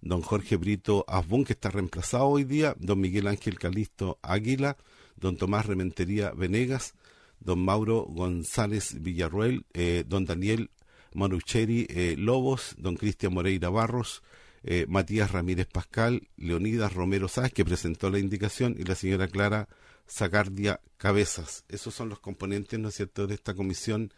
don 0.00 0.22
Jorge 0.22 0.56
Brito 0.56 1.04
Asbun, 1.06 1.44
que 1.44 1.52
está 1.52 1.68
reemplazado 1.68 2.26
hoy 2.26 2.44
día, 2.44 2.74
don 2.78 3.00
Miguel 3.00 3.26
Ángel 3.26 3.58
Calisto 3.58 4.18
Águila, 4.22 4.78
don 5.20 5.36
Tomás 5.36 5.66
Rementería 5.66 6.32
Venegas, 6.32 6.94
don 7.40 7.64
Mauro 7.64 8.06
González 8.08 9.02
Villarruel, 9.02 9.64
eh, 9.74 10.04
don 10.06 10.24
Daniel 10.24 10.70
Manucheri 11.12 11.86
eh, 11.88 12.14
Lobos, 12.18 12.74
don 12.78 12.96
Cristian 12.96 13.34
Moreira 13.34 13.68
Barros, 13.68 14.22
eh, 14.62 14.86
Matías 14.88 15.32
Ramírez 15.32 15.66
Pascal, 15.66 16.28
Leonidas 16.36 16.92
Romero 16.92 17.28
Sáez, 17.28 17.52
que 17.52 17.64
presentó 17.64 18.10
la 18.10 18.18
indicación, 18.18 18.76
y 18.78 18.84
la 18.84 18.94
señora 18.94 19.28
Clara 19.28 19.68
Zacardia 20.08 20.80
Cabezas. 20.98 21.64
Esos 21.68 21.94
son 21.94 22.08
los 22.08 22.20
componentes, 22.20 22.78
¿no 22.78 22.88
es 22.88 22.94
cierto?, 22.94 23.26
de 23.26 23.34
esta 23.34 23.54
comisión 23.54 24.12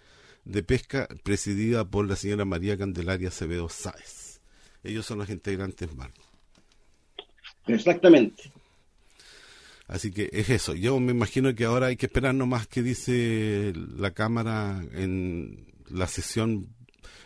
de 0.44 0.62
pesca 0.62 1.08
presidida 1.22 1.84
por 1.84 2.08
la 2.08 2.16
señora 2.16 2.44
María 2.44 2.76
Candelaria 2.76 3.28
Acevedo 3.28 3.68
Sáez. 3.68 4.40
Ellos 4.82 5.06
son 5.06 5.18
los 5.18 5.30
integrantes, 5.30 5.94
Marco. 5.94 6.22
Exactamente. 7.68 8.50
Así 9.92 10.10
que 10.10 10.30
es 10.32 10.48
eso. 10.48 10.74
Yo 10.74 10.98
me 11.00 11.12
imagino 11.12 11.54
que 11.54 11.66
ahora 11.66 11.88
hay 11.88 11.96
que 11.96 12.06
esperar 12.06 12.34
nomás 12.34 12.66
que 12.66 12.82
dice 12.82 13.74
la 13.74 14.12
Cámara 14.12 14.82
en 14.94 15.66
la 15.90 16.06
sesión. 16.06 16.68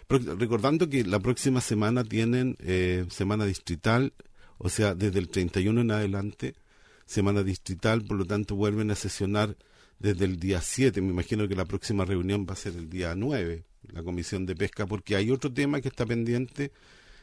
Recordando 0.08 0.88
que 0.88 1.04
la 1.04 1.20
próxima 1.20 1.60
semana 1.60 2.02
tienen 2.02 2.56
eh, 2.58 3.06
semana 3.08 3.46
distrital, 3.46 4.14
o 4.58 4.68
sea, 4.68 4.96
desde 4.96 5.20
el 5.20 5.28
31 5.28 5.80
en 5.80 5.90
adelante, 5.92 6.54
semana 7.06 7.44
distrital, 7.44 8.02
por 8.02 8.16
lo 8.16 8.24
tanto 8.24 8.56
vuelven 8.56 8.90
a 8.90 8.96
sesionar 8.96 9.56
desde 10.00 10.24
el 10.24 10.40
día 10.40 10.60
7. 10.60 11.00
Me 11.02 11.10
imagino 11.10 11.46
que 11.46 11.54
la 11.54 11.66
próxima 11.66 12.04
reunión 12.04 12.46
va 12.48 12.54
a 12.54 12.56
ser 12.56 12.74
el 12.74 12.90
día 12.90 13.14
9, 13.14 13.62
la 13.92 14.02
Comisión 14.02 14.44
de 14.44 14.56
Pesca, 14.56 14.86
porque 14.86 15.14
hay 15.14 15.30
otro 15.30 15.52
tema 15.52 15.80
que 15.80 15.86
está 15.86 16.04
pendiente 16.04 16.72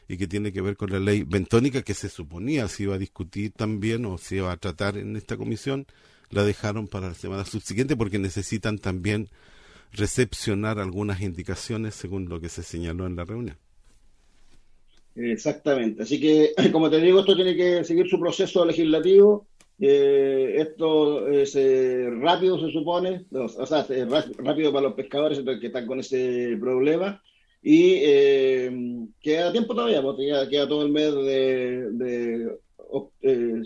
y 0.08 0.16
que 0.16 0.26
tiene 0.26 0.52
que 0.52 0.60
ver 0.60 0.76
con 0.76 0.90
la 0.90 1.00
ley 1.00 1.22
bentónica 1.22 1.82
que 1.82 1.94
se 1.94 2.08
suponía 2.08 2.68
se 2.68 2.84
iba 2.84 2.94
a 2.94 2.98
discutir 2.98 3.52
también 3.52 4.04
o 4.04 4.18
se 4.18 4.36
iba 4.36 4.52
a 4.52 4.56
tratar 4.56 4.96
en 4.98 5.16
esta 5.16 5.36
comisión, 5.36 5.86
la 6.30 6.44
dejaron 6.44 6.88
para 6.88 7.08
la 7.08 7.14
semana 7.14 7.44
subsiguiente 7.44 7.96
porque 7.96 8.18
necesitan 8.18 8.78
también 8.78 9.28
recepcionar 9.92 10.78
algunas 10.78 11.20
indicaciones 11.20 11.94
según 11.94 12.28
lo 12.28 12.40
que 12.40 12.48
se 12.48 12.62
señaló 12.62 13.06
en 13.06 13.16
la 13.16 13.24
reunión. 13.24 13.56
Exactamente. 15.14 16.02
Así 16.02 16.20
que, 16.20 16.52
como 16.72 16.90
te 16.90 17.00
digo, 17.00 17.20
esto 17.20 17.36
tiene 17.36 17.56
que 17.56 17.84
seguir 17.84 18.08
su 18.08 18.18
proceso 18.18 18.64
legislativo. 18.64 19.46
Eh, 19.78 20.54
esto 20.58 21.28
es 21.28 21.56
eh, 21.56 22.08
rápido, 22.20 22.60
se 22.60 22.70
supone, 22.70 23.26
o 23.32 23.66
sea, 23.66 23.80
es 23.80 24.08
rápido 24.38 24.72
para 24.72 24.86
los 24.86 24.94
pescadores 24.94 25.40
que 25.60 25.66
están 25.66 25.86
con 25.86 25.98
ese 25.98 26.56
problema. 26.60 27.20
Y 27.66 27.94
eh, 28.02 28.70
queda 29.22 29.50
tiempo 29.50 29.74
todavía, 29.74 30.02
porque 30.02 30.30
queda, 30.50 30.68
todo 30.68 30.84
el 30.84 30.92
mes 30.92 31.14
de, 31.14 31.90
de, 31.92 32.58
eh, 33.22 33.62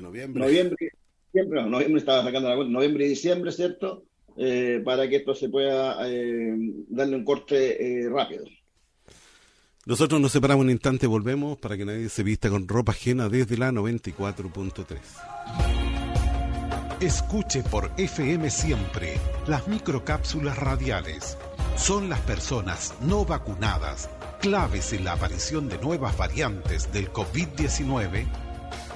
noviembre. 0.00 0.40
Noviembre, 0.40 0.92
no, 1.34 1.66
noviembre 1.66 1.98
estaba 1.98 2.22
sacando 2.22 2.48
la 2.48 2.54
cuenta, 2.54 2.72
noviembre 2.72 3.06
y 3.06 3.08
diciembre, 3.08 3.50
¿cierto? 3.50 4.04
Eh, 4.36 4.80
para 4.84 5.08
que 5.08 5.16
esto 5.16 5.34
se 5.34 5.48
pueda 5.48 5.96
darle 5.96 7.16
un 7.16 7.24
corte 7.24 8.08
rápido. 8.08 8.44
Nosotros 9.84 10.20
nos 10.20 10.30
separamos 10.30 10.64
un 10.64 10.70
instante, 10.70 11.08
volvemos 11.08 11.58
para 11.58 11.76
que 11.76 11.84
nadie 11.84 12.08
se 12.08 12.22
vista 12.22 12.50
con 12.50 12.68
ropa 12.68 12.92
ajena 12.92 13.28
desde 13.28 13.58
la 13.58 13.72
94.3. 13.72 14.96
Escuche 17.00 17.64
por 17.64 17.90
FM 17.96 18.48
siempre 18.48 19.14
las 19.48 19.66
microcápsulas 19.66 20.56
radiales 20.56 21.36
son 21.80 22.10
las 22.10 22.20
personas 22.20 22.92
no 23.00 23.24
vacunadas 23.24 24.10
claves 24.40 24.92
en 24.92 25.04
la 25.04 25.12
aparición 25.12 25.68
de 25.68 25.78
nuevas 25.78 26.16
variantes 26.16 26.92
del 26.92 27.10
COVID-19? 27.10 28.26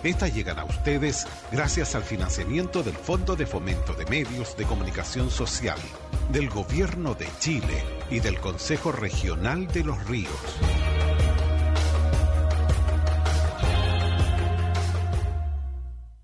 Estas 0.03 0.35
llegan 0.35 0.59
a 0.59 0.65
ustedes 0.65 1.27
gracias 1.51 1.95
al 1.95 2.03
financiamiento 2.03 2.83
del 2.83 2.95
Fondo 2.95 3.37
de 3.37 3.47
Fomento 3.47 3.95
de 3.95 4.05
Medios 4.05 4.55
de 4.59 4.65
Comunicación 4.65 5.31
Social, 5.31 5.79
del 6.31 6.51
Gobierno 6.51 7.15
de 7.15 7.27
Chile 7.41 7.83
y 8.11 8.21
del 8.21 8.39
Consejo 8.39 8.93
Regional 8.93 9.67
de 9.69 9.83
los 9.83 10.07
Ríos. 10.07 10.31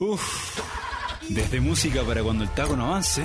Uf, 0.00 0.58
desde 1.28 1.60
música 1.60 2.02
para 2.02 2.20
cuando 2.20 2.42
el 2.42 2.50
taco 2.50 2.76
no 2.76 2.86
avance. 2.86 3.22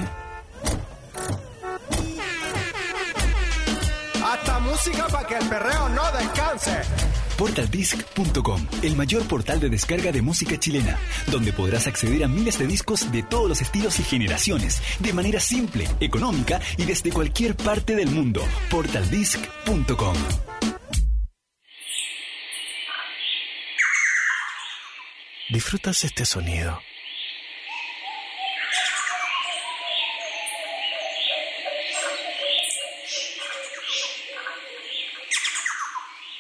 Hasta 4.24 4.60
música 4.60 5.08
para 5.08 5.28
que 5.28 5.36
el 5.36 5.50
perreo 5.50 5.90
no 5.90 6.12
descanse. 6.12 6.82
Portaldisc.com, 7.40 8.68
el 8.84 8.96
mayor 8.96 9.24
portal 9.24 9.60
de 9.60 9.70
descarga 9.70 10.12
de 10.12 10.22
música 10.22 10.60
chilena, 10.60 11.00
donde 11.32 11.54
podrás 11.54 11.88
acceder 11.88 12.24
a 12.24 12.28
miles 12.28 12.60
de 12.60 12.68
discos 12.68 13.12
de 13.12 13.24
todos 13.24 13.50
los 13.50 13.62
estilos 13.62 14.00
y 14.00 14.04
generaciones, 14.04 14.80
de 15.00 15.14
manera 15.14 15.40
simple, 15.40 15.88
económica 16.00 16.60
y 16.78 16.86
desde 16.86 17.12
cualquier 17.12 17.56
parte 17.56 17.96
del 17.96 18.12
mundo. 18.12 18.44
Portaldisc.com. 18.70 20.16
¿Disfrutas 25.50 26.04
este 26.04 26.26
sonido? 26.26 26.80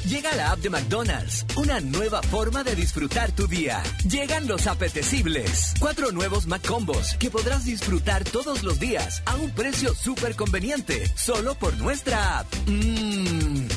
Llega 0.08 0.34
la 0.36 0.52
app 0.54 0.60
de 0.60 0.70
McDonald's, 0.70 1.46
una 1.58 1.82
nueva 1.82 2.22
forma 2.24 2.64
de 2.64 2.76
disfrutar 2.76 3.34
tu 3.34 3.46
día. 3.46 3.84
Llegan 4.10 4.48
los 4.48 4.66
apetecibles. 4.66 5.74
Cuatro 5.82 6.14
nuevos 6.14 6.48
McCombos 6.48 7.16
que 7.16 7.30
podrás 7.30 7.66
disfrutar 7.66 8.24
todos 8.24 8.64
los 8.64 8.80
días 8.80 9.22
a 9.26 9.36
un 9.36 9.52
precio 9.52 9.94
súper 9.94 10.38
conveniente, 10.38 11.06
solo 11.18 11.56
por 11.56 11.76
nuestra 11.78 12.40
app. 12.40 12.48
Mmm, 12.68 13.68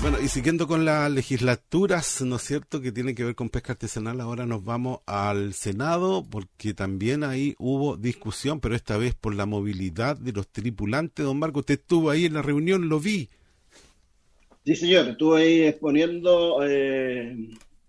Bueno, 0.03 0.17
y 0.21 0.27
siguiendo 0.27 0.67
con 0.67 0.83
las 0.83 1.09
legislaturas, 1.09 2.21
¿no 2.23 2.35
es 2.35 2.41
cierto?, 2.41 2.81
que 2.81 2.91
tiene 2.91 3.15
que 3.15 3.23
ver 3.23 3.35
con 3.35 3.47
pesca 3.47 3.71
artesanal, 3.71 4.19
ahora 4.19 4.45
nos 4.45 4.65
vamos 4.65 4.99
al 5.05 5.53
Senado, 5.53 6.25
porque 6.29 6.73
también 6.73 7.23
ahí 7.23 7.55
hubo 7.57 7.95
discusión, 7.95 8.59
pero 8.59 8.75
esta 8.75 8.97
vez 8.97 9.15
por 9.15 9.33
la 9.33 9.45
movilidad 9.45 10.17
de 10.17 10.33
los 10.33 10.49
tripulantes. 10.49 11.25
Don 11.25 11.39
Marco, 11.39 11.61
usted 11.61 11.79
estuvo 11.79 12.09
ahí 12.09 12.25
en 12.25 12.33
la 12.33 12.41
reunión, 12.41 12.89
lo 12.89 12.99
vi. 12.99 13.29
Sí, 14.65 14.75
señor, 14.75 15.07
estuve 15.07 15.41
ahí 15.41 15.61
exponiendo, 15.61 16.59
eh, 16.67 17.37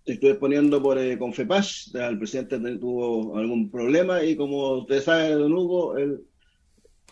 estuve 0.05 0.31
exponiendo 0.31 0.81
por 0.81 0.97
eh, 0.99 1.19
Confepas, 1.19 1.91
el 1.95 2.17
presidente 2.17 2.61
tuvo 2.77 3.37
algún 3.37 3.73
problema 3.73 4.23
y 4.23 4.37
como 4.37 4.83
usted 4.83 5.03
sabe, 5.03 5.31
don 5.31 5.53
Hugo, 5.53 5.99
el, 5.99 6.23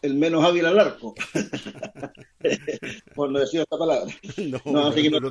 el 0.02 0.14
menos 0.16 0.44
hábil 0.44 0.66
al 0.66 0.78
arco, 0.78 1.14
por 3.14 3.30
no 3.30 3.38
decir 3.38 3.60
esta 3.60 3.78
palabra. 3.78 4.12
No, 4.38 4.58
No, 4.72 4.86
así 4.88 5.02
que 5.02 5.10
no 5.10 5.20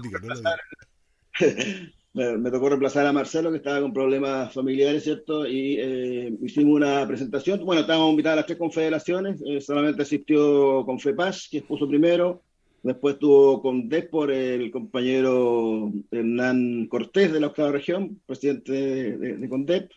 me- 2.13 2.37
no 2.37 2.51
tocó 2.51 2.69
reemplazar 2.69 3.05
a 3.05 3.13
Marcelo, 3.13 3.51
que 3.51 3.57
estaba 3.57 3.81
con 3.81 3.93
problemas 3.93 4.53
familiares, 4.53 5.03
¿cierto? 5.03 5.47
Y 5.47 5.77
eh, 5.79 6.33
hicimos 6.43 6.75
una 6.75 7.07
presentación. 7.07 7.63
Bueno, 7.65 7.81
estábamos 7.81 8.11
invitados 8.11 8.33
a 8.33 8.41
las 8.41 8.45
tres 8.47 8.57
confederaciones, 8.59 9.41
eh, 9.45 9.61
solamente 9.61 10.01
asistió 10.01 10.85
Confepas, 10.85 11.47
que 11.49 11.59
expuso 11.59 11.87
primero. 11.87 12.41
Después 12.83 13.13
estuvo 13.13 13.61
con 13.61 13.87
DEP 13.87 14.09
por 14.09 14.31
el 14.31 14.71
compañero 14.71 15.91
Hernán 16.09 16.87
Cortés 16.87 17.31
de 17.31 17.39
la 17.39 17.47
octava 17.47 17.71
región, 17.71 18.19
presidente 18.25 18.71
de, 18.71 19.17
de, 19.17 19.37
de 19.37 19.49
CONDEP. 19.49 19.91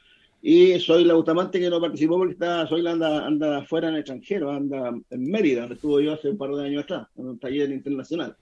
Y 0.47 0.79
Zoila 0.79 1.15
Bustamante, 1.15 1.59
que 1.59 1.71
no 1.71 1.81
participó 1.81 2.19
porque 2.19 2.35
está, 2.35 2.67
Zoila 2.67 2.93
anda, 2.93 3.27
anda 3.27 3.65
fuera 3.65 3.89
en 3.89 3.95
el 3.95 4.01
extranjero, 4.01 4.51
anda 4.51 4.93
en 5.09 5.31
Mérida, 5.31 5.61
donde 5.61 5.77
estuvo 5.77 6.01
yo 6.01 6.13
hace 6.13 6.29
un 6.29 6.37
par 6.37 6.51
de 6.51 6.67
años 6.67 6.85
atrás, 6.85 7.09
en 7.17 7.29
un 7.29 7.39
taller 7.39 7.71
internacional. 7.71 8.37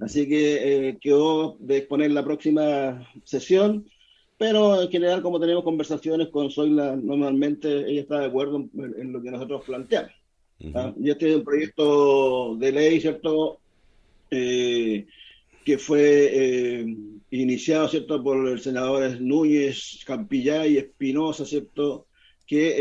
Así 0.00 0.28
que 0.28 0.88
eh, 0.88 0.98
quedó 1.00 1.56
de 1.60 1.76
exponer 1.76 2.10
la 2.10 2.24
próxima 2.24 3.08
sesión, 3.22 3.86
pero 4.36 4.82
en 4.82 4.90
general, 4.90 5.22
como 5.22 5.38
tenemos 5.38 5.62
conversaciones 5.62 6.26
con 6.30 6.50
Zoila, 6.50 6.96
normalmente 6.96 7.88
ella 7.88 8.00
está 8.00 8.18
de 8.18 8.26
acuerdo 8.26 8.56
en, 8.56 8.94
en 8.98 9.12
lo 9.12 9.22
que 9.22 9.30
nosotros 9.30 9.62
planteamos. 9.64 10.10
¿ah? 10.74 10.92
Y 11.00 11.08
este 11.08 11.30
es 11.30 11.36
un 11.36 11.44
proyecto 11.44 12.56
de 12.56 12.72
ley, 12.72 13.00
¿cierto? 13.00 13.60
Eh, 14.28 15.06
que 15.64 15.78
fue 15.78 16.30
eh, 16.32 16.96
iniciado, 17.40 17.88
¿cierto?, 17.88 18.22
por 18.22 18.48
el 18.48 18.60
senador 18.60 19.20
Núñez, 19.20 20.00
Campillay 20.06 20.74
y 20.74 20.78
Espinosa, 20.78 21.44
¿cierto?, 21.44 22.06
que, 22.46 22.74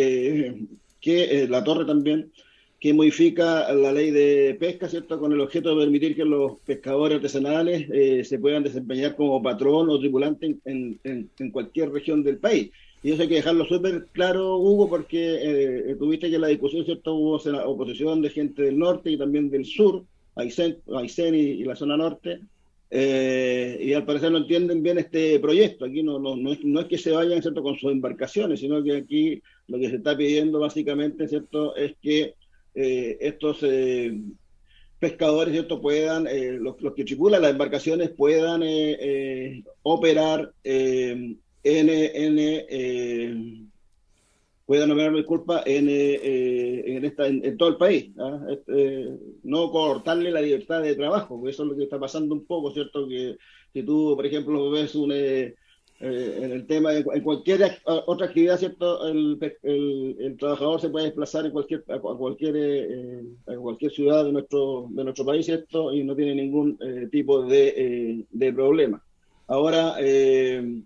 eh, 0.48 0.56
que 1.00 1.24
eh, 1.44 1.48
La 1.48 1.64
Torre 1.64 1.86
también, 1.86 2.32
que 2.80 2.94
modifica 2.94 3.72
la 3.74 3.94
ley 3.94 4.12
de 4.12 4.58
pesca, 4.60 4.90
¿cierto?, 4.90 5.18
con 5.20 5.32
el 5.32 5.40
objeto 5.40 5.70
de 5.74 5.84
permitir 5.84 6.16
que 6.16 6.26
los 6.26 6.60
pescadores 6.66 7.16
artesanales 7.16 7.88
eh, 7.92 8.24
se 8.26 8.40
puedan 8.40 8.64
desempeñar 8.64 9.16
como 9.16 9.42
patrón 9.42 9.90
o 9.90 10.00
tripulante 10.00 10.58
en, 10.66 11.00
en- 11.04 11.52
cualquier 11.52 11.92
región 11.92 12.24
del 12.24 12.38
país. 12.38 12.72
Y 13.02 13.12
eso 13.12 13.22
hay 13.22 13.28
que 13.30 13.36
dejarlo 13.36 13.66
súper 13.66 14.08
claro, 14.12 14.58
Hugo, 14.58 14.90
porque 14.90 15.96
tuviste 16.00 16.30
que 16.30 16.36
en 16.36 16.42
la 16.42 16.48
discusión, 16.48 16.86
¿cierto?, 16.86 17.16
hubo 17.16 17.36
oposición 17.66 18.22
de 18.22 18.30
gente 18.30 18.62
del 18.64 18.78
norte 18.78 19.12
y 19.12 19.18
también 19.18 19.50
del 19.50 19.66
sur, 19.66 20.04
Aysén, 20.36 20.78
Aysén 20.96 21.36
y, 21.36 21.40
y 21.40 21.64
la 21.64 21.76
zona 21.76 21.96
norte, 21.98 22.40
eh, 22.96 23.80
y 23.82 23.94
al 23.94 24.06
parecer 24.06 24.32
no 24.32 24.38
entienden 24.38 24.84
bien 24.84 25.00
este 25.00 25.40
proyecto. 25.40 25.86
Aquí 25.86 26.04
no, 26.04 26.20
no, 26.20 26.36
no, 26.36 26.52
es, 26.52 26.64
no 26.64 26.80
es 26.80 26.86
que 26.86 27.00
se 27.00 27.10
vayan 27.10 27.42
¿cierto? 27.42 27.64
con 27.64 27.76
sus 27.76 27.92
embarcaciones, 27.92 28.60
sino 28.60 28.84
que 28.84 28.96
aquí 28.96 29.42
lo 29.68 29.80
que 29.80 29.90
se 29.90 29.96
está 29.96 30.16
pidiendo 30.16 30.60
básicamente 30.60 31.28
¿cierto? 31.28 31.76
es 31.76 31.96
que 32.00 32.36
eh, 32.76 33.18
estos 33.20 33.64
eh, 33.64 34.16
pescadores 35.00 35.54
¿cierto? 35.54 35.82
puedan, 35.82 36.28
eh, 36.28 36.52
los, 36.52 36.80
los 36.84 36.94
que 36.94 37.04
tripulan 37.04 37.42
las 37.42 37.50
embarcaciones 37.50 38.12
puedan 38.12 38.62
eh, 38.64 39.64
operar 39.82 40.54
en, 40.64 41.40
en, 41.64 43.72
eh, 44.64 44.66
puedan 44.66 44.92
operar, 44.92 45.14
disculpa, 45.16 45.64
en, 45.66 45.90
eh, 45.90 46.14
eh, 46.16 46.84
en, 46.86 47.06
esta, 47.06 47.28
en, 47.28 47.58
todo 47.58 47.70
el 47.70 47.78
país. 47.78 48.12
¿ah? 48.20 48.40
Este, 48.50 49.10
no 49.44 49.72
cortarle 49.72 50.32
la 50.32 50.42
libertad 50.42 50.82
de 50.82 50.96
trabajo, 50.96 51.36
porque 51.36 51.52
eso 51.52 51.64
es 51.64 51.70
lo 51.70 51.76
que 51.76 51.84
está 51.84 52.00
pasando 52.00 52.36
un 52.36 52.46
poco, 52.46 52.72
¿cierto? 52.72 53.08
Que, 53.08 53.38
que 53.74 53.84
tú, 53.84 54.14
por 54.16 54.26
ejemplo, 54.26 54.72
ves 54.72 54.96
un, 54.96 55.12
eh, 55.12 55.56
eh, 56.00 56.40
en 56.42 56.52
el 56.52 56.66
tema, 56.66 56.92
de, 56.92 57.06
en 57.14 57.24
cualquier 57.24 57.78
otra 57.86 58.28
actividad, 58.28 58.58
¿cierto? 58.58 59.08
El, 59.08 59.38
el, 59.64 60.16
el 60.20 60.38
trabajador 60.38 60.82
se 60.82 60.90
puede 60.90 61.06
desplazar 61.06 61.46
en 61.46 61.52
cualquier, 61.52 61.84
a 61.90 62.00
cualquier, 62.00 62.56
eh, 62.58 63.24
a 63.48 63.56
cualquier 63.56 63.92
ciudad 63.92 64.26
de 64.26 64.32
nuestro, 64.32 64.88
de 64.90 65.04
nuestro 65.04 65.26
país, 65.26 65.46
¿cierto? 65.46 65.94
Y 65.94 66.04
no 66.04 66.16
tiene 66.16 66.36
ningún 66.36 66.78
tipo 67.12 67.44
de, 67.46 68.26
de 68.30 68.54
problema. 68.54 69.04
Ahora, 69.48 69.96
eh, 70.00 70.82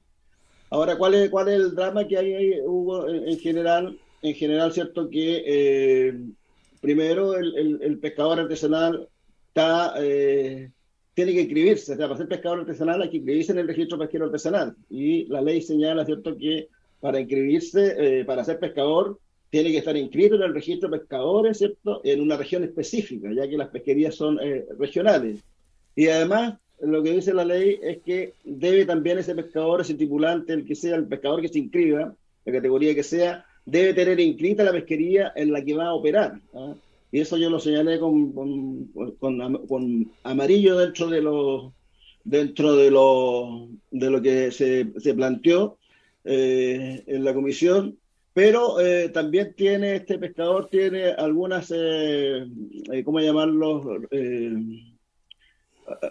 Ahora, 0.69 0.97
¿cuál 0.97 1.13
es, 1.15 1.29
cuál 1.29 1.47
es 1.49 1.55
el 1.55 1.75
drama 1.75 2.07
que 2.07 2.17
hay 2.17 2.33
ahí, 2.33 2.61
Hugo, 2.61 3.07
en, 3.09 3.27
en 3.29 3.39
general? 3.39 3.97
En 4.21 4.33
general, 4.33 4.73
¿cierto? 4.73 5.09
Que 5.09 5.43
eh, 5.45 6.13
primero 6.81 7.37
el, 7.37 7.55
el, 7.57 7.79
el 7.81 7.99
pescador 7.99 8.39
artesanal 8.39 9.07
está, 9.47 9.93
eh, 9.99 10.71
tiene 11.13 11.33
que 11.33 11.41
inscribirse. 11.41 11.93
O 11.93 11.95
sea, 11.95 12.07
para 12.07 12.17
ser 12.17 12.27
pescador 12.27 12.59
artesanal 12.59 13.01
hay 13.01 13.09
que 13.09 13.17
inscribirse 13.17 13.51
en 13.51 13.59
el 13.59 13.67
registro 13.67 13.97
pesquero 13.97 14.25
artesanal. 14.25 14.75
Y 14.89 15.25
la 15.25 15.41
ley 15.41 15.61
señala, 15.61 16.05
¿cierto? 16.05 16.35
Que 16.35 16.67
para 16.99 17.19
inscribirse, 17.19 17.95
eh, 18.19 18.25
para 18.25 18.43
ser 18.43 18.59
pescador, 18.59 19.19
tiene 19.49 19.71
que 19.71 19.77
estar 19.77 19.95
inscrito 19.95 20.35
en 20.35 20.41
el 20.41 20.53
registro 20.53 20.89
de 20.89 20.99
pescadores, 20.99 21.59
¿cierto? 21.59 22.01
En 22.03 22.19
una 22.21 22.35
región 22.35 22.63
específica, 22.63 23.29
ya 23.33 23.47
que 23.47 23.57
las 23.57 23.69
pesquerías 23.69 24.15
son 24.15 24.39
eh, 24.41 24.65
regionales. 24.77 25.39
Y 25.95 26.07
además, 26.07 26.59
lo 26.81 27.01
que 27.01 27.13
dice 27.13 27.33
la 27.33 27.45
ley 27.45 27.79
es 27.81 27.99
que 28.03 28.33
debe 28.43 28.85
también 28.85 29.17
ese 29.17 29.35
pescador, 29.35 29.81
ese 29.81 29.95
tripulante, 29.95 30.53
el 30.53 30.65
que 30.65 30.75
sea, 30.75 30.95
el 30.95 31.07
pescador 31.07 31.41
que 31.41 31.47
se 31.47 31.59
inscriba, 31.59 32.15
la 32.45 32.53
categoría 32.53 32.93
que 32.93 33.03
sea, 33.03 33.45
debe 33.65 33.93
tener 33.93 34.19
inscrita 34.19 34.63
la 34.63 34.71
pesquería 34.71 35.33
en 35.35 35.51
la 35.51 35.63
que 35.63 35.73
va 35.73 35.87
a 35.87 35.93
operar. 35.93 36.39
Y 37.11 37.19
eso 37.19 37.37
yo 37.37 37.49
lo 37.49 37.59
señalé 37.59 37.99
con, 37.99 38.91
amarillo 40.23 40.77
dentro 40.77 41.07
de 41.07 41.21
los 41.21 41.71
dentro 42.23 42.75
de 42.75 42.91
lo, 42.91 43.69
de 43.89 44.09
lo 44.09 44.21
que 44.21 44.51
se, 44.51 45.13
planteó 45.13 45.77
eh, 46.25 47.03
en 47.07 47.23
la 47.23 47.33
comisión, 47.33 47.97
pero 48.33 48.81
eh, 48.81 49.07
también 49.09 49.53
tiene, 49.55 49.95
este 49.95 50.19
pescador 50.19 50.67
tiene 50.69 51.11
algunas, 51.11 51.71
eh, 51.73 52.45
¿cómo 53.05 53.21
llamarlo? 53.21 54.01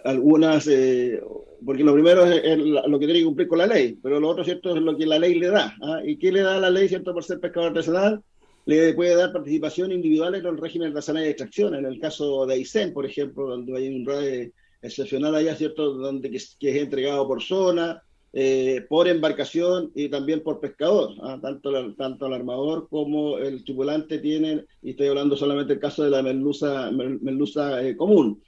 Algunas, 0.05 0.67
eh, 0.67 1.21
porque 1.63 1.83
lo 1.83 1.93
primero 1.93 2.25
es, 2.25 2.43
es, 2.43 2.57
lo 2.57 2.97
que 2.97 3.05
tiene 3.05 3.19
que 3.19 3.25
cumplir 3.25 3.47
con 3.47 3.59
la 3.59 3.67
ley, 3.67 3.97
pero 4.01 4.19
lo 4.19 4.29
otro, 4.29 4.43
¿cierto?, 4.43 4.75
es 4.75 4.81
lo 4.81 4.97
que 4.97 5.05
la 5.05 5.19
ley 5.19 5.35
le 5.35 5.49
da. 5.49 5.75
¿ah? 5.81 6.01
¿Y 6.03 6.17
qué 6.17 6.31
le 6.31 6.41
da 6.41 6.59
la 6.59 6.71
ley, 6.71 6.89
¿cierto?, 6.89 7.13
por 7.13 7.23
ser 7.23 7.39
pescador 7.39 7.69
artesanal? 7.69 8.23
Le 8.65 8.93
puede 8.95 9.15
dar 9.15 9.31
participación 9.31 9.91
individual 9.91 10.33
en 10.33 10.45
el 10.45 10.57
régimen 10.57 10.89
artesanal 10.89 11.23
de 11.23 11.29
extracción. 11.29 11.75
En 11.75 11.85
el 11.85 11.99
caso 11.99 12.47
de 12.47 12.55
Aysén, 12.55 12.91
por 12.91 13.05
ejemplo, 13.05 13.47
donde 13.47 13.77
hay 13.77 13.87
un 13.87 14.05
RAE 14.05 14.51
excepcional 14.81 15.35
allá, 15.35 15.55
¿cierto?, 15.55 15.93
donde 15.93 16.31
que, 16.31 16.37
es 16.37 16.75
entregado 16.75 17.27
por 17.27 17.43
zona, 17.43 18.01
eh, 18.33 18.83
por 18.89 19.07
embarcación 19.07 19.91
y 19.93 20.09
también 20.09 20.41
por 20.41 20.59
pescador. 20.59 21.11
¿ah? 21.21 21.37
Tanto, 21.39 21.69
la, 21.69 21.93
tanto 21.95 22.25
el 22.25 22.33
armador 22.33 22.87
como 22.89 23.37
el 23.37 23.63
tripulante 23.63 24.17
tienen, 24.17 24.65
y 24.81 24.91
estoy 24.91 25.07
hablando 25.07 25.37
solamente 25.37 25.73
del 25.73 25.81
caso 25.81 26.03
de 26.03 26.09
la 26.09 26.23
merluza, 26.23 26.89
merluza 26.91 27.83
eh, 27.83 27.95
común, 27.95 28.41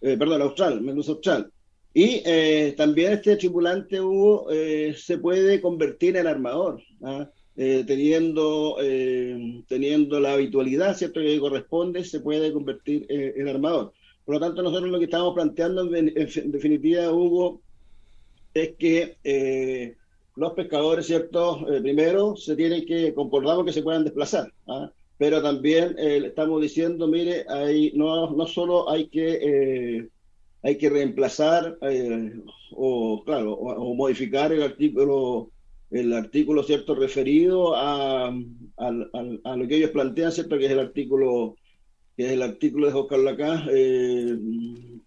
eh, 0.00 0.16
perdón, 0.16 0.42
austral, 0.42 0.80
merluza 0.80 1.12
austral. 1.12 1.50
Y 1.94 2.22
eh, 2.26 2.74
también 2.76 3.12
este 3.12 3.36
tripulante 3.36 4.00
Hugo 4.00 4.48
eh, 4.50 4.94
se 4.96 5.18
puede 5.18 5.60
convertir 5.60 6.16
en 6.16 6.26
armador, 6.26 6.82
¿ah? 7.02 7.30
teniendo, 7.56 8.76
teniendo 9.66 10.20
la 10.20 10.34
habitualidad 10.34 10.94
¿cierto? 10.94 11.20
que 11.20 11.40
corresponde, 11.40 12.04
se 12.04 12.20
puede 12.20 12.52
convertir 12.52 13.06
en 13.08 13.48
armador. 13.48 13.94
Por 14.26 14.34
lo 14.34 14.40
tanto, 14.40 14.60
nosotros 14.60 14.90
lo 14.90 14.98
que 14.98 15.04
estamos 15.04 15.34
planteando 15.34 15.94
en, 15.94 16.12
en, 16.14 16.50
definitiva, 16.50 17.12
Hugo, 17.12 17.62
es 18.52 18.74
que 18.76 19.18
eh, 19.22 19.96
los 20.34 20.52
pescadores, 20.54 21.06
¿cierto? 21.06 21.64
Eh, 21.72 21.80
primero 21.80 22.36
se 22.36 22.56
tienen 22.56 22.84
que, 22.84 23.14
concordamos 23.14 23.64
que 23.64 23.72
se 23.72 23.82
puedan 23.82 24.02
desplazar, 24.02 24.52
¿ah? 24.66 24.90
Pero 25.18 25.42
también 25.42 25.96
eh, 25.98 26.22
estamos 26.26 26.60
diciendo, 26.60 27.08
mire, 27.08 27.46
hay, 27.48 27.92
no, 27.94 28.30
no 28.30 28.46
solo 28.46 28.90
hay 28.90 29.08
que, 29.08 29.38
eh, 29.40 30.08
hay 30.62 30.76
que 30.78 30.90
reemplazar 30.90 31.78
o, 32.72 33.22
claro, 33.24 33.54
o, 33.54 33.94
modificar 33.94 34.52
el 34.52 34.62
artículo, 34.62 35.50
el 35.90 36.12
artículo, 36.12 36.62
¿cierto?, 36.62 36.94
referido 36.94 37.74
a, 37.74 38.28
a, 38.28 38.32
a, 38.78 38.88
a, 39.44 39.56
lo 39.56 39.66
que 39.68 39.76
ellos 39.76 39.90
plantean, 39.90 40.32
¿cierto?, 40.32 40.58
que 40.58 40.66
es 40.66 40.72
el 40.72 40.80
artículo, 40.80 41.56
que 42.16 42.26
es 42.26 42.32
el 42.32 42.42
artículo 42.42 42.88
de 42.88 42.94
Oscar 42.94 43.18
Lacá, 43.20 43.64
el 43.70 45.02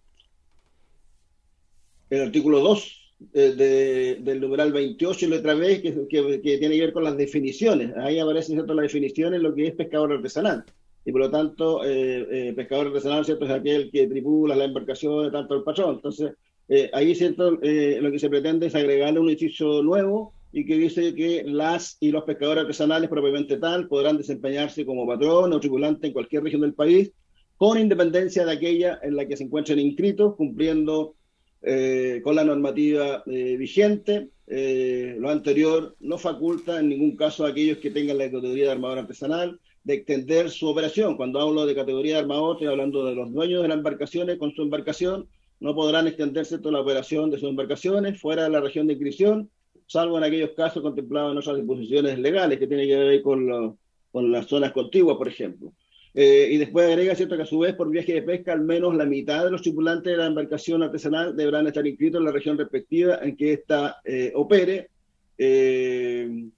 artículo 2.12 2.62
2 2.62 3.09
de, 3.20 3.56
de, 3.56 4.16
del 4.22 4.42
numeral 4.42 4.72
28 4.72 5.26
y 5.26 5.30
letra 5.30 5.54
B, 5.54 5.82
que, 5.82 6.08
que, 6.08 6.42
que, 6.42 6.58
tiene 6.58 6.76
que 6.76 6.82
ver 6.82 6.94
con 6.94 7.04
las 7.04 7.18
definiciones. 7.18 7.96
Ahí 7.98 8.20
aparecen 8.20 8.56
¿cierto? 8.56 8.74
las 8.74 8.84
definiciones 8.84 9.42
lo 9.42 9.54
que 9.54 9.68
es 9.68 9.76
pescador 9.76 10.14
artesanal. 10.14 10.66
Y 11.06 11.12
por 11.12 11.22
lo 11.22 11.32
tanto, 11.32 11.84
eh, 11.84 12.28
eh, 12.50 12.54
pescador 12.54 12.88
artesanal 12.88 13.26
¿cierto? 13.26 13.46
es 13.46 13.52
aquel 13.52 13.92
que 13.92 14.08
tripula 14.08 14.56
la 14.56 14.66
embarcación 14.66 15.32
tanto 15.32 15.56
el 15.56 15.64
patrón. 15.64 15.96
Entonces, 15.96 16.32
eh, 16.70 16.90
ahí 16.94 17.16
¿cierto? 17.16 17.58
Eh, 17.64 17.98
lo 18.00 18.12
que 18.12 18.20
se 18.20 18.30
pretende 18.30 18.68
es 18.68 18.76
agregarle 18.76 19.20
un 19.20 19.30
inciso 19.30 19.82
nuevo 19.82 20.34
y 20.52 20.66
que 20.66 20.78
dice 20.78 21.16
que 21.16 21.44
las 21.44 21.98
y 22.00 22.12
los 22.12 22.24
pescadores 22.24 22.62
artesanales 22.62 23.10
propiamente 23.10 23.58
tal 23.58 23.88
podrán 23.88 24.18
desempeñarse 24.18 24.86
como 24.86 25.08
patrón 25.08 25.52
o 25.52 25.60
tripulante 25.60 26.08
en 26.08 26.14
cualquier 26.14 26.44
región 26.44 26.62
del 26.62 26.76
país, 26.76 27.12
con 27.58 27.80
independencia 27.80 28.46
de 28.46 28.52
aquella 28.52 29.00
en 29.02 29.16
la 29.16 29.28
que 29.28 29.36
se 29.36 29.44
encuentren 29.44 29.80
inscritos, 29.80 30.36
cumpliendo 30.36 31.16
eh, 31.62 32.22
con 32.24 32.36
la 32.36 32.44
normativa 32.44 33.24
eh, 33.26 33.58
vigente. 33.58 34.30
Eh, 34.48 35.16
lo 35.20 35.30
anterior 35.30 35.96
no 36.00 36.18
faculta 36.18 36.80
en 36.80 36.90
ningún 36.90 37.16
caso 37.16 37.46
a 37.46 37.50
aquellos 37.50 37.78
que 37.78 37.92
tengan 37.92 38.18
la 38.18 38.32
categoría 38.32 38.66
de 38.66 38.72
armador 38.72 39.00
artesanal 39.00 39.60
de 39.84 39.94
extender 39.96 40.50
su 40.50 40.68
operación. 40.68 41.18
Cuando 41.18 41.40
hablo 41.40 41.66
de 41.66 41.76
categoría 41.76 42.16
de 42.16 42.20
armador, 42.22 42.56
estoy 42.56 42.68
hablando 42.68 43.06
de 43.06 43.16
los 43.16 43.32
dueños 43.32 43.62
de 43.62 43.68
las 43.68 43.78
embarcaciones 43.78 44.38
con 44.38 44.54
su 44.54 44.62
embarcación, 44.62 45.28
no 45.60 45.76
podrán 45.76 46.08
extenderse 46.08 46.58
toda 46.60 46.74
la 46.74 46.82
operación 46.82 47.30
de 47.30 47.38
sus 47.38 47.50
embarcaciones 47.50 48.20
fuera 48.20 48.44
de 48.44 48.50
la 48.50 48.62
región 48.62 48.88
de 48.88 48.94
inscripción, 48.94 49.50
salvo 49.88 50.18
en 50.18 50.24
aquellos 50.24 50.52
casos 50.52 50.82
contemplados 50.82 51.32
en 51.32 51.38
otras 51.40 51.58
disposiciones 51.58 52.20
legales 52.20 52.60
que 52.60 52.68
tienen 52.68 52.88
que 52.88 52.96
ver 52.96 53.22
con, 53.22 53.78
las 54.14 54.48
zonas 54.48 54.72
contiguas, 54.72 55.18
por 55.18 55.28
ejemplo. 55.28 55.74
Eh, 56.14 56.50
y 56.52 56.58
después 56.58 56.88
agrega, 56.88 57.16
¿cierto?, 57.16 57.36
que 57.36 57.44
a 57.44 57.46
su 57.46 57.60
vez 57.60 57.76
por 57.76 57.90
viaje 57.90 58.14
de 58.14 58.24
pesca 58.24 58.54
al 58.54 58.62
menos 58.62 58.96
la 58.96 59.06
mitad 59.06 59.46
de 59.46 59.52
los 59.52 59.62
tripulantes 59.62 60.12
de 60.12 60.18
la 60.18 60.26
embarcación 60.26 60.82
artesanal 60.82 61.36
deberán 61.36 61.68
estar 61.68 61.86
inscritos 61.86 62.20
en 62.20 62.26
la 62.26 62.32
región 62.32 62.58
respectiva 62.58 63.20
en 63.22 63.36
que 63.36 63.54
ésta 63.54 64.02
eh, 64.04 64.32
opere. 64.36 64.90
Eh, 65.38 66.50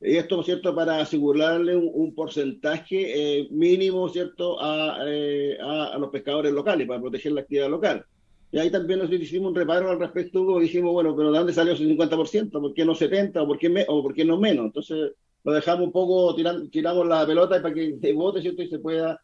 esto, 0.00 0.42
¿cierto?, 0.42 0.74
para 0.74 1.00
asegurarle 1.00 1.76
un, 1.76 1.90
un 1.92 2.14
porcentaje 2.14 3.40
eh, 3.40 3.48
mínimo, 3.50 4.08
¿cierto?, 4.08 4.60
a, 4.60 4.96
a, 4.96 5.84
a, 5.94 5.98
los 5.98 6.10
pescadores 6.10 6.52
locales, 6.52 6.86
para 6.86 7.00
proteger 7.00 7.32
la 7.32 7.42
actividad 7.42 7.70
local. 7.70 8.04
Y 8.52 8.58
ahí 8.58 8.70
también 8.70 9.00
nos 9.00 9.10
hicimos 9.10 9.48
un 9.48 9.54
reparo 9.54 9.90
al 9.90 9.98
respecto, 9.98 10.42
Hugo, 10.42 10.60
dijimos, 10.60 10.92
bueno, 10.92 11.16
pero 11.16 11.32
¿de 11.32 11.38
dónde 11.38 11.52
salió 11.52 11.72
ese 11.72 11.84
50%? 11.84 12.50
¿Por 12.50 12.74
qué 12.74 12.84
no 12.84 12.94
70% 12.94 13.42
o 13.42 13.46
por 13.46 13.58
qué, 13.58 13.68
me, 13.68 13.84
o 13.88 14.02
por 14.02 14.14
qué 14.14 14.24
no 14.24 14.38
menos? 14.38 14.66
Entonces, 14.66 15.12
lo 15.46 15.52
dejamos 15.52 15.86
un 15.86 15.92
poco, 15.92 16.34
tiran, 16.34 16.68
tiramos 16.70 17.06
la 17.06 17.24
pelota 17.24 17.62
para 17.62 17.72
que 17.72 17.96
se 18.00 18.12
vote, 18.12 18.42
¿cierto? 18.42 18.62
Y 18.62 18.68
se 18.68 18.80
pueda, 18.80 19.20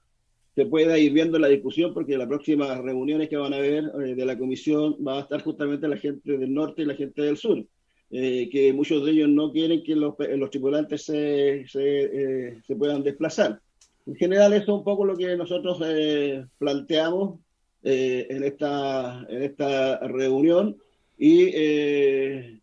se 0.55 0.67
pueda 0.67 0.97
ir 0.97 1.13
viendo 1.13 1.37
la 1.37 1.49
discusión, 1.49 1.93
porque 1.93 2.17
las 2.17 2.29
próximas 2.29 2.79
reuniones 2.79 3.29
que 3.29 3.37
van 3.37 3.53
a 3.53 3.57
haber 3.57 3.91
eh, 4.05 4.15
de 4.15 4.25
la 4.25 4.39
comisión 4.39 4.97
va 5.07 5.19
a 5.19 5.21
estar 5.23 5.43
justamente 5.43 5.89
la 5.89 5.97
gente 5.97 6.39
del 6.39 6.55
norte 6.55 6.83
y 6.83 6.85
la 6.85 6.95
gente 6.95 7.23
del 7.23 7.37
sur, 7.37 7.65
eh, 8.13 8.49
que 8.53 8.73
muchos 8.73 9.05
de 9.05 9.11
ellos 9.11 9.31
no 9.31 9.51
quieren 9.51 9.83
que 9.83 9.97
los, 9.97 10.15
los 10.37 10.51
tripulantes 10.51 11.03
se, 11.03 11.67
se, 11.67 12.05
eh, 12.05 12.59
se, 12.65 12.77
puedan 12.77 13.03
desplazar. 13.03 13.61
En 14.07 14.15
general, 14.15 14.53
eso 14.53 14.63
es 14.63 14.69
un 14.69 14.85
poco 14.85 15.05
lo 15.05 15.17
que 15.17 15.37
nosotros 15.37 15.81
eh, 15.85 16.45
planteamos 16.57 17.41
en, 17.85 18.45
esta, 18.45 19.27
en 19.29 19.43
esta 19.43 19.99
reunión 20.07 20.77
y 21.19 22.61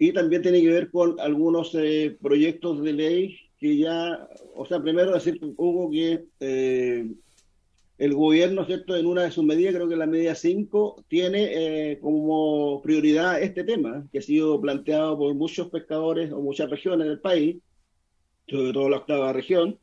y 0.00 0.14
también 0.14 0.40
tiene 0.40 0.62
que 0.62 0.70
ver 0.70 0.90
con 0.90 1.20
algunos 1.20 1.74
eh, 1.74 2.16
proyectos 2.22 2.82
de 2.82 2.94
ley 2.94 3.38
que 3.58 3.76
ya, 3.76 4.26
o 4.56 4.64
sea, 4.64 4.80
primero 4.80 5.12
decir, 5.12 5.38
Hugo, 5.58 5.90
que 5.90 6.24
eh, 6.40 7.06
el 7.98 8.14
gobierno, 8.14 8.64
¿cierto?, 8.64 8.96
en 8.96 9.04
una 9.04 9.24
de 9.24 9.30
sus 9.30 9.44
medidas, 9.44 9.74
creo 9.74 9.90
que 9.90 9.96
la 9.96 10.06
medida 10.06 10.34
5, 10.34 11.04
tiene 11.06 11.50
eh, 11.52 11.98
como 12.00 12.80
prioridad 12.80 13.42
este 13.42 13.62
tema, 13.62 14.08
que 14.10 14.20
ha 14.20 14.22
sido 14.22 14.58
planteado 14.58 15.18
por 15.18 15.34
muchos 15.34 15.68
pescadores 15.68 16.32
o 16.32 16.40
muchas 16.40 16.70
regiones 16.70 17.06
del 17.06 17.20
país, 17.20 17.58
sobre 18.48 18.72
todo 18.72 18.88
la 18.88 18.96
octava 18.96 19.34
región, 19.34 19.78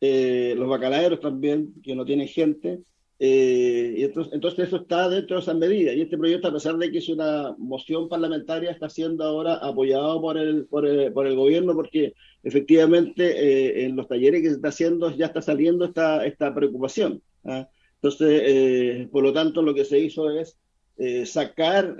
los 0.00 0.68
bacalaeros 0.68 1.20
también, 1.20 1.74
que 1.82 1.94
no 1.94 2.06
tienen 2.06 2.28
gente, 2.28 2.80
eh, 3.18 3.94
y 3.96 4.02
entonces, 4.04 4.32
entonces, 4.32 4.66
eso 4.66 4.76
está 4.76 5.08
dentro 5.08 5.36
de 5.36 5.42
esas 5.42 5.56
medidas. 5.56 5.94
Y 5.94 6.02
este 6.02 6.18
proyecto, 6.18 6.48
a 6.48 6.52
pesar 6.52 6.76
de 6.76 6.90
que 6.90 6.98
es 6.98 7.08
una 7.08 7.54
moción 7.58 8.08
parlamentaria, 8.08 8.70
está 8.70 8.88
siendo 8.88 9.24
ahora 9.24 9.54
apoyado 9.54 10.20
por 10.20 10.36
el, 10.36 10.66
por 10.66 10.86
el, 10.86 11.12
por 11.12 11.26
el 11.26 11.36
gobierno 11.36 11.74
porque 11.74 12.14
efectivamente 12.42 13.24
eh, 13.24 13.84
en 13.84 13.96
los 13.96 14.08
talleres 14.08 14.42
que 14.42 14.48
se 14.48 14.56
está 14.56 14.68
haciendo 14.68 15.10
ya 15.16 15.26
está 15.26 15.42
saliendo 15.42 15.84
esta, 15.84 16.26
esta 16.26 16.54
preocupación. 16.54 17.22
¿ah? 17.44 17.68
Entonces, 17.96 18.42
eh, 18.44 19.08
por 19.10 19.22
lo 19.22 19.32
tanto, 19.32 19.62
lo 19.62 19.74
que 19.74 19.84
se 19.84 19.98
hizo 19.98 20.30
es 20.30 20.58
eh, 20.96 21.24
sacar 21.24 21.96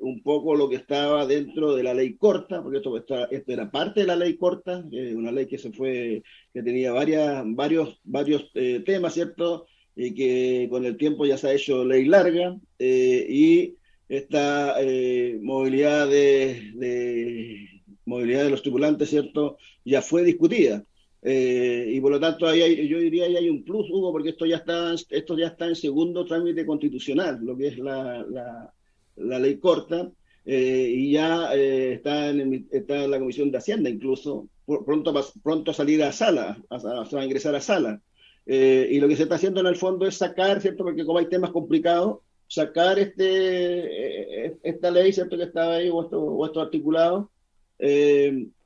un 0.00 0.22
poco 0.22 0.54
lo 0.54 0.68
que 0.68 0.76
estaba 0.76 1.26
dentro 1.26 1.74
de 1.74 1.82
la 1.82 1.94
ley 1.94 2.16
corta, 2.16 2.62
porque 2.62 2.78
esto, 2.78 2.96
está, 2.96 3.24
esto 3.24 3.52
era 3.52 3.70
parte 3.70 4.00
de 4.00 4.06
la 4.06 4.16
ley 4.16 4.36
corta, 4.36 4.82
una 5.14 5.30
ley 5.30 5.46
que 5.46 5.58
se 5.58 5.72
fue, 5.72 6.22
que 6.54 6.62
tenía 6.62 6.92
varias, 6.92 7.42
varios, 7.46 8.00
varios 8.04 8.50
temas, 8.84 9.14
¿cierto? 9.14 9.66
Y 9.96 10.14
que 10.14 10.68
con 10.70 10.84
el 10.84 10.96
tiempo 10.96 11.26
ya 11.26 11.36
se 11.36 11.48
ha 11.48 11.52
hecho 11.54 11.84
ley 11.84 12.04
larga 12.06 12.56
eh, 12.78 13.26
y 13.28 13.74
esta 14.08 14.76
eh, 14.80 15.38
movilidad 15.40 16.08
de, 16.08 17.68
movilidad 18.04 18.44
de 18.44 18.50
los 18.50 18.62
tripulantes, 18.62 19.08
¿cierto? 19.10 19.56
Ya 19.84 20.02
fue 20.02 20.22
discutida. 20.24 20.84
Eh, 21.24 21.86
y 21.94 22.00
por 22.00 22.10
lo 22.10 22.18
tanto 22.20 22.46
ahí 22.48 22.62
hay, 22.62 22.88
yo 22.88 22.98
diría 22.98 23.28
que 23.28 23.38
hay 23.38 23.48
un 23.48 23.62
plus, 23.64 23.88
Hugo, 23.90 24.10
porque 24.12 24.30
esto 24.30 24.44
ya 24.44 24.56
está 24.56 24.92
esto 25.10 25.38
ya 25.38 25.48
está 25.48 25.66
en 25.66 25.76
segundo 25.76 26.24
trámite 26.26 26.66
constitucional, 26.66 27.38
lo 27.42 27.56
que 27.56 27.68
es 27.68 27.78
la, 27.78 28.24
la, 28.28 28.72
la 29.16 29.38
ley 29.38 29.58
corta. 29.58 30.10
eh, 30.44 30.88
y 30.94 31.12
ya 31.12 31.54
está, 31.54 32.28
en, 32.30 32.66
está 32.72 33.06
la 33.06 33.18
Comisión 33.18 33.50
de 33.50 33.58
Hacienda 33.58 33.88
incluso, 33.90 34.48
pronto, 34.66 35.14
pronto 35.42 35.70
a 35.70 35.74
salir 35.74 36.02
a 36.02 36.12
sala, 36.12 36.60
a, 36.70 37.24
ingresar 37.24 37.54
a 37.54 37.60
sala. 37.60 38.00
Eh, 38.46 38.88
y 38.90 39.00
lo 39.00 39.08
que 39.08 39.16
se 39.16 39.24
está 39.24 39.36
haciendo 39.36 39.60
en 39.60 39.66
el 39.66 39.76
fondo 39.76 40.06
es 40.06 40.16
sacar, 40.16 40.60
¿cierto? 40.60 40.84
Porque 40.84 41.04
como 41.04 41.18
hay 41.18 41.26
temas 41.28 41.50
complicados, 41.50 42.18
sacar 42.46 42.98
este, 42.98 44.58
esta 44.62 44.90
ley, 44.90 45.12
¿cierto? 45.12 45.36
Que 45.36 45.44
estaba 45.44 45.74
ahí, 45.74 45.88
o 45.90 46.44
esto 46.44 46.60
articulados. 46.60 47.28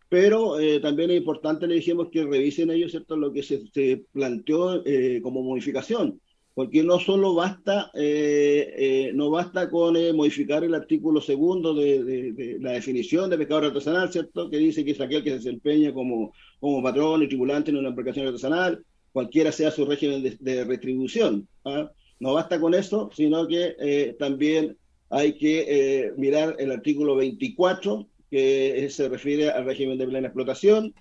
pero 0.08 0.56
también 0.82 1.10
es 1.10 1.18
importante, 1.18 1.66
le 1.66 1.76
dijimos 1.76 2.08
que 2.10 2.24
revisen 2.24 2.70
ellos, 2.70 2.90
¿cierto? 2.90 3.16
Lo 3.16 3.32
que 3.32 3.42
se, 3.42 3.66
se 3.72 4.04
planteó 4.12 4.82
como 5.22 5.42
modificación 5.42 6.20
porque 6.56 6.82
no 6.82 6.98
solo 6.98 7.34
basta, 7.34 7.90
eh, 7.92 8.72
eh, 8.78 9.10
no 9.12 9.28
basta 9.28 9.68
con 9.68 9.94
eh, 9.94 10.14
modificar 10.14 10.64
el 10.64 10.74
artículo 10.74 11.20
segundo 11.20 11.74
de, 11.74 12.56
la 12.60 12.72
definición 12.72 13.28
de 13.28 13.36
pescador 13.36 13.66
artesanal, 13.66 14.10
¿cierto? 14.10 14.48
Que 14.48 14.56
dice 14.56 14.82
que 14.82 14.92
es 14.92 15.00
aquel 15.02 15.22
que 15.22 15.32
se 15.32 15.36
desempeña 15.36 15.92
como, 15.92 16.32
como 16.58 16.82
patrón 16.82 17.22
y 17.22 17.28
tripulante 17.28 17.70
en 17.70 17.76
una 17.76 17.90
embarcación 17.90 18.28
artesanal, 18.28 18.82
cualquiera 19.16 19.50
sea 19.50 19.70
su 19.70 19.86
régimen 19.86 20.36
de, 20.38 20.64
retribución. 20.64 21.48
¿ah? 21.64 21.90
No 22.20 22.34
basta 22.34 22.60
con 22.60 22.74
eso, 22.74 23.08
sino 23.14 23.48
que 23.48 24.14
también 24.18 24.76
hay 25.08 25.38
que 25.38 26.12
mirar 26.18 26.54
el 26.58 26.70
artículo 26.70 27.16
24, 27.16 28.06
que 28.30 28.86
se 28.90 29.08
refiere 29.08 29.48
al 29.48 29.64
régimen 29.64 29.96
de 29.96 30.06
plena 30.06 30.28
explotación, 30.28 30.92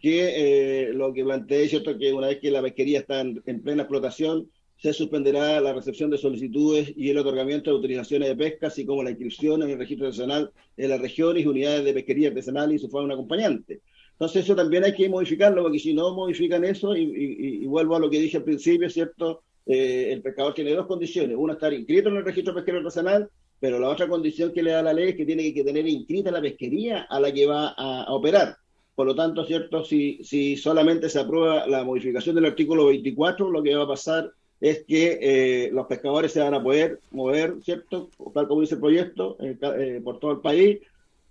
que 0.00 0.90
lo 0.94 1.12
que 1.14 1.22
plantea 1.22 1.60
es 1.60 1.70
cierto 1.70 1.96
que 1.96 2.12
una 2.12 2.26
vez 2.26 2.40
que 2.40 2.50
la 2.50 2.60
pesquería 2.60 2.98
está 2.98 3.20
en 3.20 3.62
plena 3.62 3.82
explotación, 3.82 4.48
se 4.80 4.92
suspenderá 4.92 5.60
la 5.60 5.74
recepción 5.74 6.10
de 6.10 6.16
solicitudes 6.16 6.92
y 6.96 7.10
el 7.10 7.18
otorgamiento 7.18 7.70
de 7.70 7.76
autorizaciones 7.76 8.30
de 8.30 8.36
pesca, 8.36 8.68
así 8.68 8.86
como 8.86 9.02
la 9.02 9.10
inscripción 9.10 9.62
en 9.62 9.70
el 9.70 9.78
registro 9.78 10.06
nacional 10.06 10.50
de 10.76 10.88
las 10.88 11.00
regiones 11.00 11.44
y 11.44 11.46
unidades 11.46 11.84
de 11.84 11.92
pesquería 11.92 12.30
artesanal 12.30 12.72
y 12.72 12.78
su 12.78 12.88
un 12.96 13.12
acompañante. 13.12 13.80
Entonces 14.20 14.44
eso 14.44 14.54
también 14.54 14.84
hay 14.84 14.92
que 14.92 15.08
modificarlo, 15.08 15.62
porque 15.62 15.78
si 15.78 15.94
no 15.94 16.12
modifican 16.12 16.62
eso, 16.62 16.94
y, 16.94 17.64
vuelvo 17.64 17.96
a 17.96 17.98
lo 17.98 18.10
que 18.10 18.20
dije 18.20 18.36
al 18.36 18.44
principio, 18.44 18.90
¿cierto? 18.90 19.40
Eh, 19.64 20.12
el 20.12 20.20
pescador 20.20 20.52
tiene 20.52 20.74
dos 20.74 20.86
condiciones. 20.86 21.38
Una, 21.38 21.54
estar 21.54 21.72
inscrito 21.72 22.10
en 22.10 22.16
el 22.16 22.24
registro 22.26 22.54
pesquero 22.54 22.80
artesanal, 22.80 23.30
pero 23.58 23.78
la 23.78 23.88
otra 23.88 24.08
condición 24.08 24.52
que 24.52 24.62
le 24.62 24.72
da 24.72 24.82
la 24.82 24.92
ley 24.92 25.08
es 25.08 25.16
que 25.16 25.24
tiene 25.24 25.54
que 25.54 25.64
tener 25.64 25.88
inscrita 25.88 26.30
la 26.30 26.42
pesquería 26.42 27.06
a 27.08 27.18
la 27.18 27.32
que 27.32 27.46
va 27.46 27.68
a, 27.68 28.12
operar. 28.12 28.58
Por 28.94 29.06
lo 29.06 29.14
tanto, 29.14 29.42
¿cierto? 29.46 29.86
Si, 29.86 30.22
si 30.22 30.54
solamente 30.58 31.08
se 31.08 31.18
aprueba 31.18 31.66
la 31.66 31.82
modificación 31.82 32.34
del 32.34 32.44
artículo 32.44 32.88
24, 32.88 33.50
lo 33.50 33.62
que 33.62 33.74
va 33.74 33.84
a 33.84 33.88
pasar 33.88 34.30
es 34.60 34.84
que 34.86 35.18
eh, 35.22 35.70
los 35.72 35.86
pescadores 35.86 36.30
se 36.30 36.40
van 36.40 36.52
a 36.52 36.62
poder 36.62 37.00
mover, 37.10 37.54
¿cierto? 37.62 38.10
Tal 38.34 38.46
como 38.46 38.60
dice 38.60 38.74
el 38.74 38.82
proyecto, 38.82 39.38
eh, 39.40 40.02
por 40.04 40.20
todo 40.20 40.32
el 40.32 40.40
país, 40.40 40.80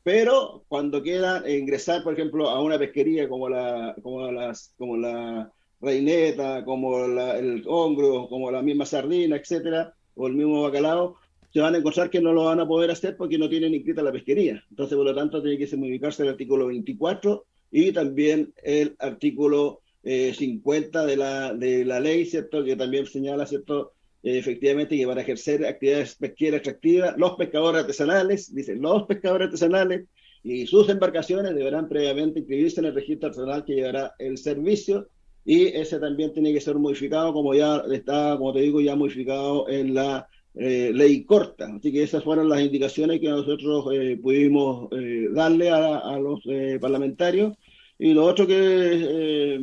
pero 0.04 0.64
cuando 0.68 1.02
quieran 1.02 1.50
ingresar, 1.50 2.04
por 2.04 2.14
ejemplo, 2.14 2.50
a 2.50 2.62
una 2.62 2.80
pesquería 2.80 3.28
como 3.28 3.50
la, 3.50 3.96
como 4.02 4.32
las, 4.32 4.74
como 4.78 4.98
la 4.98 5.52
reineta, 5.82 6.64
como 6.66 7.06
el 7.06 7.64
hongro, 7.68 8.28
como 8.28 8.52
la 8.52 8.62
misma 8.62 8.86
sardina, 8.86 9.36
etcétera, 9.36 9.94
o 10.16 10.28
el 10.28 10.34
mismo 10.34 10.64
bacalao, 10.64 11.18
se 11.52 11.62
van 11.62 11.76
a 11.76 11.78
encontrar 11.80 12.10
que 12.10 12.22
no 12.22 12.34
lo 12.34 12.46
van 12.46 12.60
a 12.60 12.68
poder 12.68 12.92
hacer 12.92 13.18
porque 13.18 13.38
no 13.38 13.50
tienen 13.50 13.74
inscrita 13.74 14.04
la 14.04 14.12
pesquería. 14.12 14.64
Entonces, 14.70 14.96
por 14.96 15.06
lo 15.06 15.16
tanto, 15.16 15.42
tiene 15.42 15.58
que 15.58 15.78
modificarse 15.78 16.24
el 16.24 16.30
artículo 16.30 16.68
24 16.68 17.46
y 17.72 17.92
también 17.92 18.54
el 18.64 18.96
artículo 19.00 19.82
50 20.04 21.04
eh, 21.04 21.08
de 21.08 21.18
la, 21.18 21.54
de 21.54 21.86
la 21.86 22.00
ley, 22.00 22.26
¿cierto? 22.26 22.64
Que 22.64 22.76
también 22.76 23.06
señala, 23.06 23.46
¿cierto? 23.46 23.94
Eh, 24.22 24.38
efectivamente, 24.38 24.98
que 24.98 25.08
para 25.08 25.22
ejercer 25.22 25.66
actividades 25.66 26.16
pesqueras 26.16 26.60
atractivas, 26.60 27.18
los 27.18 27.36
pescadores 27.36 27.82
artesanales, 27.82 28.54
dice, 28.54 28.76
los 28.76 29.04
pescadores 29.04 29.48
artesanales 29.48 30.06
y 30.44 30.68
sus 30.68 30.90
embarcaciones 30.90 31.56
deberán 31.56 31.88
previamente 31.88 32.40
inscribirse 32.40 32.82
en 32.82 32.88
el 32.88 32.96
registro 32.96 33.30
artesanal 33.30 33.64
que 33.66 33.76
llevará 33.76 34.14
el 34.20 34.38
servicio 34.38 35.08
y 35.46 35.68
ese 35.68 36.00
también 36.00 36.34
tiene 36.34 36.54
que 36.54 36.62
ser 36.62 36.76
modificado 36.76 37.34
como 37.34 37.54
ya 37.54 37.84
está, 37.92 38.36
como 38.38 38.54
te 38.54 38.60
digo, 38.60 38.82
ya 38.82 38.96
modificado 38.96 39.70
en 39.70 39.94
la 39.94 40.28
eh, 40.56 40.92
ley 40.94 41.24
corta. 41.24 41.68
Así 41.74 41.92
que 41.92 42.04
esas 42.04 42.24
fueron 42.24 42.50
las 42.50 42.62
indicaciones 42.62 43.22
que 43.22 43.30
nosotros 43.30 43.86
pudimos 44.22 44.90
darle 45.32 45.70
a, 45.70 45.98
a 46.00 46.20
los 46.20 46.42
parlamentarios. 46.80 47.58
Y 47.98 48.14
lo 48.14 48.26
otro 48.26 48.46
que 48.48 49.60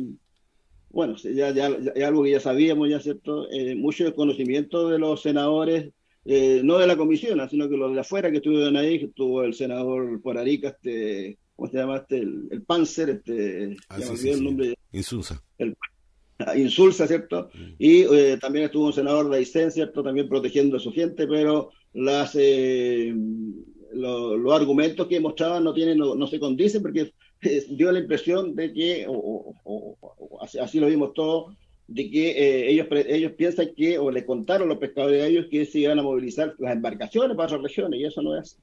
bueno, 0.97 1.15
ya, 1.17 1.51
ya, 1.51 1.67
algo 2.07 2.23
que 2.23 2.31
ya 2.31 2.39
sabíamos, 2.39 2.89
ya 2.89 2.99
cierto, 2.99 3.47
eh, 3.51 3.75
mucho 3.75 4.03
desconocimiento 4.03 4.89
de 4.89 4.97
los 4.97 5.21
senadores, 5.21 5.91
eh, 6.25 6.61
no 6.63 6.79
de 6.79 6.87
la 6.87 6.97
comisión, 6.97 7.39
sino 7.51 7.69
que 7.69 7.77
los 7.77 7.93
de 7.93 7.99
afuera 7.99 8.31
que 8.31 8.37
estuvieron 8.37 8.75
ahí, 8.75 8.97
que 8.97 9.05
estuvo 9.05 9.43
el 9.43 9.53
senador 9.53 10.19
por 10.23 10.39
Arica, 10.39 10.69
este, 10.69 11.37
¿cómo 11.55 11.69
se 11.69 11.77
llama? 11.77 11.97
Este, 11.97 12.17
el, 12.17 12.63
Panzer, 12.65 13.11
este, 13.11 13.77
ah, 13.89 13.99
el 13.99 14.43
nombre. 14.43 14.73
Insulsa. 14.91 15.39
Ah, 16.39 16.57
Insulsa, 16.57 17.05
¿cierto? 17.05 17.51
Mm. 17.53 17.73
Y 17.77 18.01
eh, 18.01 18.39
también 18.41 18.65
estuvo 18.65 18.87
un 18.87 18.93
senador 18.93 19.29
de 19.29 19.37
Aysén, 19.37 19.69
¿cierto? 19.69 20.01
También 20.01 20.27
protegiendo 20.27 20.77
a 20.77 20.79
su 20.79 20.91
gente, 20.91 21.27
pero 21.27 21.69
las 21.93 22.35
eh, 22.39 23.13
los 23.93 24.51
argumentos 24.51 25.05
que 25.05 25.19
mostraban 25.19 25.63
no 25.63 25.75
tienen 25.75 25.99
no, 25.99 26.15
no 26.15 26.25
se 26.25 26.39
condicen 26.39 26.81
porque 26.81 27.11
dio 27.69 27.91
la 27.91 27.99
impresión 27.99 28.55
de 28.55 28.73
que, 28.73 29.05
o, 29.07 29.55
así, 30.61 30.79
lo 30.79 30.87
vimos 30.87 31.13
todos, 31.13 31.55
de 31.87 32.09
que 32.09 32.31
eh, 32.31 32.71
ellos, 32.71 32.87
ellos 32.91 33.31
piensan 33.33 33.69
que, 33.75 33.97
o 33.97 34.11
le 34.11 34.25
contaron 34.25 34.67
los 34.67 34.77
pescadores 34.77 35.23
a 35.23 35.27
ellos 35.27 35.47
que 35.49 35.65
se 35.65 35.79
iban 35.79 35.99
a 35.99 36.03
movilizar 36.03 36.55
las 36.59 36.75
embarcaciones 36.75 37.35
para 37.37 37.47
otras 37.47 37.63
regiones, 37.63 37.99
y 37.99 38.05
eso 38.05 38.21
no 38.21 38.37
es. 38.37 38.57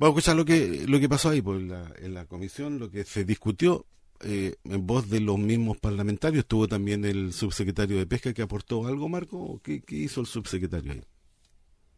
Vamos 0.00 0.14
a 0.14 0.18
escuchar 0.18 0.36
lo 0.36 0.44
que, 0.44 0.86
lo 0.86 1.00
que 1.00 1.08
pasó 1.08 1.30
ahí 1.30 1.42
pues, 1.42 1.58
en, 1.58 1.70
la, 1.70 1.92
en 2.00 2.14
la 2.14 2.24
comisión, 2.26 2.78
lo 2.78 2.88
que 2.88 3.02
se 3.04 3.24
discutió 3.24 3.84
eh, 4.20 4.54
en 4.64 4.86
voz 4.86 5.10
de 5.10 5.20
los 5.20 5.38
mismos 5.38 5.76
parlamentarios. 5.78 6.42
Estuvo 6.42 6.68
también 6.68 7.04
el 7.04 7.32
subsecretario 7.32 7.98
de 7.98 8.06
Pesca 8.06 8.32
que 8.32 8.42
aportó 8.42 8.86
algo, 8.86 9.08
Marco. 9.08 9.60
¿Qué, 9.62 9.80
qué 9.80 9.96
hizo 9.96 10.20
el 10.20 10.28
subsecretario 10.28 10.92
ahí? 10.92 11.02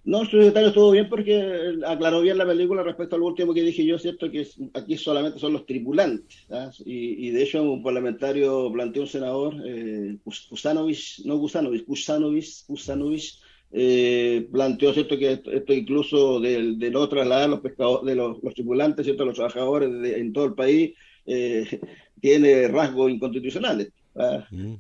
No, 0.03 0.23
el 0.23 0.31
secretario 0.31 0.69
estuvo 0.69 0.91
bien 0.91 1.09
porque 1.11 1.79
aclaró 1.87 2.23
bien 2.23 2.39
la 2.39 2.47
película 2.47 2.83
respecto 2.83 3.17
al 3.17 3.23
último 3.23 3.53
que 3.53 3.63
dije 3.63 3.85
yo, 3.85 3.99
¿cierto? 3.99 4.31
Que 4.31 4.47
aquí 4.73 4.97
solamente 4.97 5.39
son 5.39 5.53
los 5.53 5.67
tripulantes. 5.67 6.47
¿ah? 6.51 6.71
Y, 6.87 7.31
de 7.31 7.43
hecho, 7.43 7.63
un 7.63 7.83
parlamentario 7.83 8.73
planteó 8.73 9.03
un 9.03 9.09
senador, 9.09 9.55
eh, 9.67 10.17
Kusanovich, 10.25 11.21
no 11.27 11.39
Kusanovich, 11.39 11.85
Kusanovich, 11.85 12.65
Kusanovich 12.67 13.41
eh, 13.73 14.49
planteó, 14.51 14.95
¿cierto? 14.95 15.19
Que 15.19 15.33
esto, 15.33 15.73
incluso 15.75 16.41
de, 16.41 16.77
de 16.77 16.91
no 16.91 17.07
trasladar 17.07 17.51
los 17.51 17.61
pescadores, 17.61 18.07
de 18.07 18.15
los, 18.15 18.41
tripulantes, 18.55 19.05
¿cierto? 19.05 19.27
Los 19.27 19.35
trabajadores 19.35 19.91
en 20.17 20.33
todo 20.33 20.47
el 20.47 20.55
país, 20.55 20.95
eh, 21.27 21.79
tiene 22.21 22.69
rasgos 22.69 23.11
inconstitucionales. 23.11 23.93
¿ah? 24.17 24.47
Mm, 24.51 24.77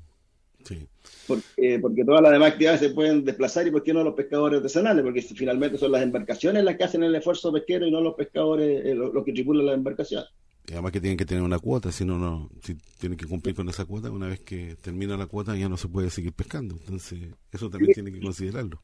sí 0.64 0.88
porque, 1.31 1.78
porque 1.81 2.05
todas 2.05 2.23
las 2.23 2.32
demás 2.32 2.51
actividades 2.51 2.81
se 2.81 2.90
pueden 2.90 3.24
desplazar 3.24 3.66
y 3.66 3.70
por 3.70 3.85
qué 3.85 3.94
no 3.94 4.02
los 4.02 4.15
pescadores 4.15 4.59
artesanales, 4.59 5.05
porque 5.05 5.23
finalmente 5.23 5.78
son 5.78 5.93
las 5.93 6.02
embarcaciones 6.02 6.65
las 6.65 6.77
que 6.77 6.85
hacen 6.85 7.05
el 7.05 7.15
esfuerzo 7.15 7.52
pesquero 7.52 7.86
y 7.86 7.93
no 7.93 8.01
los 8.01 8.15
pescadores 8.15 8.85
eh, 8.85 8.94
los, 8.94 9.24
que 9.24 9.32
tripulan 9.32 9.66
la 9.66 9.74
embarcación. 9.74 10.24
Y 10.66 10.73
además 10.73 10.90
que 10.90 11.01
tienen 11.01 11.16
que 11.16 11.24
tener 11.24 11.44
una 11.44 11.61
cuota, 11.61 11.93
si 11.93 12.05
no, 12.05 12.19
no, 12.19 12.51
si 12.65 12.74
tienen 12.98 13.16
que 13.16 13.27
cumplir 13.27 13.55
con 13.55 13.69
esa 13.69 13.85
cuota, 13.85 14.11
una 14.11 14.27
vez 14.27 14.40
que 14.40 14.77
termina 14.82 15.16
la 15.16 15.27
cuota 15.27 15.57
ya 15.57 15.69
no 15.69 15.77
se 15.77 15.89
puede 15.89 16.11
seguir 16.11 16.32
pescando. 16.32 16.74
Entonces, 16.74 17.19
eso 17.52 17.70
también 17.70 17.93
tiene 17.94 18.12
que 18.12 18.20
considerarlo. 18.20 18.82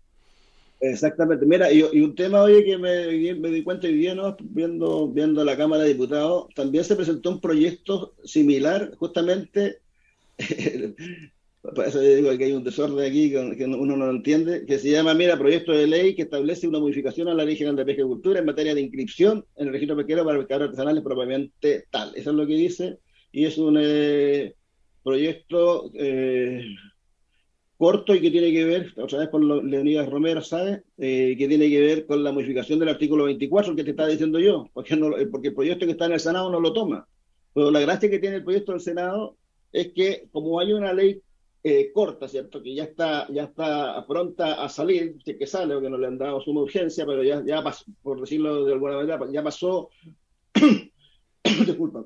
Exactamente. 0.80 1.46
Mira, 1.46 1.72
y, 1.72 1.82
un 1.82 2.14
tema, 2.14 2.42
oye, 2.42 2.64
que 2.64 2.78
me, 2.78 3.34
me 3.34 3.50
di 3.50 3.62
cuenta 3.62 3.86
hoy 3.86 3.94
día, 3.94 4.14
¿no? 4.14 4.36
viendo, 4.40 5.08
viendo 5.08 5.44
la 5.44 5.56
Cámara 5.56 5.82
de 5.82 5.90
Diputados, 5.90 6.46
también 6.54 6.84
se 6.84 6.96
presentó 6.96 7.30
un 7.30 7.40
proyecto 7.40 8.14
similar, 8.24 8.94
justamente 8.96 9.80
por 11.74 11.86
eso 11.86 12.00
digo 12.00 12.36
que 12.36 12.44
hay 12.44 12.52
un 12.52 12.64
desorden 12.64 13.04
aquí 13.04 13.30
que 13.30 13.64
uno 13.64 13.96
no 13.96 14.10
entiende, 14.10 14.64
que 14.66 14.78
se 14.78 14.90
llama, 14.90 15.14
mira, 15.14 15.38
proyecto 15.38 15.72
de 15.72 15.86
ley 15.86 16.14
que 16.14 16.22
establece 16.22 16.68
una 16.68 16.78
modificación 16.78 17.28
a 17.28 17.34
la 17.34 17.44
Ley 17.44 17.56
General 17.56 17.76
de 17.76 17.84
Pesca 17.84 18.02
y 18.02 18.06
Cultura 18.06 18.40
en 18.40 18.46
materia 18.46 18.74
de 18.74 18.80
inscripción 18.80 19.44
en 19.56 19.66
el 19.66 19.72
registro 19.72 19.96
pesquero 19.96 20.24
para 20.24 20.38
pescadores 20.38 20.68
artesanales 20.68 21.02
propiamente 21.02 21.86
tal. 21.90 22.12
Eso 22.14 22.30
es 22.30 22.36
lo 22.36 22.46
que 22.46 22.54
dice, 22.54 22.98
y 23.32 23.44
es 23.44 23.58
un 23.58 23.78
eh, 23.80 24.54
proyecto 25.02 25.90
eh, 25.94 26.64
corto 27.76 28.14
y 28.14 28.20
que 28.20 28.30
tiene 28.30 28.52
que 28.52 28.64
ver, 28.64 28.92
otra 28.96 29.20
vez 29.20 29.28
con 29.28 29.70
Leonidas 29.70 30.08
Romero, 30.08 30.42
¿sabes? 30.42 30.82
Eh, 30.98 31.36
que 31.38 31.48
tiene 31.48 31.68
que 31.68 31.80
ver 31.80 32.06
con 32.06 32.22
la 32.22 32.32
modificación 32.32 32.78
del 32.78 32.90
artículo 32.90 33.24
24, 33.24 33.74
que 33.74 33.84
te 33.84 33.90
está 33.90 34.06
diciendo 34.06 34.38
yo, 34.38 34.68
porque, 34.72 34.96
no, 34.96 35.10
porque 35.30 35.48
el 35.48 35.54
proyecto 35.54 35.86
que 35.86 35.92
está 35.92 36.06
en 36.06 36.12
el 36.12 36.20
Senado 36.20 36.50
no 36.50 36.60
lo 36.60 36.72
toma. 36.72 37.06
Pero 37.54 37.70
la 37.70 37.80
gracia 37.80 38.10
que 38.10 38.18
tiene 38.18 38.36
el 38.36 38.44
proyecto 38.44 38.72
del 38.72 38.80
Senado 38.80 39.36
es 39.72 39.92
que 39.92 40.28
como 40.32 40.58
hay 40.58 40.72
una 40.72 40.92
ley 40.92 41.20
eh, 41.68 41.90
corta, 41.92 42.28
¿cierto? 42.28 42.62
Que 42.62 42.76
ya 42.76 42.84
está, 42.84 43.26
ya 43.28 43.42
está 43.42 44.06
pronta 44.06 44.62
a 44.62 44.68
salir, 44.68 45.18
que 45.24 45.46
sale, 45.48 45.74
porque 45.74 45.90
no 45.90 45.98
le 45.98 46.06
han 46.06 46.16
dado 46.16 46.40
suma 46.40 46.60
urgencia, 46.60 47.04
pero 47.04 47.24
ya, 47.24 47.42
ya 47.44 47.60
pasó, 47.60 47.84
por 48.04 48.20
decirlo 48.20 48.64
de 48.64 48.72
alguna 48.72 48.98
manera, 48.98 49.18
ya 49.32 49.42
pasó, 49.42 49.88
disculpa, 51.66 52.04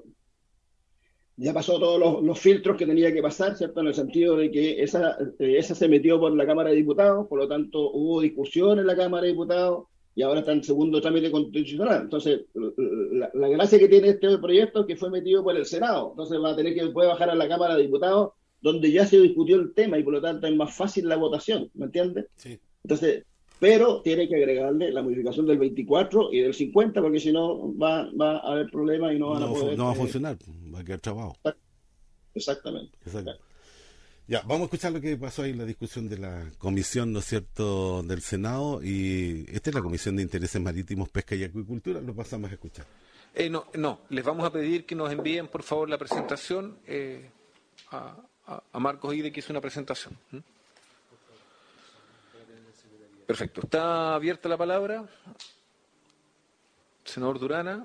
ya 1.36 1.52
pasó 1.52 1.78
todos 1.78 2.22
los, 2.24 2.38
filtros 2.38 2.78
que 2.78 2.86
tenía 2.86 3.12
que 3.12 3.20
pasar, 3.20 3.54
¿cierto? 3.54 3.80
En 3.80 3.88
el 3.88 3.94
sentido 3.94 4.34
de 4.34 4.50
que 4.50 4.82
esa, 4.82 5.18
eh, 5.38 5.58
esa 5.58 5.74
se 5.74 5.88
metió 5.88 6.18
por 6.18 6.34
la 6.34 6.46
Cámara 6.46 6.70
de 6.70 6.76
Diputados, 6.76 7.26
por 7.28 7.38
lo 7.38 7.46
tanto 7.46 7.90
hubo 7.90 8.22
discusión 8.22 8.78
en 8.78 8.86
la 8.86 8.96
Cámara 8.96 9.24
de 9.24 9.32
Diputados, 9.32 9.88
y 10.14 10.22
ahora 10.22 10.40
está 10.40 10.52
en 10.52 10.64
segundo 10.64 11.02
trámite 11.02 11.30
constitucional. 11.30 12.00
Entonces, 12.04 12.46
la, 12.54 13.30
la 13.34 13.48
gracia 13.48 13.78
que 13.78 13.88
tiene 13.88 14.08
este 14.08 14.38
proyecto 14.38 14.80
es 14.80 14.86
que 14.86 14.96
fue 14.96 15.10
metido 15.10 15.44
por 15.44 15.54
el 15.54 15.66
Senado. 15.66 16.12
Entonces 16.12 16.38
va 16.42 16.52
a 16.52 16.56
tener 16.56 16.74
que 16.74 16.86
puede 16.86 17.08
bajar 17.08 17.28
a 17.28 17.34
la 17.34 17.46
Cámara 17.46 17.76
de 17.76 17.82
Diputados, 17.82 18.32
donde 18.60 18.90
ya 18.92 19.06
se 19.06 19.20
discutió 19.20 19.56
el 19.56 19.72
tema 19.72 19.98
y 19.98 20.02
por 20.02 20.12
lo 20.12 20.20
tanto 20.20 20.46
es 20.46 20.54
más 20.54 20.74
fácil 20.74 21.08
la 21.08 21.16
votación, 21.16 21.70
¿me 21.74 21.86
entiendes? 21.86 22.26
Sí. 22.36 22.58
Entonces, 22.84 23.24
pero 23.58 24.00
tiene 24.00 24.26
que 24.28 24.36
agregarle 24.36 24.90
la 24.90 25.02
modificación 25.02 25.46
del 25.46 25.58
24 25.58 26.32
y 26.32 26.40
del 26.40 26.54
50, 26.54 27.02
porque 27.02 27.20
si 27.20 27.30
no 27.32 27.76
va, 27.76 28.10
va 28.12 28.38
a 28.38 28.52
haber 28.52 28.70
problemas 28.70 29.12
y 29.14 29.18
no 29.18 29.30
van 29.30 29.40
No, 29.40 29.46
a 29.46 29.52
poder. 29.52 29.78
no 29.78 29.84
va 29.84 29.90
a 29.90 29.94
eh, 29.94 29.98
funcionar, 29.98 30.38
va 30.74 30.80
a 30.80 30.84
quedar 30.84 31.00
trabajo. 31.00 31.36
Exactamente. 32.34 32.96
Exacto. 33.04 33.32
Ya, 34.26 34.42
vamos 34.42 34.60
a 34.60 34.64
escuchar 34.66 34.92
lo 34.92 35.00
que 35.00 35.16
pasó 35.16 35.42
ahí 35.42 35.50
en 35.50 35.58
la 35.58 35.64
discusión 35.64 36.08
de 36.08 36.16
la 36.16 36.48
comisión, 36.56 37.12
¿no 37.12 37.18
es 37.18 37.24
cierto?, 37.24 38.02
del 38.04 38.20
Senado. 38.22 38.80
Y 38.82 39.44
esta 39.50 39.70
es 39.70 39.74
la 39.74 39.82
Comisión 39.82 40.14
de 40.14 40.22
Intereses 40.22 40.62
Marítimos, 40.62 41.08
Pesca 41.08 41.34
y 41.34 41.42
Acuicultura. 41.42 42.00
Lo 42.00 42.14
pasamos 42.14 42.48
a 42.48 42.54
escuchar. 42.54 42.86
Eh, 43.34 43.50
no, 43.50 43.66
no, 43.74 44.02
les 44.08 44.24
vamos 44.24 44.46
a 44.46 44.52
pedir 44.52 44.86
que 44.86 44.94
nos 44.94 45.10
envíen, 45.10 45.48
por 45.48 45.64
favor, 45.64 45.88
la 45.88 45.98
presentación 45.98 46.78
eh, 46.86 47.28
a, 47.90 48.16
a- 48.72 48.78
Marcos 48.78 49.14
Ide, 49.14 49.32
que 49.32 49.40
hizo 49.40 49.52
una 49.52 49.60
presentación. 49.60 50.16
¿Mm? 50.32 50.38
Perfecto. 53.26 53.60
¿Está 53.62 54.14
abierta 54.14 54.48
la 54.48 54.56
palabra? 54.58 55.08
Senador 57.04 57.38
Durana. 57.38 57.84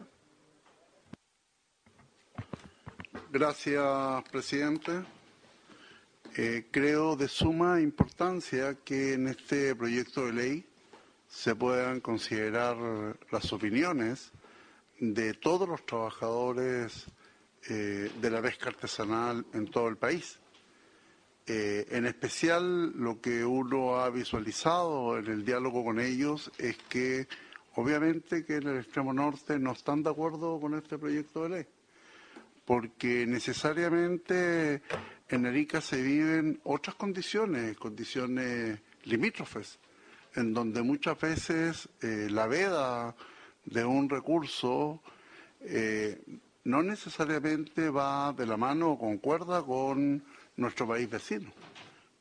Gracias, 3.31 4.23
presidente. 4.31 5.03
Eh, 6.37 6.67
creo 6.71 7.15
de 7.15 7.27
suma 7.27 7.79
importancia 7.79 8.75
que 8.83 9.13
en 9.13 9.27
este 9.27 9.75
proyecto 9.75 10.25
de 10.25 10.33
ley 10.33 10.65
se 11.29 11.55
puedan 11.55 11.99
considerar 12.01 12.75
las 13.31 13.53
opiniones 13.53 14.31
de 14.99 15.33
todos 15.33 15.67
los 15.67 15.85
trabajadores 15.85 17.05
eh, 17.69 18.11
de 18.19 18.29
la 18.29 18.41
pesca 18.41 18.69
artesanal 18.69 19.45
en 19.53 19.69
todo 19.69 19.87
el 19.89 19.97
país. 19.97 20.39
Eh, 21.47 21.85
en 21.91 22.05
especial 22.07 22.91
lo 22.93 23.21
que 23.21 23.45
uno 23.45 23.97
ha 23.97 24.09
visualizado 24.09 25.17
en 25.19 25.27
el 25.27 25.45
diálogo 25.45 25.83
con 25.83 25.99
ellos 25.99 26.51
es 26.57 26.75
que 26.89 27.27
obviamente 27.75 28.43
que 28.45 28.55
en 28.55 28.67
el 28.67 28.77
extremo 28.77 29.13
norte 29.13 29.59
no 29.59 29.73
están 29.73 30.01
de 30.01 30.09
acuerdo 30.09 30.59
con 30.59 30.73
este 30.73 30.97
proyecto 30.97 31.43
de 31.43 31.49
ley 31.49 31.65
porque 32.65 33.25
necesariamente 33.27 34.81
en 35.29 35.45
Arica 35.45 35.81
se 35.81 36.01
viven 36.01 36.59
otras 36.63 36.95
condiciones, 36.95 37.77
condiciones 37.77 38.79
limítrofes, 39.03 39.77
en 40.33 40.53
donde 40.53 40.81
muchas 40.81 41.19
veces 41.19 41.87
eh, 42.01 42.27
la 42.29 42.47
veda 42.47 43.15
de 43.65 43.85
un 43.85 44.09
recurso 44.09 45.01
eh, 45.61 46.19
no 46.63 46.81
necesariamente 46.81 47.89
va 47.89 48.33
de 48.33 48.47
la 48.47 48.57
mano 48.57 48.91
o 48.91 48.99
concuerda 48.99 49.63
con 49.63 50.23
nuestro 50.57 50.87
país 50.87 51.09
vecino. 51.09 51.51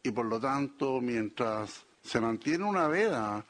Y 0.03 0.11
por 0.11 0.27
lo 0.27 0.39
tanto, 0.41 1.01
mientras 1.01 1.85
se 2.03 2.21
mantiene 2.21 2.65
una 2.65 2.89
veda 2.89 3.45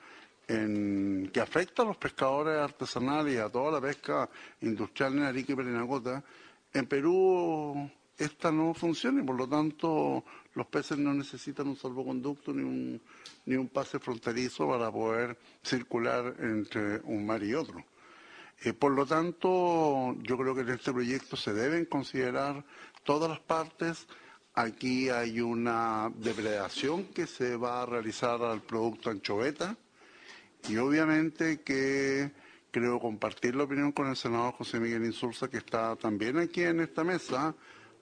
que 0.46 1.40
afecta 1.40 1.82
a 1.82 1.86
los 1.86 1.96
pescadores 1.96 2.58
artesanales 2.58 3.34
y 3.34 3.38
a 3.38 3.48
toda 3.48 3.72
la 3.72 3.80
pesca 3.80 4.28
industrial 4.60 5.14
en 5.14 5.22
Arica 5.22 5.52
y 5.52 5.56
Parinacota, 5.56 6.22
en 6.72 6.86
Perú 6.86 7.90
esta 8.18 8.52
no 8.52 8.74
funciona 8.74 9.22
y 9.22 9.24
por 9.24 9.36
lo 9.36 9.48
tanto 9.48 10.24
los 10.54 10.66
peces 10.66 10.98
no 10.98 11.12
necesitan 11.14 11.66
un 11.66 11.76
salvoconducto 11.76 12.52
ni 12.52 12.62
un, 12.62 13.00
ni 13.46 13.56
un 13.56 13.68
pase 13.68 13.98
fronterizo 13.98 14.68
para 14.68 14.90
poder 14.92 15.36
circular 15.62 16.36
entre 16.38 17.00
un 17.04 17.26
mar 17.26 17.42
y 17.42 17.54
otro. 17.54 17.84
Eh, 18.62 18.72
por 18.72 18.92
lo 18.92 19.04
tanto, 19.04 20.14
yo 20.22 20.38
creo 20.38 20.54
que 20.54 20.60
en 20.60 20.70
este 20.70 20.92
proyecto 20.92 21.36
se 21.36 21.52
deben 21.52 21.86
considerar 21.86 22.64
todas 23.02 23.28
las 23.28 23.40
partes. 23.40 24.06
Aquí 24.56 25.08
hay 25.08 25.40
una 25.40 26.12
depredación 26.14 27.06
que 27.06 27.26
se 27.26 27.56
va 27.56 27.82
a 27.82 27.86
realizar 27.86 28.40
al 28.40 28.62
producto 28.62 29.10
anchoveta 29.10 29.76
y 30.68 30.76
obviamente 30.76 31.62
que 31.62 32.30
creo 32.70 33.00
compartir 33.00 33.56
la 33.56 33.64
opinión 33.64 33.90
con 33.90 34.08
el 34.08 34.16
senador 34.16 34.54
José 34.54 34.78
Miguel 34.78 35.04
Insulza, 35.04 35.48
que 35.48 35.58
está 35.58 35.96
también 35.96 36.38
aquí 36.38 36.62
en 36.62 36.80
esta 36.80 37.02
mesa, 37.02 37.54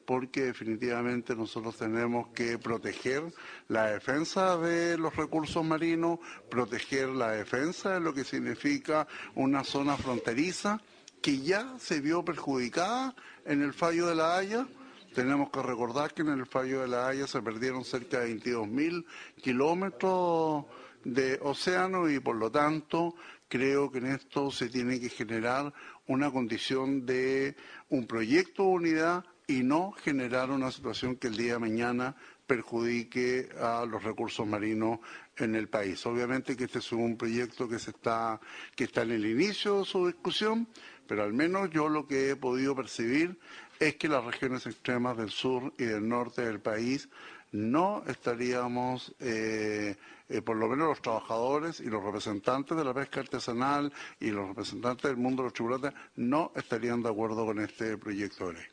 porque 0.05 0.43
definitivamente 0.43 1.35
nosotros 1.35 1.77
tenemos 1.77 2.29
que 2.35 2.59
proteger 2.59 3.23
la 3.69 3.87
defensa 3.87 4.59
de 4.59 4.99
los 4.99 5.17
recursos 5.17 5.65
marinos, 5.65 6.19
proteger 6.51 7.09
la 7.09 7.31
defensa 7.31 7.95
de 7.95 8.01
lo 8.01 8.13
que 8.13 8.25
significa 8.25 9.07
una 9.35 9.65
zona 9.65 9.97
fronteriza 9.97 10.81
que 11.23 11.39
ya 11.39 11.77
se 11.79 12.01
vio 12.01 12.25
perjudicada 12.25 13.15
en 13.47 13.63
el 13.63 13.73
fallo 13.73 14.07
de 14.07 14.15
la 14.15 14.37
Haya. 14.37 14.67
Tenemos 15.15 15.51
que 15.51 15.63
recordar 15.63 16.15
que 16.15 16.23
en 16.23 16.29
el 16.29 16.47
fallo 16.47 16.81
de 16.81 16.89
la 16.89 17.09
Haya 17.09 17.27
se 17.27 17.43
perdieron 17.43 17.85
cerca 17.85 18.21
de 18.21 18.27
22 18.27 18.67
mil 18.67 19.07
kilómetros 19.43 20.65
de 21.05 21.39
océano 21.43 22.09
y 22.09 22.19
por 22.19 22.37
lo 22.37 22.51
tanto 22.51 23.15
creo 23.49 23.91
que 23.91 23.99
en 23.99 24.07
esto 24.07 24.51
se 24.51 24.71
tiene 24.71 24.99
que 24.99 25.11
generar 25.11 25.75
una 26.07 26.31
condición 26.31 27.05
de 27.05 27.57
un 27.91 28.07
proyecto 28.07 28.63
de 28.63 28.69
unidad 28.69 29.25
y 29.47 29.63
no 29.63 29.93
generar 29.93 30.51
una 30.51 30.71
situación 30.71 31.17
que 31.17 31.27
el 31.27 31.37
día 31.37 31.55
de 31.55 31.59
mañana 31.59 32.17
perjudique 32.47 33.51
a 33.61 33.85
los 33.85 34.03
recursos 34.03 34.47
marinos 34.47 35.01
en 35.37 35.55
el 35.55 35.69
país. 35.69 36.05
Obviamente 36.07 36.57
que 36.57 36.65
este 36.65 36.79
es 36.79 36.93
un 36.93 37.17
proyecto 37.19 37.69
que 37.69 37.79
se 37.79 37.91
está 37.91 38.41
que 38.75 38.85
está 38.85 39.03
en 39.03 39.13
el 39.13 39.27
inicio 39.27 39.81
de 39.81 39.85
su 39.85 40.07
discusión, 40.07 40.69
pero 41.07 41.23
al 41.23 41.35
menos 41.35 41.71
yo 41.71 41.89
lo 41.89 42.07
que 42.07 42.31
he 42.31 42.37
podido 42.37 42.75
percibir 42.75 43.39
es 43.89 43.97
que 43.97 44.09
las 44.09 44.25
regiones 44.25 44.65
extremas 44.67 45.17
del 45.17 45.31
sur 45.31 45.73
y 45.77 45.85
del 45.85 46.09
norte 46.09 46.43
del 46.43 46.61
país 46.61 47.09
no 47.51 48.03
estaríamos, 48.07 49.13
eh, 49.19 49.97
eh, 50.29 50.43
por 50.43 50.57
lo 50.57 50.69
menos 50.69 50.89
los 50.89 51.03
trabajadores 51.03 51.81
y 51.81 51.87
los 51.87 52.03
representantes 52.03 52.77
de 52.77 52.85
la 52.85 52.95
pesca 52.95 53.21
artesanal 53.21 53.93
y 54.21 54.31
los 54.31 54.49
representantes 54.49 55.03
del 55.03 55.17
mundo 55.17 55.43
de 55.43 55.49
los 55.49 55.53
chocolates, 55.53 55.93
no 56.17 56.53
estarían 56.55 57.03
de 57.03 57.11
acuerdo 57.11 57.45
con 57.45 57.59
este 57.59 57.99
proyecto 57.99 58.49
de 58.49 58.55
ley. 58.55 58.65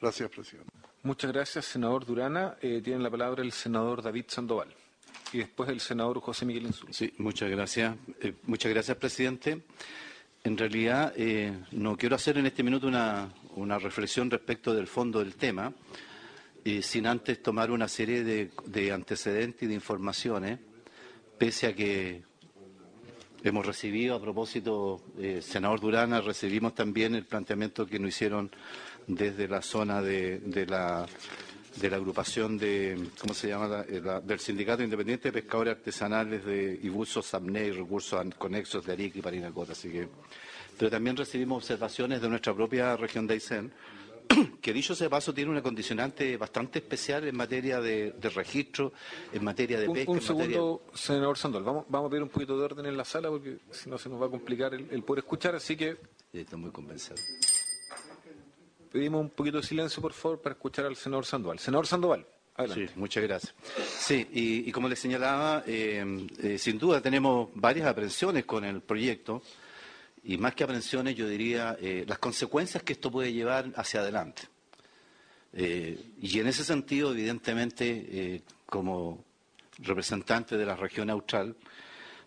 Gracias, 0.00 0.30
presidente. 0.30 0.70
Muchas 1.02 1.32
gracias, 1.32 1.66
senador 1.66 2.06
Durana. 2.06 2.56
Eh, 2.62 2.80
tiene 2.82 3.02
la 3.02 3.10
palabra 3.10 3.42
el 3.42 3.52
senador 3.52 4.02
David 4.02 4.24
Sandoval. 4.28 4.74
Y 5.32 5.38
después 5.38 5.68
el 5.68 5.80
senador 5.80 6.20
José 6.20 6.46
Miguel 6.46 6.64
Insul. 6.64 6.92
Sí, 6.92 7.12
muchas 7.18 7.50
gracias. 7.50 7.94
Eh, 8.20 8.32
muchas 8.44 8.72
gracias, 8.72 8.96
presidente. 8.96 9.62
En 10.42 10.56
realidad, 10.56 11.12
eh, 11.16 11.52
no 11.72 11.96
quiero 11.96 12.16
hacer 12.16 12.38
en 12.38 12.46
este 12.46 12.62
minuto 12.62 12.86
una, 12.86 13.28
una 13.56 13.78
reflexión 13.78 14.30
respecto 14.30 14.74
del 14.74 14.86
fondo 14.86 15.18
del 15.20 15.34
tema, 15.34 15.72
eh, 16.64 16.82
sin 16.82 17.06
antes 17.06 17.42
tomar 17.42 17.70
una 17.70 17.88
serie 17.88 18.24
de, 18.24 18.50
de 18.66 18.92
antecedentes 18.92 19.62
y 19.62 19.66
de 19.66 19.74
informaciones, 19.74 20.58
pese 21.38 21.66
a 21.68 21.74
que 21.74 22.22
hemos 23.42 23.66
recibido, 23.66 24.16
a 24.16 24.20
propósito, 24.20 25.02
eh, 25.18 25.40
senador 25.42 25.80
Durana, 25.80 26.20
recibimos 26.20 26.74
también 26.74 27.14
el 27.14 27.26
planteamiento 27.26 27.86
que 27.86 27.98
nos 27.98 28.08
hicieron 28.08 28.50
desde 29.06 29.46
la 29.48 29.60
zona 29.60 30.00
de, 30.00 30.38
de 30.38 30.66
la 30.66 31.06
de 31.74 31.90
la 31.90 31.96
agrupación 31.96 32.56
de, 32.56 33.08
¿cómo 33.20 33.34
se 33.34 33.48
llama? 33.48 33.66
La- 33.66 33.82
eh, 33.82 34.00
del 34.22 34.38
Sindicato 34.38 34.84
Independiente 34.84 35.28
de 35.28 35.32
Pescadores 35.42 35.74
Artesanales 35.76 36.44
de 36.44 36.78
Ibuso, 36.84 37.20
Samné 37.20 37.66
y 37.66 37.70
Recursos 37.72 38.24
Conexos 38.38 38.86
de 38.86 38.92
Arica 38.92 39.18
y 39.18 39.22
Parinacota. 39.22 39.72
Así 39.72 39.88
que, 39.90 40.08
pero 40.78 40.90
también 40.90 41.16
recibimos 41.16 41.58
observaciones 41.64 42.20
de 42.20 42.28
nuestra 42.28 42.54
propia 42.54 42.96
región 42.96 43.26
de 43.26 43.34
Aysén, 43.34 43.72
que 44.62 44.72
dicho 44.72 44.94
sea 44.94 45.10
paso 45.10 45.34
tiene 45.34 45.50
una 45.50 45.62
condicionante 45.62 46.36
bastante 46.36 46.78
especial 46.78 47.24
en 47.28 47.36
materia 47.36 47.80
de, 47.80 48.12
de 48.12 48.28
registro, 48.30 48.92
en 49.32 49.44
materia 49.44 49.78
de 49.78 49.88
Un, 49.88 49.94
pesca. 49.94 50.10
un 50.12 50.18
en 50.18 50.24
materia- 50.24 50.54
segundo, 50.56 50.82
senador 50.94 51.36
Sandoval. 51.38 51.64
Vamos, 51.64 51.84
vamos 51.88 52.06
a 52.08 52.10
pedir 52.10 52.22
un 52.22 52.28
poquito 52.30 52.56
de 52.58 52.64
orden 52.64 52.86
en 52.86 52.96
la 52.96 53.04
sala 53.04 53.28
porque 53.28 53.58
si 53.70 53.90
no 53.90 53.98
se 53.98 54.08
nos 54.08 54.20
va 54.20 54.26
a 54.26 54.30
complicar 54.30 54.72
el, 54.74 54.88
el 54.90 55.02
poder 55.02 55.24
escuchar. 55.24 55.54
Así 55.54 55.76
que 55.76 55.96
Estoy 56.32 56.58
muy 56.58 56.70
convencido. 56.72 57.14
pedimos 58.90 59.20
un 59.20 59.30
poquito 59.30 59.58
de 59.58 59.62
silencio, 59.62 60.00
por 60.02 60.12
favor, 60.12 60.40
para 60.40 60.54
escuchar 60.54 60.86
al 60.86 60.96
senador 60.96 61.26
Sandoval. 61.26 61.58
Senador 61.58 61.86
Sandoval, 61.86 62.26
adelante. 62.56 62.88
Sí, 62.88 62.92
muchas 62.96 63.22
gracias. 63.22 63.54
Sí, 63.98 64.26
y, 64.32 64.68
y 64.68 64.72
como 64.72 64.88
le 64.88 64.96
señalaba, 64.96 65.62
eh, 65.66 66.26
eh, 66.42 66.58
sin 66.58 66.78
duda 66.78 67.00
tenemos 67.00 67.50
varias 67.54 67.86
aprensiones 67.86 68.44
con 68.44 68.64
el 68.64 68.80
proyecto 68.82 69.42
y 70.24 70.38
más 70.38 70.54
que 70.54 70.64
aprensiones, 70.64 71.14
yo 71.14 71.28
diría 71.28 71.76
eh, 71.80 72.04
las 72.08 72.18
consecuencias 72.18 72.82
que 72.82 72.94
esto 72.94 73.10
puede 73.10 73.32
llevar 73.32 73.70
hacia 73.76 74.00
adelante. 74.00 74.42
Eh, 75.52 76.12
y 76.20 76.40
en 76.40 76.46
ese 76.46 76.64
sentido, 76.64 77.12
evidentemente, 77.12 78.06
eh, 78.08 78.42
como 78.66 79.24
representante 79.78 80.56
de 80.56 80.66
la 80.66 80.76
región 80.76 81.10
austral, 81.10 81.56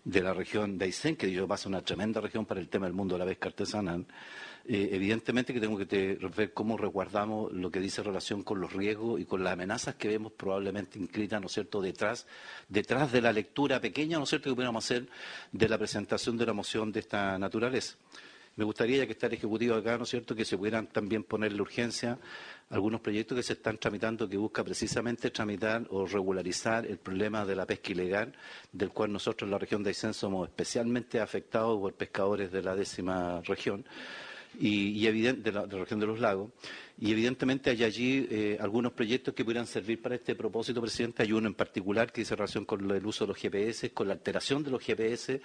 de 0.04 0.22
la 0.22 0.32
región 0.32 0.78
de 0.78 0.86
Aysén, 0.86 1.16
que 1.16 1.30
yo 1.30 1.46
paso 1.46 1.68
una 1.68 1.82
tremenda 1.82 2.20
región 2.20 2.46
para 2.46 2.60
el 2.60 2.68
tema 2.68 2.86
del 2.86 2.94
mundo 2.94 3.16
de 3.16 3.18
la 3.18 3.26
pesca 3.26 3.48
artesanal, 3.48 4.06
Eh, 4.70 4.90
evidentemente 4.92 5.54
que 5.54 5.60
tenemos 5.60 5.82
que 5.86 6.18
ver 6.36 6.52
cómo 6.52 6.76
resguardamos 6.76 7.50
lo 7.52 7.70
que 7.70 7.80
dice 7.80 8.02
relación 8.02 8.42
con 8.42 8.60
los 8.60 8.70
riesgos 8.74 9.18
y 9.18 9.24
con 9.24 9.42
las 9.42 9.54
amenazas 9.54 9.94
que 9.94 10.08
vemos 10.08 10.32
probablemente 10.32 10.98
inscritas, 10.98 11.40
¿no 11.40 11.48
cierto?, 11.48 11.80
detrás, 11.80 12.26
detrás 12.68 13.10
de 13.10 13.22
la 13.22 13.32
lectura 13.32 13.80
pequeña, 13.80 14.18
¿no 14.18 14.26
cierto?, 14.26 14.50
que 14.50 14.54
pudiéramos 14.54 14.84
hacer 14.84 15.08
de 15.52 15.68
la 15.70 15.78
presentación 15.78 16.36
de 16.36 16.44
la 16.44 16.52
moción 16.52 16.92
de 16.92 17.00
esta 17.00 17.38
naturaleza. 17.38 17.96
Me 18.56 18.64
gustaría, 18.64 19.06
que 19.06 19.12
está 19.12 19.28
el 19.28 19.34
Ejecutivo 19.34 19.74
acá, 19.74 19.96
¿no 19.96 20.04
es 20.04 20.10
cierto?, 20.10 20.34
que 20.34 20.44
se 20.44 20.58
pudieran 20.58 20.86
también 20.88 21.24
ponerle 21.24 21.62
urgencia 21.62 22.18
algunos 22.68 23.00
proyectos 23.00 23.36
que 23.36 23.42
se 23.42 23.54
están 23.54 23.78
tramitando 23.78 24.28
que 24.28 24.36
busca 24.36 24.62
precisamente 24.62 25.30
tramitar 25.30 25.86
o 25.88 26.04
regularizar 26.04 26.84
el 26.84 26.98
problema 26.98 27.46
de 27.46 27.56
la 27.56 27.64
pesca 27.64 27.92
ilegal, 27.92 28.34
del 28.70 28.90
cual 28.90 29.12
nosotros 29.12 29.46
en 29.46 29.52
la 29.52 29.58
región 29.58 29.82
de 29.82 29.88
Aysén 29.88 30.12
somos 30.12 30.46
especialmente 30.46 31.20
afectados 31.20 31.80
por 31.80 31.94
pescadores 31.94 32.52
de 32.52 32.62
la 32.62 32.76
décima 32.76 33.40
región 33.46 33.86
y, 34.58 35.06
de, 35.06 35.52
la, 35.52 35.66
región 35.66 36.00
de 36.00 36.06
los 36.06 36.20
lagos. 36.20 36.50
Y 37.00 37.12
evidentemente 37.12 37.70
hay 37.70 37.84
allí 37.84 38.26
eh, 38.28 38.58
algunos 38.60 38.92
proyectos 38.92 39.32
que 39.32 39.44
pudieran 39.44 39.68
servir 39.68 40.02
para 40.02 40.16
este 40.16 40.34
propósito, 40.34 40.80
presidente. 40.80 41.22
Hay 41.22 41.32
uno 41.32 41.46
en 41.46 41.54
particular 41.54 42.10
que 42.10 42.22
dice 42.22 42.34
relación 42.34 42.64
con 42.64 42.90
el 42.90 43.06
uso 43.06 43.24
de 43.24 43.28
los 43.28 43.38
GPS, 43.38 43.92
con 43.92 44.08
la 44.08 44.14
alteración 44.14 44.64
de 44.64 44.70
los 44.70 44.82
GPS 44.82 45.40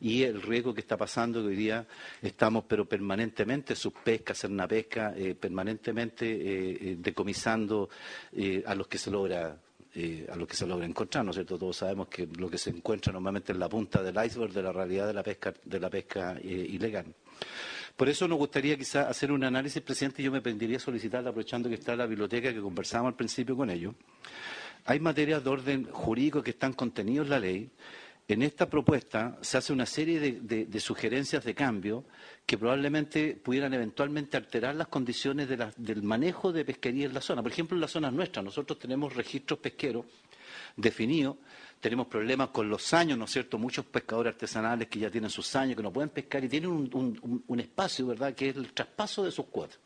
y 0.00 0.22
el 0.22 0.42
riesgo 0.42 0.74
que 0.74 0.82
está 0.82 0.98
pasando, 0.98 1.40
que 1.40 1.48
hoy 1.48 1.56
día 1.56 1.86
estamos 2.20 2.64
pero 2.68 2.86
permanentemente 2.86 3.74
subpesca, 3.74 4.34
cernapesca, 4.34 5.14
eh, 5.16 5.34
permanentemente 5.34 6.26
eh, 6.28 6.96
decomisando 6.98 7.88
a 8.66 8.74
los 8.74 8.86
que 8.86 8.98
se 8.98 9.10
logra 9.10 9.58
a 10.30 10.36
los 10.36 10.46
que 10.46 10.54
se 10.54 10.64
logra 10.64 10.86
encontrar, 10.86 11.24
¿no 11.24 11.32
es 11.32 11.36
cierto? 11.36 11.58
Todos 11.58 11.78
sabemos 11.78 12.06
que 12.06 12.28
lo 12.38 12.48
que 12.48 12.58
se 12.58 12.70
encuentra 12.70 13.12
normalmente 13.12 13.50
es 13.50 13.58
la 13.58 13.68
punta 13.68 14.00
del 14.00 14.14
iceberg 14.24 14.52
de 14.52 14.62
la 14.62 14.70
realidad 14.70 15.08
de 15.08 15.14
la 15.14 15.24
pesca, 15.24 15.52
de 15.64 15.80
la 15.80 15.90
pesca 15.90 16.38
ilegal. 16.40 17.06
Por 17.98 18.08
eso 18.08 18.28
nos 18.28 18.38
gustaría 18.38 18.78
quizá 18.78 19.08
hacer 19.08 19.32
un 19.32 19.42
análisis, 19.42 19.82
presidente, 19.82 20.22
y 20.22 20.26
yo 20.26 20.30
me 20.30 20.40
pediría 20.40 20.78
solicitar, 20.78 21.26
aprovechando 21.26 21.68
que 21.68 21.74
está 21.74 21.96
la 21.96 22.06
biblioteca 22.06 22.54
que 22.54 22.60
conversamos 22.60 23.08
al 23.08 23.16
principio 23.16 23.56
con 23.56 23.70
ellos. 23.70 23.92
Hay 24.84 25.00
materias 25.00 25.42
de 25.42 25.50
orden 25.50 25.84
jurídico 25.90 26.40
que 26.40 26.50
están 26.50 26.74
contenidos 26.74 27.26
en 27.26 27.30
la 27.30 27.40
ley. 27.40 27.68
En 28.28 28.42
esta 28.42 28.70
propuesta 28.70 29.36
se 29.40 29.58
hace 29.58 29.72
una 29.72 29.84
serie 29.84 30.20
de, 30.20 30.80
sugerencias 30.80 31.44
de 31.44 31.56
cambio 31.56 32.04
que 32.46 32.56
probablemente 32.56 33.34
pudieran 33.34 33.74
eventualmente 33.74 34.36
alterar 34.36 34.76
las 34.76 34.86
condiciones 34.86 35.48
del 35.48 36.02
manejo 36.04 36.52
de 36.52 36.64
pesquería 36.64 37.06
en 37.06 37.14
la 37.14 37.20
zona. 37.20 37.42
Por 37.42 37.50
ejemplo, 37.50 37.76
en 37.76 37.80
las 37.80 37.90
zonas 37.90 38.12
nuestras, 38.12 38.44
nosotros 38.44 38.78
tenemos 38.78 39.16
registros 39.16 39.58
pesqueros 39.58 40.06
definidos 40.76 41.34
tenemos 41.80 42.06
problemas 42.06 42.48
con 42.48 42.68
los 42.68 42.92
años, 42.92 43.18
¿no 43.18 43.24
es 43.26 43.30
cierto? 43.30 43.58
Muchos 43.58 43.84
pescadores 43.86 44.34
artesanales 44.34 44.88
que 44.88 44.98
ya 44.98 45.10
tienen 45.10 45.30
sus 45.30 45.54
años, 45.54 45.76
que 45.76 45.82
no 45.82 45.92
pueden 45.92 46.10
pescar 46.10 46.44
y 46.44 46.48
tienen 46.48 46.70
un, 46.70 47.60
espacio, 47.60 48.06
¿verdad?, 48.06 48.34
que 48.34 48.50
es 48.50 48.56
el 48.56 48.72
traspaso 48.72 49.24
de 49.24 49.30
sus 49.30 49.46
cuotas. 49.46 49.78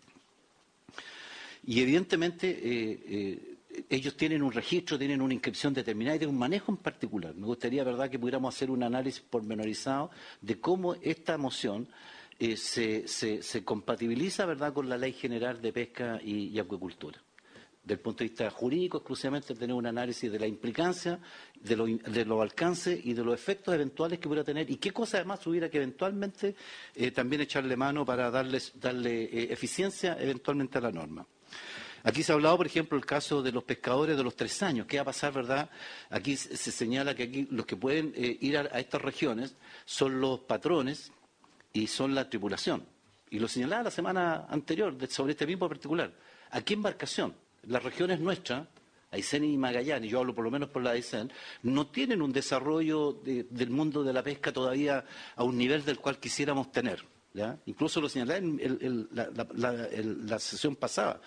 Y 1.64 1.80
evidentemente 1.80 2.48
eh, 2.50 3.00
eh, 3.06 3.84
ellos 3.88 4.16
tienen 4.16 4.42
un 4.42 4.52
registro, 4.52 4.98
tienen 4.98 5.20
una 5.20 5.34
inscripción 5.34 5.72
determinada 5.74 6.16
y 6.16 6.18
tienen 6.20 6.34
un 6.34 6.40
manejo 6.40 6.72
en 6.72 6.78
particular. 6.78 7.34
Me 7.34 7.46
gustaría, 7.46 7.84
¿verdad?, 7.84 8.10
que 8.10 8.18
pudiéramos 8.18 8.54
hacer 8.54 8.70
un 8.70 8.82
análisis 8.82 9.22
pormenorizado 9.22 10.10
de 10.40 10.58
cómo 10.60 10.94
esta 10.94 11.36
moción 11.36 11.88
eh, 12.38 12.56
se, 12.56 13.64
compatibiliza, 13.64 14.46
¿verdad?, 14.46 14.72
con 14.72 14.88
la 14.88 14.96
Ley 14.96 15.12
General 15.12 15.60
de 15.60 15.72
Pesca 15.72 16.20
y 16.22 16.58
Acuicultura 16.58 17.20
del 17.84 17.98
punto 17.98 18.18
de 18.18 18.30
vista 18.30 18.48
jurídico, 18.50 18.98
exclusivamente 18.98 19.54
tener 19.54 19.74
un 19.74 19.86
análisis 19.86 20.30
de 20.30 20.38
la 20.38 20.46
implicancia, 20.46 21.18
de, 21.60 21.76
los 22.24 22.40
alcances 22.40 23.04
y 23.04 23.12
de 23.12 23.24
los 23.24 23.34
efectos 23.34 23.74
eventuales 23.74 24.18
que 24.18 24.28
pudiera 24.28 24.44
tener 24.44 24.70
y 24.70 24.76
qué 24.76 24.92
cosa 24.92 25.18
además 25.18 25.44
hubiera 25.46 25.68
que 25.68 25.78
eventualmente 25.78 26.54
eh, 26.94 27.10
también 27.10 27.42
echarle 27.42 27.76
mano 27.76 28.04
para 28.04 28.30
darle 28.30 28.58
eh, 29.24 29.48
eficiencia 29.50 30.16
eventualmente 30.20 30.78
a 30.78 30.80
la 30.80 30.92
norma. 30.92 31.26
Aquí 32.04 32.22
se 32.24 32.32
ha 32.32 32.34
hablado, 32.34 32.56
por 32.56 32.66
ejemplo, 32.66 32.98
el 32.98 33.06
caso 33.06 33.42
de 33.42 33.52
los 33.52 33.62
pescadores 33.62 34.16
de 34.16 34.24
los 34.24 34.34
tres 34.34 34.60
años. 34.62 34.86
¿Qué 34.86 34.96
va 34.96 35.02
a 35.02 35.06
pasar, 35.06 35.32
verdad? 35.32 35.70
Aquí 36.10 36.36
se 36.36 36.72
señala 36.72 37.14
que 37.14 37.24
aquí 37.24 37.46
los 37.50 37.64
que 37.64 37.76
pueden 37.76 38.12
eh, 38.16 38.38
ir 38.40 38.58
a, 38.58 38.62
a 38.62 38.80
estas 38.80 39.00
regiones 39.02 39.54
son 39.84 40.20
los 40.20 40.40
patrones 40.40 41.12
y 41.72 41.86
son 41.86 42.14
la 42.14 42.28
tripulación. 42.28 42.84
Y 43.30 43.38
lo 43.38 43.46
señalaba 43.46 43.84
la 43.84 43.90
semana 43.90 44.46
anterior 44.48 44.96
sobre 45.08 45.32
este 45.32 45.46
mismo 45.46 45.68
particular. 45.68 46.12
¿A 46.50 46.60
qué 46.60 46.74
embarcación? 46.74 47.34
Las 47.66 47.82
regiones 47.82 48.20
nuestras, 48.20 48.66
Aysén 49.10 49.44
y 49.44 49.58
Magallanes, 49.58 50.10
yo 50.10 50.20
hablo 50.20 50.34
por 50.34 50.44
lo 50.44 50.50
menos 50.50 50.70
por 50.70 50.82
la 50.82 50.92
Aysén, 50.92 51.30
no 51.62 51.86
tienen 51.88 52.22
un 52.22 52.32
desarrollo 52.32 53.12
del 53.12 53.70
mundo 53.70 54.02
de 54.02 54.12
la 54.12 54.22
pesca 54.22 54.52
todavía 54.52 55.04
a 55.36 55.44
un 55.44 55.58
nivel 55.58 55.84
del 55.84 55.98
cual 55.98 56.18
quisiéramos 56.18 56.72
tener. 56.72 57.04
Incluso 57.66 58.00
lo 58.00 58.08
señalé 58.08 58.36
en 58.36 59.08
la, 59.12 60.38
sesión 60.38 60.76
pasada. 60.76 61.20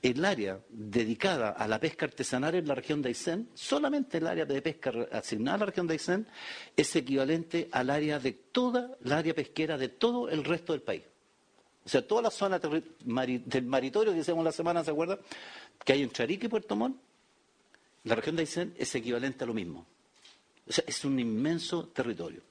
El 0.00 0.24
área 0.24 0.60
dedicada 0.68 1.50
a 1.50 1.68
la 1.68 1.78
pesca 1.78 2.06
artesanal 2.06 2.54
en 2.56 2.66
la 2.66 2.74
región 2.74 3.00
de 3.00 3.10
Aysén, 3.10 3.48
solamente 3.54 4.18
el 4.18 4.26
área 4.26 4.44
de 4.44 4.60
pesca 4.60 4.92
asignada 5.12 5.56
a 5.56 5.60
la 5.60 5.66
región 5.66 5.86
de 5.86 5.94
Aysén, 5.94 6.26
es 6.76 6.96
equivalente 6.96 7.68
al 7.70 7.90
área 7.90 8.18
de 8.18 8.32
toda 8.32 8.96
la 9.02 9.18
área 9.18 9.34
pesquera 9.34 9.78
de 9.78 9.88
todo 9.88 10.28
el 10.28 10.44
resto 10.44 10.72
del 10.72 10.82
país. 10.82 11.02
O 11.84 11.88
sea, 11.88 12.06
toda 12.06 12.22
la 12.22 12.30
zona 12.30 12.58
del 12.58 13.64
maritorio 13.64 14.12
que 14.12 14.20
hicimos 14.20 14.44
la 14.44 14.52
semana, 14.52 14.84
¿se 14.84 14.90
acuerda? 14.92 15.18
Que 15.84 15.94
hay 15.94 16.02
entre 16.02 16.24
Arica 16.24 16.46
y 16.46 16.48
Puerto 16.48 16.76
Montt, 16.76 16.96
la 18.04 18.14
región 18.14 18.36
de 18.36 18.42
Aysén 18.42 18.74
es 18.76 18.94
equivalente 18.94 19.44
a 19.44 19.46
lo 19.46 19.54
mismo. 19.54 19.86
O 20.68 20.72
sea, 20.72 20.84
es 20.86 21.04
un 21.04 21.18
inmenso 21.18 21.88
territorio. 21.88 22.42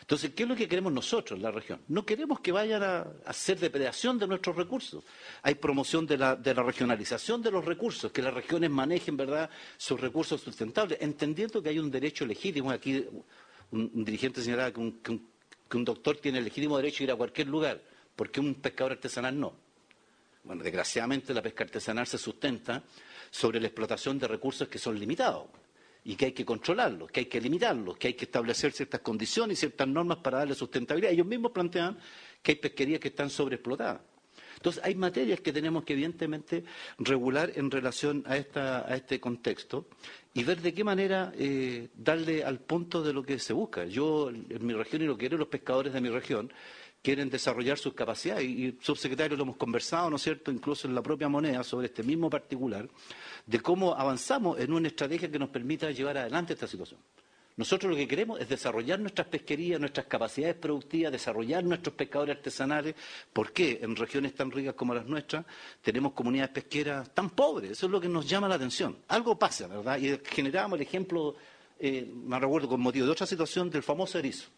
Entonces, 0.00 0.32
¿qué 0.34 0.42
es 0.42 0.48
lo 0.48 0.56
que 0.56 0.66
queremos 0.66 0.92
nosotros 0.92 1.36
en 1.36 1.44
la 1.44 1.52
región? 1.52 1.80
No 1.86 2.04
queremos 2.04 2.40
que 2.40 2.50
vayan 2.50 2.82
a, 2.82 3.06
hacer 3.26 3.60
depredación 3.60 4.18
de 4.18 4.26
nuestros 4.26 4.56
recursos. 4.56 5.04
Hay 5.42 5.54
promoción 5.54 6.04
de 6.04 6.18
la, 6.18 6.34
regionalización 6.34 7.40
de 7.42 7.52
los 7.52 7.64
recursos, 7.64 8.10
que 8.10 8.20
las 8.20 8.34
regiones 8.34 8.70
manejen, 8.70 9.16
¿verdad?, 9.16 9.48
sus 9.76 10.00
recursos 10.00 10.40
sustentables, 10.40 10.98
entendiendo 11.00 11.62
que 11.62 11.68
hay 11.68 11.78
un 11.78 11.92
derecho 11.92 12.26
legítimo. 12.26 12.72
Aquí 12.72 13.06
un, 13.70 14.04
dirigente 14.04 14.42
señalaba 14.42 14.72
que 14.72 14.80
un 14.80 15.84
doctor 15.84 16.16
tiene 16.16 16.38
el 16.38 16.44
legítimo 16.44 16.76
derecho 16.76 17.02
a 17.02 17.04
ir 17.04 17.10
a 17.12 17.16
cualquier 17.16 17.46
lugar. 17.46 17.80
¿Por 18.16 18.30
qué 18.30 18.40
un 18.40 18.54
pescador 18.54 18.92
artesanal 18.92 19.38
no? 19.38 19.54
Bueno, 20.44 20.62
desgraciadamente 20.62 21.34
la 21.34 21.42
pesca 21.42 21.64
artesanal 21.64 22.06
se 22.06 22.18
sustenta 22.18 22.82
sobre 23.30 23.60
la 23.60 23.66
explotación 23.66 24.18
de 24.18 24.26
recursos 24.26 24.68
que 24.68 24.78
son 24.78 24.98
limitados 24.98 25.46
y 26.04 26.16
que 26.16 26.26
hay 26.26 26.32
que 26.32 26.44
controlarlos, 26.44 27.10
que 27.10 27.20
hay 27.20 27.26
que 27.26 27.40
limitarlos, 27.40 27.96
que 27.98 28.08
hay 28.08 28.14
que 28.14 28.24
establecer 28.24 28.72
ciertas 28.72 29.00
condiciones 29.00 29.58
y 29.58 29.60
ciertas 29.60 29.86
normas 29.86 30.18
para 30.18 30.38
darle 30.38 30.54
sustentabilidad. 30.54 31.12
Ellos 31.12 31.26
mismos 31.26 31.52
plantean 31.52 31.98
que 32.42 32.52
hay 32.52 32.56
pesquerías 32.56 33.00
que 33.00 33.08
están 33.08 33.28
sobreexplotadas. 33.28 34.00
Entonces, 34.56 34.82
hay 34.84 34.94
materias 34.94 35.40
que 35.40 35.52
tenemos 35.52 35.84
que, 35.84 35.94
evidentemente, 35.94 36.64
regular 36.98 37.50
en 37.54 37.70
relación 37.70 38.24
a, 38.26 38.36
este 38.94 39.18
contexto 39.18 39.86
y 40.34 40.44
ver 40.44 40.60
de 40.60 40.74
qué 40.74 40.84
manera 40.84 41.32
eh, 41.38 41.88
darle 41.94 42.44
al 42.44 42.60
punto 42.60 43.02
de 43.02 43.14
lo 43.14 43.22
que 43.22 43.38
se 43.38 43.54
busca. 43.54 43.86
Yo, 43.86 44.28
en 44.28 44.66
mi 44.66 44.74
región, 44.74 45.00
y 45.00 45.06
lo 45.06 45.16
quiero 45.16 45.38
los 45.38 45.48
pescadores 45.48 45.94
de 45.94 46.00
mi 46.02 46.10
región, 46.10 46.52
quieren 47.02 47.30
desarrollar 47.30 47.78
sus 47.78 47.94
capacidades. 47.94 48.44
Y, 48.44 48.78
subsecretario, 48.80 49.36
lo 49.36 49.44
hemos 49.44 49.56
conversado, 49.56 50.10
¿no 50.10 50.16
es 50.16 50.22
cierto?, 50.22 50.50
incluso 50.50 50.86
en 50.86 50.94
la 50.94 51.02
propia 51.02 51.28
moneda, 51.28 51.62
sobre 51.64 51.86
este 51.86 52.02
mismo 52.02 52.28
particular, 52.28 52.88
de 53.46 53.60
cómo 53.60 53.94
avanzamos 53.94 54.58
en 54.58 54.72
una 54.72 54.88
estrategia 54.88 55.30
que 55.30 55.38
nos 55.38 55.48
permita 55.48 55.90
llevar 55.90 56.18
adelante 56.18 56.54
esta 56.54 56.66
situación. 56.66 57.00
Nosotros 57.56 57.90
lo 57.90 57.96
que 57.96 58.08
queremos 58.08 58.40
es 58.40 58.48
desarrollar 58.48 58.98
nuestras 59.00 59.26
pesquerías, 59.26 59.78
nuestras 59.78 60.06
capacidades 60.06 60.56
productivas, 60.56 61.12
desarrollar 61.12 61.62
nuestros 61.62 61.94
pescadores 61.94 62.36
artesanales. 62.36 62.94
¿Por 63.32 63.52
qué 63.52 63.80
en 63.82 63.96
regiones 63.96 64.34
tan 64.34 64.50
ricas 64.50 64.72
como 64.72 64.94
las 64.94 65.04
nuestras 65.04 65.44
tenemos 65.82 66.12
comunidades 66.12 66.52
pesqueras 66.52 67.10
tan 67.12 67.28
pobres? 67.28 67.72
Eso 67.72 67.84
es 67.84 67.92
lo 67.92 68.00
que 68.00 68.08
nos 68.08 68.26
llama 68.26 68.48
la 68.48 68.54
atención. 68.54 68.96
Algo 69.08 69.38
pasa, 69.38 69.66
¿verdad? 69.66 69.98
Y 69.98 70.18
generamos 70.24 70.78
el 70.78 70.86
ejemplo, 70.86 71.36
eh, 71.78 72.10
me 72.10 72.38
recuerdo 72.38 72.66
con 72.66 72.80
motivo 72.80 73.04
de 73.04 73.12
otra 73.12 73.26
situación, 73.26 73.68
del 73.68 73.82
famoso 73.82 74.18
erizo. 74.18 74.48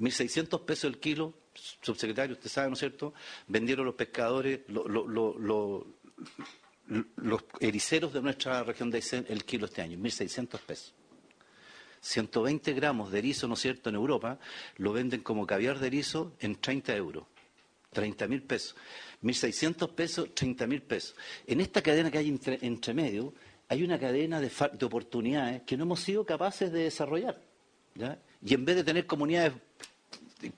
1.600 0.00 0.64
pesos 0.64 0.84
el 0.84 0.98
kilo, 0.98 1.34
subsecretario, 1.82 2.34
usted 2.34 2.48
sabe, 2.48 2.68
¿no 2.68 2.74
es 2.74 2.80
cierto? 2.80 3.12
Vendieron 3.46 3.84
los 3.84 3.94
pescadores, 3.94 4.60
los 4.68 5.84
ericeros 7.60 8.12
de 8.12 8.22
nuestra 8.22 8.62
región 8.64 8.90
de 8.90 9.02
el 9.28 9.44
kilo 9.44 9.66
este 9.66 9.82
año, 9.82 9.98
1.600 9.98 10.58
pesos. 10.60 10.94
120 12.00 12.72
gramos 12.72 13.12
de 13.12 13.18
erizo, 13.18 13.46
¿no 13.46 13.54
es 13.54 13.60
cierto?, 13.60 13.90
en 13.90 13.96
Europa, 13.96 14.38
lo 14.78 14.92
venden 14.92 15.22
como 15.22 15.46
caviar 15.46 15.78
de 15.78 15.88
erizo 15.88 16.34
en 16.40 16.56
30 16.56 16.96
euros. 16.96 17.26
30 17.92 18.28
mil 18.28 18.42
pesos. 18.42 18.76
1.600 19.22 19.94
pesos, 19.94 20.34
30 20.34 20.66
mil 20.66 20.82
pesos. 20.82 21.14
En 21.46 21.60
esta 21.60 21.82
cadena 21.82 22.10
que 22.10 22.18
hay 22.18 22.28
entre, 22.28 22.94
medio, 22.94 23.34
hay 23.68 23.82
una 23.82 23.98
cadena 23.98 24.40
de, 24.40 24.50
de, 24.72 24.86
oportunidades 24.86 25.62
que 25.62 25.76
no 25.76 25.84
hemos 25.84 26.00
sido 26.00 26.24
capaces 26.24 26.72
de 26.72 26.84
desarrollar. 26.84 27.40
Y 28.42 28.54
en 28.54 28.64
vez 28.64 28.76
de 28.76 28.84
tener 28.84 29.06
comunidades 29.06 29.52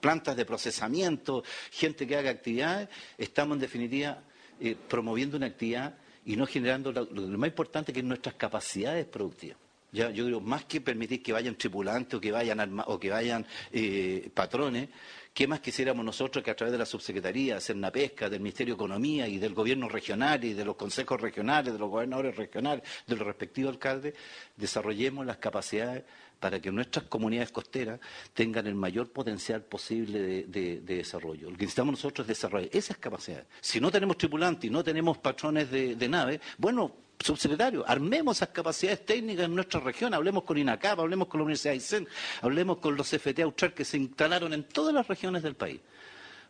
plantas 0.00 0.36
de 0.36 0.44
procesamiento, 0.44 1.42
gente 1.70 2.06
que 2.06 2.16
haga 2.16 2.30
actividades, 2.30 2.88
estamos 3.18 3.56
en 3.56 3.60
definitiva 3.60 4.22
eh, 4.60 4.76
promoviendo 4.88 5.36
una 5.36 5.46
actividad 5.46 5.94
y 6.24 6.36
no 6.36 6.46
generando 6.46 6.92
lo, 6.92 7.06
más 7.38 7.48
importante 7.48 7.92
que 7.92 8.00
es 8.00 8.04
nuestras 8.04 8.36
capacidades 8.36 9.06
productivas. 9.06 9.58
Ya, 9.90 10.08
yo 10.10 10.24
creo, 10.24 10.40
más 10.40 10.64
que 10.64 10.80
permitir 10.80 11.22
que 11.22 11.32
vayan 11.34 11.54
tripulantes 11.54 12.14
o 12.14 12.20
que 12.20 12.32
vayan, 12.32 12.80
o 12.86 12.98
que 12.98 13.10
vayan 13.10 13.46
eh, 13.70 14.30
patrones, 14.32 14.88
¿qué 15.34 15.46
más 15.46 15.60
quisiéramos 15.60 16.02
nosotros 16.02 16.42
que 16.42 16.50
a 16.50 16.56
través 16.56 16.72
de 16.72 16.78
la 16.78 16.86
subsecretaría, 16.86 17.58
una 17.74 17.90
pesca, 17.90 18.30
del 18.30 18.40
Ministerio 18.40 18.74
de 18.74 18.76
Economía 18.76 19.28
y 19.28 19.36
del 19.36 19.52
gobierno 19.52 19.90
regional 19.90 20.42
y 20.44 20.54
de 20.54 20.64
los 20.64 20.76
consejos 20.76 21.20
regionales, 21.20 21.74
de 21.74 21.78
los 21.78 21.90
gobernadores 21.90 22.36
regionales, 22.36 22.84
de 23.06 23.16
los 23.16 23.26
respectivos 23.26 23.74
alcaldes, 23.74 24.14
desarrollemos 24.56 25.26
las 25.26 25.36
capacidades 25.36 26.04
para 26.42 26.58
que 26.60 26.72
nuestras 26.72 27.04
comunidades 27.06 27.52
costeras 27.52 28.00
tengan 28.34 28.66
el 28.66 28.74
mayor 28.74 29.08
potencial 29.12 29.62
posible 29.62 30.20
de, 30.20 30.42
de- 30.44 30.80
de 30.80 30.96
desarrollo. 30.96 31.48
Lo 31.48 31.56
que 31.56 31.62
necesitamos 31.62 31.92
nosotros 31.92 32.24
es 32.24 32.28
desarrollar 32.36 32.68
esas 32.72 32.96
capacidades. 32.96 33.46
Si 33.60 33.80
no 33.80 33.92
tenemos 33.92 34.18
tripulantes 34.18 34.68
y 34.68 34.72
no 34.72 34.82
tenemos 34.82 35.18
patrones 35.18 35.70
de, 35.70 35.94
de 35.94 36.08
nave, 36.08 36.40
bueno, 36.58 36.96
subsecretario, 37.20 37.84
armemos 37.86 38.38
esas 38.38 38.48
capacidades 38.48 39.06
técnicas 39.06 39.44
en 39.44 39.54
nuestra 39.54 39.78
región, 39.78 40.12
hablemos 40.14 40.42
con 40.42 40.58
INACAP, 40.58 40.98
hablemos 40.98 41.28
con 41.28 41.38
la 41.38 41.44
Universidad 41.44 41.70
de 41.74 41.76
Aysén, 41.78 42.08
hablemos 42.40 42.78
con 42.78 42.96
los 42.96 43.08
CFT 43.08 43.38
Austral 43.44 43.72
que 43.72 43.84
se 43.84 43.96
instalaron 43.98 44.52
en 44.52 44.64
todas 44.64 44.92
las 44.92 45.06
regiones 45.06 45.44
del 45.44 45.54
país. 45.54 45.80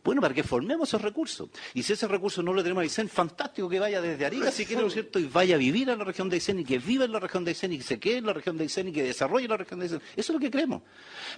Bueno, 0.04 0.20
para 0.20 0.34
que 0.34 0.42
formemos 0.42 0.88
esos 0.88 1.00
recursos. 1.00 1.48
Y 1.74 1.82
si 1.82 1.92
ese 1.92 2.08
recurso 2.08 2.42
no 2.42 2.52
lo 2.52 2.62
tenemos 2.62 2.80
a 2.80 2.84
Aysén, 2.84 3.08
fantástico 3.08 3.68
que 3.68 3.78
vaya 3.78 4.00
desde 4.00 4.24
Arica, 4.26 4.50
si 4.50 4.66
quiere, 4.66 4.82
¿no 4.82 4.88
es 4.88 4.94
cierto? 4.94 5.20
Y 5.20 5.26
vaya 5.26 5.54
a 5.54 5.58
vivir 5.58 5.88
en 5.88 5.98
la 5.98 6.04
región 6.04 6.28
de 6.28 6.36
Aysén 6.36 6.58
y 6.58 6.64
que 6.64 6.78
viva 6.78 7.04
en 7.04 7.12
la 7.12 7.20
región 7.20 7.44
de 7.44 7.52
Aysén 7.52 7.72
y 7.72 7.78
que 7.78 7.84
se 7.84 8.00
quede 8.00 8.16
en 8.16 8.26
la 8.26 8.32
región 8.32 8.56
de 8.56 8.64
Aysén 8.64 8.88
y 8.88 8.92
que 8.92 9.04
desarrolle 9.04 9.46
la 9.46 9.56
región 9.56 9.78
de 9.78 9.86
Aysén. 9.86 10.02
Eso 10.16 10.32
es 10.32 10.34
lo 10.34 10.40
que 10.40 10.50
queremos. 10.50 10.82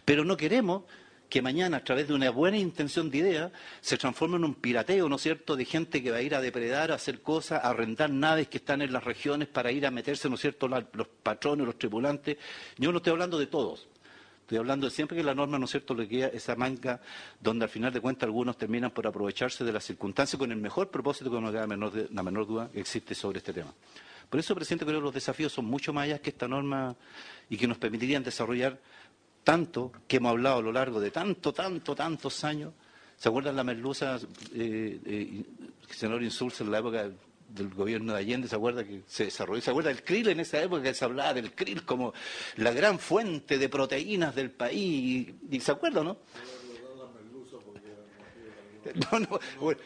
Pero 0.05 0.25
no 0.25 0.37
queremos 0.37 0.85
que 1.29 1.43
mañana, 1.43 1.79
a 1.79 1.85
través 1.85 2.07
de 2.09 2.15
una 2.15 2.31
buena 2.31 2.59
intención 2.59 3.11
de 3.11 3.19
idea, 3.19 3.53
se 3.81 3.99
transforme 3.99 4.37
en 4.37 4.45
un 4.45 4.55
pirateo, 4.55 5.09
¿no 5.09 5.17
es 5.17 5.23
cierto?, 5.23 5.57
de 5.57 5.65
gente 5.65 6.03
que 6.03 6.11
va 6.11 6.19
a 6.19 6.23
ir 6.23 6.35
a 6.35 6.41
depredar, 6.41 6.93
a 6.93 6.95
hacer 6.95 7.23
cosas, 7.23 7.65
a 7.65 7.71
arrendar 7.71 8.11
naves 8.11 8.49
que 8.49 8.59
están 8.59 8.83
en 8.83 8.93
las 8.93 9.05
regiones 9.05 9.49
para 9.49 9.73
ir 9.73 9.85
a 9.85 9.91
meterse, 9.91 10.29
¿no 10.29 10.37
es 10.37 10.41
cierto?, 10.41 10.69
los 10.69 11.09
patrones, 11.23 11.67
los 11.67 11.79
tripulantes. 11.79 12.37
Yo 12.79 12.93
no 12.93 12.99
estoy 12.99 13.13
hablando 13.13 13.39
de 13.39 13.47
todos. 13.47 13.89
Estoy 14.45 14.59
hablando 14.59 14.87
de 14.87 14.91
siempre 14.91 15.17
que 15.17 15.23
la 15.25 15.35
norma, 15.35 15.59
¿no 15.59 15.65
es 15.65 15.71
cierto?, 15.71 15.95
le 15.95 16.07
queda 16.07 16.27
esa 16.29 16.55
manga 16.55 17.01
donde 17.41 17.65
al 17.65 17.71
final 17.71 17.91
de 17.91 18.01
cuentas 18.03 18.27
algunos 18.27 18.59
terminan 18.59 18.91
por 18.91 19.07
aprovecharse 19.07 19.65
de 19.65 19.73
las 19.73 19.85
circunstancias 19.85 20.39
con 20.39 20.53
el 20.53 20.59
mejor 20.59 20.91
propósito 20.91 21.31
que 21.31 21.41
no 21.41 21.51
queda 21.51 21.67
menor 21.67 21.93
de- 21.93 22.09
la 22.13 22.23
menor 22.23 22.47
duda 22.47 22.71
que 22.71 22.81
existe 22.81 23.15
sobre 23.15 23.39
este 23.39 23.55
tema. 23.55 23.73
Por 24.29 24.39
eso, 24.39 24.55
presidente, 24.55 24.85
creo 24.85 24.99
que 25.01 25.05
los 25.05 25.15
desafíos 25.15 25.51
son 25.51 25.65
mucho 25.65 25.95
más 25.95 26.05
allá 26.05 26.19
que 26.19 26.29
esta 26.29 26.47
norma 26.47 26.95
y 27.49 27.57
que 27.57 27.67
nos 27.67 27.79
permitirían 27.79 28.23
desarrollar 28.23 28.79
tanto 29.45 29.93
que 30.07 30.17
hemos 30.19 30.31
hablado 30.33 30.59
a 30.59 30.63
lo 30.63 30.73
largo 30.73 31.01
de 31.01 31.11
tanto, 31.11 31.53
tanto, 31.55 31.95
tantos 31.95 32.45
años. 32.45 32.75
¿Se 33.17 33.31
acuerdan 33.31 33.57
la 33.57 33.65
merluza, 33.65 34.19
eh, 34.55 35.01
eh, 35.07 35.43
senador 35.89 36.23
Insulza 36.23 36.65
en 36.65 36.71
la 36.71 36.81
época 36.81 37.11
del 37.55 37.69
gobierno 37.69 38.13
de 38.13 38.19
Allende, 38.19 38.49
se 38.49 38.57
acuerda 38.57 38.85
que 38.85 39.03
se 39.07 39.27
desarrolló, 39.27 39.61
se 39.61 39.71
acuerda 39.71 39.91
del 39.91 40.03
krill 40.03 40.29
en 40.29 40.41
esa 40.41 40.61
época 40.61 40.83
que 40.83 40.95
se 40.95 41.05
hablaba 41.05 41.35
del 41.35 41.53
krill 41.55 41.85
como 41.85 42.13
la 42.57 42.73
gran 42.73 42.99
fuente 42.99 43.59
de 43.59 43.69
proteínas 43.69 44.35
del 44.35 44.51
país, 44.51 45.33
y, 45.51 45.61
se 45.61 45.73
acuerda, 45.73 46.03
¿no? 46.03 46.19
No, 49.11 49.19
no, 49.19 49.41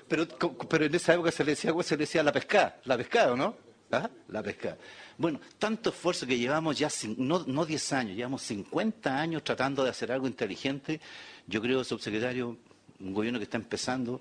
pero, 0.09 0.27
pero 0.69 0.85
en 0.87 0.95
esa 0.95 1.15
época 1.15 1.31
se 1.31 1.45
le 1.45 1.53
decía, 1.53 1.73
se 1.83 1.97
le 1.97 2.01
decía 2.01 2.21
la 2.21 2.33
pescada, 2.33 2.81
la 2.85 2.97
pescada, 2.97 3.37
¿no? 3.37 3.57
¿Ah? 3.93 4.11
La 4.27 4.43
pescada. 4.43 4.77
Bueno, 5.17 5.41
tanto 5.59 5.91
esfuerzo 5.91 6.27
que 6.27 6.37
llevamos 6.37 6.77
ya, 6.77 6.89
no, 7.17 7.45
no 7.47 7.65
10 7.65 7.93
años, 7.93 8.17
llevamos 8.17 8.43
50 8.43 9.21
años 9.21 9.45
tratando 9.45 9.85
de 9.85 9.91
hacer 9.91 10.11
algo 10.11 10.27
inteligente. 10.27 11.01
Yo 11.47 11.63
creo, 11.63 11.85
subsecretario, 11.85 12.57
un 13.01 13.15
gobierno 13.15 13.39
que 13.39 13.45
está 13.45 13.57
empezando 13.57 14.21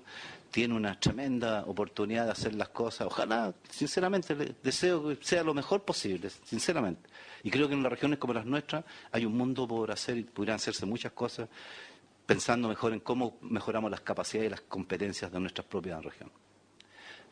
tiene 0.50 0.74
una 0.74 0.98
tremenda 0.98 1.64
oportunidad 1.66 2.24
de 2.26 2.32
hacer 2.32 2.54
las 2.54 2.68
cosas. 2.70 3.06
Ojalá, 3.06 3.54
sinceramente, 3.70 4.34
le 4.34 4.54
deseo 4.62 5.08
que 5.08 5.18
sea 5.24 5.42
lo 5.42 5.54
mejor 5.54 5.82
posible, 5.82 6.30
sinceramente. 6.44 7.08
Y 7.42 7.50
creo 7.50 7.68
que 7.68 7.74
en 7.74 7.82
las 7.82 7.92
regiones 7.92 8.18
como 8.18 8.32
las 8.34 8.46
nuestras 8.46 8.84
hay 9.12 9.24
un 9.24 9.36
mundo 9.36 9.68
por 9.68 9.90
hacer 9.90 10.16
y 10.16 10.24
pudieran 10.24 10.56
hacerse 10.56 10.86
muchas 10.86 11.12
cosas 11.12 11.48
pensando 12.26 12.68
mejor 12.68 12.92
en 12.92 13.00
cómo 13.00 13.38
mejoramos 13.42 13.90
las 13.90 14.00
capacidades 14.00 14.48
y 14.48 14.50
las 14.50 14.60
competencias 14.62 15.30
de 15.32 15.40
nuestras 15.40 15.66
propias 15.66 16.02
regiones. 16.04 16.34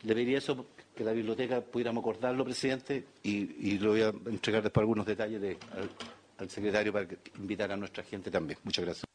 Le 0.03 0.13
pediría 0.13 0.37
eso 0.37 0.67
que 0.95 1.03
la 1.03 1.11
biblioteca 1.11 1.59
pudiéramos 1.61 2.01
acordarlo, 2.01 2.43
presidente, 2.45 3.05
y, 3.23 3.71
y 3.71 3.79
le 3.79 3.87
voy 3.87 4.01
a 4.01 4.09
entregar 4.09 4.61
después 4.63 4.83
algunos 4.83 5.05
detalles 5.05 5.41
de- 5.41 5.57
al, 5.75 5.89
al 6.37 6.49
secretario 6.49 6.93
para 6.93 7.07
que- 7.07 7.17
invitar 7.37 7.71
a 7.71 7.77
nuestra 7.77 8.03
gente 8.03 8.29
también. 8.31 8.59
Muchas 8.63 8.85
gracias. 8.85 9.05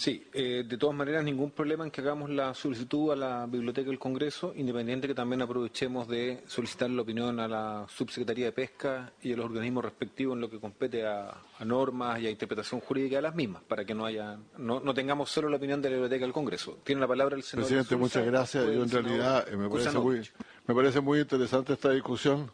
Sí, 0.00 0.26
eh, 0.32 0.64
de 0.66 0.78
todas 0.78 0.96
maneras, 0.96 1.22
ningún 1.22 1.50
problema 1.50 1.84
en 1.84 1.90
que 1.90 2.00
hagamos 2.00 2.30
la 2.30 2.54
solicitud 2.54 3.12
a 3.12 3.16
la 3.16 3.44
Biblioteca 3.44 3.90
del 3.90 3.98
Congreso, 3.98 4.54
independiente 4.56 5.06
que 5.06 5.14
también 5.14 5.42
aprovechemos 5.42 6.08
de 6.08 6.42
solicitar 6.46 6.88
la 6.88 7.02
opinión 7.02 7.38
a 7.38 7.46
la 7.46 7.84
Subsecretaría 7.86 8.46
de 8.46 8.52
Pesca 8.52 9.12
y 9.20 9.34
a 9.34 9.36
los 9.36 9.44
organismos 9.44 9.84
respectivos 9.84 10.36
en 10.36 10.40
lo 10.40 10.48
que 10.48 10.58
compete 10.58 11.06
a, 11.06 11.28
a 11.58 11.64
normas 11.66 12.18
y 12.18 12.26
a 12.26 12.30
interpretación 12.30 12.80
jurídica 12.80 13.16
de 13.16 13.22
las 13.22 13.34
mismas, 13.34 13.62
para 13.64 13.84
que 13.84 13.92
no 13.94 14.06
haya 14.06 14.38
no, 14.56 14.80
no 14.80 14.94
tengamos 14.94 15.30
solo 15.30 15.50
la 15.50 15.56
opinión 15.58 15.82
de 15.82 15.90
la 15.90 15.96
Biblioteca 15.96 16.24
del 16.24 16.32
Congreso. 16.32 16.78
Tiene 16.82 17.02
la 17.02 17.06
palabra 17.06 17.36
el 17.36 17.42
senador. 17.42 17.68
Presidente, 17.68 17.96
muchas 17.96 18.24
gracias. 18.24 18.64
Yo 18.64 18.82
en 18.82 18.90
realidad 18.90 19.46
eh, 19.52 19.56
me 19.58 19.68
parece, 19.68 19.98
muy, 19.98 20.26
me 20.66 20.74
parece 20.74 21.00
muy 21.02 21.20
interesante 21.20 21.74
esta 21.74 21.90
discusión. 21.90 22.50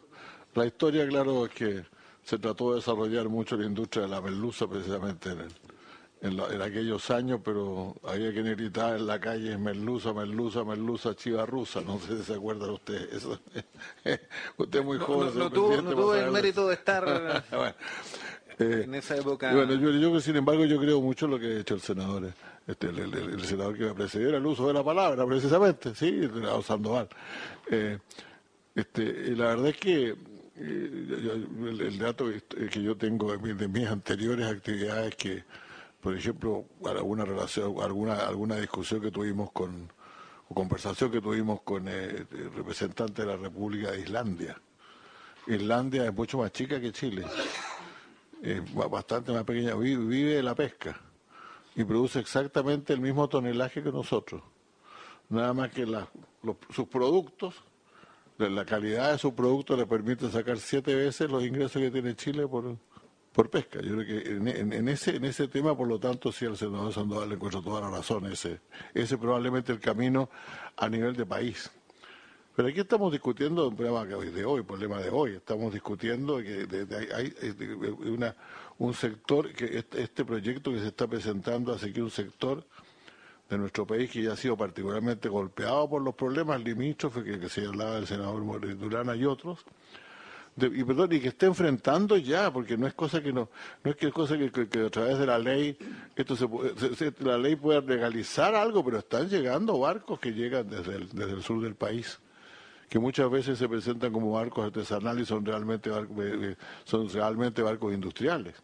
La 0.53 0.65
historia, 0.65 1.07
claro, 1.07 1.45
es 1.45 1.53
que 1.53 1.85
se 2.25 2.37
trató 2.39 2.71
de 2.71 2.75
desarrollar 2.79 3.29
mucho 3.29 3.55
la 3.55 3.65
industria 3.65 4.03
de 4.03 4.09
la 4.09 4.19
merluza 4.19 4.67
precisamente 4.67 5.29
en, 5.29 5.39
el- 5.39 5.53
en 6.21 6.35
la- 6.37 6.47
en 6.51 6.61
aquellos 6.61 7.09
años, 7.11 7.39
pero 7.43 7.95
había 8.03 8.33
que 8.33 8.41
gritar 8.41 8.97
en 8.97 9.05
la 9.07 9.19
calle 9.19 9.57
merluza, 9.57 10.13
merluza, 10.13 10.63
merluza, 10.63 11.15
chiva 11.15 11.45
rusa. 11.45 11.81
No 11.81 11.99
sé 11.99 12.17
si 12.17 12.23
se 12.23 12.33
acuerdan 12.35 12.71
ustedes. 12.71 13.13
Eso. 13.13 13.39
Usted 14.57 14.79
es 14.79 14.85
muy 14.85 14.97
No, 14.97 15.05
joven. 15.05 15.37
no, 15.37 15.49
tuvo, 15.51 15.81
no 15.81 15.91
tuvo 15.91 16.15
el 16.15 16.31
mérito 16.31 16.67
de 16.67 16.73
estar 16.73 17.03
Bueno, 17.51 17.75
eh, 18.59 18.81
en 18.85 18.95
esa 18.95 19.15
época. 19.15 19.53
Bueno, 19.53 19.73
yo, 19.75 20.19
sin 20.19 20.35
embargo 20.35 20.65
yo 20.65 20.79
creo 20.79 20.99
mucho 21.01 21.25
en 21.25 21.31
lo 21.31 21.39
que 21.39 21.45
ha 21.47 21.59
hecho 21.59 21.75
el 21.75 21.81
senador, 21.81 22.33
este, 22.65 22.87
el, 22.89 22.97
el- 22.99 23.13
el 23.15 23.43
senador 23.45 23.77
que 23.77 23.85
me 23.85 23.93
precedió, 23.93 24.29
era 24.29 24.37
el 24.39 24.45
uso 24.45 24.67
de 24.67 24.73
la 24.73 24.83
palabra, 24.83 25.25
precisamente, 25.27 25.93
sí, 25.93 26.27
a 26.51 26.61
Sandoval. 26.63 27.07
Eh, 27.69 27.99
este, 28.73 29.03
y 29.03 29.35
la 29.35 29.45
verdad 29.49 29.67
es 29.67 29.77
que 29.77 30.15
eh, 30.59 31.19
yo- 31.23 31.67
el, 31.69 31.81
el 31.81 31.99
dato 31.99 32.25
que 32.71 32.81
yo 32.81 32.97
tengo 32.97 33.31
de, 33.31 33.37
mi- 33.37 33.53
de 33.53 33.67
mis 33.67 33.87
anteriores 33.87 34.47
actividades 34.47 35.15
que, 35.15 35.43
por 36.01 36.15
ejemplo, 36.15 36.65
alguna 36.85 37.25
relación, 37.25 37.75
alguna 37.81 38.15
alguna 38.27 38.55
discusión 38.57 39.01
que 39.01 39.11
tuvimos 39.11 39.51
con 39.51 39.91
o 40.49 40.53
conversación 40.55 41.11
que 41.11 41.19
tuvimos 41.19 41.61
con 41.61 41.87
eh, 41.87 42.25
el 42.31 42.53
representante 42.53 43.23
de 43.23 43.27
la 43.27 43.37
República 43.37 43.91
de 43.91 44.01
Islandia. 44.01 44.61
Islandia 45.47 46.05
es 46.05 46.13
mucho 46.13 46.37
más 46.37 46.51
chica 46.51 46.79
que 46.79 46.91
Chile 46.91 47.25
es 48.41 48.73
ba- 48.73 48.87
bastante 48.87 49.31
más 49.31 49.43
pequeña, 49.43 49.75
vive, 49.75 50.35
de 50.35 50.43
la 50.43 50.55
pesca 50.55 50.99
y 51.75 51.83
produce 51.83 52.19
exactamente 52.19 52.93
el 52.93 52.99
mismo 53.01 53.27
tonelaje 53.27 53.81
que 53.83 53.91
nosotros. 53.91 54.41
Nada 55.29 55.53
más 55.53 55.71
que 55.71 55.85
sus 56.69 56.87
productos, 56.87 57.55
la 58.37 58.63
calidad 58.65 59.11
de 59.11 59.17
sus 59.17 59.33
productos 59.33 59.77
le 59.77 59.85
permite 59.85 60.29
sacar 60.29 60.57
siete 60.59 60.95
veces 60.95 61.29
los 61.29 61.43
ingresos 61.43 61.81
que 61.81 61.91
tiene 61.91 62.15
Chile 62.15 62.47
por, 62.47 62.77
por 63.37 63.51
pesca. 63.51 63.79
Yo 63.83 63.93
creo 63.97 64.05
que 64.07 64.31
en, 64.31 64.73
en- 64.73 64.89
ese, 64.89 65.15
en 65.17 65.25
ese 65.25 65.47
tema, 65.47 65.77
por 65.77 65.87
lo 65.87 65.99
tanto, 65.99 66.31
sí 66.31 66.47
al 66.47 66.57
senador 66.57 66.91
Sandoval 66.91 67.29
le 67.29 67.35
encuentro 67.35 67.61
toda 67.61 67.81
la 67.81 67.91
razón. 67.91 68.25
Ese, 68.25 68.61
ese 68.95 69.15
probablemente 69.15 69.71
el 69.71 69.79
camino 69.79 70.27
a 70.75 70.89
nivel 70.89 71.15
de 71.15 71.23
país. 71.23 71.69
Pero 72.55 72.69
aquí 72.69 72.79
estamos 72.79 73.11
discutiendo 73.11 73.67
un 73.67 73.75
problema 73.75 74.03
de 74.05 74.43
hoy, 74.43 74.63
problema 74.63 74.97
de 74.99 75.11
hoy. 75.11 75.35
Estamos 75.35 75.71
discutiendo 75.71 76.37
que 76.39 76.65
de- 76.65 76.85
de- 76.87 77.13
hay, 77.13 77.31
una, 78.11 78.35
un 78.79 78.95
sector, 78.95 79.53
que 79.53 79.85
este, 79.95 80.25
proyecto 80.25 80.71
que 80.71 80.79
se 80.79 80.87
está 80.87 81.05
presentando 81.05 81.71
hace 81.75 81.93
que 81.93 82.01
un 82.01 82.09
sector 82.09 82.65
de 83.51 83.57
nuestro 83.59 83.85
país 83.85 84.09
que 84.09 84.23
ya 84.23 84.33
ha 84.33 84.35
sido 84.35 84.57
particularmente 84.57 85.29
golpeado 85.29 85.87
por 85.87 86.01
los 86.01 86.15
problemas 86.15 86.59
limítrofes 86.63 87.23
que, 87.23 87.39
que 87.39 87.49
se 87.49 87.67
hablaba 87.67 87.97
del 87.97 88.07
senador 88.07 88.43
Durana 88.79 89.15
y 89.15 89.25
otros, 89.25 89.63
y 90.57 90.83
perdón, 90.83 91.13
y 91.13 91.19
que 91.19 91.27
está 91.27 91.45
enfrentando 91.45 92.17
ya, 92.17 92.51
porque 92.51 92.77
no 92.77 92.87
es 92.87 92.93
cosa 92.93 93.21
que 93.21 93.31
no, 93.31 93.49
no 93.83 93.91
es 93.91 93.97
que 93.97 94.07
es 94.07 94.13
cosa 94.13 94.35
que, 94.37 94.85
a 94.85 94.89
través 94.89 95.19
de 95.19 95.25
la 95.25 95.37
ley, 95.37 95.77
esto 96.15 96.35
se, 96.35 97.13
la 97.19 97.37
ley 97.37 97.55
pueda 97.55 97.81
legalizar 97.81 98.55
algo, 98.55 98.83
pero 98.83 98.97
están 98.97 99.29
llegando 99.29 99.79
barcos 99.79 100.19
que 100.19 100.31
llegan 100.31 100.67
desde 100.69 100.95
el, 100.95 101.09
desde 101.09 101.33
el 101.33 101.43
sur 101.43 101.61
del 101.61 101.75
país 101.75 102.19
que 102.89 102.99
muchas 102.99 103.29
veces 103.29 103.57
se 103.57 103.67
presentan 103.67 104.13
como 104.13 104.31
barcos 104.31 104.65
artesanales 104.65 105.23
y 105.23 105.25
son 105.25 105.45
realmente 105.45 105.89
eh, 105.89 106.05
eh, 106.17 106.55
son 106.85 107.09
realmente 107.09 107.61
barcos 107.61 107.93
industriales. 107.93 108.55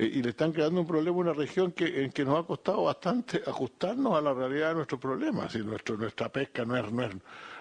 Eh, 0.00 0.10
y 0.14 0.22
le 0.22 0.30
están 0.30 0.50
creando 0.52 0.80
un 0.80 0.86
problema 0.86 1.18
a 1.18 1.20
una 1.20 1.32
región 1.34 1.72
que, 1.72 2.04
en 2.04 2.10
que 2.10 2.24
nos 2.24 2.38
ha 2.42 2.46
costado 2.46 2.84
bastante 2.84 3.42
ajustarnos 3.46 4.16
a 4.16 4.22
la 4.22 4.32
realidad 4.32 4.68
de 4.70 4.74
nuestros 4.76 4.98
problemas. 4.98 5.54
Y 5.54 5.58
nuestro, 5.58 5.98
nuestra 5.98 6.30
pesca 6.30 6.64
no 6.64 6.74
es, 6.74 6.90
no 6.90 7.02
es, 7.02 7.14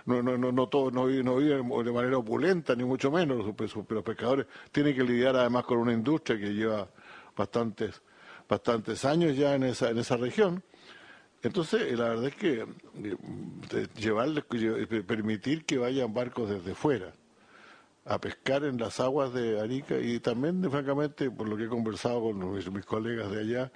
no, 0.06 0.24
no, 0.24 0.38
no, 0.38 0.49
no 0.52 0.68
todo, 0.70 0.90
no, 0.90 1.07
no 1.07 1.36
vive 1.36 1.56
de 1.57 1.91
manera 1.91 2.18
opulenta, 2.18 2.76
ni 2.76 2.86
mucho 2.86 3.11
menos. 3.11 3.45
Los, 3.45 3.53
pe- 3.56 3.94
los 3.94 4.03
pescadores 4.03 4.45
tienen 4.72 4.95
que 4.95 5.03
lidiar 5.03 5.36
además 5.36 5.66
con 5.66 5.80
una 5.80 5.91
industria 5.91 6.40
que 6.40 6.53
lleva 6.53 6.90
bastantes, 7.36 8.02
bastantes 8.48 9.03
años 9.03 9.36
ya 9.36 9.56
en 9.56 9.64
esa, 9.64 9.90
en 9.90 9.98
esa 9.98 10.16
región. 10.16 10.64
Entonces, 11.44 11.91
eh, 11.91 11.98
la 11.98 12.10
verdad 12.10 12.28
es 12.28 12.36
que 12.36 12.53
eh, 12.61 13.16
de- 13.70 13.88
llevarle, 13.98 14.44
lle- 14.48 15.03
permitir 15.03 15.66
que 15.66 15.78
vayan 15.78 16.14
barcos 16.14 16.49
desde 16.49 16.74
fuera 16.74 17.11
a 18.05 18.19
pescar 18.19 18.63
en 18.63 18.77
las 18.77 18.99
aguas 18.99 19.34
de 19.34 19.59
Arica 19.59 19.97
y 19.97 20.19
también, 20.19 20.69
francamente, 20.69 21.30
por 21.30 21.47
lo 21.47 21.57
que 21.57 21.65
he 21.65 21.67
conversado 21.67 22.21
con 22.21 22.53
mis, 22.53 22.85
colegas 22.85 23.30
de 23.31 23.41
allá, 23.41 23.71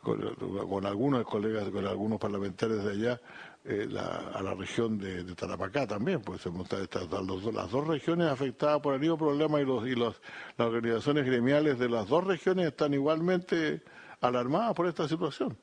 con, 0.00 0.86
algunos 0.86 1.24
colegas, 1.24 1.68
con 1.70 1.86
algunos 1.86 2.18
parlamentarios 2.18 2.84
de 2.84 2.90
allá, 2.92 3.20
eh, 3.66 3.88
a 3.98 4.42
la 4.42 4.54
región 4.54 4.98
de, 4.98 5.24
Tarapacá 5.34 5.86
también, 5.86 6.20
pues 6.20 6.42
se 6.42 6.50
monta 6.50 6.78
estas, 6.82 7.08
las 7.10 7.70
dos 7.70 7.86
regiones 7.86 8.28
afectadas 8.28 8.80
por 8.80 8.94
el 8.94 9.00
mismo 9.00 9.16
problema 9.16 9.60
y, 9.60 9.64
los, 9.64 9.86
y 9.86 9.94
los, 9.94 10.20
las 10.58 10.68
organizaciones 10.68 11.24
gremiales 11.24 11.78
de 11.78 11.88
las 11.88 12.06
dos 12.08 12.24
regiones 12.24 12.66
están 12.66 12.92
igualmente 12.92 13.82
alarmadas 14.20 14.74
por 14.74 14.86
esta 14.86 15.08
situación. 15.08 15.56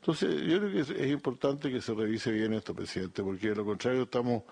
Entonces, 0.00 0.42
yo 0.42 0.58
creo 0.58 0.72
que 0.72 0.80
es, 0.80 0.90
es 0.90 1.10
importante 1.10 1.70
que 1.70 1.80
se 1.80 1.94
revise 1.94 2.30
bien 2.30 2.52
esto, 2.52 2.74
presidente, 2.74 3.22
porque 3.22 3.50
de 3.50 3.56
lo 3.56 3.64
contrario 3.64 4.02
estamos, 4.02 4.42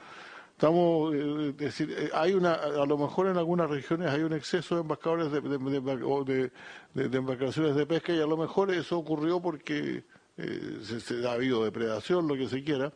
estamos, 0.54 1.14
eh, 1.14 1.52
decir, 1.56 1.92
eh, 1.96 2.10
hay 2.14 2.32
una, 2.34 2.54
a 2.54 2.86
lo 2.86 2.96
mejor 2.96 3.26
en 3.26 3.36
algunas 3.36 3.68
regiones 3.68 4.10
hay 4.10 4.22
un 4.22 4.32
exceso 4.32 4.76
de 4.76 4.82
embarcadores 4.82 5.30
de, 5.32 5.40
de, 5.40 7.08
de 7.08 7.18
embarcaciones 7.18 7.74
de 7.74 7.86
pesca 7.86 8.12
y 8.12 8.20
a 8.20 8.26
lo 8.26 8.36
mejor 8.36 8.70
eso 8.70 8.98
ocurrió 8.98 9.40
porque 9.40 10.04
eh, 10.36 10.78
se, 10.82 11.26
ha 11.26 11.32
habido 11.32 11.64
depredación, 11.64 12.28
lo 12.28 12.36
que 12.36 12.48
se 12.48 12.62
quiera, 12.62 12.92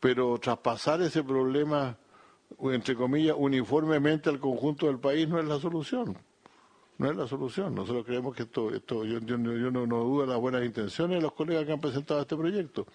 pero 0.00 0.38
traspasar 0.38 1.02
ese 1.02 1.22
problema, 1.24 1.96
entre 2.60 2.94
comillas, 2.94 3.34
uniformemente 3.38 4.30
al 4.30 4.38
conjunto 4.38 4.86
del 4.86 4.98
país 4.98 5.28
no 5.28 5.38
es 5.40 5.44
la 5.46 5.58
solución. 5.58 6.16
No 6.98 7.10
es 7.10 7.16
la 7.16 7.26
solución. 7.26 7.74
Nosotros 7.74 8.06
creemos 8.06 8.34
que 8.34 8.44
esto, 8.44 8.70
esto 8.74 9.04
yo, 9.04 9.18
yo 9.20 9.36
no- 9.36 9.52
yo 9.52 9.70
no, 9.70 9.86
no 9.86 9.98
dudo 10.04 10.22
de 10.22 10.28
las 10.28 10.38
buenas 10.38 10.64
intenciones 10.64 11.18
de 11.18 11.22
los 11.22 11.32
colegas 11.32 11.66
que 11.66 11.72
han 11.72 11.80
presentado 11.80 12.20
este 12.22 12.36
proyecto, 12.36 12.86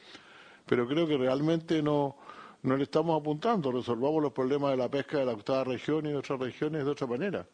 pero 0.66 0.88
creo 0.88 1.06
que 1.06 1.18
realmente 1.18 1.84
no, 1.84 2.16
no 2.64 2.78
le 2.78 2.84
estamos 2.84 3.20
apuntando. 3.20 3.72
Resolvamos 3.72 4.22
los 4.22 4.34
problemas 4.34 4.72
de 4.72 4.78
la 4.78 4.90
pesca 4.90 5.18
de 5.18 5.26
la 5.26 5.34
octava 5.34 5.64
región 5.64 6.06
y 6.06 6.10
de 6.10 6.18
otras 6.18 6.40
regiones 6.40 6.86
de 6.86 6.92
otra 6.92 7.08
manera, 7.08 7.46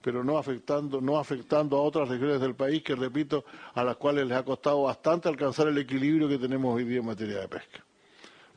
pero 0.00 0.24
no 0.24 0.38
afectando, 0.38 1.00
no 1.00 1.18
afectando 1.18 1.76
a 1.76 1.82
otras 1.82 2.08
regiones 2.08 2.40
del 2.40 2.54
país 2.54 2.82
que, 2.82 2.94
repito, 2.94 3.44
a 3.74 3.84
las 3.84 3.96
cuales 3.96 4.26
les 4.26 4.36
ha 4.36 4.44
costado 4.44 4.82
bastante 4.82 5.28
alcanzar 5.28 5.68
el 5.68 5.78
equilibrio 5.78 6.28
que 6.28 6.38
tenemos 6.38 6.74
hoy 6.74 6.84
día 6.84 6.98
en 6.98 7.06
materia 7.06 7.40
de 7.40 7.48
pesca. 7.48 7.84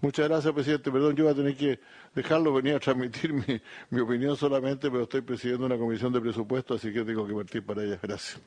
Muchas 0.02 0.30
gracias, 0.30 0.54
presidente. 0.54 0.92
Perdón, 0.92 1.16
yo 1.16 1.26
voy 1.26 1.34
a 1.34 1.36
tener 1.36 1.58
que 1.58 1.80
dejarlo, 2.16 2.54
venía 2.54 2.78
a 2.78 2.80
transmitir 2.80 3.34
mi, 3.90 4.00
opinión 4.00 4.38
solamente, 4.38 4.90
pero 4.90 5.04
estoy 5.04 5.22
presidiendo 5.22 5.66
una 5.66 5.78
comisión 5.78 6.14
de 6.14 6.22
presupuesto, 6.22 6.76
así 6.76 6.94
que 6.94 7.04
tengo 7.04 7.28
que 7.28 7.34
partir 7.34 7.66
para 7.66 7.84
ella. 7.84 8.00
Gracias. 8.02 8.40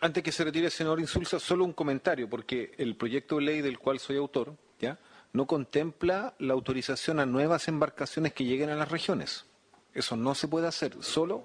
Antes 0.00 0.22
que 0.22 0.30
se 0.30 0.44
retire 0.44 0.66
el 0.66 0.70
senador 0.70 1.00
Insulza, 1.00 1.40
solo 1.40 1.64
un 1.64 1.72
comentario, 1.72 2.28
porque 2.28 2.72
el 2.76 2.94
proyecto 2.94 3.36
de 3.36 3.42
ley 3.42 3.60
del 3.60 3.78
cual 3.78 3.98
soy 3.98 4.18
autor, 4.18 4.54
¿ya? 4.78 4.98
No 5.34 5.46
contempla 5.46 6.34
la 6.38 6.54
autorización 6.54 7.20
a 7.20 7.26
nuevas 7.26 7.68
embarcaciones 7.68 8.32
que 8.32 8.44
lleguen 8.44 8.70
a 8.70 8.76
las 8.76 8.90
regiones. 8.90 9.44
Eso 9.92 10.16
no 10.16 10.34
se 10.34 10.48
puede 10.48 10.66
hacer, 10.66 10.94
solo... 11.00 11.44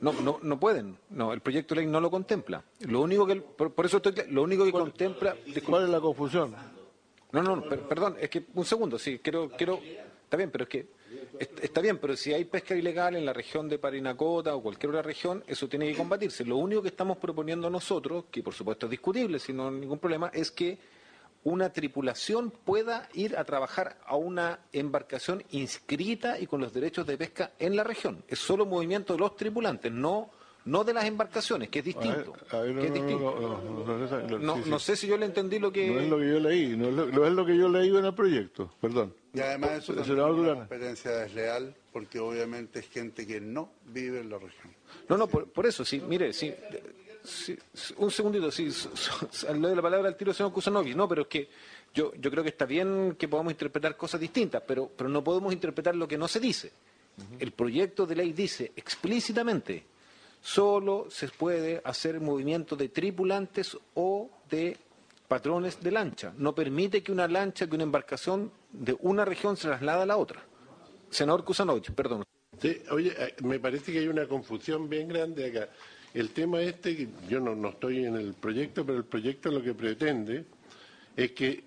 No, 0.00 0.12
no, 0.12 0.38
no 0.42 0.60
pueden. 0.60 0.98
No, 1.10 1.32
el 1.32 1.40
proyecto 1.40 1.74
de 1.74 1.82
ley 1.82 1.90
no 1.90 1.98
lo 2.00 2.10
contempla. 2.10 2.62
Lo 2.80 3.00
único 3.00 3.26
que, 3.26 3.36
por, 3.36 3.72
por 3.72 3.86
eso 3.86 3.98
estoy, 3.98 4.12
lo 4.30 4.42
único 4.42 4.64
que 4.64 4.72
contempla. 4.72 5.34
¿Cuál 5.64 5.84
es 5.84 5.88
la 5.90 6.00
confusión? 6.00 6.54
No, 7.32 7.42
no, 7.42 7.56
no, 7.56 7.62
per- 7.68 7.80
perdón, 7.88 8.16
es 8.20 8.28
que 8.28 8.44
un 8.54 8.64
segundo, 8.66 8.98
sí, 8.98 9.18
quiero, 9.20 9.50
quiero, 9.56 9.80
está 10.24 10.36
bien, 10.36 10.50
pero 10.50 10.64
es 10.64 10.68
que 10.70 10.86
est- 11.38 11.58
está 11.64 11.80
bien, 11.80 11.98
pero 11.98 12.16
si 12.16 12.34
hay 12.34 12.44
pesca 12.44 12.74
ilegal 12.76 13.16
en 13.16 13.24
la 13.24 13.32
región 13.32 13.66
de 13.68 13.78
Parinacota 13.78 14.54
o 14.54 14.62
cualquier 14.62 14.90
otra 14.90 15.02
región, 15.02 15.42
eso 15.46 15.68
tiene 15.68 15.86
que 15.90 15.96
combatirse. 15.96 16.44
Lo 16.44 16.56
único 16.58 16.82
que 16.82 16.88
estamos 16.88 17.16
proponiendo 17.16 17.70
nosotros, 17.70 18.26
que 18.30 18.42
por 18.42 18.52
supuesto 18.52 18.86
es 18.86 18.90
discutible, 18.90 19.38
si 19.38 19.52
no 19.54 19.68
hay 19.68 19.74
ningún 19.74 19.98
problema, 19.98 20.28
es 20.34 20.50
que 20.50 20.78
una 21.44 21.72
tripulación 21.72 22.50
pueda 22.50 23.08
ir 23.12 23.36
a 23.36 23.44
trabajar 23.44 23.98
a 24.06 24.16
una 24.16 24.60
embarcación 24.72 25.44
inscrita 25.50 26.38
y 26.40 26.46
con 26.46 26.60
los 26.60 26.72
derechos 26.72 27.06
de 27.06 27.16
pesca 27.16 27.52
en 27.58 27.76
la 27.76 27.84
región. 27.84 28.24
Es 28.28 28.38
solo 28.38 28.66
movimiento 28.66 29.12
de 29.12 29.20
los 29.20 29.36
tripulantes, 29.36 29.92
no 29.92 30.30
no 30.66 30.82
de 30.82 30.94
las 30.94 31.04
embarcaciones, 31.04 31.68
que 31.68 31.80
es 31.80 31.84
distinto. 31.84 32.34
No, 34.40 34.78
sé 34.78 34.96
si 34.96 35.06
yo 35.06 35.16
le 35.16 35.26
entendí 35.26 35.58
lo 35.58 35.70
que... 35.70 35.90
No 35.90 36.00
es 36.00 36.08
lo 36.08 36.18
que 36.18 36.28
yo 36.28 36.40
leí, 36.40 36.76
no 36.76 36.88
es 36.88 36.94
lo, 36.94 37.06
no 37.06 37.26
es 37.26 37.32
lo 37.32 37.46
que 37.46 37.56
yo 37.56 37.68
leí 37.68 37.94
en 37.94 38.04
el 38.04 38.14
proyecto, 38.14 38.72
perdón. 38.80 39.14
Y 39.34 39.40
además 39.40 39.70
eso 39.72 40.00
es 40.00 40.08
una 40.08 40.54
competencia 40.54 41.10
desleal 41.10 41.74
porque 41.92 42.18
obviamente 42.18 42.80
es 42.80 42.88
gente 42.88 43.26
que 43.26 43.40
no 43.40 43.70
vive 43.86 44.20
en 44.20 44.30
la 44.30 44.38
región. 44.38 44.74
No, 45.08 45.16
no, 45.16 45.26
por, 45.26 45.50
por 45.50 45.66
eso, 45.66 45.84
sí, 45.84 46.00
mire, 46.00 46.32
sí, 46.32 46.54
sí, 46.70 46.78
sí, 47.24 47.56
un 47.96 48.10
segundito, 48.10 48.50
sí, 48.50 48.66
s- 48.66 48.88
le 49.52 49.58
doy 49.58 49.74
la 49.74 49.82
palabra 49.82 50.08
al 50.08 50.16
tiro 50.16 50.30
al 50.30 50.36
señor 50.36 50.52
Kusanovich, 50.52 50.94
no, 50.94 51.08
pero 51.08 51.22
es 51.22 51.28
que 51.28 51.48
yo, 51.94 52.12
yo 52.14 52.30
creo 52.30 52.42
que 52.42 52.50
está 52.50 52.66
bien 52.66 53.16
que 53.18 53.26
podamos 53.28 53.52
interpretar 53.52 53.96
cosas 53.96 54.20
distintas, 54.20 54.62
pero, 54.66 54.90
pero 54.96 55.08
no 55.08 55.22
podemos 55.24 55.52
interpretar 55.52 55.94
lo 55.96 56.06
que 56.06 56.18
no 56.18 56.28
se 56.28 56.38
dice. 56.40 56.72
El 57.38 57.52
proyecto 57.52 58.06
de 58.06 58.16
ley 58.16 58.32
dice 58.32 58.72
explícitamente, 58.74 59.84
solo 60.42 61.06
se 61.10 61.28
puede 61.28 61.80
hacer 61.84 62.20
movimiento 62.20 62.74
de 62.76 62.88
tripulantes 62.88 63.76
o 63.94 64.30
de 64.50 64.76
patrones 65.28 65.80
de 65.82 65.92
lancha. 65.92 66.32
No 66.36 66.54
permite 66.54 67.02
que 67.02 67.12
una 67.12 67.28
lancha, 67.28 67.66
que 67.68 67.74
una 67.76 67.84
embarcación 67.84 68.50
de 68.72 68.96
una 69.00 69.24
región 69.24 69.56
se 69.56 69.68
traslade 69.68 70.02
a 70.02 70.06
la 70.06 70.16
otra. 70.16 70.42
Senador 71.10 71.44
Kusanovich, 71.44 71.92
perdón. 71.92 72.24
Sí, 72.60 72.82
oye, 72.90 73.14
eh, 73.16 73.34
me 73.42 73.60
parece 73.60 73.92
que 73.92 74.00
hay 74.00 74.08
una 74.08 74.26
confusión 74.26 74.88
bien 74.88 75.06
grande 75.08 75.46
acá. 75.46 75.72
El 76.14 76.30
tema 76.30 76.62
este, 76.62 77.08
yo 77.28 77.40
no, 77.40 77.56
no 77.56 77.70
estoy 77.70 78.04
en 78.04 78.14
el 78.14 78.34
proyecto, 78.34 78.86
pero 78.86 78.98
el 78.98 79.04
proyecto 79.04 79.50
lo 79.50 79.60
que 79.60 79.74
pretende 79.74 80.44
es 81.16 81.32
que 81.32 81.64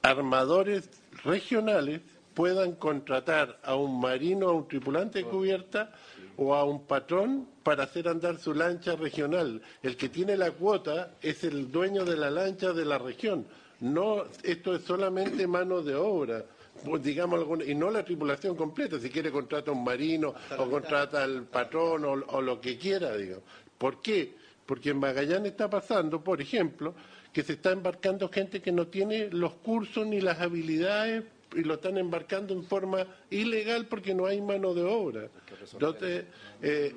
armadores 0.00 0.88
regionales 1.22 2.00
puedan 2.32 2.72
contratar 2.72 3.60
a 3.62 3.76
un 3.76 4.00
marino, 4.00 4.48
a 4.48 4.52
un 4.52 4.66
tripulante 4.66 5.20
de 5.20 5.24
cubierta 5.26 5.92
o 6.36 6.54
a 6.54 6.64
un 6.64 6.86
patrón 6.86 7.46
para 7.62 7.84
hacer 7.84 8.08
andar 8.08 8.38
su 8.38 8.54
lancha 8.54 8.96
regional. 8.96 9.60
El 9.82 9.96
que 9.96 10.08
tiene 10.08 10.36
la 10.36 10.50
cuota 10.50 11.12
es 11.22 11.44
el 11.44 11.70
dueño 11.70 12.06
de 12.06 12.16
la 12.16 12.30
lancha 12.30 12.72
de 12.72 12.84
la 12.86 12.98
región. 12.98 13.46
No, 13.80 14.24
esto 14.42 14.74
es 14.74 14.82
solamente 14.82 15.46
mano 15.46 15.82
de 15.82 15.94
obra. 15.94 16.44
Pues, 16.84 17.02
digamos 17.02 17.46
y 17.66 17.74
no 17.74 17.90
la 17.90 18.04
tripulación 18.04 18.56
completa, 18.56 18.98
si 18.98 19.08
quiere 19.08 19.30
contrata 19.30 19.70
a 19.70 19.74
un 19.74 19.84
marino 19.84 20.34
o 20.58 20.68
contrata 20.68 21.22
al 21.22 21.44
patrón 21.44 22.04
o, 22.04 22.12
o 22.12 22.42
lo 22.42 22.60
que 22.60 22.76
quiera, 22.76 23.16
digo. 23.16 23.42
¿Por 23.78 24.00
qué? 24.00 24.34
Porque 24.66 24.90
en 24.90 24.98
Magallanes 24.98 25.52
está 25.52 25.68
pasando, 25.68 26.22
por 26.22 26.40
ejemplo, 26.40 26.94
que 27.32 27.42
se 27.42 27.54
está 27.54 27.72
embarcando 27.72 28.28
gente 28.28 28.60
que 28.62 28.72
no 28.72 28.86
tiene 28.86 29.28
los 29.30 29.54
cursos 29.54 30.06
ni 30.06 30.20
las 30.20 30.40
habilidades 30.40 31.24
y 31.54 31.62
lo 31.62 31.74
están 31.74 31.98
embarcando 31.98 32.54
en 32.54 32.64
forma 32.64 33.06
ilegal 33.30 33.86
porque 33.86 34.14
no 34.14 34.26
hay 34.26 34.40
mano 34.40 34.72
de 34.74 34.82
obra. 34.82 35.28
Entonces, 35.72 36.24
eh, 36.62 36.94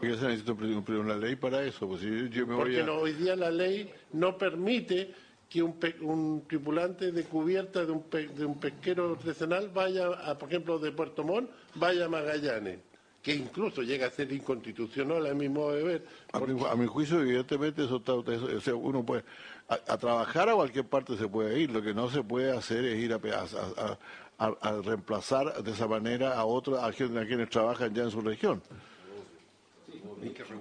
Porque 0.00 0.16
se 0.16 0.26
necesita 0.26 0.52
un- 0.52 0.64
un- 0.88 0.96
una 0.96 1.16
ley 1.16 1.36
para 1.36 1.62
eso, 1.64 1.86
pues 1.86 2.00
yo, 2.02 2.10
yo 2.26 2.46
me 2.46 2.54
voy 2.54 2.64
porque 2.64 2.80
a... 2.80 2.86
no, 2.86 2.94
hoy 2.96 3.12
día 3.12 3.36
la 3.36 3.50
ley 3.50 3.88
no 4.14 4.36
permite 4.36 5.12
que 5.48 5.62
un, 5.62 5.78
pe- 5.78 5.96
un 6.00 6.44
tripulante 6.48 7.12
de 7.12 7.22
cubierta 7.24 7.84
de 7.86 7.92
un, 7.92 8.02
pe- 8.04 8.28
de 8.28 8.44
un 8.44 8.58
pesquero 8.58 9.12
artesanal 9.12 9.68
vaya, 9.68 10.06
a, 10.08 10.36
por 10.36 10.48
ejemplo, 10.48 10.78
de 10.78 10.90
Puerto 10.92 11.22
Montt, 11.22 11.50
vaya 11.76 12.06
a 12.06 12.08
Magallanes, 12.08 12.78
que 13.22 13.34
incluso 13.34 13.82
llega 13.82 14.08
a 14.08 14.10
ser 14.10 14.32
inconstitucional 14.32 15.26
a 15.26 15.34
mi 15.34 15.48
modo 15.48 15.72
de 15.72 15.82
ver. 15.84 16.04
A 16.32 16.40
mi, 16.40 16.66
a 16.66 16.74
mi 16.74 16.86
juicio, 16.86 17.20
evidentemente, 17.20 17.84
eso 17.84 17.96
está, 17.96 18.12
eso- 18.32 18.56
o 18.56 18.60
sea, 18.60 18.74
uno 18.74 19.04
puede, 19.04 19.22
a, 19.68 19.74
a 19.74 19.96
trabajar 19.96 20.48
a 20.48 20.54
cualquier 20.54 20.86
parte 20.86 21.16
se 21.16 21.28
puede 21.28 21.60
ir, 21.60 21.70
lo 21.70 21.80
que 21.80 21.94
no 21.94 22.10
se 22.10 22.22
puede 22.24 22.50
hacer 22.56 22.84
es 22.84 22.98
ir 22.98 23.12
a, 23.12 23.18
pe- 23.20 23.32
a- 23.32 23.44
a- 23.76 23.98
a- 24.38 24.56
a 24.60 24.82
reemplazar 24.82 25.62
de 25.62 25.70
esa 25.70 25.86
manera 25.86 26.34
a 26.36 26.44
otros, 26.44 26.82
a, 26.82 26.90
quien- 26.92 27.16
a 27.16 27.24
quienes 27.24 27.48
trabajan 27.48 27.94
ya 27.94 28.02
en 28.02 28.10
su 28.10 28.20
región. 28.20 28.60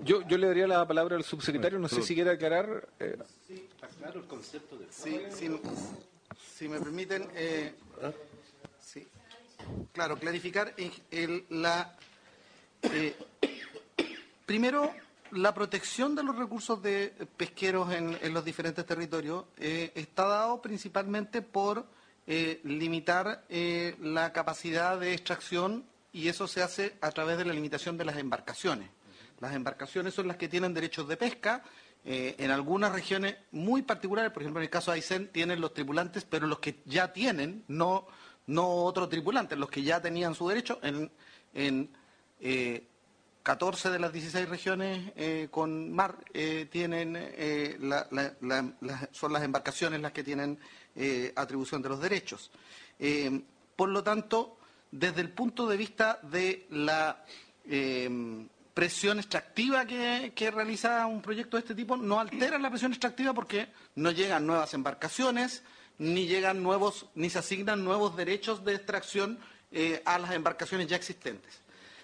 Yo, 0.03 0.21
yo 0.27 0.37
le 0.37 0.47
daría 0.47 0.67
la 0.67 0.87
palabra 0.87 1.15
al 1.15 1.23
subsecretario, 1.23 1.79
no 1.79 1.87
sé 1.87 2.01
si 2.03 2.13
quiere 2.15 2.29
aclarar. 2.31 2.87
eh, 2.99 3.17
Claro, 3.99 4.19
el 4.19 4.25
concepto 4.25 4.77
de 4.77 4.85
Sí, 4.89 5.19
sí, 5.31 5.49
si 6.57 6.67
me 6.67 6.79
permiten, 6.79 7.27
eh, 7.35 7.73
sí, 8.79 9.07
claro, 9.93 10.17
clarificar 10.17 10.73
en- 10.77 10.91
el- 11.11 11.43
la 11.49 11.95
eh, 12.83 13.15
primero 14.45 14.91
la 15.31 15.53
protección 15.53 16.15
de 16.15 16.23
los 16.23 16.35
recursos 16.35 16.81
de 16.81 17.13
pesqueros 17.37 17.93
en, 17.93 18.33
los 18.33 18.43
diferentes 18.43 18.85
territorios 18.85 19.45
eh, 19.57 19.91
está 19.95 20.25
dado 20.25 20.61
principalmente 20.61 21.41
por 21.41 21.85
eh, 22.27 22.59
limitar 22.63 23.45
la 24.01 24.33
capacidad 24.33 24.99
de 24.99 25.13
extracción 25.13 25.85
y 26.11 26.27
eso 26.27 26.47
se 26.47 26.61
hace 26.61 26.97
a 27.01 27.11
través 27.11 27.37
de 27.37 27.45
la 27.45 27.53
limitación 27.53 27.97
de 27.97 28.05
las 28.05 28.17
embarcaciones. 28.17 28.89
Las 29.39 29.55
embarcaciones 29.55 30.13
son 30.13 30.27
las 30.27 30.37
que 30.37 30.49
tienen 30.49 30.73
derechos 30.73 31.07
de 31.07 31.17
pesca. 31.17 31.63
en 32.03 32.51
algunas 32.51 32.91
regiones 32.91 33.37
muy 33.51 33.83
particulares, 33.83 34.31
por 34.31 34.43
ejemplo 34.43 34.59
en 34.59 34.65
el 34.65 34.69
caso 34.69 34.91
de 34.91 34.95
Aysén, 34.95 35.29
tienen 35.31 35.61
los 35.61 35.73
tripulantes, 35.73 36.25
pero 36.25 36.45
los 36.47 36.59
que 36.59 36.81
ya 36.85 37.13
tienen, 37.13 37.63
no, 37.67 38.05
no 38.47 38.67
otros 38.83 39.07
tripulantes, 39.07 39.57
los 39.57 39.69
que 39.69 39.83
ya 39.83 40.01
tenían 40.01 40.35
su 40.35 40.47
derecho, 40.47 40.79
en, 40.83 41.11
en 41.53 41.89
eh, 42.41 42.87
14 43.43 43.89
de 43.89 43.99
las 43.99 44.13
16 44.13 44.49
regiones 44.49 45.11
eh, 45.15 45.47
con 45.49 45.91
mar 45.91 46.17
eh, 46.33 46.67
tienen 46.71 47.15
eh, 47.17 47.77
son 49.11 49.33
las 49.33 49.43
embarcaciones 49.43 50.01
las 50.01 50.11
que 50.11 50.23
tienen 50.23 50.59
atribución 51.35 51.81
de 51.81 51.89
los 51.89 52.01
derechos. 52.01 52.51
Por 53.77 53.89
lo 53.89 54.03
tanto, 54.03 54.57
desde 54.91 55.21
el 55.21 55.29
punto 55.29 55.65
de 55.65 55.77
vista 55.77 56.19
de 56.21 56.67
la 56.69 57.23
presión 58.73 59.19
extractiva 59.19 59.85
que, 59.85 60.33
que, 60.35 60.51
realiza 60.51 61.07
un 61.07 61.21
proyecto 61.21 61.55
de 61.55 61.61
este 61.61 61.75
tipo, 61.75 61.95
no 61.95 62.19
altera 62.19 62.59
la 62.59 62.69
presión 62.69 62.91
extractiva 62.91 63.33
porque 63.33 63.69
no 63.95 64.11
llegan 64.11 64.45
nuevas 64.45 64.73
embarcaciones, 64.73 65.63
ni 65.97 66.27
llegan 66.27 66.61
nuevos, 66.61 67.05
ni 67.15 67.29
se 67.29 67.39
asignan 67.39 67.85
nuevos 67.85 68.17
derechos 68.17 68.65
de 68.65 68.75
extracción 68.75 69.39
a 70.03 70.19
las 70.19 70.31
embarcaciones 70.31 70.87
ya 70.87 70.97
existentes. 70.97 71.61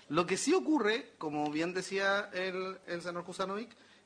Lo 0.10 0.26
que 0.26 0.38
sí 0.38 0.54
ocurre, 0.54 1.14
como 1.18 1.52
bien 1.52 1.74
decía 1.74 2.30
el, 2.34 2.78
el 2.88 3.02
senador 3.02 3.26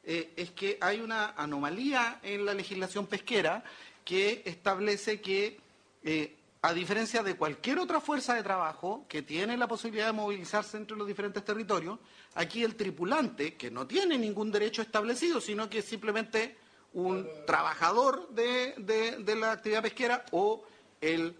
eh, 0.03 0.33
es 0.35 0.51
que 0.51 0.79
hay 0.81 0.99
una 0.99 1.33
anomalía 1.37 2.19
en 2.23 2.43
la 2.43 2.55
legislación 2.55 3.05
pesquera 3.05 3.63
que 4.03 4.41
establece 4.45 5.21
que, 5.21 5.59
eh, 6.03 6.37
a 6.63 6.73
diferencia 6.73 7.21
de 7.21 7.35
cualquier 7.35 7.77
otra 7.77 8.01
fuerza 8.01 8.33
de 8.33 8.41
trabajo 8.41 9.05
que 9.07 9.21
tiene 9.21 9.55
la 9.57 9.67
posibilidad 9.67 10.07
de 10.07 10.13
movilizarse 10.13 10.77
entre 10.77 10.97
los 10.97 11.07
diferentes 11.07 11.45
territorios, 11.45 11.99
aquí 12.33 12.63
el 12.63 12.75
tripulante, 12.75 13.53
que 13.53 13.69
no 13.69 13.85
tiene 13.85 14.17
ningún 14.17 14.51
derecho 14.51 14.81
establecido, 14.81 15.39
sino 15.39 15.69
que 15.69 15.79
es 15.79 15.85
simplemente 15.85 16.57
un 16.93 17.27
trabajador 17.45 18.27
de 18.29 19.35
la 19.39 19.51
actividad 19.51 19.83
pesquera 19.83 20.25
o 20.31 20.63
el 20.99 21.35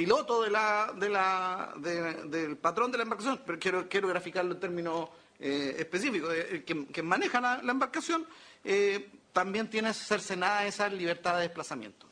piloto 0.00 0.42
de 0.42 0.50
la, 0.50 0.94
de 0.96 1.10
la, 1.10 1.74
del 1.76 2.56
patrón 2.56 2.90
de 2.90 2.96
la 2.96 3.02
embarcación, 3.02 3.42
pero 3.44 3.86
quiero, 3.86 4.08
graficarlo 4.08 4.54
en 4.54 4.60
términos 4.60 5.10
eh, 5.38 5.76
específicos, 5.78 6.32
eh, 6.34 6.64
que, 6.64 6.86
que, 6.86 7.02
maneja 7.02 7.38
la, 7.38 7.70
embarcación, 7.70 8.26
eh, 8.64 9.10
también 9.34 9.68
tiene 9.68 9.92
cercenada 9.92 10.64
esa 10.64 10.88
libertad 10.88 11.36
de 11.36 11.42
desplazamiento. 11.42 12.06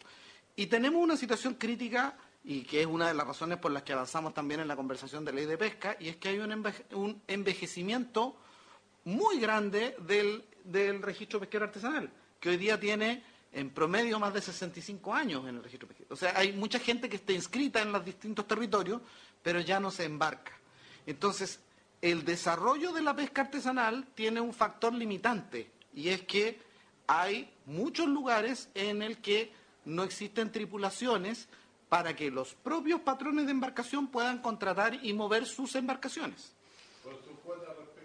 Y 0.54 0.66
tenemos 0.66 1.02
una 1.02 1.16
situación 1.16 1.54
crítica, 1.54 2.14
y 2.44 2.60
que 2.60 2.82
es 2.82 2.86
una 2.86 3.08
de 3.08 3.14
las 3.14 3.26
razones 3.26 3.56
por 3.56 3.72
las 3.72 3.84
que 3.84 3.94
avanzamos 3.94 4.34
también 4.34 4.60
en 4.60 4.68
la 4.68 4.76
conversación 4.76 5.24
de 5.24 5.32
ley 5.32 5.46
de 5.46 5.56
pesca, 5.56 5.96
y 5.98 6.10
es 6.10 6.16
que 6.16 6.28
hay 6.28 6.40
un, 6.40 6.52
enveje, 6.52 6.84
un 6.92 7.22
envejecimiento 7.26 8.36
muy 9.04 9.40
grande 9.40 9.96
del 9.98 11.02
registro 11.02 11.40
pesquero 11.40 11.64
artesanal, 11.64 12.12
que 12.38 12.50
hoy 12.50 12.58
día 12.58 12.78
tiene 12.78 13.24
en 13.52 13.70
promedio 13.70 14.18
más 14.18 14.34
de 14.34 14.42
65 14.42 15.14
años 15.14 15.46
en 15.48 15.56
el 15.56 15.62
registro 15.62 15.88
pesquero. 15.88 16.08
O 16.10 16.16
sea, 16.16 16.32
hay 16.36 16.52
mucha 16.52 16.78
gente 16.78 17.08
que 17.08 17.16
está 17.16 17.32
inscrita 17.32 17.80
en 17.80 17.92
los 17.92 18.04
distintos 18.04 18.46
territorios, 18.46 19.00
pero 19.42 19.60
ya 19.60 19.80
no 19.80 19.90
se 19.90 20.04
embarca. 20.04 20.52
Entonces, 21.06 21.60
el 22.02 22.24
desarrollo 22.24 22.92
de 22.92 23.02
la 23.02 23.16
pesca 23.16 23.42
artesanal 23.42 24.06
tiene 24.14 24.40
un 24.40 24.52
factor 24.52 24.92
limitante, 24.92 25.70
y 25.94 26.10
es 26.10 26.22
que 26.22 26.60
hay 27.06 27.50
muchos 27.64 28.06
lugares 28.06 28.68
en 28.74 29.02
el 29.02 29.18
que 29.18 29.52
no 29.84 30.04
existen 30.04 30.52
tripulaciones 30.52 31.48
para 31.88 32.14
que 32.14 32.30
los 32.30 32.54
propios 32.54 33.00
patrones 33.00 33.46
de 33.46 33.52
embarcación 33.52 34.08
puedan 34.08 34.38
contratar 34.42 34.98
y 35.02 35.14
mover 35.14 35.46
sus 35.46 35.74
embarcaciones. 35.74 36.52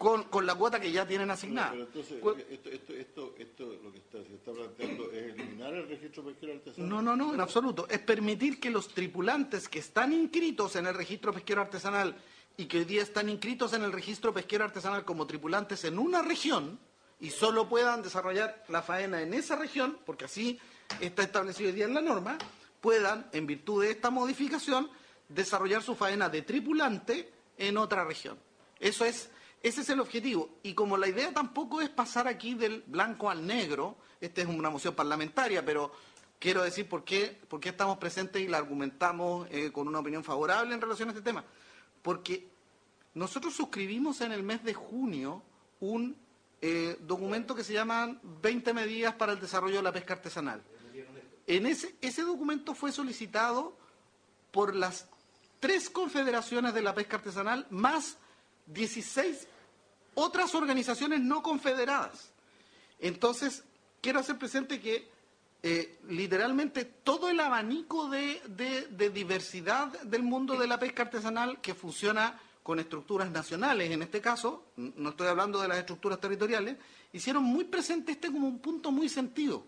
Con, 0.03 0.23
con, 0.23 0.45
la 0.45 0.55
cuota 0.55 0.81
que 0.81 0.91
ya 0.91 1.07
tienen 1.07 1.31
asignada. 1.31 1.71
Pero, 1.71 1.87
pero 1.93 2.35
entonces, 2.35 2.51
esto, 2.51 2.69
esto, 2.69 2.93
esto, 2.93 3.35
esto, 3.37 3.79
lo 3.81 3.91
que 3.93 3.99
está, 3.99 4.17
se 4.21 4.35
está 4.35 4.51
planteando 4.51 5.09
es 5.11 5.33
eliminar 5.33 5.73
el 5.73 5.87
registro 5.87 6.25
pesquero 6.25 6.53
artesanal. 6.53 6.89
No, 6.89 7.01
no, 7.01 7.15
no, 7.15 7.33
en 7.33 7.39
absoluto. 7.39 7.87
Es 7.89 7.99
permitir 7.99 8.59
que 8.59 8.69
los 8.69 8.89
tripulantes 8.89 9.69
que 9.69 9.79
están 9.79 10.11
inscritos 10.11 10.75
en 10.75 10.87
el 10.87 10.93
registro 10.93 11.31
pesquero 11.31 11.61
artesanal 11.61 12.17
y 12.57 12.65
que 12.65 12.79
hoy 12.79 12.85
día 12.85 13.01
están 13.01 13.29
inscritos 13.29 13.71
en 13.71 13.83
el 13.83 13.93
registro 13.93 14.33
pesquero 14.33 14.65
artesanal 14.65 15.05
como 15.05 15.25
tripulantes 15.25 15.85
en 15.85 15.97
una 15.97 16.21
región 16.21 16.79
y 17.21 17.29
solo 17.29 17.69
puedan 17.69 18.01
desarrollar 18.01 18.65
la 18.67 18.81
faena 18.81 19.21
en 19.21 19.33
esa 19.33 19.55
región, 19.55 19.97
porque 20.05 20.25
así 20.25 20.59
está 20.99 21.23
establecido 21.23 21.69
hoy 21.69 21.75
día 21.75 21.85
en 21.85 21.93
la 21.93 22.01
norma, 22.01 22.37
puedan, 22.81 23.29
en 23.31 23.47
virtud 23.47 23.83
de 23.83 23.91
esta 23.91 24.09
modificación, 24.09 24.89
desarrollar 25.29 25.81
su 25.81 25.95
faena 25.95 26.27
de 26.27 26.41
tripulante 26.41 27.31
en 27.57 27.77
otra 27.77 28.03
región. 28.03 28.37
Eso 28.79 29.05
es 29.05 29.29
ese 29.63 29.81
es 29.81 29.89
el 29.89 30.01
objetivo. 30.01 30.59
Y 30.61 30.73
como 30.73 30.97
la 30.97 31.07
idea 31.07 31.33
tampoco 31.33 31.81
es 31.81 31.89
pasar 31.89 32.27
aquí 32.27 32.53
del 32.53 32.83
blanco 32.85 33.29
al 33.29 33.47
negro, 33.47 33.97
esta 34.19 34.41
es 34.41 34.47
una 34.47 34.69
moción 34.69 34.93
parlamentaria, 34.93 35.63
pero 35.65 35.93
quiero 36.37 36.61
decir 36.61 36.87
por 36.89 37.05
qué, 37.05 37.39
por 37.47 37.61
qué 37.61 37.69
estamos 37.69 37.97
presentes 37.97 38.41
y 38.41 38.49
la 38.49 38.57
argumentamos 38.57 39.47
eh, 39.49 39.71
con 39.71 39.87
una 39.87 39.99
opinión 39.99 40.21
favorable 40.21 40.73
en 40.73 40.81
relación 40.81 41.07
a 41.07 41.13
este 41.13 41.23
tema. 41.23 41.45
Porque 42.01 42.45
nosotros 43.13 43.53
suscribimos 43.53 44.19
en 44.19 44.33
el 44.33 44.43
mes 44.43 44.65
de 44.65 44.73
junio 44.73 45.41
un 45.79 46.17
eh, 46.61 46.97
documento 46.99 47.55
que 47.55 47.63
se 47.63 47.71
llama 47.71 48.19
20 48.41 48.73
medidas 48.73 49.15
para 49.15 49.31
el 49.31 49.39
desarrollo 49.39 49.77
de 49.77 49.83
la 49.83 49.93
pesca 49.93 50.15
artesanal. 50.15 50.61
En 51.47 51.65
ese, 51.67 51.95
ese 52.01 52.23
documento 52.23 52.75
fue 52.75 52.91
solicitado 52.91 53.77
por 54.51 54.75
las 54.75 55.07
tres 55.61 55.89
confederaciones 55.89 56.73
de 56.73 56.81
la 56.81 56.93
pesca 56.93 57.15
artesanal 57.15 57.65
más 57.69 58.17
16 58.65 59.47
otras 60.15 60.55
organizaciones 60.55 61.21
no 61.21 61.41
confederadas. 61.41 62.31
Entonces, 62.99 63.63
quiero 64.01 64.19
hacer 64.19 64.37
presente 64.37 64.79
que 64.79 65.07
eh, 65.65 65.99
literalmente 66.09 66.83
todo 66.83 67.29
el 67.29 67.39
abanico 67.39 68.09
de, 68.09 68.41
diversidad 69.13 69.87
del 70.01 70.23
mundo 70.23 70.57
de 70.57 70.67
la 70.67 70.77
pesca 70.77 71.03
artesanal 71.03 71.61
que 71.61 71.73
funciona 71.73 72.39
con 72.61 72.79
estructuras 72.79 73.29
nacionales, 73.31 73.91
en 73.91 74.01
este 74.01 74.21
caso, 74.21 74.65
no 74.77 75.09
estoy 75.09 75.27
hablando 75.27 75.61
de 75.61 75.67
las 75.67 75.77
estructuras 75.77 76.19
territoriales, 76.19 76.77
hicieron 77.11 77.43
muy 77.43 77.65
presente 77.65 78.13
este 78.13 78.31
como 78.31 78.47
un 78.47 78.59
punto 78.59 78.91
muy 78.91 79.09
sentido. 79.09 79.65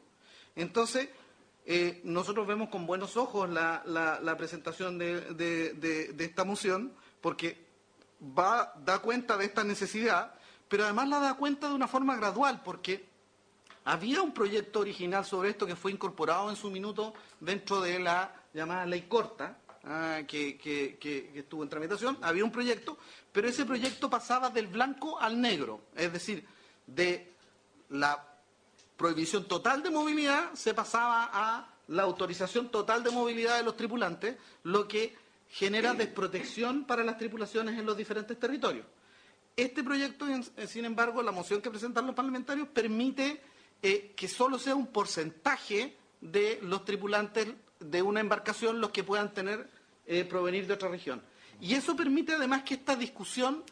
Entonces, 0.56 1.10
eh, 1.66 2.02
nosotros 2.04 2.46
vemos 2.46 2.70
con 2.70 2.86
buenos 2.86 3.18
ojos 3.18 3.50
la, 3.50 4.36
presentación 4.38 4.98
de 4.98 6.16
esta 6.20 6.44
moción, 6.46 6.94
porque 7.22 7.65
va, 8.22 8.74
da 8.84 9.00
cuenta 9.00 9.38
de 9.38 9.46
esta 9.46 9.64
necesidad, 9.64 10.34
pero 10.68 10.84
además 10.84 11.10
la 11.10 11.20
da 11.20 11.34
cuenta 11.36 11.68
de 11.70 11.76
una 11.76 11.88
forma 11.88 12.16
gradual, 12.16 12.62
porque 12.64 13.06
había 13.86 14.22
un 14.22 14.34
proyecto 14.34 14.80
original 14.80 15.26
sobre 15.26 15.50
esto 15.50 15.66
que 15.66 15.76
fue 15.76 15.92
incorporado 15.92 16.50
en 16.50 16.56
su 16.56 16.70
minuto 16.72 17.14
dentro 17.40 17.82
de 17.82 18.00
la 18.00 18.34
llamada 18.54 18.86
ley 18.86 19.04
corta, 19.04 19.58
ah, 19.84 20.22
que, 20.28 20.58
que, 20.58 20.98
que, 21.00 21.32
estuvo 21.36 21.64
en 21.64 21.70
tramitación, 21.70 22.18
había 22.22 22.44
un 22.44 22.52
proyecto, 22.52 22.98
pero 23.32 23.48
ese 23.48 23.66
proyecto 23.66 24.10
pasaba 24.10 24.50
del 24.50 24.68
blanco 24.68 25.20
al 25.20 25.40
negro, 25.40 25.82
es 25.96 26.12
decir, 26.12 26.46
de 26.88 27.32
la 27.90 28.24
prohibición 28.98 29.46
total 29.46 29.84
de 29.84 29.90
movilidad 29.90 30.54
se 30.54 30.74
pasaba 30.74 31.30
a 31.32 31.68
la 31.88 32.04
autorización 32.04 32.70
total 32.70 33.04
de 33.04 33.12
movilidad 33.12 33.58
de 33.58 33.64
los 33.64 33.78
tripulantes, 33.78 34.38
lo 34.64 34.88
que 34.88 35.16
genera 35.56 35.94
desprotección 35.94 36.84
para 36.84 37.02
las 37.02 37.18
tripulaciones 37.18 37.80
en 37.80 37.86
los 37.86 37.96
diferentes 37.96 38.38
territorios. 38.38 38.86
Este 39.56 39.86
proyecto, 39.86 40.26
sin 40.68 40.84
embargo, 40.84 41.24
la 41.24 41.32
moción 41.32 41.62
que 41.62 41.70
presentan 41.70 42.06
los 42.06 42.14
parlamentarios 42.14 42.68
permite 42.68 43.42
eh, 43.82 44.12
que 44.18 44.28
solo 44.28 44.60
sea 44.60 44.76
un 44.76 44.88
porcentaje 44.88 45.96
de 46.20 46.60
los 46.62 46.84
tripulantes 46.84 47.48
de 47.80 48.02
una 48.02 48.20
embarcación 48.20 48.82
los 48.82 48.90
que 48.90 49.06
puedan 49.06 49.34
tener 49.34 49.70
eh, 50.06 50.26
provenir 50.26 50.68
de 50.68 50.74
otra 50.74 50.90
región. 50.90 51.22
Y 51.62 51.76
eso 51.76 51.96
permite 51.96 52.34
además 52.34 52.64
que 52.64 52.74
esta 52.74 52.98
discusión 52.98 53.64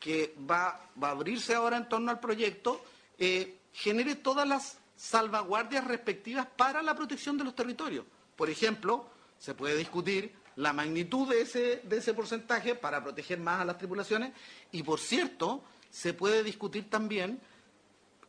que 0.00 0.34
va, 0.50 0.88
a 1.02 1.10
abrirse 1.10 1.54
ahora 1.54 1.76
en 1.76 1.86
torno 1.86 2.10
al 2.10 2.18
proyecto 2.18 2.82
eh, 3.18 3.58
genere 3.74 4.14
todas 4.14 4.48
las 4.48 4.78
salvaguardias 4.96 5.84
respectivas 5.84 6.46
para 6.56 6.82
la 6.82 6.94
protección 6.94 7.36
de 7.36 7.44
los 7.44 7.54
territorios. 7.54 8.06
Por 8.36 8.48
ejemplo, 8.48 9.10
se 9.38 9.52
puede 9.52 9.76
discutir 9.76 10.45
la 10.56 10.72
magnitud 10.72 11.28
de 11.28 11.42
ese, 11.42 11.82
de 11.84 11.98
ese 11.98 12.14
porcentaje 12.14 12.74
para 12.74 13.02
proteger 13.02 13.38
más 13.38 13.60
a 13.60 13.64
las 13.64 13.78
tripulaciones 13.78 14.32
y, 14.72 14.82
por 14.82 14.98
cierto, 14.98 15.62
se 15.90 16.14
puede 16.14 16.42
discutir 16.42 16.90
también, 16.90 17.40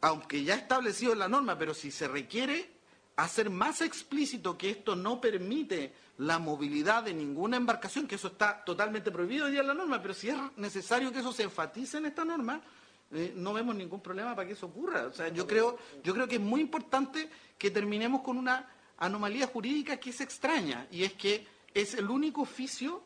aunque 0.01 0.43
ya 0.43 0.55
establecido 0.55 1.13
en 1.13 1.19
la 1.19 1.29
norma, 1.29 1.57
pero 1.57 1.73
si 1.73 1.91
se 1.91 2.07
requiere 2.07 2.69
hacer 3.15 3.49
más 3.49 3.81
explícito 3.81 4.57
que 4.57 4.69
esto 4.69 4.95
no 4.95 5.19
permite 5.19 5.93
la 6.19 6.37
movilidad 6.37 7.03
de 7.03 7.13
ninguna 7.13 7.57
embarcación, 7.57 8.07
que 8.07 8.15
eso 8.15 8.27
está 8.27 8.63
totalmente 8.63 9.11
prohibido 9.11 9.47
día 9.47 9.61
en 9.61 9.67
la 9.67 9.73
norma, 9.73 10.01
pero 10.01 10.13
si 10.13 10.29
es 10.29 10.35
necesario 10.57 11.11
que 11.11 11.19
eso 11.19 11.31
se 11.31 11.43
enfatice 11.43 11.97
en 11.97 12.07
esta 12.07 12.25
norma, 12.25 12.61
eh, 13.11 13.33
no 13.35 13.53
vemos 13.53 13.75
ningún 13.75 14.01
problema 14.01 14.35
para 14.35 14.47
que 14.47 14.53
eso 14.53 14.67
ocurra. 14.67 15.05
O 15.07 15.13
sea, 15.13 15.29
yo 15.29 15.47
creo, 15.47 15.77
yo 16.03 16.13
creo 16.13 16.27
que 16.27 16.35
es 16.35 16.41
muy 16.41 16.61
importante 16.61 17.29
que 17.57 17.71
terminemos 17.71 18.21
con 18.21 18.37
una 18.37 18.69
anomalía 18.97 19.47
jurídica 19.47 19.97
que 19.97 20.09
es 20.09 20.21
extraña, 20.21 20.87
y 20.91 21.03
es 21.03 21.13
que 21.13 21.45
es 21.81 21.93
el 21.93 22.09
único 22.09 22.41
oficio 22.41 23.03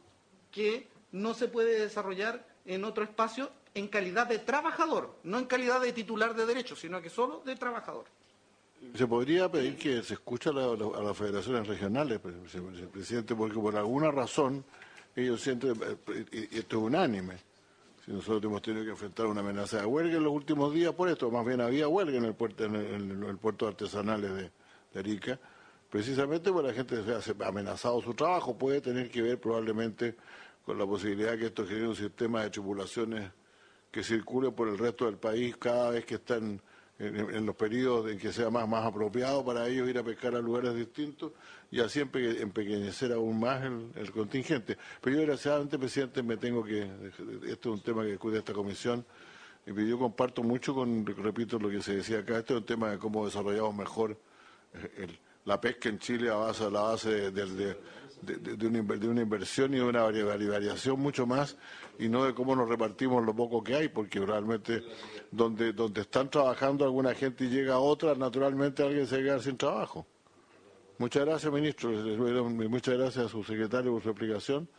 que 0.50 0.88
no 1.12 1.34
se 1.34 1.50
puede 1.50 1.80
desarrollar 1.80 2.48
en 2.66 2.86
otro 2.86 3.04
espacio 3.04 3.52
en 3.74 3.88
calidad 3.88 4.28
de 4.28 4.40
trabajador, 4.40 5.18
no 5.24 5.40
en 5.40 5.46
calidad 5.46 5.82
de 5.82 5.94
titular 5.94 6.34
de 6.36 6.46
derechos, 6.46 6.80
sino 6.80 7.02
que 7.02 7.10
solo 7.10 7.42
de 7.46 7.56
trabajador. 7.56 8.06
Se 8.96 9.06
podría 9.08 9.50
pedir 9.52 9.78
que 9.78 10.02
se 10.04 10.16
escuche 10.16 10.50
a, 10.50 10.54
la, 10.54 10.64
a 10.66 11.04
las 11.04 11.18
federaciones 11.18 11.68
regionales, 11.68 12.20
presidente, 12.92 13.36
porque 13.36 13.60
por 13.60 13.76
alguna 13.76 14.10
razón 14.10 14.64
ellos 15.16 15.42
sienten, 15.42 15.80
eh, 16.08 16.26
y 16.52 16.58
esto 16.58 16.78
es 16.78 16.84
unánime, 16.84 17.38
si 18.06 18.12
nosotros 18.12 18.44
hemos 18.46 18.62
tenido 18.62 18.84
que 18.84 18.92
enfrentar 18.92 19.28
una 19.28 19.42
amenaza 19.42 19.80
de 19.82 19.86
huelga 19.86 20.18
en 20.18 20.24
los 20.24 20.34
últimos 20.34 20.74
días 20.74 20.94
por 20.94 21.10
esto, 21.10 21.30
más 21.30 21.46
bien 21.46 21.62
había 21.62 21.88
huelga 21.88 22.18
en 22.18 22.26
el 22.26 22.34
puerto, 22.34 22.66
en 22.66 22.76
el, 22.76 22.86
en 22.86 23.24
el 23.24 23.68
artesanales 23.68 24.34
de, 24.34 24.52
de 24.94 25.00
Arica, 25.00 25.40
precisamente 25.92 26.52
porque 26.52 26.70
la 26.70 26.74
gente 26.74 27.22
se 27.22 27.36
ha 27.38 27.48
amenazado 27.48 28.02
su 28.02 28.14
trabajo, 28.14 28.58
puede 28.58 28.82
tener 28.82 29.12
que 29.12 29.22
ver 29.22 29.40
probablemente 29.40 30.16
con 30.66 30.78
la 30.78 30.86
posibilidad 30.86 31.38
que 31.38 31.48
esto 31.48 31.68
genere 31.68 31.90
un 31.90 31.96
sistema 31.96 32.44
de 32.44 32.50
tripulaciones 32.50 33.30
que 33.92 34.02
circule 34.04 34.52
por 34.52 34.70
el 34.70 34.78
resto 34.78 35.06
del 35.06 35.18
país 35.18 35.58
cada 35.58 35.92
vez 35.92 36.06
que 36.06 36.16
están 36.16 36.62
en, 36.98 37.46
los 37.46 37.56
periodos 37.56 38.10
en 38.10 38.20
que 38.20 38.32
sea 38.32 38.50
más, 38.50 38.68
más 38.70 38.86
apropiado 38.86 39.44
para 39.44 39.68
ellos 39.68 39.90
ir 39.90 39.98
a 39.98 40.04
pescar 40.04 40.36
a 40.36 40.40
lugares 40.40 40.76
distintos 40.76 41.34
y 41.72 41.80
así 41.82 42.00
empequeñecer 42.00 43.12
aún 43.12 43.40
más 43.40 43.62
el, 43.64 44.12
contingente. 44.12 44.78
Pero 45.02 45.16
yo 45.16 45.20
desgraciadamente, 45.22 45.78
presidente, 45.78 46.24
me 46.24 46.38
tengo 46.38 46.64
que, 46.64 46.90
este 47.48 47.52
es 47.52 47.66
un 47.66 47.82
tema 47.82 48.06
que 48.06 48.18
cuida 48.18 48.38
esta 48.40 48.54
comisión, 48.54 49.06
y 49.66 49.88
yo 49.88 50.00
comparto 50.00 50.42
mucho 50.42 50.74
con, 50.74 51.06
repito 51.06 51.60
lo 51.60 51.70
que 51.70 51.82
se 51.82 51.98
decía 51.98 52.20
acá, 52.20 52.38
este 52.38 52.54
es 52.54 52.60
un 52.60 52.66
tema 52.66 52.92
de 52.92 52.98
cómo 52.98 53.26
desarrollamos 53.26 53.76
mejor 53.76 54.18
eh, 54.74 55.08
la 55.46 55.60
pesca 55.60 55.90
en 55.90 56.00
Chile 56.00 56.30
a 56.30 56.36
base, 56.36 56.64
a 56.64 56.70
la 56.70 56.82
base 56.82 57.32
de, 57.32 57.76
de, 58.22 58.68
una, 58.68 59.22
inversión 59.22 59.74
y 59.74 59.78
de 59.78 59.84
una 59.84 60.04
variación 60.04 61.00
mucho 61.00 61.26
más 61.26 61.58
y 61.98 62.08
no 62.08 62.24
de 62.26 62.34
cómo 62.34 62.56
nos 62.56 62.70
repartimos 62.70 63.26
lo 63.26 63.36
poco 63.36 63.64
que 63.64 63.76
hay, 63.76 63.90
porque 63.90 64.20
realmente 64.20 64.84
donde, 65.32 65.74
donde 65.74 66.02
están 66.02 66.30
trabajando 66.30 66.86
alguna 66.86 67.14
gente 67.14 67.46
y 67.46 67.50
llega 67.50 67.80
otra, 67.80 68.16
naturalmente 68.16 68.84
alguien 68.84 69.08
se 69.08 69.18
queda 69.18 69.40
sin 69.40 69.58
trabajo. 69.58 70.06
Muchas 70.98 71.26
gracias, 71.26 71.52
ministro. 71.52 71.90
Muchas 71.90 72.98
gracias 72.98 73.26
a 73.26 73.30
su 73.30 73.44
secretario 73.44 73.92
por 73.92 74.04
su 74.04 74.10
explicación 74.10 74.70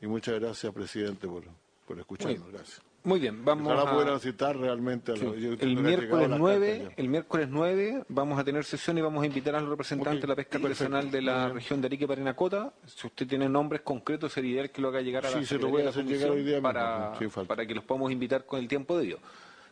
y 0.00 0.06
muchas 0.06 0.38
gracias, 0.38 0.72
presidente, 0.72 1.26
por, 1.26 1.44
por 1.86 1.98
escucharnos. 1.98 2.50
Gracias. 2.50 2.91
Muy 3.04 3.18
bien, 3.18 3.44
vamos 3.44 3.72
a... 3.72 4.18
citar 4.20 4.56
realmente 4.56 5.12
a 5.12 5.14
el, 5.16 5.76
miércoles 5.76 6.28
9, 6.28 6.92
el 6.96 7.08
miércoles 7.08 7.48
9 7.50 8.04
vamos 8.08 8.38
a 8.38 8.44
tener 8.44 8.64
sesión 8.64 8.96
y 8.96 9.00
vamos 9.00 9.24
a 9.24 9.26
invitar 9.26 9.56
a 9.56 9.60
los 9.60 9.70
representantes 9.70 10.22
de 10.22 10.28
la 10.28 10.36
pesca 10.36 10.58
personal 10.60 11.10
de 11.10 11.20
la 11.20 11.48
región 11.48 11.80
de 11.80 11.86
Arique 11.86 12.06
Parinacota. 12.06 12.72
Si 12.86 13.06
usted 13.06 13.26
tiene 13.26 13.48
nombres 13.48 13.82
concretos, 13.82 14.32
sería 14.32 14.52
ideal 14.52 14.70
que 14.70 14.80
lo 14.80 14.88
haga 14.88 15.00
llegar 15.00 15.26
a 15.26 15.30
la 15.30 15.38
sí, 15.38 15.46
se 15.46 15.58
lo 15.58 15.68
voy 15.68 15.82
a 15.82 15.88
hacer 15.88 16.04
llegar 16.04 16.30
hoy 16.30 16.44
día 16.44 16.60
para, 16.60 17.12
para 17.48 17.66
que 17.66 17.74
los 17.74 17.82
podamos 17.82 18.12
invitar 18.12 18.46
con 18.46 18.60
el 18.60 18.68
tiempo 18.68 18.96
de 18.96 19.06
Dios. 19.06 19.20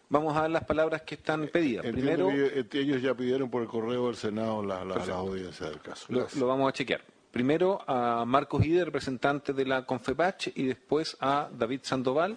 Vamos 0.08 0.36
a 0.36 0.40
dar 0.40 0.50
las 0.50 0.64
palabras 0.64 1.02
que 1.02 1.14
están 1.14 1.46
pedidas. 1.52 1.86
Primero, 1.86 2.30
ellos 2.30 3.00
ya 3.00 3.14
pidieron 3.14 3.48
por 3.48 3.62
el 3.62 3.68
correo 3.68 4.06
del 4.06 4.16
Senado 4.16 4.64
la, 4.64 4.84
la, 4.84 4.96
audiencia 5.14 5.68
del 5.68 5.80
caso. 5.80 6.06
Lo, 6.08 6.26
lo, 6.36 6.46
vamos 6.48 6.68
a 6.68 6.72
chequear. 6.72 7.00
Primero 7.30 7.80
a 7.86 8.24
Marcos 8.26 8.66
Ide, 8.66 8.84
representante 8.84 9.52
de 9.52 9.64
la 9.64 9.86
Confepach, 9.86 10.48
y 10.56 10.64
después 10.64 11.16
a 11.20 11.48
David 11.56 11.80
Sandoval 11.84 12.36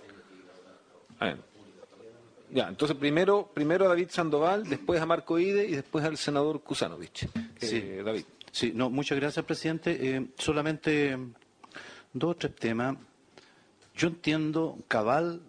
ya, 2.52 2.68
entonces 2.68 2.96
primero, 2.98 3.50
primero 3.54 3.86
a 3.86 3.88
David 3.88 4.10
Sandoval, 4.10 4.64
después 4.70 5.02
a 5.02 5.06
Marco 5.06 5.40
Ide 5.40 5.66
y 5.66 5.72
después 5.72 6.06
al 6.06 6.18
senador 6.18 6.62
Kusanovich. 6.62 7.28
Sí, 7.60 7.78
eh, 7.78 8.04
David. 8.06 8.26
Sí, 8.52 8.72
no, 8.76 8.90
muchas 8.90 9.20
gracias, 9.20 9.44
presidente. 9.46 9.98
Eh, 10.00 10.28
solamente 10.38 11.18
dos 12.14 12.32
o 12.32 12.36
tres 12.36 12.56
temas. 12.56 12.96
Yo 13.96 14.08
entiendo 14.08 14.78
cabal 14.88 15.42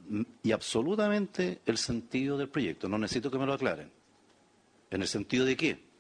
y 0.43 0.53
absolutamente 0.53 1.61
el 1.67 1.79
sentido 1.79 2.37
del 2.39 2.49
proyecto. 2.49 2.89
No 2.89 2.99
necesito 2.99 3.31
que 3.31 3.39
me 3.39 3.47
lo 3.47 3.55
aclaren. 3.55 3.91
¿En 4.91 5.03
el 5.03 5.09
sentido 5.09 5.45
de 5.45 5.57
qué? 5.57 5.94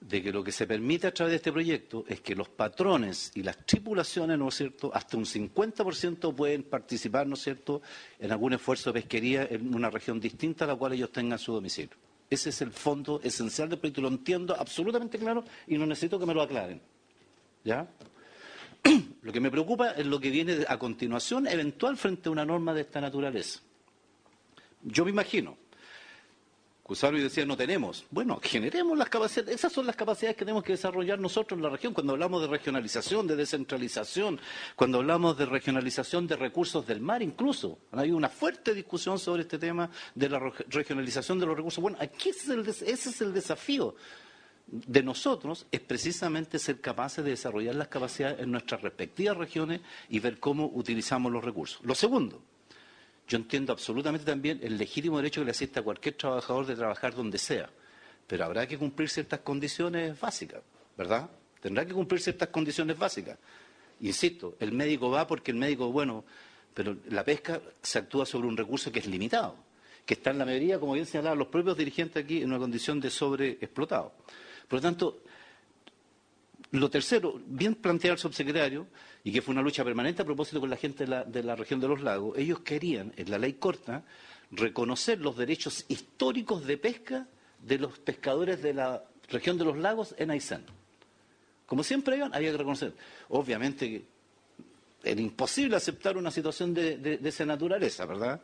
De 0.00 0.22
que 0.22 0.32
lo 0.32 0.44
que 0.44 0.52
se 0.52 0.66
permite 0.66 1.08
a 1.08 1.14
través 1.14 1.32
de 1.32 1.36
este 1.36 1.52
proyecto 1.52 2.04
es 2.08 2.20
que 2.20 2.34
los 2.34 2.48
patrones 2.48 3.32
y 3.34 3.42
las 3.42 3.64
tripulaciones, 3.66 4.38
¿no 4.38 4.48
es 4.48 4.54
cierto?, 4.54 4.90
hasta 4.94 5.16
un 5.16 5.24
50% 5.24 6.34
pueden 6.34 6.62
participar, 6.62 7.26
¿no 7.26 7.34
es 7.34 7.42
cierto?, 7.42 7.82
en 8.18 8.30
algún 8.30 8.52
esfuerzo 8.52 8.90
de 8.90 9.00
pesquería 9.00 9.46
en 9.50 9.74
una 9.74 9.90
región 9.90 10.20
distinta 10.20 10.64
a 10.64 10.68
la 10.68 10.76
cual 10.76 10.92
ellos 10.92 11.10
tengan 11.10 11.38
su 11.38 11.52
domicilio. 11.52 11.96
Ese 12.30 12.50
es 12.50 12.60
el 12.62 12.72
fondo 12.72 13.20
esencial 13.22 13.68
del 13.68 13.78
proyecto, 13.78 14.02
lo 14.02 14.08
entiendo 14.08 14.54
absolutamente 14.58 15.18
claro 15.18 15.44
y 15.66 15.78
no 15.78 15.86
necesito 15.86 16.18
que 16.18 16.26
me 16.26 16.34
lo 16.34 16.42
aclaren. 16.42 16.80
¿Ya? 17.64 17.88
Lo 19.22 19.32
que 19.32 19.40
me 19.40 19.50
preocupa 19.50 19.90
es 19.90 20.06
lo 20.06 20.20
que 20.20 20.30
viene 20.30 20.64
a 20.66 20.78
continuación, 20.78 21.48
eventual, 21.48 21.96
frente 21.96 22.28
a 22.28 22.32
una 22.32 22.44
norma 22.44 22.72
de 22.72 22.82
esta 22.82 23.00
naturaleza. 23.00 23.60
Yo 24.82 25.04
me 25.04 25.10
imagino, 25.10 25.58
y 26.90 27.20
decía, 27.20 27.44
no 27.44 27.56
tenemos. 27.56 28.06
Bueno, 28.10 28.40
generemos 28.42 28.96
las 28.96 29.10
capacidades. 29.10 29.54
Esas 29.54 29.72
son 29.72 29.86
las 29.86 29.94
capacidades 29.94 30.36
que 30.36 30.44
tenemos 30.44 30.64
que 30.64 30.72
desarrollar 30.72 31.18
nosotros 31.18 31.58
en 31.58 31.62
la 31.62 31.68
región. 31.68 31.92
Cuando 31.92 32.14
hablamos 32.14 32.40
de 32.40 32.48
regionalización, 32.48 33.26
de 33.26 33.36
descentralización, 33.36 34.40
cuando 34.74 34.98
hablamos 34.98 35.36
de 35.36 35.44
regionalización 35.44 36.26
de 36.26 36.36
recursos 36.36 36.86
del 36.86 37.00
mar 37.00 37.22
incluso. 37.22 37.78
Hay 37.92 38.10
una 38.10 38.30
fuerte 38.30 38.74
discusión 38.74 39.18
sobre 39.18 39.42
este 39.42 39.58
tema 39.58 39.90
de 40.14 40.28
la 40.30 40.38
regionalización 40.68 41.38
de 41.38 41.46
los 41.46 41.56
recursos. 41.56 41.82
Bueno, 41.82 41.98
aquí 42.00 42.30
ese 42.30 42.54
es 42.82 43.20
el 43.20 43.34
desafío 43.34 43.94
de 44.70 45.02
nosotros 45.02 45.66
es 45.70 45.80
precisamente 45.80 46.58
ser 46.58 46.80
capaces 46.80 47.24
de 47.24 47.30
desarrollar 47.30 47.74
las 47.74 47.88
capacidades 47.88 48.40
en 48.40 48.50
nuestras 48.50 48.82
respectivas 48.82 49.36
regiones 49.36 49.80
y 50.08 50.20
ver 50.20 50.38
cómo 50.38 50.70
utilizamos 50.74 51.32
los 51.32 51.42
recursos. 51.42 51.80
Lo 51.82 51.94
segundo, 51.94 52.42
yo 53.28 53.36
entiendo 53.36 53.72
absolutamente 53.72 54.24
también 54.24 54.58
el 54.62 54.78
legítimo 54.78 55.18
derecho 55.18 55.42
que 55.42 55.44
le 55.44 55.50
asiste 55.50 55.78
a 55.78 55.82
cualquier 55.82 56.14
trabajador 56.16 56.64
de 56.66 56.74
trabajar 56.74 57.14
donde 57.14 57.36
sea, 57.36 57.68
pero 58.26 58.44
habrá 58.46 58.66
que 58.66 58.78
cumplir 58.78 59.10
ciertas 59.10 59.40
condiciones 59.40 60.18
básicas, 60.18 60.62
¿verdad? 60.96 61.28
Tendrá 61.60 61.84
que 61.84 61.92
cumplir 61.92 62.20
ciertas 62.20 62.48
condiciones 62.48 62.98
básicas. 62.98 63.38
Insisto, 64.00 64.56
el 64.60 64.72
médico 64.72 65.10
va 65.10 65.26
porque 65.26 65.50
el 65.50 65.58
médico, 65.58 65.92
bueno, 65.92 66.24
pero 66.72 66.96
la 67.10 67.22
pesca 67.22 67.60
se 67.82 67.98
actúa 67.98 68.24
sobre 68.24 68.48
un 68.48 68.56
recurso 68.56 68.90
que 68.90 69.00
es 69.00 69.06
limitado, 69.06 69.56
que 70.06 70.14
está 70.14 70.30
en 70.30 70.38
la 70.38 70.46
mayoría, 70.46 70.78
como 70.78 70.94
bien 70.94 71.04
señalaban 71.04 71.38
los 71.38 71.48
propios 71.48 71.76
dirigentes 71.76 72.24
aquí, 72.24 72.38
en 72.38 72.48
una 72.48 72.58
condición 72.58 72.98
de 72.98 73.10
sobreexplotado. 73.10 74.14
Por 74.68 74.78
lo 74.78 74.80
tanto, 74.80 75.22
lo 76.72 76.90
tercero, 76.90 77.40
bien 77.46 77.74
planteado 77.74 78.14
el 78.14 78.18
subsecretario, 78.18 78.86
y 79.24 79.32
que 79.32 79.42
fue 79.42 79.52
una 79.52 79.62
lucha 79.62 79.84
permanente 79.84 80.22
a 80.22 80.24
propósito 80.24 80.60
con 80.60 80.70
la 80.70 80.76
gente 80.76 81.04
de 81.06 81.42
la, 81.42 81.56
región 81.56 81.80
de 81.80 81.88
los 81.88 82.02
lagos, 82.02 82.36
ellos 82.38 82.60
querían, 82.60 83.12
en 83.16 83.30
la 83.30 83.38
ley 83.38 83.54
corta, 83.54 84.04
reconocer 84.50 85.20
los 85.20 85.36
derechos 85.36 85.84
históricos 85.88 86.66
de 86.66 86.78
pesca 86.78 87.26
de 87.62 87.78
los 87.78 87.98
pescadores 87.98 88.62
de 88.62 88.74
la 88.74 89.02
región 89.28 89.58
de 89.58 89.64
los 89.64 89.76
lagos 89.76 90.14
en 90.18 90.30
Aysén. 90.30 90.64
Como 91.66 91.82
siempre 91.82 92.22
había 92.22 92.50
que 92.50 92.56
reconocer. 92.56 92.94
Obviamente 93.28 94.06
era 95.02 95.20
imposible 95.20 95.76
aceptar 95.76 96.16
una 96.16 96.30
situación 96.30 96.72
de, 96.72 97.20
esa 97.22 97.44
naturaleza, 97.44 98.06
¿verdad? 98.06 98.40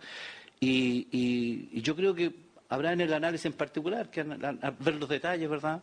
Y, 0.61 1.81
yo 1.81 1.97
creo 1.97 2.15
que 2.15 2.35
habrá 2.69 2.93
en 2.93 3.01
el 3.01 3.13
análisis 3.13 3.47
en 3.47 3.53
particular 3.55 4.11
que 4.11 4.23
ver 4.23 4.95
los 4.97 5.09
detalles, 5.09 5.49
¿verdad? 5.49 5.83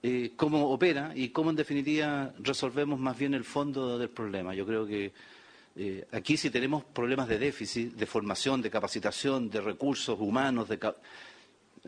Eh, 0.00 0.34
cómo 0.36 0.70
opera 0.70 1.12
y 1.16 1.30
cómo 1.30 1.50
en 1.50 1.56
definitiva 1.56 2.32
resolvemos 2.38 3.00
más 3.00 3.18
bien 3.18 3.34
el 3.34 3.42
fondo 3.42 3.98
del 3.98 4.10
problema. 4.10 4.54
Yo 4.54 4.64
creo 4.64 4.86
que 4.86 5.12
eh, 5.74 6.06
aquí 6.12 6.36
si 6.36 6.50
tenemos 6.50 6.84
problemas 6.84 7.26
de 7.26 7.38
déficit, 7.38 7.94
de 7.94 8.06
formación, 8.06 8.62
de 8.62 8.70
capacitación, 8.70 9.50
de 9.50 9.60
recursos 9.60 10.16
humanos, 10.20 10.68
de, 10.68 10.78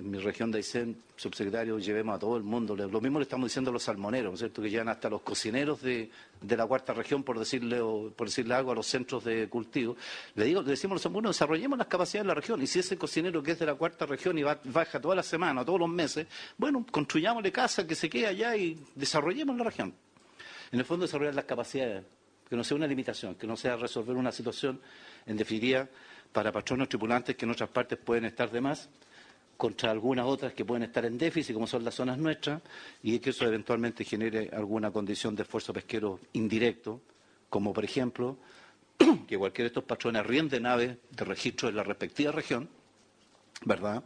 en 0.01 0.11
mi 0.11 0.19
región 0.19 0.51
de 0.51 0.59
Aysén, 0.59 0.97
subsecretario, 1.15 1.79
llevemos 1.79 2.17
a 2.17 2.19
todo 2.19 2.37
el 2.39 2.43
mundo. 2.43 2.75
Lo 2.75 3.01
mismo 3.03 3.19
le 3.19 3.25
estamos 3.25 3.49
diciendo 3.49 3.71
a 3.71 3.73
los 3.75 3.83
salmoneros, 3.83 4.31
¿no 4.31 4.35
es 4.35 4.41
cierto? 4.41 4.63
Que 4.63 4.71
llegan 4.71 4.89
hasta 4.89 5.11
los 5.11 5.21
cocineros 5.21 5.83
de, 5.83 6.11
la 6.49 6.67
cuarta 6.67 6.95
región, 6.95 7.23
por 7.23 7.39
decirle, 7.39 7.81
o, 7.81 8.11
por 8.11 8.29
decirle 8.29 8.55
algo, 8.55 8.73
a 8.73 8.75
los 8.75 8.87
centros 8.87 9.25
de 9.25 9.49
cultivo. 9.49 9.97
Le 10.37 10.47
digo, 10.47 10.63
le 10.63 10.71
decimos 10.71 10.93
a 10.93 10.97
los 10.97 11.03
salmoneros, 11.03 11.37
desarrollemos 11.37 11.79
las 11.79 11.87
capacidades 11.87 12.25
de 12.25 12.29
la 12.29 12.35
región. 12.35 12.63
Y 12.63 12.67
si 12.67 12.79
ese 12.79 12.97
cocinero 12.97 13.43
que 13.43 13.53
es 13.53 13.59
de 13.59 13.67
la 13.67 13.75
cuarta 13.75 14.07
región 14.07 14.39
y 14.39 14.43
va, 14.43 14.59
baja 14.65 14.99
toda 15.01 15.15
la 15.15 15.23
semana, 15.23 15.65
todos 15.65 15.81
los 15.81 15.91
meses, 15.91 16.27
bueno, 16.57 16.85
construyámosle 16.91 17.53
casa 17.53 17.87
que 17.87 17.95
se 17.95 18.09
quede 18.09 18.27
allá 18.27 18.57
y 18.57 18.79
desarrollemos 18.95 19.57
la 19.57 19.65
región. 19.65 19.95
En 20.73 20.79
el 20.79 20.87
fondo, 20.87 21.05
desarrollar 21.05 21.35
las 21.35 21.45
capacidades, 21.45 22.05
que 22.49 22.57
no 22.57 22.65
sea 22.65 22.77
una 22.77 22.87
limitación, 22.87 23.35
que 23.35 23.47
no 23.47 23.57
sea 23.57 23.77
resolver 23.77 24.17
una 24.17 24.33
situación, 24.33 24.81
en 25.27 25.37
definitiva, 25.37 25.87
para 26.33 26.51
patronos 26.51 26.89
tripulantes 26.89 27.37
que 27.37 27.45
en 27.45 27.51
otras 27.51 27.69
partes 27.69 27.99
pueden 27.99 28.25
estar 28.25 28.51
de 28.51 28.61
más 28.61 28.89
contra 29.61 29.91
algunas 29.91 30.25
otras 30.25 30.55
que 30.55 30.65
pueden 30.65 30.85
estar 30.85 31.05
en 31.05 31.19
déficit, 31.19 31.53
como 31.53 31.67
son 31.67 31.85
las 31.85 31.95
zonas 31.95 32.17
nuestras, 32.17 32.63
y 33.03 33.19
que 33.19 33.29
eso 33.29 33.45
eventualmente 33.45 34.07
genere 34.07 34.49
alguna 34.55 34.91
condición 34.91 35.37
de 35.37 35.43
esfuerzo 35.43 35.75
pesquero 35.75 36.19
indirecto, 36.33 37.03
como 37.51 37.75
por 37.75 37.85
ejemplo 37.85 38.39
que 39.29 39.37
cualquiera 39.37 39.65
de 39.65 39.73
estos 39.73 39.85
patrones 39.85 40.21
arriende 40.21 40.59
naves 40.61 40.97
de 41.11 41.25
registro 41.27 41.69
de 41.69 41.75
la 41.75 41.83
respectiva 41.83 42.33
región, 42.33 42.71
¿verdad? 43.67 44.03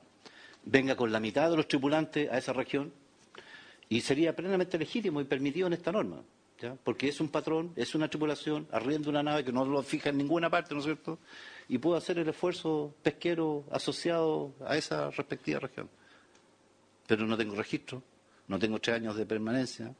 Venga 0.65 0.97
con 0.97 1.13
la 1.13 1.21
mitad 1.21 1.49
de 1.49 1.57
los 1.57 1.69
tripulantes 1.69 2.29
a 2.33 2.39
esa 2.39 2.53
región 2.53 2.93
y 3.89 4.01
sería 4.01 4.35
plenamente 4.35 4.77
legítimo 4.77 5.21
y 5.21 5.25
permitido 5.25 5.69
en 5.69 5.75
esta 5.75 5.93
norma, 5.93 6.21
porque 6.83 7.09
es 7.09 7.21
un 7.21 7.29
patrón, 7.29 7.73
es 7.77 7.95
una 7.95 8.09
tripulación, 8.09 8.67
arrienda 8.73 9.11
una 9.11 9.23
nave 9.23 9.45
que 9.45 9.53
no 9.53 9.65
lo 9.65 9.83
fija 9.83 10.09
en 10.11 10.17
ninguna 10.19 10.49
parte, 10.49 10.73
¿no 10.75 10.81
es 10.81 10.87
cierto? 10.87 11.19
y 11.69 11.79
puedo 11.79 11.97
hacer 11.97 12.19
el 12.19 12.29
esfuerzo 12.29 12.95
pesquero 13.03 13.65
asociado 13.71 14.55
a 14.67 14.77
esa 14.77 15.11
respectiva 15.11 15.61
región. 15.61 15.89
Pero 17.07 17.27
no 17.27 17.37
tengo 17.39 17.55
registro, 17.55 18.03
no 18.49 18.59
tengo 18.59 18.79
tres 18.79 18.97
años 18.97 19.17
de 19.17 19.25
permanencia 19.27 19.95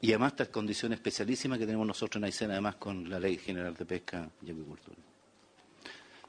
y 0.00 0.08
además 0.10 0.32
estas 0.32 0.48
condiciones 0.48 0.98
especialísimas 0.98 1.58
que 1.58 1.66
tenemos 1.66 1.86
nosotros 1.86 2.20
en 2.20 2.24
Aysén, 2.24 2.50
además 2.50 2.76
con 2.76 3.08
la 3.08 3.20
Ley 3.20 3.36
General 3.38 3.74
de 3.74 3.84
Pesca 3.84 4.28
y 4.44 4.50
Agricultura. 4.50 4.96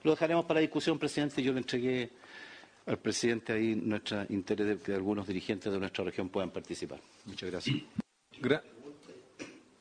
Lo 0.03 0.11
dejaremos 0.11 0.45
para 0.45 0.59
discusión, 0.59 0.97
presidente. 0.99 1.41
Yo 1.43 1.51
le 1.53 1.59
entregué 1.59 2.09
al 2.87 2.97
presidente 2.99 3.53
ahí 3.53 3.75
nuestro 3.75 4.23
interés 4.29 4.67
de 4.67 4.77
que 4.79 4.93
algunos 4.93 5.27
dirigentes 5.27 5.71
de 5.71 5.79
nuestra 5.79 6.03
región 6.03 6.29
puedan 6.29 6.49
participar. 6.51 6.99
Muchas 7.25 7.49
gracias. 7.51 7.75
Gra- 8.39 8.63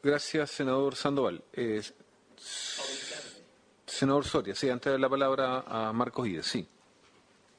gracias, 0.03 0.51
senador 0.51 0.95
Sandoval. 0.97 1.43
Eh, 1.53 1.83
senador 3.87 4.25
Soria, 4.25 4.55
sí, 4.55 4.69
antes 4.69 4.93
de 4.93 4.99
la 4.99 5.09
palabra 5.09 5.65
a 5.67 5.93
Marcos 5.93 6.27
Ides, 6.29 6.47
sí. 6.47 6.67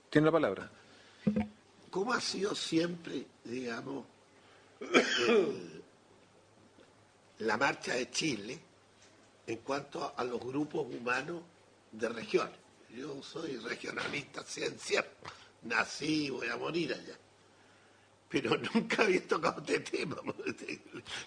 Tiene 0.10 0.26
la 0.26 0.32
palabra. 0.32 0.70
¿Cómo 1.90 2.14
ha 2.14 2.22
sido 2.22 2.56
siempre, 2.56 3.26
digamos, 3.44 4.06
el- 5.28 5.82
la 7.40 7.58
marcha 7.58 7.94
de 7.96 8.10
Chile 8.10 8.60
en 9.48 9.58
cuanto 9.58 10.14
a 10.16 10.24
los 10.24 10.40
grupos 10.40 10.88
humanos 10.94 11.42
de 11.92 12.10
regiones? 12.10 12.58
Yo 12.90 13.22
soy 13.24 13.58
regionalista 13.58 14.44
ciencia, 14.44 15.06
nací 15.64 16.26
y 16.26 16.30
voy 16.30 16.48
a 16.48 16.58
morir 16.58 16.94
allá. 16.94 17.18
Pero 18.32 18.58
nunca 18.74 19.04
había 19.04 19.28
tocado 19.28 19.62
este 19.62 19.82
tema. 19.82 20.16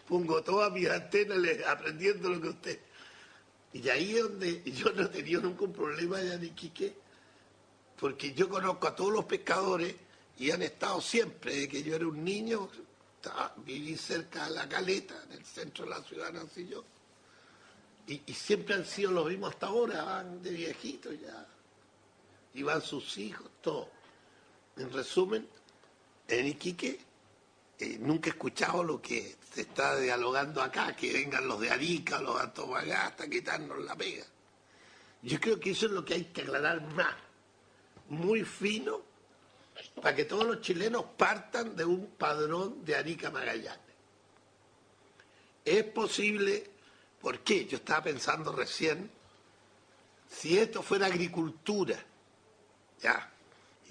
Pongo 0.08 0.42
todas 0.42 0.72
mis 0.72 0.88
antenas 0.88 1.38
aprendiendo 1.66 2.30
lo 2.30 2.40
que 2.40 2.48
usted. 2.48 2.80
Y 3.74 3.88
ahí 3.88 4.16
es 4.16 4.22
donde 4.22 4.62
yo 4.72 4.90
no 4.92 5.02
he 5.02 5.08
tenido 5.08 5.42
nunca 5.42 5.64
un 5.64 5.72
problema 5.72 6.16
allá 6.16 6.34
en 6.34 6.44
Iquique, 6.44 6.94
porque 7.98 8.32
yo 8.32 8.48
conozco 8.48 8.86
a 8.86 8.94
todos 8.94 9.12
los 9.12 9.24
pescadores 9.24 9.94
y 10.38 10.50
han 10.50 10.62
estado 10.62 11.00
siempre, 11.00 11.52
desde 11.54 11.68
que 11.68 11.82
yo 11.82 11.96
era 11.96 12.06
un 12.06 12.24
niño, 12.24 12.68
viví 13.58 13.96
cerca 13.96 14.48
de 14.48 14.54
la 14.54 14.68
caleta, 14.68 15.14
en 15.24 15.32
el 15.32 15.44
centro 15.44 15.84
de 15.84 15.90
la 15.90 16.02
ciudad, 16.02 16.32
nací 16.32 16.68
yo. 16.68 16.84
Y, 18.06 18.22
y 18.26 18.34
siempre 18.34 18.76
han 18.76 18.84
sido 18.84 19.10
los 19.10 19.26
mismos 19.28 19.50
hasta 19.50 19.66
ahora, 19.66 20.04
van 20.04 20.42
de 20.42 20.50
viejitos 20.50 21.20
ya. 21.20 21.46
Y 22.54 22.62
van 22.62 22.80
sus 22.80 23.18
hijos, 23.18 23.50
todo. 23.60 23.90
En 24.76 24.92
resumen, 24.92 25.48
en 26.28 26.46
Iquique 26.46 26.98
eh, 27.78 27.98
nunca 28.00 28.28
he 28.28 28.32
escuchado 28.32 28.84
lo 28.84 29.02
que 29.02 29.36
se 29.52 29.62
está 29.62 29.98
dialogando 29.98 30.62
acá, 30.62 30.94
que 30.94 31.12
vengan 31.12 31.46
los 31.48 31.60
de 31.60 31.70
Arica, 31.70 32.20
los 32.20 32.36
de 32.36 32.42
Antofagasta, 32.42 33.24
a 33.24 33.28
quitarnos 33.28 33.78
la 33.84 33.96
pega. 33.96 34.24
Yo 35.22 35.40
creo 35.40 35.58
que 35.58 35.70
eso 35.70 35.86
es 35.86 35.92
lo 35.92 36.04
que 36.04 36.14
hay 36.14 36.24
que 36.26 36.42
aclarar 36.42 36.82
más, 36.94 37.14
muy 38.08 38.44
fino, 38.44 39.02
para 40.00 40.14
que 40.14 40.24
todos 40.24 40.46
los 40.46 40.60
chilenos 40.60 41.04
partan 41.16 41.74
de 41.74 41.84
un 41.84 42.06
padrón 42.16 42.84
de 42.84 42.94
Arica 42.94 43.30
Magallanes. 43.30 43.80
Es 45.64 45.84
posible, 45.84 46.70
¿por 47.20 47.40
qué? 47.40 47.66
Yo 47.66 47.78
estaba 47.78 48.04
pensando 48.04 48.52
recién, 48.52 49.10
si 50.28 50.58
esto 50.58 50.82
fuera 50.82 51.06
agricultura, 51.06 51.98
ya, 53.00 53.33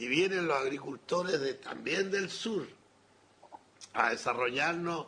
y 0.03 0.07
vienen 0.09 0.47
los 0.47 0.57
agricultores 0.57 1.61
también 1.61 2.11
del 2.11 2.30
sur 2.30 2.67
a 3.93 4.09
desarrollarnos 4.09 5.07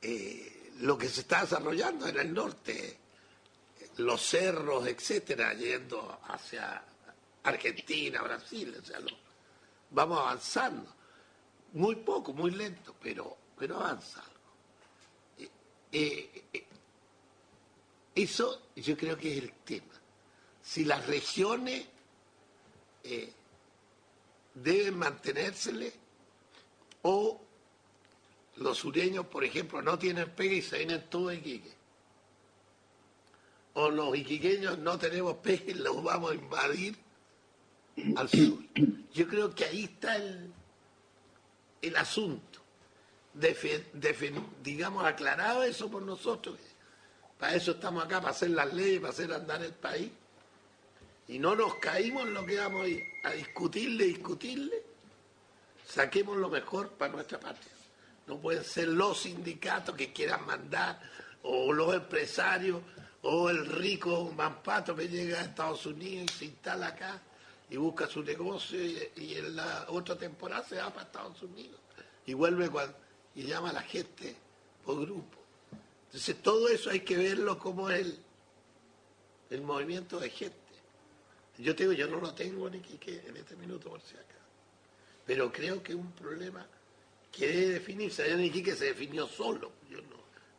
eh, 0.00 0.70
lo 0.78 0.96
que 0.96 1.08
se 1.08 1.22
está 1.22 1.40
desarrollando 1.40 2.06
en 2.06 2.20
el 2.20 2.32
norte, 2.32 2.98
los 3.96 4.22
cerros, 4.22 4.86
etcétera, 4.86 5.54
yendo 5.54 6.20
hacia 6.28 6.84
Argentina, 7.42 8.22
Brasil, 8.22 8.76
o 8.80 8.86
sea, 8.86 9.00
vamos 9.90 10.20
avanzando. 10.20 10.94
Muy 11.72 11.96
poco, 11.96 12.32
muy 12.32 12.52
lento, 12.52 12.94
pero, 13.02 13.36
pero 13.58 13.76
avanza 13.76 14.22
eh, 15.90 16.44
eh, 16.52 16.66
eso 18.14 18.68
yo 18.76 18.96
creo 18.96 19.18
que 19.18 19.36
es 19.36 19.42
el 19.42 19.52
tema. 19.64 19.94
Si 20.62 20.84
las 20.84 21.04
regiones 21.08 21.88
eh, 23.04 23.32
deben 24.54 24.98
mantenérsele 24.98 25.92
o 27.02 27.40
los 28.56 28.78
sureños, 28.78 29.26
por 29.26 29.44
ejemplo, 29.44 29.80
no 29.82 29.98
tienen 29.98 30.30
pega 30.30 30.54
y 30.54 30.62
se 30.62 30.78
vienen 30.78 31.08
todos 31.08 31.34
Iquique. 31.34 31.72
O 33.74 33.90
los 33.90 34.14
iquiqueños 34.16 34.78
no 34.78 34.98
tenemos 34.98 35.36
pega 35.38 35.64
y 35.70 35.74
los 35.74 36.02
vamos 36.02 36.32
a 36.32 36.34
invadir 36.34 36.96
al 38.16 38.28
sur. 38.28 38.58
Yo 39.14 39.26
creo 39.26 39.54
que 39.54 39.64
ahí 39.64 39.84
está 39.84 40.16
el, 40.16 40.52
el 41.80 41.96
asunto. 41.96 42.60
Defe- 43.34 43.86
digamos, 44.62 45.04
aclarado 45.06 45.62
eso 45.62 45.90
por 45.90 46.02
nosotros. 46.02 46.58
Para 47.38 47.54
eso 47.54 47.72
estamos 47.72 48.04
acá, 48.04 48.20
para 48.20 48.30
hacer 48.32 48.50
las 48.50 48.72
leyes, 48.74 49.00
para 49.00 49.12
hacer 49.12 49.32
andar 49.32 49.62
el 49.64 49.72
país. 49.72 50.10
Y 51.28 51.38
no 51.38 51.54
nos 51.54 51.76
caímos 51.76 52.26
en 52.26 52.34
lo 52.34 52.44
que 52.44 52.56
vamos 52.56 52.84
a, 52.84 52.88
ir 52.88 53.04
a 53.22 53.30
discutirle, 53.32 54.04
discutirle. 54.06 54.82
Saquemos 55.86 56.36
lo 56.36 56.48
mejor 56.48 56.90
para 56.90 57.12
nuestra 57.12 57.38
patria. 57.38 57.72
No 58.26 58.38
pueden 58.38 58.64
ser 58.64 58.88
los 58.88 59.22
sindicatos 59.22 59.94
que 59.96 60.12
quieran 60.12 60.46
mandar, 60.46 61.00
o 61.42 61.72
los 61.72 61.94
empresarios, 61.94 62.80
o 63.22 63.50
el 63.50 63.66
rico 63.66 64.32
mampato 64.36 64.94
que 64.94 65.08
llega 65.08 65.38
a 65.38 65.44
Estados 65.44 65.86
Unidos 65.86 66.32
y 66.34 66.38
se 66.38 66.44
instala 66.46 66.88
acá 66.88 67.20
y 67.70 67.76
busca 67.76 68.06
su 68.06 68.22
negocio 68.22 68.84
y, 68.84 69.10
y 69.16 69.34
en 69.34 69.56
la 69.56 69.86
otra 69.88 70.16
temporada 70.16 70.64
se 70.64 70.76
va 70.76 70.90
para 70.90 71.06
Estados 71.06 71.42
Unidos 71.42 71.80
y 72.26 72.34
vuelve 72.34 72.68
cuando, 72.68 72.96
y 73.34 73.44
llama 73.44 73.70
a 73.70 73.74
la 73.74 73.82
gente 73.82 74.36
por 74.84 75.00
grupo. 75.00 75.38
Entonces 76.06 76.42
todo 76.42 76.68
eso 76.68 76.90
hay 76.90 77.00
que 77.00 77.16
verlo 77.16 77.58
como 77.58 77.90
el, 77.90 78.18
el 79.50 79.62
movimiento 79.62 80.20
de 80.20 80.30
gente. 80.30 80.56
Yo 81.58 81.76
te 81.76 81.84
digo, 81.84 81.92
yo 81.92 82.08
no 82.08 82.18
lo 82.20 82.34
tengo 82.34 82.66
en 82.68 82.74
Iquique 82.76 83.22
en 83.26 83.36
este 83.36 83.56
minuto 83.56 83.90
por 83.90 84.00
si 84.00 84.14
acá. 84.14 84.36
Pero 85.26 85.52
creo 85.52 85.82
que 85.82 85.94
un 85.94 86.12
problema 86.12 86.66
que 87.30 87.46
debe 87.46 87.68
definirse. 87.74 88.22
Allá 88.22 88.34
en 88.34 88.44
Iquique 88.44 88.74
se 88.74 88.86
definió 88.86 89.26
solo. 89.28 89.72
Yo 89.88 89.98
no, 90.02 90.16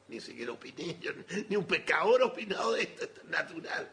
ni 0.08 0.20
siquiera 0.22 0.52
opiné, 0.52 0.98
ni 1.50 1.56
un 1.56 1.66
pescador 1.66 2.22
ha 2.22 2.26
opinado 2.26 2.74
de 2.74 2.84
esto, 2.84 3.04
esto 3.06 3.22
es 3.22 3.28
natural. 3.28 3.90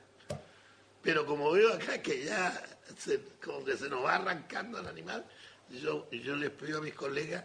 Pero 1.03 1.25
como 1.25 1.51
veo 1.53 1.73
acá 1.73 2.01
que 2.03 2.25
ya 2.25 2.63
se- 2.99 3.21
como 3.43 3.65
que 3.65 3.77
se 3.77 3.89
nos 3.89 4.05
va 4.05 4.17
arrancando 4.17 4.79
el 4.79 4.87
animal, 4.87 5.25
yo, 5.71 6.11
yo 6.11 6.37
les 6.37 6.51
pido 6.51 6.79
a 6.79 6.83
mis 6.83 6.95
colegas 6.95 7.45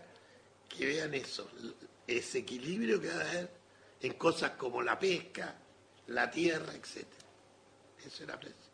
que 0.68 0.86
vean 0.86 1.14
eso, 1.14 1.50
ese 2.06 2.40
equilibrio 2.40 3.00
que 3.00 3.08
va 3.08 3.16
a 3.22 3.30
haber 3.30 3.50
en 4.02 4.14
cosas 4.16 4.52
como 4.52 4.82
la 4.82 5.00
pesca, 5.00 5.56
la 6.08 6.30
tierra, 6.30 6.74
etc. 6.74 7.06
Eso 8.06 8.24
era 8.24 8.38
preciso. 8.40 8.65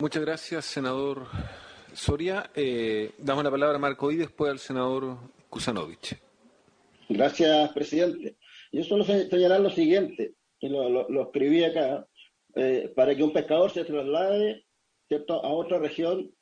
Muchas 0.00 0.22
gracias, 0.24 0.64
senador 0.64 1.26
Soria. 1.92 2.50
Eh, 2.54 3.10
damos 3.18 3.44
la 3.44 3.50
palabra 3.50 3.76
a 3.76 3.80
Marco 3.80 4.10
y 4.10 4.16
después 4.16 4.50
al 4.50 4.58
senador 4.58 5.18
Kusanovich. 5.48 6.16
Gracias, 7.08 7.72
presidente. 7.72 8.36
Yo 8.72 8.84
solo 8.84 9.04
se- 9.04 9.28
señalar 9.28 9.60
lo 9.60 9.70
siguiente, 9.70 10.34
que 10.58 10.68
lo, 10.68 11.22
escribí 11.22 11.64
acá, 11.64 12.06
eh, 12.54 12.92
para 12.94 13.14
que 13.14 13.22
un 13.24 13.32
pescador 13.32 13.70
se 13.72 13.84
traslade 13.84 14.64
¿cierto? 15.08 15.44
a 15.44 15.48
otra 15.52 15.78
región, 15.78 16.32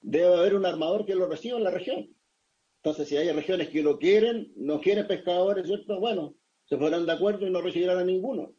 debe 0.00 0.34
haber 0.34 0.54
un 0.54 0.64
armador 0.66 1.04
que 1.04 1.14
lo 1.14 1.28
reciba 1.28 1.58
en 1.58 1.64
la 1.64 1.70
región. 1.70 2.08
Entonces, 2.82 3.08
si 3.08 3.16
hay 3.16 3.30
regiones 3.30 3.68
que 3.68 3.82
lo 3.82 3.98
quieren, 3.98 4.52
no 4.56 4.80
quieren 4.80 5.06
pescadores, 5.06 5.66
¿cierto? 5.66 6.00
Bueno, 6.00 6.34
se 6.64 6.76
pondrán 6.76 7.06
de 7.06 7.12
acuerdo 7.12 7.46
y 7.46 7.50
no 7.50 7.60
recibirán 7.60 7.98
a 7.98 8.04
ninguno. 8.04 8.52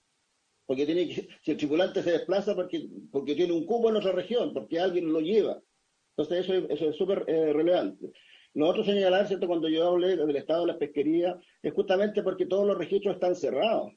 Porque 0.65 0.85
tiene 0.85 1.07
que, 1.07 1.27
si 1.41 1.51
el 1.51 1.57
tripulante 1.57 2.01
se 2.03 2.11
desplaza 2.11 2.55
porque, 2.55 2.87
porque 3.11 3.35
tiene 3.35 3.53
un 3.53 3.65
cubo 3.65 3.89
en 3.89 3.97
otra 3.97 4.11
región, 4.11 4.53
porque 4.53 4.79
alguien 4.79 5.11
lo 5.11 5.19
lleva. 5.19 5.61
Entonces, 6.15 6.45
eso, 6.45 6.53
es- 6.53 6.65
eso 6.69 6.89
es 6.89 6.95
súper 6.95 7.25
eh, 7.27 7.53
relevante. 7.53 8.11
Lo 8.53 8.67
otro 8.69 8.83
señalar, 8.83 9.27
¿cierto? 9.27 9.47
Cuando 9.47 9.67
yo 9.67 9.87
hablé 9.87 10.15
del 10.15 10.35
estado 10.35 10.61
de 10.65 10.73
la 10.73 10.79
pesquería, 10.79 11.39
es 11.61 11.73
justamente 11.73 12.21
porque 12.21 12.45
todos 12.45 12.67
los 12.67 12.77
registros 12.77 13.15
están 13.15 13.35
cerrados. 13.35 13.93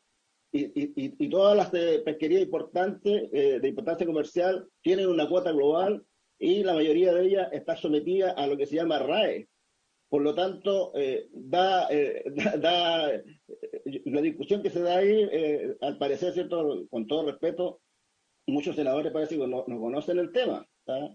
Y, 0.53 0.65
y- 0.81 1.15
y- 1.19 1.29
todas 1.29 1.57
las 1.57 1.71
de 1.73 1.99
pesquería 2.01 2.41
importante, 2.41 3.29
eh, 3.33 3.61
de 3.61 3.69
importancia 3.69 4.07
comercial, 4.07 4.69
tienen 4.81 5.09
una 5.09 5.29
cuota 5.29 5.53
global 5.53 6.07
y 6.39 6.63
la 6.65 6.73
mayoría 6.75 7.13
de 7.13 7.27
ellas 7.27 7.49
está 7.53 7.77
sometida 7.77 8.31
a 8.33 8.47
lo 8.47 8.57
que 8.57 8.67
se 8.67 8.77
llama 8.77 8.99
RAE. 8.99 9.49
Por 10.09 10.23
lo 10.23 10.35
tanto, 10.35 10.93
eh, 10.95 11.27
da, 11.33 11.89
eh, 11.91 12.23
da- 12.35 12.57
da, 12.57 13.15
eh, 13.15 13.25
la 14.07 14.21
discusión 14.21 14.63
que 14.63 14.71
se 14.71 14.81
da 14.81 14.99
ahí, 14.99 15.27
eh, 15.31 15.77
al 15.81 15.99
parecer, 15.99 16.33
¿cierto? 16.33 16.87
con 16.91 17.07
todo 17.07 17.27
respeto, 17.27 17.81
muchos 18.47 18.77
senadores 18.77 19.13
parece 19.13 19.37
que 19.37 19.47
no, 19.47 19.65
no 19.67 19.81
conocen 19.81 20.19
el 20.19 20.33
tema. 20.33 20.67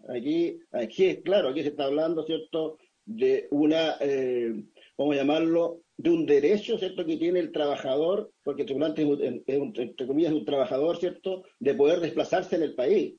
Aquí, 0.09 0.59
aquí 0.71 1.05
es 1.05 1.21
claro, 1.21 1.49
aquí 1.49 1.61
se 1.63 1.69
está 1.69 1.85
hablando, 1.85 2.23
¿cierto?, 2.25 2.77
de 3.05 3.47
una, 3.51 3.95
eh, 4.01 4.53
vamos 4.97 5.15
a 5.15 5.19
llamarlo, 5.19 5.81
de 5.97 6.09
un 6.09 6.25
derecho, 6.25 6.77
¿cierto?, 6.77 7.05
que 7.05 7.15
tiene 7.17 7.39
el 7.39 7.51
trabajador, 7.53 8.31
porque 8.43 8.63
el 8.63 8.65
tripulante 8.67 9.01
es, 9.03 9.07
un- 9.07 9.43
es 9.47 9.79
entre 9.79 10.07
comillas, 10.07 10.33
un 10.33 10.43
trabajador, 10.45 10.97
¿cierto?, 10.97 11.43
de 11.59 11.73
poder 11.73 12.01
desplazarse 12.01 12.57
en 12.57 12.63
el 12.63 12.75
país. 12.75 13.15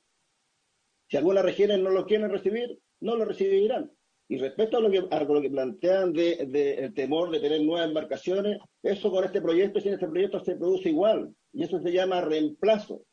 Si 1.09 1.17
algunas 1.17 1.43
regiones 1.43 1.79
no 1.79 1.89
lo 1.89 2.05
quieren 2.05 2.29
recibir, 2.29 2.79
no 3.01 3.15
lo 3.15 3.25
recibirán. 3.25 3.91
Y 4.29 4.37
respecto 4.37 4.77
a 4.77 4.81
lo 4.81 4.89
que, 4.89 5.03
a 5.09 5.23
lo 5.23 5.41
que 5.41 5.49
plantean 5.49 6.13
de, 6.13 6.45
de 6.47 6.75
el 6.75 6.93
temor 6.93 7.29
de 7.29 7.39
tener 7.39 7.61
nuevas 7.61 7.87
embarcaciones, 7.87 8.57
eso 8.81 9.11
con 9.11 9.23
este 9.23 9.41
proyecto, 9.41 9.79
sin 9.79 9.93
este 9.93 10.07
proyecto 10.07 10.43
se 10.43 10.55
produce 10.55 10.89
igual. 10.89 11.33
Y 11.51 11.63
eso 11.63 11.79
se 11.79 11.91
llama 11.91 12.21
reemplazo. 12.21 13.03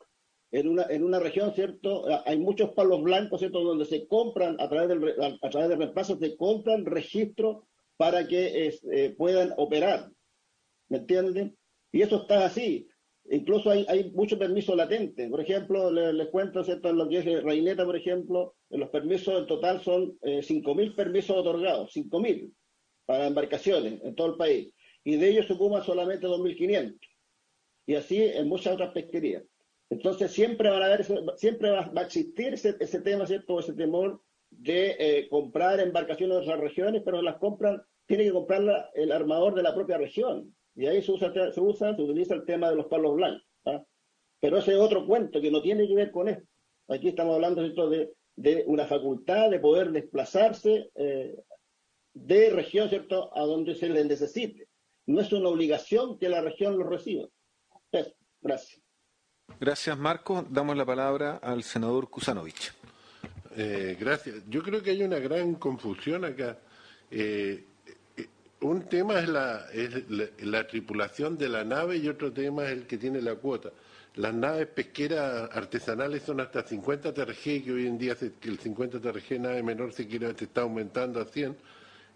en 0.51 0.67
una, 0.67 0.85
en 0.89 1.03
una 1.03 1.19
región, 1.19 1.53
¿cierto? 1.53 2.05
Hay 2.25 2.37
muchos 2.37 2.71
palos 2.73 3.01
blancos, 3.01 3.39
¿cierto? 3.39 3.63
Donde 3.63 3.85
se 3.85 4.05
compran, 4.07 4.57
a 4.59 4.67
través, 4.67 4.89
del, 4.89 5.21
a, 5.21 5.37
a 5.41 5.49
través 5.49 5.69
de 5.69 5.75
reemplazos, 5.77 6.19
se 6.19 6.35
compran 6.35 6.85
registros 6.85 7.63
para 7.97 8.27
que 8.27 8.69
eh, 8.91 9.15
puedan 9.17 9.53
operar. 9.57 10.09
¿Me 10.89 10.97
entienden? 10.97 11.57
Y 11.91 12.01
eso 12.01 12.23
está 12.23 12.45
así. 12.45 12.87
Incluso 13.29 13.69
hay, 13.69 13.85
hay 13.87 14.11
mucho 14.11 14.37
permiso 14.37 14.75
latente. 14.75 15.29
Por 15.29 15.39
ejemplo, 15.39 15.89
les, 15.91 16.13
les 16.13 16.27
cuento, 16.29 16.63
¿cierto? 16.63 16.91
Lo 16.91 17.07
que 17.07 17.19
es 17.19 17.43
Reineta, 17.43 17.85
por 17.85 17.95
ejemplo, 17.95 18.55
los 18.71 18.89
permisos 18.89 19.39
en 19.39 19.47
total 19.47 19.81
son 19.81 20.17
eh, 20.21 20.39
5.000 20.39 20.95
permisos 20.95 21.37
otorgados, 21.37 21.93
5.000 21.95 22.53
para 23.05 23.27
embarcaciones 23.27 24.01
en 24.03 24.15
todo 24.15 24.27
el 24.27 24.37
país. 24.37 24.73
Y 25.03 25.17
de 25.17 25.29
ellos 25.29 25.47
se 25.47 25.53
ocupan 25.53 25.83
solamente 25.83 26.27
2.500. 26.27 26.97
Y 27.87 27.95
así 27.95 28.23
en 28.23 28.47
muchas 28.47 28.73
otras 28.73 28.91
pesquerías. 28.93 29.43
Entonces 29.89 30.31
siempre 30.31 30.69
van 30.69 30.81
a 30.81 30.85
haber, 30.85 31.05
siempre 31.35 31.69
va, 31.71 31.91
a 31.93 32.01
existir 32.03 32.53
ese, 32.53 33.01
tema, 33.01 33.27
¿cierto? 33.27 33.59
Ese 33.59 33.73
temor 33.73 34.21
de 34.49 34.95
eh, 34.99 35.27
comprar 35.29 35.79
embarcaciones 35.79 36.37
de 36.37 36.43
otras 36.43 36.59
regiones, 36.59 37.01
pero 37.03 37.21
las 37.21 37.37
compran, 37.37 37.81
tiene 38.05 38.23
que 38.23 38.31
comprarla 38.31 38.89
el 38.93 39.11
armador 39.11 39.53
de 39.55 39.63
la 39.63 39.75
propia 39.75 39.97
región. 39.97 40.55
Y 40.75 40.85
ahí 40.85 41.01
se 41.01 41.11
usa, 41.11 41.33
se 41.33 41.59
usa, 41.59 41.95
se 41.95 42.01
utiliza 42.01 42.35
el 42.35 42.45
tema 42.45 42.69
de 42.69 42.77
los 42.77 42.85
palos 42.85 43.15
blancos. 43.15 43.45
¿ah? 43.65 43.83
Pero 44.39 44.57
ese 44.57 44.71
es 44.71 44.77
otro 44.77 45.05
cuento 45.05 45.41
que 45.41 45.51
no 45.51 45.61
tiene 45.61 45.87
que 45.87 45.95
ver 45.95 46.11
con 46.11 46.29
esto. 46.29 46.47
Aquí 46.87 47.09
estamos 47.09 47.35
hablando. 47.35 47.61
De, 47.89 48.13
de 48.41 48.63
una 48.65 48.85
facultad 48.85 49.49
de 49.51 49.59
poder 49.59 49.91
desplazarse 49.91 50.89
eh, 50.95 51.35
de 52.13 52.49
región, 52.49 52.89
¿cierto?, 52.89 53.35
a 53.37 53.41
donde 53.41 53.75
se 53.75 53.87
les 53.87 54.05
necesite. 54.05 54.67
No 55.05 55.21
es 55.21 55.31
una 55.31 55.49
obligación 55.49 56.17
que 56.17 56.29
la 56.29 56.41
región 56.41 56.77
lo 56.77 56.87
reciba. 56.87 57.27
Eso. 57.91 58.13
Gracias. 58.41 58.81
Gracias, 59.59 59.97
Marco. 59.97 60.45
Damos 60.49 60.75
la 60.75 60.85
palabra 60.85 61.37
al 61.37 61.63
senador 61.63 62.09
Kusanovich. 62.09 62.73
Eh, 63.55 63.97
gracias. 63.99 64.37
Yo 64.47 64.63
creo 64.63 64.81
que 64.81 64.91
hay 64.91 65.03
una 65.03 65.19
gran 65.19 65.55
confusión 65.55 66.25
acá. 66.25 66.57
Eh, 67.11 67.65
eh, 68.17 68.27
un 68.61 68.83
tema 68.83 69.19
es, 69.19 69.29
la, 69.29 69.67
es 69.71 70.09
la, 70.09 70.25
la, 70.39 70.67
tripulación 70.67 71.37
de 71.37 71.49
la 71.49 71.63
nave 71.63 71.97
y 71.97 72.07
otro 72.07 72.31
tema 72.31 72.65
es 72.65 72.71
el 72.71 72.87
que 72.87 72.97
tiene 72.97 73.21
la 73.21 73.35
cuota. 73.35 73.71
Las 74.15 74.33
naves 74.33 74.67
pesqueras 74.67 75.49
artesanales 75.53 76.23
son 76.23 76.41
hasta 76.41 76.63
50 76.63 77.13
TRG, 77.13 77.63
que 77.63 77.71
hoy 77.71 77.87
en 77.87 77.97
día 77.97 78.17
el 78.19 78.59
50 78.59 78.99
TRG 78.99 79.39
nave 79.39 79.63
menor 79.63 79.93
se 79.93 80.03
se 80.09 80.43
está 80.43 80.61
aumentando 80.61 81.21
a 81.21 81.25
100 81.25 81.55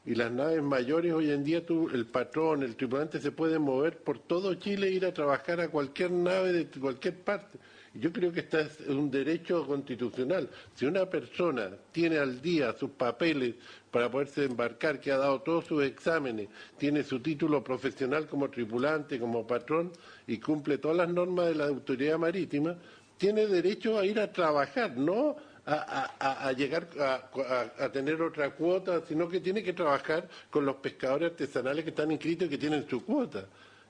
y 0.06 0.14
las 0.14 0.32
naves 0.32 0.62
mayores 0.62 1.14
hoy 1.14 1.32
en 1.32 1.44
día 1.44 1.64
el 1.68 2.06
patrón, 2.06 2.62
el 2.62 2.76
tripulante 2.76 3.20
se 3.20 3.32
puede 3.32 3.58
mover 3.58 3.98
por 3.98 4.20
todo 4.20 4.54
Chile 4.54 4.88
e 4.88 4.92
ir 4.92 5.06
a 5.06 5.14
trabajar 5.14 5.60
a 5.60 5.70
cualquier 5.70 6.12
nave 6.12 6.54
de 6.54 6.68
cualquier 6.80 7.16
parte. 7.22 7.58
Yo 7.96 8.12
creo 8.12 8.32
que 8.32 8.42
este 8.42 8.62
es 8.62 8.82
un 8.88 9.10
derecho 9.10 9.66
constitucional. 9.66 10.50
Si 10.76 10.86
una 10.86 11.10
persona 11.10 11.72
tiene 11.92 12.20
al 12.20 12.40
día 12.40 12.74
sus 12.74 12.92
papeles 12.92 13.56
para 13.96 14.12
poderse 14.12 14.44
embarcar, 14.44 15.00
que 15.00 15.10
ha 15.10 15.18
dado 15.18 15.40
todos 15.40 15.64
sus 15.64 15.82
exámenes, 15.82 16.50
tiene 16.78 17.02
su 17.02 17.22
título 17.22 17.64
profesional 17.64 18.28
como 18.28 18.50
tripulante, 18.50 19.18
como 19.18 19.48
patrón 19.48 19.94
y 20.28 20.38
cumple 20.38 20.80
todas 20.80 20.98
las 20.98 21.08
normas 21.08 21.48
de 21.48 21.56
la 21.56 21.68
autoridad 21.68 22.18
marítima, 22.18 22.76
tiene 23.18 23.48
derecho 23.48 23.98
a 23.98 24.06
ir 24.06 24.20
a 24.20 24.30
trabajar, 24.34 24.98
no 24.98 25.38
a, 25.66 26.52
llegar 26.58 26.90
a, 27.00 27.90
tener 27.90 28.22
otra 28.22 28.50
cuota, 28.50 29.02
sino 29.08 29.30
que 29.30 29.40
tiene 29.40 29.64
que 29.64 29.72
trabajar 29.72 30.28
con 30.50 30.66
los 30.66 30.76
pescadores 30.76 31.32
artesanales 31.32 31.86
que 31.86 31.92
están 31.92 32.12
inscritos 32.12 32.48
y 32.48 32.50
que 32.50 32.58
tienen 32.58 32.86
su 32.90 33.02
cuota. 33.06 33.46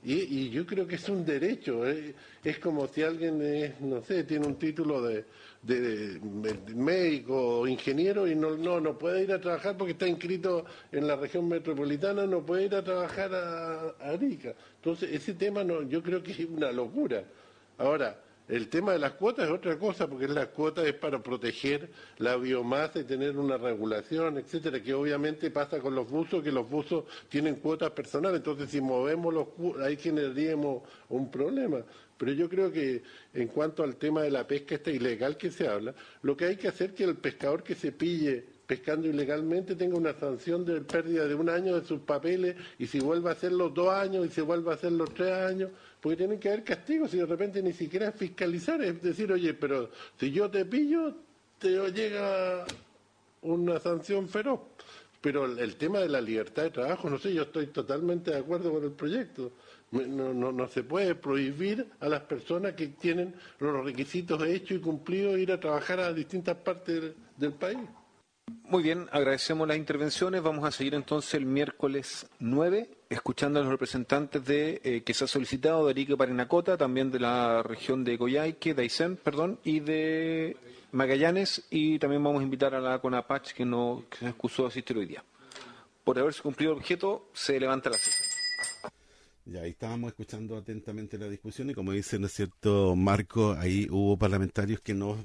Y, 0.05 0.13
y 0.13 0.49
yo 0.51 0.67
creo 0.67 0.85
que 0.87 0.95
es 0.95 1.09
un 1.09 1.25
derecho. 1.25 1.85
¿eh? 1.87 2.13
Es 2.43 2.59
como 2.59 2.87
si 2.87 3.01
alguien, 3.01 3.41
es, 3.41 3.81
no 3.81 4.03
sé, 4.03 4.23
tiene 4.23 4.45
un 4.45 4.55
título 4.55 5.01
de, 5.01 5.25
médico 6.75 7.61
o 7.61 7.67
ingeniero 7.67 8.27
y 8.27 8.35
no, 8.35 8.55
no, 8.55 8.79
no 8.79 8.97
puede 8.99 9.23
ir 9.23 9.33
a 9.33 9.41
trabajar 9.41 9.75
porque 9.75 9.93
está 9.93 10.07
inscrito 10.07 10.63
en 10.91 11.07
la 11.07 11.15
región 11.15 11.49
metropolitana, 11.49 12.27
no 12.27 12.45
puede 12.45 12.65
ir 12.65 12.75
a 12.75 12.83
trabajar 12.83 13.33
a, 13.33 13.95
a 13.99 14.09
Arica. 14.11 14.53
Entonces, 14.75 15.11
ese 15.11 15.33
tema 15.33 15.63
no, 15.63 15.81
yo 15.81 16.03
creo 16.03 16.21
que 16.21 16.33
es 16.33 16.39
una 16.41 16.71
locura. 16.71 17.23
Ahora, 17.79 18.15
el 18.47 18.69
tema 18.69 18.93
de 18.93 18.99
las 18.99 19.13
cuotas 19.13 19.45
es 19.45 19.51
otra 19.51 19.77
cosa, 19.79 20.07
porque 20.07 20.27
las 20.27 20.47
cuotas 20.49 20.85
es 20.85 20.93
para 20.93 21.21
proteger 21.21 21.89
la 22.19 22.35
biomasa 22.35 22.99
y 22.99 23.03
tener 23.03 23.37
una 23.37 23.57
regulación, 23.57 24.37
etcétera, 24.37 24.81
que 24.81 24.93
obviamente 24.93 25.49
pasa 25.49 25.79
con 25.79 25.95
los 25.95 26.09
buzos, 26.09 26.43
que 26.43 26.51
los 26.51 26.69
buzos 26.69 27.05
tienen 27.27 27.55
cuotas 27.55 27.91
personales, 27.91 28.37
entonces 28.37 28.69
si 28.69 28.81
movemos 28.81 29.33
los 29.33 29.47
ahí 29.81 29.97
generaríamos 29.97 30.83
un 31.09 31.31
problema. 31.31 31.83
Pero 32.17 32.31
yo 32.31 32.47
creo 32.47 32.71
que 32.71 33.03
en 33.33 33.47
cuanto 33.47 33.83
al 33.83 33.97
tema 33.97 34.21
de 34.21 34.31
la 34.31 34.47
pesca 34.47 34.75
esta 34.75 34.91
ilegal 34.91 35.37
que 35.37 35.51
se 35.51 35.67
habla, 35.67 35.93
lo 36.21 36.37
que 36.37 36.45
hay 36.45 36.55
que 36.55 36.67
hacer 36.67 36.91
es 36.91 36.95
que 36.95 37.03
el 37.03 37.17
pescador 37.17 37.63
que 37.63 37.75
se 37.75 37.91
pille 37.91 38.45
pescando 38.65 39.07
ilegalmente 39.07 39.75
tenga 39.75 39.97
una 39.97 40.13
sanción 40.13 40.65
de 40.65 40.81
pérdida 40.81 41.27
de 41.27 41.35
un 41.35 41.49
año 41.49 41.79
de 41.79 41.85
sus 41.85 42.01
papeles 42.01 42.55
y 42.79 42.87
si 42.87 42.99
vuelve 42.99 43.29
a 43.29 43.33
hacerlo 43.33 43.69
dos 43.69 43.89
años 43.89 44.25
y 44.25 44.29
si 44.29 44.41
vuelve 44.41 44.71
a 44.71 44.75
hacerlo 44.75 45.05
tres 45.05 45.33
años, 45.33 45.71
porque 46.05 46.17
tienen 46.17 46.37
que 46.37 46.49
haber 46.49 46.63
castigos 46.63 47.11
y 47.15 47.17
de 47.17 47.25
repente 47.25 47.63
ni 47.63 47.73
siquiera 47.73 48.11
fiscalizar, 48.11 48.79
es 48.83 49.01
decir, 49.01 49.31
oye, 49.31 49.55
pero 49.55 49.89
si 50.19 50.29
yo 50.29 50.51
te 50.51 50.63
pillo, 50.63 51.15
te 51.57 51.91
llega 51.91 52.63
una 53.41 53.79
sanción 53.79 54.29
feroz. 54.29 54.59
Pero 55.19 55.45
el 55.45 55.75
tema 55.77 55.97
de 56.01 56.09
la 56.09 56.21
libertad 56.21 56.61
de 56.61 56.69
trabajo, 56.69 57.09
no 57.09 57.17
sé, 57.17 57.33
yo 57.33 57.41
estoy 57.41 57.65
totalmente 57.65 58.29
de 58.29 58.37
acuerdo 58.37 58.71
con 58.71 58.83
el 58.83 58.91
proyecto. 58.91 59.53
No, 59.89 60.31
no, 60.31 60.51
no, 60.51 60.67
se 60.67 60.83
puede 60.83 61.15
prohibir 61.15 61.87
a 61.99 62.07
las 62.07 62.21
personas 62.21 62.73
que 62.73 62.89
tienen 62.89 63.33
los 63.57 63.83
requisitos 63.83 64.43
hechos 64.43 64.77
y 64.77 64.81
cumplidos 64.81 65.39
ir 65.39 65.51
a 65.51 65.59
trabajar 65.59 66.01
a 66.01 66.13
distintas 66.13 66.57
partes 66.57 67.01
del, 67.01 67.15
del 67.35 67.53
país. 67.53 67.79
Muy 68.67 68.83
bien, 68.83 69.07
agradecemos 69.11 69.67
las 69.67 69.77
intervenciones. 69.77 70.41
Vamos 70.43 70.65
a 70.65 70.71
seguir 70.71 70.95
entonces 70.95 71.33
el 71.35 71.45
miércoles 71.45 72.27
9, 72.39 72.89
escuchando 73.09 73.59
a 73.59 73.63
los 73.63 73.71
representantes 73.71 74.43
de 74.43 74.81
eh, 74.83 75.03
que 75.03 75.13
se 75.13 75.23
ha 75.23 75.27
solicitado 75.27 75.85
de 75.85 75.91
Arica 75.91 76.17
Parinacota, 76.17 76.75
también 76.75 77.11
de 77.11 77.19
la 77.19 77.63
región 77.63 78.03
de 78.03 78.17
Coyhaique, 78.17 78.73
de 78.73 78.81
Aysén, 78.81 79.17
perdón, 79.17 79.59
y 79.63 79.79
de 79.79 80.57
Magallanes, 80.91 81.65
y 81.69 81.99
también 81.99 82.23
vamos 82.23 82.41
a 82.41 82.43
invitar 82.43 82.75
a 82.75 82.81
la 82.81 82.99
CONAPACH 82.99 83.53
que, 83.53 83.65
no, 83.65 84.03
se 84.19 84.27
excusó 84.27 84.63
de 84.63 84.67
asistir 84.69 84.97
hoy 84.97 85.05
día. 85.05 85.23
Por 86.03 86.19
haberse 86.19 86.41
cumplido 86.41 86.73
el 86.73 86.79
objeto, 86.79 87.29
se 87.33 87.59
levanta 87.59 87.89
la 87.89 87.97
sesión. 87.97 88.29
Ya, 89.45 89.63
estábamos 89.65 90.09
escuchando 90.09 90.57
atentamente 90.57 91.17
la 91.17 91.29
discusión 91.29 91.69
y 91.69 91.73
como 91.75 91.91
dice, 91.91 92.17
¿no 92.19 92.27
cierto, 92.27 92.95
Marco? 92.95 93.53
Ahí 93.53 93.87
hubo 93.91 94.17
parlamentarios 94.17 94.81
que 94.81 94.95
no 94.95 95.23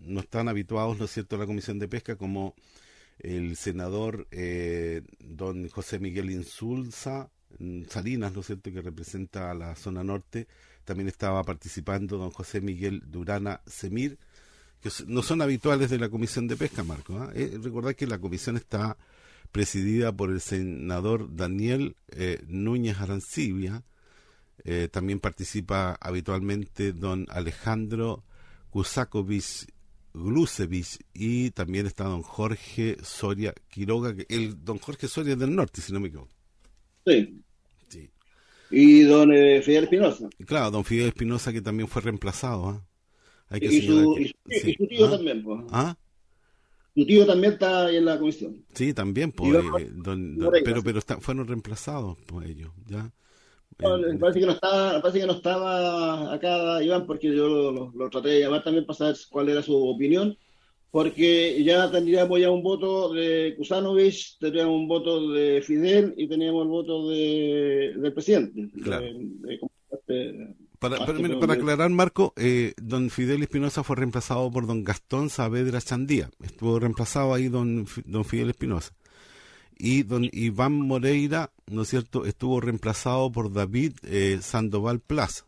no 0.00 0.20
están 0.20 0.48
habituados, 0.48 0.98
¿no 0.98 1.04
es 1.04 1.10
cierto?, 1.10 1.36
a 1.36 1.38
la 1.38 1.46
Comisión 1.46 1.78
de 1.78 1.88
Pesca, 1.88 2.16
como 2.16 2.54
el 3.18 3.56
senador 3.56 4.26
eh, 4.30 5.02
don 5.18 5.68
José 5.68 5.98
Miguel 5.98 6.30
Insulza 6.30 7.30
mm, 7.58 7.82
Salinas, 7.88 8.32
¿no 8.32 8.40
es 8.40 8.46
cierto?, 8.46 8.72
que 8.72 8.80
representa 8.80 9.50
a 9.50 9.54
la 9.54 9.74
zona 9.76 10.02
norte. 10.02 10.46
También 10.84 11.08
estaba 11.08 11.42
participando 11.44 12.18
don 12.18 12.30
José 12.30 12.60
Miguel 12.60 13.02
Durana 13.06 13.60
Semir, 13.66 14.18
que 14.82 14.90
no 15.06 15.22
son 15.22 15.42
habituales 15.42 15.90
de 15.90 15.98
la 15.98 16.08
Comisión 16.08 16.48
de 16.48 16.56
Pesca, 16.56 16.82
Marco. 16.82 17.30
¿eh? 17.34 17.52
Eh, 17.52 17.58
recordad 17.62 17.94
que 17.94 18.06
la 18.06 18.18
comisión 18.18 18.56
está 18.56 18.96
presidida 19.52 20.12
por 20.12 20.30
el 20.30 20.40
senador 20.40 21.34
Daniel 21.34 21.96
eh, 22.08 22.42
Núñez 22.46 22.98
Arancibia. 22.98 23.82
Eh, 24.64 24.88
también 24.90 25.20
participa 25.20 25.96
habitualmente 26.00 26.92
don 26.92 27.26
Alejandro 27.30 28.24
Kusakovic 28.70 29.72
Glusevich 30.12 30.98
y 31.14 31.50
también 31.50 31.86
está 31.86 32.04
don 32.04 32.22
Jorge 32.22 32.96
Soria 33.02 33.54
Quiroga, 33.68 34.14
que 34.14 34.26
el 34.28 34.64
don 34.64 34.78
Jorge 34.78 35.08
Soria 35.08 35.34
es 35.34 35.38
del 35.38 35.54
norte, 35.54 35.80
si 35.80 35.92
no 35.92 36.00
me 36.00 36.08
equivoco. 36.08 36.34
Sí. 37.06 37.42
sí. 37.88 38.10
Y 38.70 39.02
don 39.02 39.32
eh, 39.32 39.62
Fidel 39.62 39.84
Espinosa. 39.84 40.28
Claro, 40.46 40.70
don 40.70 40.84
Fidel 40.84 41.08
Espinosa 41.08 41.52
que 41.52 41.60
también 41.60 41.88
fue 41.88 42.02
reemplazado. 42.02 42.74
¿eh? 42.74 42.80
Hay 43.48 43.60
que 43.60 43.66
y, 43.66 43.82
su, 43.82 44.14
que, 44.14 44.22
y, 44.22 44.26
su, 44.28 44.34
sí. 44.48 44.70
y, 44.70 44.74
su, 44.74 44.86
tío 44.86 45.06
¿Ah? 45.06 45.10
también. 45.10 45.42
Pues. 45.42 45.60
¿Ah? 45.70 45.96
Su 46.94 47.06
tío 47.06 47.26
también 47.26 47.52
está 47.54 47.86
ahí 47.86 47.96
en 47.96 48.04
la 48.04 48.18
comisión. 48.18 48.64
Sí, 48.74 48.92
también, 48.92 49.32
pues, 49.32 49.52
don, 49.94 50.36
don, 50.36 50.52
pero, 50.64 50.82
pero 50.82 50.98
está, 50.98 51.20
fueron 51.20 51.46
reemplazados 51.46 52.18
por 52.26 52.44
ellos, 52.44 52.70
¿ya? 52.86 53.12
Me 53.80 54.18
parece 54.18 54.40
que 54.40 54.46
no 54.46 54.52
estaba, 54.52 55.00
parece 55.00 55.20
que 55.20 55.26
no 55.26 55.32
estaba 55.32 56.34
acá 56.34 56.82
Iván 56.82 57.06
porque 57.06 57.28
yo 57.34 57.48
lo, 57.48 57.72
lo, 57.72 57.92
lo, 57.94 58.10
traté 58.10 58.28
de 58.30 58.40
llamar 58.40 58.62
también 58.62 58.84
para 58.84 58.96
saber 58.96 59.16
cuál 59.30 59.48
era 59.48 59.62
su 59.62 59.74
opinión, 59.74 60.36
porque 60.90 61.62
ya 61.64 61.90
tendríamos 61.90 62.40
ya 62.40 62.50
un 62.50 62.62
voto 62.62 63.12
de 63.12 63.54
Kusanovich, 63.56 64.38
tendríamos 64.38 64.74
un 64.74 64.88
voto 64.88 65.30
de 65.32 65.62
Fidel 65.62 66.14
y 66.16 66.28
teníamos 66.28 66.62
el 66.64 66.68
voto 66.68 67.08
de, 67.08 67.94
del 67.96 68.12
presidente. 68.12 68.68
Claro. 68.82 69.06
De, 69.06 69.60
de, 70.08 70.32
de, 70.32 70.54
para, 70.78 70.96
para, 70.98 71.12
mira, 71.12 71.38
para, 71.38 71.54
aclarar, 71.54 71.90
Marco, 71.90 72.32
eh, 72.36 72.72
don 72.80 73.10
Fidel 73.10 73.42
Espinosa 73.42 73.82
fue 73.82 73.96
reemplazado 73.96 74.50
por 74.50 74.66
don 74.66 74.82
Gastón 74.82 75.28
Saavedra 75.28 75.80
Chandía. 75.80 76.30
Estuvo 76.42 76.78
reemplazado 76.78 77.34
ahí 77.34 77.48
don, 77.48 77.86
don 78.06 78.24
Fidel 78.24 78.50
Espinosa 78.50 78.92
y 79.82 80.02
don 80.02 80.28
Iván 80.30 80.72
Moreira, 80.72 81.52
¿no 81.66 81.82
es 81.82 81.88
cierto?, 81.88 82.26
estuvo 82.26 82.60
reemplazado 82.60 83.32
por 83.32 83.50
David 83.50 83.94
eh, 84.04 84.38
Sandoval 84.42 85.00
Plaza. 85.00 85.46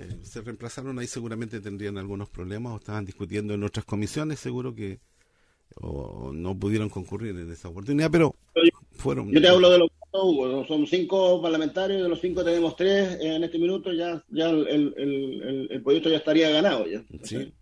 eh, 0.00 0.18
se 0.22 0.40
reemplazaron 0.40 0.98
ahí 0.98 1.08
seguramente 1.08 1.60
tendrían 1.60 1.98
algunos 1.98 2.28
problemas 2.28 2.74
o 2.74 2.76
estaban 2.76 3.04
discutiendo 3.04 3.54
en 3.54 3.64
otras 3.64 3.84
comisiones, 3.84 4.38
seguro 4.38 4.72
que 4.74 5.00
o 5.80 6.32
no 6.32 6.58
pudieron 6.58 6.88
concurrir 6.88 7.36
en 7.36 7.50
esa 7.50 7.68
oportunidad, 7.68 8.10
pero 8.10 8.34
fueron... 8.92 9.32
Yo 9.32 9.40
te 9.40 9.48
hablo 9.48 9.70
de 9.70 9.78
los 9.78 9.90
Hugo, 10.10 10.64
son 10.66 10.86
cinco 10.86 11.42
parlamentarios, 11.42 12.02
de 12.02 12.08
los 12.08 12.20
cinco 12.20 12.42
tenemos 12.42 12.74
tres 12.76 13.18
en 13.20 13.44
este 13.44 13.58
minuto, 13.58 13.92
ya, 13.92 14.24
ya 14.30 14.48
el, 14.48 14.66
el, 14.66 15.68
el, 15.70 15.82
proyecto 15.82 16.08
ya 16.08 16.16
estaría 16.16 16.48
ganado. 16.50 16.86
Ya, 16.86 17.04
sí, 17.22 17.52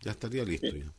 ya 0.00 0.12
estaría 0.12 0.42
listo. 0.44 0.68
Ya. 0.68 0.90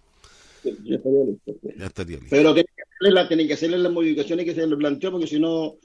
Ya 0.64 0.96
estaría 0.96 1.26
listo. 1.26 1.54
Ya 1.78 1.86
estaría 1.86 2.18
listo. 2.18 2.36
Pero 2.36 2.54
tienen 2.54 2.74
que, 2.76 2.84
hacerle 2.84 3.12
la, 3.12 3.28
tienen 3.28 3.48
que 3.48 3.54
hacerle 3.54 3.78
las 3.80 3.92
modificaciones 3.92 4.46
que 4.46 4.56
se 4.56 4.68
le 4.68 4.78
planteó, 4.78 5.12
porque 5.12 5.28
si 5.28 5.40
no, 5.40 5.78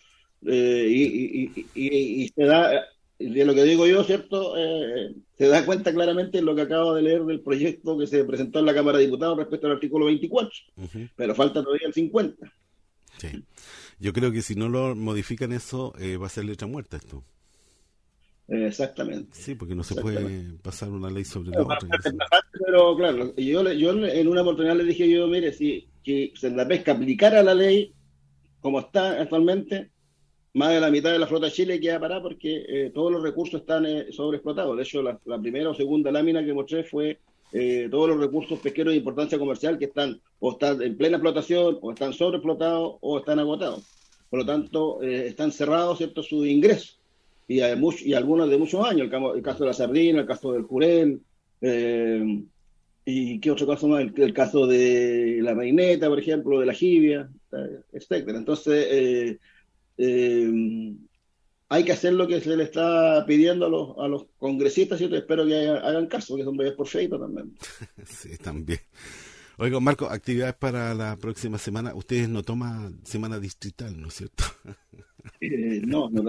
eh, 0.47 0.87
y, 0.89 1.03
y, 1.03 1.67
y, 1.75 2.23
y, 2.25 2.29
se 2.29 2.45
da, 2.45 2.87
de 3.19 3.45
lo 3.45 3.55
que 3.55 3.65
digo 3.65 3.87
yo, 3.87 4.05
¿cierto? 4.05 4.55
Eh, 4.57 5.15
se 5.37 5.49
da 5.49 5.67
cuenta 5.67 5.93
claramente 5.93 6.39
en 6.39 6.45
lo 6.45 6.55
que 6.55 6.63
acabo 6.63 6.95
de 6.95 7.03
leer 7.03 7.25
del 7.25 7.41
proyecto 7.41 7.99
que 7.99 8.07
se 8.07 8.25
presentó 8.25 8.61
en 8.61 8.67
la 8.67 8.75
Cámara 8.75 8.99
de 8.99 9.05
Diputados 9.05 9.39
respecto 9.39 9.67
al 9.67 9.75
artículo 9.75 10.07
24, 10.07 10.51
pero 11.17 11.35
falta 11.35 11.63
todavía 11.63 11.89
el 11.89 11.95
50. 11.95 12.53
Sí. 13.19 13.45
Yo 13.99 14.13
creo 14.13 14.31
que 14.31 14.43
si 14.43 14.55
no 14.55 14.69
lo 14.69 14.95
modifican 14.95 15.53
eso, 15.53 15.93
eh, 15.99 16.17
va 16.17 16.27
a 16.27 16.31
ser 16.31 16.45
letra 16.45 16.69
muerta 16.69 16.97
esto. 16.97 17.25
Exactamente. 18.49 19.31
Sí, 19.33 19.55
porque 19.55 19.75
no 19.75 19.85
se 19.85 19.95
puede 19.95 20.55
pasar 20.63 20.89
una 20.89 21.11
ley 21.11 21.25
sobre 21.25 21.51
la 21.51 21.63
otra. 21.63 21.79
Pero 22.65 22.97
claro, 22.97 23.37
yo, 23.37 23.73
yo 23.73 24.07
en 24.07 24.29
una 24.29 24.43
oportunidad 24.43 24.75
le 24.75 24.85
dije 24.85 25.09
yo, 25.09 25.27
mire, 25.27 25.53
si, 25.53 25.87
si 26.03 26.33
la 26.51 26.67
pesca 26.67 26.93
aplicara 26.93 27.43
la 27.43 27.55
ley 27.55 27.93
como 28.61 28.81
está 28.81 29.21
actualmente, 29.21 29.91
más 30.55 30.71
de 30.71 30.81
la 30.81 30.91
mitad 30.91 31.13
de 31.13 31.19
la 31.19 31.27
flota 31.27 31.47
de 31.47 31.53
Chile 31.53 31.81
queda 31.81 32.01
parada 32.01 32.23
porque 32.23 32.65
eh, 32.69 32.91
todos 32.95 33.13
los 33.13 33.23
recursos 33.23 33.61
están 33.61 33.87
eh, 33.87 34.07
sobreexplotados. 34.11 34.77
De 34.77 34.83
hecho, 34.83 35.03
la, 35.03 35.19
primera 35.41 35.71
o 35.71 35.75
segunda 35.75 36.11
lámina 36.11 36.45
que 36.45 36.53
mostré 36.53 36.85
fue 36.85 37.21
eh, 37.53 37.89
todos 37.91 38.09
los 38.09 38.21
recursos 38.21 38.59
pesqueros 38.59 38.93
de 38.93 38.99
importancia 38.99 39.39
comercial 39.39 39.79
que 39.79 39.87
están 39.87 40.21
o 40.41 40.53
están 40.53 40.83
en 40.83 40.97
plena 40.97 41.17
explotación, 41.17 41.79
o 41.81 41.93
están 41.93 42.13
sobreexplotados, 42.13 42.97
o 43.01 43.19
están 43.19 43.39
agotados. 43.39 43.85
Por 44.31 44.41
lo 44.41 44.47
tanto, 44.47 45.01
están 45.03 45.51
cerrados 45.51 45.99
cierto 45.99 46.23
su 46.23 46.45
ingreso. 46.45 46.98
Y, 47.49 47.61
y 47.61 48.15
algunos 48.15 48.51
de 48.51 48.59
muchos 48.59 48.87
años, 48.87 49.11
el, 49.11 49.43
caso 49.43 49.65
de 49.65 49.67
la 49.67 49.75
sardina, 49.75 50.21
el 50.21 50.27
caso 50.27 50.53
del 50.53 50.63
jurel, 50.63 51.23
y 53.05 53.41
qué 53.41 53.51
otro 53.51 53.67
caso 53.67 53.89
más, 53.89 54.03
el, 54.03 54.35
caso 54.35 54.67
de 54.67 55.41
la 55.43 55.55
reineta, 55.55 56.09
por 56.09 56.19
ejemplo, 56.19 56.61
de 56.61 56.67
la 56.67 56.75
jibia, 56.75 57.31
etcétera. 57.93 58.37
Entonces, 58.37 59.39
eh, 59.97 60.95
hay 61.71 61.85
que 61.85 61.93
hacer 61.93 62.13
lo 62.13 62.27
que 62.27 62.41
se 62.41 62.57
le 62.57 62.65
está 62.65 63.25
pidiendo 63.27 63.67
a 63.67 63.69
los, 63.69 63.99
a 63.99 64.09
los 64.09 64.27
congresistas, 64.37 65.01
y 65.01 65.05
espero 65.15 65.47
que 65.47 65.69
hagan 65.69 66.07
caso, 66.07 66.37
que 66.37 66.45
son 66.45 66.57
bebés 66.57 66.75
por 66.75 66.87
feito 66.87 67.19
también. 67.19 67.55
sí, 68.05 68.37
también. 68.39 68.81
Oiga, 69.57 69.81
Marco, 69.81 70.07
actividades 70.07 70.55
para 70.55 70.95
la 70.95 71.17
próxima 71.17 71.59
semana. 71.59 71.95
Ustedes 71.95 72.29
no 72.29 72.43
toman 72.43 73.05
semana 73.05 73.41
distrital, 73.41 74.01
¿no 74.01 74.09
es 74.09 74.15
cierto? 74.15 74.45
Eh, 75.41 75.83
no, 75.85 76.11
no, 76.11 76.23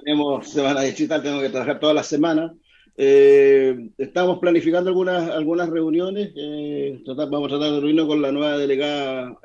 tenemos 0.00 0.48
semana 0.48 0.82
distrital, 0.82 1.22
tenemos 1.22 1.42
que 1.42 1.50
trabajar 1.50 1.80
toda 1.80 1.94
la 1.94 2.02
semana. 2.02 2.54
Eh, 2.96 3.90
estamos 3.96 4.38
planificando 4.38 4.90
algunas 4.90 5.30
algunas 5.30 5.70
reuniones. 5.70 6.32
Eh, 6.36 7.02
vamos 7.06 7.46
a 7.46 7.56
tratar 7.56 7.72
de 7.72 7.80
reunirnos 7.80 8.06
con 8.06 8.20
la 8.22 8.32
nueva 8.32 8.58
delegada 8.58 9.38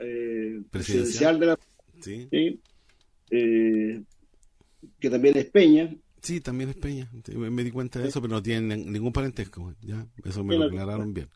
presidencial 0.71 1.39
de 1.39 1.45
la. 1.45 1.59
Sí. 2.01 2.27
¿sí? 2.29 2.59
eh, 3.29 4.03
que 4.99 5.09
también 5.09 5.37
es 5.37 5.45
Peña. 5.45 5.95
Sí, 6.21 6.41
también 6.41 6.71
es 6.71 6.75
Peña. 6.77 7.09
Me 7.33 7.63
di 7.63 7.71
cuenta 7.71 7.99
de 7.99 8.07
eso, 8.07 8.21
pero 8.21 8.33
no 8.33 8.43
tiene 8.43 8.77
ningún 8.77 9.13
parentesco. 9.13 9.73
Ya, 9.81 10.07
eso 10.23 10.43
me 10.43 10.57
lo 10.57 10.65
aclararon 10.65 11.13
bien. 11.13 11.27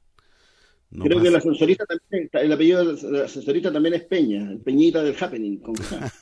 Creo 0.91 1.21
que 1.21 1.29
la 1.29 1.37
ascensorista 1.37 1.85
también, 1.85 2.29
el 2.33 2.51
apellido 2.51 2.93
de 2.93 3.11
la 3.11 3.25
ascensorista 3.25 3.71
también 3.71 3.93
es 3.95 4.03
Peña, 4.05 4.49
el 4.51 4.59
Peñita 4.59 5.03
del 5.03 5.15
Happening. 5.19 5.57
Con, 5.59 5.75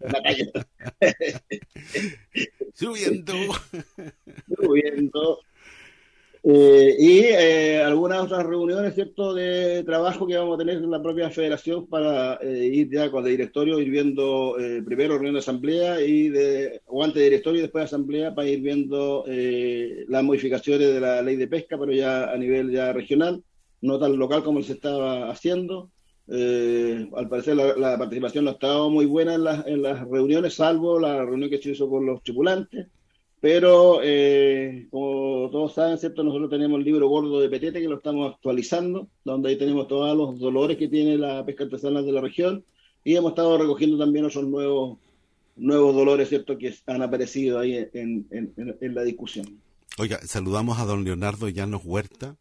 la 0.00 0.22
calle. 0.22 0.52
Subiendo. 2.74 3.34
Subiendo. 4.60 5.40
Eh, 6.48 6.94
y 6.96 7.18
eh, 7.24 7.82
algunas 7.82 8.22
otras 8.22 8.46
reuniones, 8.46 8.94
¿cierto?, 8.94 9.34
de 9.34 9.82
trabajo 9.82 10.28
que 10.28 10.36
vamos 10.36 10.54
a 10.54 10.58
tener 10.58 10.76
en 10.76 10.88
la 10.88 11.02
propia 11.02 11.28
federación 11.28 11.88
para 11.88 12.34
eh, 12.36 12.66
ir 12.72 12.88
ya 12.88 13.10
con 13.10 13.24
el 13.24 13.32
directorio, 13.32 13.80
ir 13.80 13.90
viendo 13.90 14.56
primero 14.84 15.14
reunión 15.14 15.34
de 15.34 15.40
asamblea 15.40 16.00
y 16.00 16.28
de, 16.28 16.82
o 16.86 17.02
antes 17.02 17.16
de 17.16 17.24
directorio 17.24 17.58
y 17.58 17.62
después 17.62 17.82
de 17.82 17.86
asamblea 17.86 18.32
para 18.32 18.48
ir 18.48 18.60
viendo 18.60 19.24
las 20.06 20.22
modificaciones 20.22 20.94
de 20.94 21.00
la 21.00 21.20
ley 21.20 21.34
de 21.34 21.48
pesca, 21.48 21.76
pero 21.76 21.90
ya 21.92 22.30
a 22.30 22.36
nivel 22.36 22.70
ya 22.70 22.92
regional, 22.92 23.42
no 23.80 23.98
tan 23.98 24.16
local 24.18 24.42
como 24.42 24.62
se 24.62 24.74
estaba 24.74 25.30
haciendo. 25.30 25.90
al 26.28 27.28
parecer 27.28 27.56
la, 27.56 27.76
la, 27.76 27.98
participación 27.98 28.44
no 28.44 28.50
ha 28.50 28.54
estado 28.54 28.90
muy 28.90 29.06
buena 29.06 29.34
en 29.34 29.44
las, 29.44 29.66
en 29.66 29.82
las 29.82 30.06
reuniones, 30.08 30.54
salvo 30.54 30.98
la 30.98 31.24
reunión 31.24 31.50
que 31.50 31.58
se 31.58 31.70
hizo 31.70 31.88
con 31.88 32.06
los 32.06 32.22
tripulantes. 32.22 32.88
Pero, 33.40 34.00
eh, 34.02 34.88
como 34.90 35.50
todos 35.52 35.74
saben, 35.74 35.98
¿cierto? 35.98 36.24
nosotros 36.24 36.50
tenemos 36.50 36.78
el 36.78 36.84
libro 36.84 37.08
gordo 37.08 37.38
de 37.38 37.48
Petete 37.48 37.80
que 37.80 37.88
lo 37.88 37.96
estamos 37.96 38.34
actualizando, 38.34 39.08
donde 39.24 39.50
ahí 39.50 39.56
tenemos 39.56 39.86
todos 39.86 40.16
los 40.16 40.40
dolores 40.40 40.76
que 40.78 40.88
tiene 40.88 41.18
la 41.18 41.44
pesca 41.44 41.64
artesanal 41.64 42.04
de 42.04 42.12
la 42.12 42.22
región 42.22 42.64
y 43.04 43.14
hemos 43.14 43.32
estado 43.32 43.56
recogiendo 43.56 43.98
también 43.98 44.24
esos 44.24 44.44
nuevos, 44.44 44.98
nuevos 45.54 45.94
dolores, 45.94 46.28
¿cierto?, 46.28 46.58
que 46.58 46.74
han 46.86 47.02
aparecido 47.02 47.60
ahí 47.60 47.86
en, 47.92 48.26
en, 48.32 48.94
la 48.94 49.04
discusión. 49.04 49.60
Oiga, 49.96 50.18
saludamos 50.24 50.80
a 50.80 50.86
don 50.86 51.04
Leonardo 51.04 51.48
Llanos 51.48 51.82
Huerta, 51.84 52.36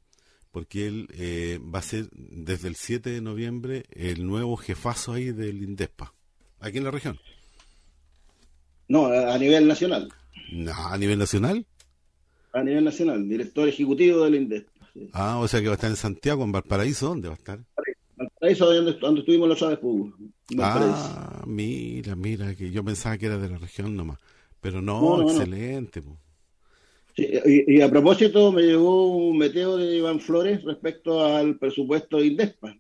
porque 0.56 0.88
él 0.88 1.09
eh, 1.17 1.59
va 1.61 1.80
a 1.80 1.82
ser 1.82 2.08
desde 2.14 2.69
el 2.69 2.77
7 2.77 3.09
de 3.09 3.19
noviembre 3.19 3.84
el 3.92 4.25
nuevo 4.25 4.56
jefazo 4.56 5.11
ahí 5.11 5.34
del 5.34 5.61
INDESPA, 5.61 6.14
aquí 6.61 6.77
en 6.77 6.85
la 6.85 6.92
región. 6.92 7.19
No, 8.88 9.08
a 9.08 9.38
nivel 9.38 9.67
nacional. 9.67 10.08
¿A 10.74 10.98
nivel 10.98 11.19
nacional? 11.19 11.66
A 12.53 12.64
nivel 12.64 12.85
nacional, 12.85 13.27
director 13.27 13.67
ejecutivo 13.67 14.24
del 14.24 14.35
INDEP. 14.35 14.66
Ah, 15.11 15.40
o 15.40 15.48
sea 15.50 15.59
que 15.59 15.66
va 15.66 15.74
a 15.74 15.75
estar 15.75 15.90
en 15.90 15.98
Santiago, 15.98 16.45
en 16.45 16.53
Valparaíso, 16.53 17.09
¿dónde 17.09 17.27
va 17.27 17.34
a 17.34 17.38
estar? 17.38 17.59
Valparaíso, 18.16 18.74
donde, 18.74 18.93
donde 18.93 19.19
estuvimos 19.19 19.50
los 19.50 19.59
fútbol. 19.82 20.16
Ah, 20.59 21.43
mira, 21.45 22.16
mira, 22.16 22.56
que 22.56 22.72
yo 22.72 22.82
pensaba 22.82 23.17
que 23.17 23.25
era 23.25 23.38
de 23.38 23.50
la 23.50 23.58
región 23.58 23.93
nomás. 23.93 24.19
Pero 24.61 24.82
no, 24.82 25.22
excelente. 25.30 26.01
Y, 27.18 27.82
a 27.82 27.90
propósito, 27.90 28.52
me 28.52 28.64
llegó 28.64 29.08
un 29.08 29.38
meteo 29.38 29.77
de 29.77 29.98
Iván 29.98 30.19
Flores 30.19 30.64
respecto 30.64 31.24
al 31.24 31.58
presupuesto 31.58 32.18
de 32.18 32.27
INDESPA. 32.27 32.77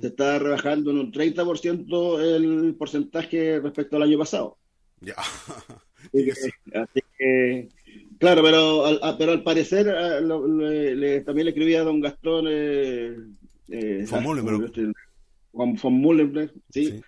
Se 0.00 0.08
está 0.08 0.38
rebajando 0.38 0.90
en 0.90 0.98
un 0.98 1.12
30% 1.12 2.20
el 2.20 2.74
porcentaje 2.74 3.60
respecto 3.60 3.96
al 3.96 4.02
año 4.02 4.18
pasado. 4.18 4.56
Ya. 5.00 5.14
Así 5.14 7.00
que, 7.18 7.68
claro, 8.18 8.42
pero 8.42 8.86
al, 8.86 9.16
pero 9.18 9.32
al 9.32 9.42
parecer 9.42 9.86
también 11.24 11.44
le 11.44 11.50
escribía 11.50 11.80
a 11.80 11.84
don 11.84 12.00
Gastón 12.00 12.46
eh, 12.48 13.16
eh, 13.70 14.04
Juan 15.52 15.76
von 15.82 16.50
¿sí? 16.70 17.00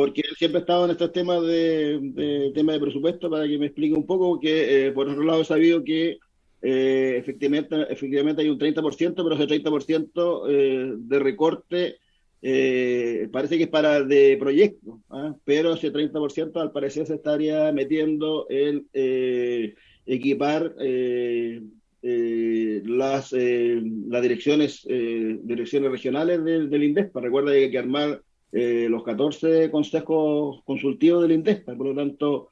Porque 0.00 0.22
él 0.22 0.34
siempre 0.34 0.60
ha 0.60 0.62
estado 0.62 0.86
en 0.86 0.92
estos 0.92 1.12
temas 1.12 1.42
de, 1.42 2.52
tema 2.54 2.72
de 2.72 2.80
presupuesto 2.80 3.28
para 3.28 3.46
que 3.46 3.58
me 3.58 3.66
explique 3.66 3.94
un 3.94 4.06
poco 4.06 4.40
que 4.40 4.86
eh, 4.86 4.92
por 4.92 5.06
otro 5.06 5.22
lado 5.22 5.42
he 5.42 5.44
sabido 5.44 5.84
que 5.84 6.16
eh, 6.62 7.16
efectivamente, 7.18 7.76
efectivamente 7.90 8.40
hay 8.40 8.48
un 8.48 8.58
30%, 8.58 9.14
pero 9.14 9.34
ese 9.34 9.46
30% 9.46 10.44
eh, 10.48 10.94
de 10.96 11.18
recorte 11.18 11.98
eh, 12.40 13.28
parece 13.30 13.58
que 13.58 13.64
es 13.64 13.68
para 13.68 14.02
de 14.02 14.38
proyecto, 14.40 15.02
¿ah? 15.10 15.36
pero 15.44 15.74
ese 15.74 15.92
30% 15.92 16.58
al 16.58 16.72
parecer 16.72 17.06
se 17.06 17.16
estaría 17.16 17.70
metiendo 17.70 18.46
en 18.48 18.86
equipar 20.06 20.74
las, 22.02 23.32
las 23.32 24.22
direcciones 24.22 24.88
direcciones 24.88 25.90
regionales 25.90 26.42
del, 26.42 26.70
del 26.70 26.84
INDESPA. 26.84 27.20
Recuerda 27.20 27.52
que 27.52 27.64
hay 27.64 27.70
que 27.70 27.78
armar 27.78 28.22
los 28.52 29.02
14 29.04 29.70
consejos 29.70 30.62
consultivos 30.64 31.22
del 31.22 31.32
INDESPA, 31.32 31.74
por 31.76 31.86
lo 31.86 31.94
tanto, 31.94 32.50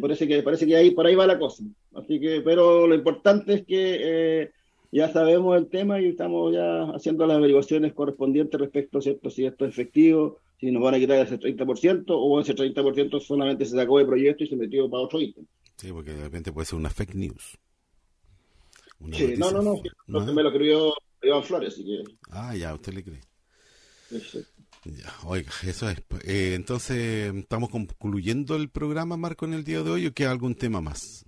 parece 0.00 0.28
que 0.28 0.42
parece 0.42 0.66
que 0.66 0.76
ahí 0.76 0.90
por 0.90 1.06
ahí 1.06 1.14
va 1.14 1.26
la 1.26 1.38
cosa. 1.38 1.64
Así 1.94 2.20
que, 2.20 2.40
pero 2.42 2.86
lo 2.86 2.94
importante 2.94 3.54
es 3.54 3.66
que 3.66 4.50
ya 4.92 5.12
sabemos 5.12 5.56
el 5.56 5.68
tema 5.68 6.00
y 6.00 6.06
estamos 6.06 6.52
ya 6.52 6.82
haciendo 6.90 7.26
las 7.26 7.36
averiguaciones 7.36 7.92
correspondientes 7.92 8.60
respecto 8.60 8.98
a 8.98 9.02
cierto, 9.02 9.30
si 9.30 9.44
esto 9.44 9.64
es 9.64 9.70
efectivo, 9.70 10.38
si 10.58 10.70
nos 10.70 10.82
van 10.82 10.94
a 10.94 10.98
quitar 10.98 11.24
ese 11.24 11.38
30% 11.38 12.04
o 12.08 12.40
ese 12.40 12.54
30% 12.54 13.20
solamente 13.20 13.64
se 13.64 13.76
sacó 13.76 13.98
de 13.98 14.04
proyecto 14.04 14.44
y 14.44 14.48
se 14.48 14.56
metió 14.56 14.90
para 14.90 15.04
otro 15.04 15.20
ítem. 15.20 15.46
Sí, 15.76 15.92
porque 15.92 16.12
de 16.12 16.24
repente 16.24 16.52
puede 16.52 16.66
ser 16.66 16.78
una 16.78 16.90
fake 16.90 17.14
news. 17.14 17.56
sí, 19.12 19.34
no, 19.38 19.50
no, 19.50 19.62
no, 19.62 19.80
no, 20.08 20.34
me 20.34 20.42
lo 20.42 20.52
creyó 20.52 20.92
Iván 21.22 21.44
Flores. 21.44 21.80
Ah, 22.30 22.54
ya, 22.54 22.74
usted 22.74 22.92
le 22.92 23.04
cree. 23.04 23.20
Ya, 24.84 25.12
oiga, 25.26 25.52
eso 25.66 25.90
es. 25.90 25.98
Eh, 26.24 26.54
entonces, 26.54 27.34
¿estamos 27.34 27.68
concluyendo 27.68 28.56
el 28.56 28.70
programa, 28.70 29.16
Marco, 29.18 29.44
en 29.44 29.52
el 29.52 29.64
día 29.64 29.82
de 29.82 29.90
hoy 29.90 30.06
o 30.06 30.14
queda 30.14 30.30
algún 30.30 30.54
tema 30.54 30.80
más? 30.80 31.26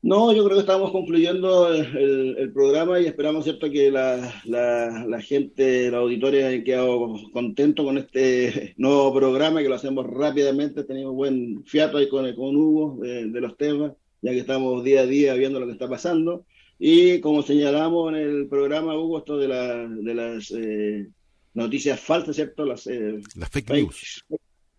No, 0.00 0.32
yo 0.32 0.44
creo 0.44 0.56
que 0.56 0.62
estamos 0.62 0.90
concluyendo 0.90 1.72
el, 1.72 2.52
programa 2.52 3.00
y 3.00 3.06
esperamos 3.06 3.44
cierto 3.44 3.70
que 3.70 3.90
la, 3.90 4.42
la, 4.44 5.06
la 5.06 5.20
gente, 5.20 5.90
la 5.90 5.98
auditoria 5.98 6.48
haya 6.48 6.64
quedado 6.64 7.14
contento 7.32 7.84
con 7.84 7.98
este 7.98 8.74
nuevo 8.76 9.14
programa 9.14 9.62
que 9.62 9.68
lo 9.68 9.76
hacemos 9.76 10.06
rápidamente. 10.06 10.84
Tenemos 10.84 11.14
buen 11.14 11.64
fiato 11.64 11.98
ahí 11.98 12.08
con, 12.08 12.32
con 12.34 12.56
Hugo 12.56 12.98
de, 13.00 13.28
de 13.28 13.40
los 13.40 13.56
temas, 13.56 13.92
ya 14.22 14.32
que 14.32 14.38
estamos 14.38 14.82
día 14.82 15.02
a 15.02 15.06
día 15.06 15.34
viendo 15.34 15.60
lo 15.60 15.66
que 15.66 15.72
está 15.72 15.88
pasando. 15.88 16.46
Y 16.78 17.20
como 17.20 17.42
señalamos 17.42 18.12
en 18.12 18.18
el 18.18 18.48
programa, 18.48 18.98
Hugo, 18.98 19.18
esto 19.18 19.38
de, 19.38 19.48
la, 19.48 19.86
de 19.86 20.14
las 20.14 20.50
eh, 20.50 21.08
noticias 21.54 22.00
falsas, 22.00 22.36
¿cierto? 22.36 22.64
Las, 22.64 22.86
eh, 22.86 23.20
Las 23.36 23.50
fake 23.50 23.70
news. 23.70 24.24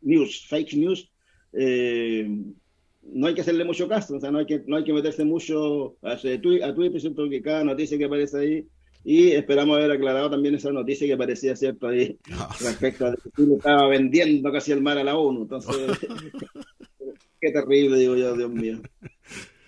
news, 0.02 0.46
fake 0.48 0.74
news, 0.74 1.12
eh, 1.54 2.28
no 3.04 3.28
hay 3.28 3.36
que 3.36 3.42
hacerle 3.42 3.66
mucho 3.66 3.88
caso, 3.88 4.16
o 4.16 4.20
sea, 4.20 4.32
no 4.32 4.40
hay 4.40 4.46
que, 4.46 4.64
no 4.66 4.78
hay 4.78 4.84
que 4.84 4.94
meterse 4.94 5.24
mucho 5.24 5.98
a, 6.02 6.18
Twitter, 6.18 7.02
¿cierto? 7.02 7.30
Que 7.30 7.42
cada 7.42 7.64
noticia 7.64 7.98
que 7.98 8.06
aparece 8.06 8.38
ahí, 8.38 8.68
y 9.04 9.32
esperamos 9.32 9.78
haber 9.78 9.92
aclarado 9.92 10.30
también 10.30 10.56
esa 10.56 10.72
noticia 10.72 11.06
que 11.06 11.14
aparecía, 11.14 11.56
¿cierto? 11.56 11.88
Ahí, 11.88 12.18
respecto 12.62 13.08
a 13.08 13.16
que 13.16 13.30
Chile 13.36 13.56
estaba 13.58 13.88
vendiendo 13.88 14.52
casi 14.52 14.72
el 14.72 14.82
mar 14.82 14.98
a 14.98 15.04
la 15.04 15.18
ONU, 15.18 15.42
entonces, 15.44 15.76
qué 17.42 17.52
terrible, 17.52 17.98
digo 17.98 18.16
yo, 18.16 18.36
Dios 18.36 18.50
mío. 18.50 18.82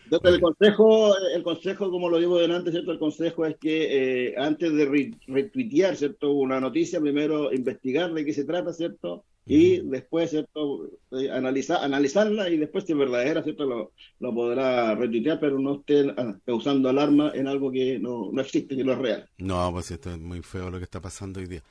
Entonces, 0.10 0.34
el 0.36 0.42
consejo, 0.42 1.18
el 1.36 1.44
consejo, 1.44 1.90
como 1.90 2.10
lo 2.10 2.20
digo 2.20 2.38
delante, 2.40 2.72
¿cierto? 2.72 2.92
El 2.92 3.00
consejo 3.00 3.46
es 3.46 3.58
que 3.58 4.28
eh, 4.30 4.36
antes 4.38 4.72
de 4.74 4.86
re- 4.86 5.12
retuitear, 5.28 5.96
¿cierto? 5.96 6.32
Una 6.34 6.60
noticia, 6.60 7.02
primero 7.02 7.52
investigar 7.52 8.14
de 8.14 8.24
qué 8.24 8.34
se 8.34 8.46
trata, 8.46 8.72
¿cierto? 8.72 9.26
Y 9.48 9.80
después, 9.88 10.30
¿cierto? 10.30 10.90
Eh, 11.12 11.32
analizar, 11.32 11.84
analizarla 11.84 12.50
y 12.50 12.58
después, 12.58 12.84
si 12.86 12.92
es 12.94 12.98
verdadera, 13.00 13.44
¿cierto? 13.44 13.66
Lo, 13.66 13.94
lo 14.20 14.34
podrá 14.34 14.94
retuitear, 14.96 15.40
pero 15.40 15.60
no 15.60 15.76
esté 15.80 16.14
ah, 16.18 16.38
causando 16.46 16.88
alarma 16.90 17.32
en 17.34 17.48
algo 17.48 17.72
que 17.72 18.00
no, 18.00 18.30
no 18.32 18.42
existe, 18.42 18.76
que 18.76 18.84
no 18.84 18.94
es 18.94 19.00
real. 19.00 19.30
No, 19.38 19.72
pues 19.74 19.92
esto 19.92 20.12
es 20.12 20.20
muy 20.20 20.42
feo 20.42 20.70
lo 20.70 20.78
que 20.78 20.84
está 20.86 21.02
pasando 21.02 21.40
hoy 21.40 21.48
día. 21.48 21.64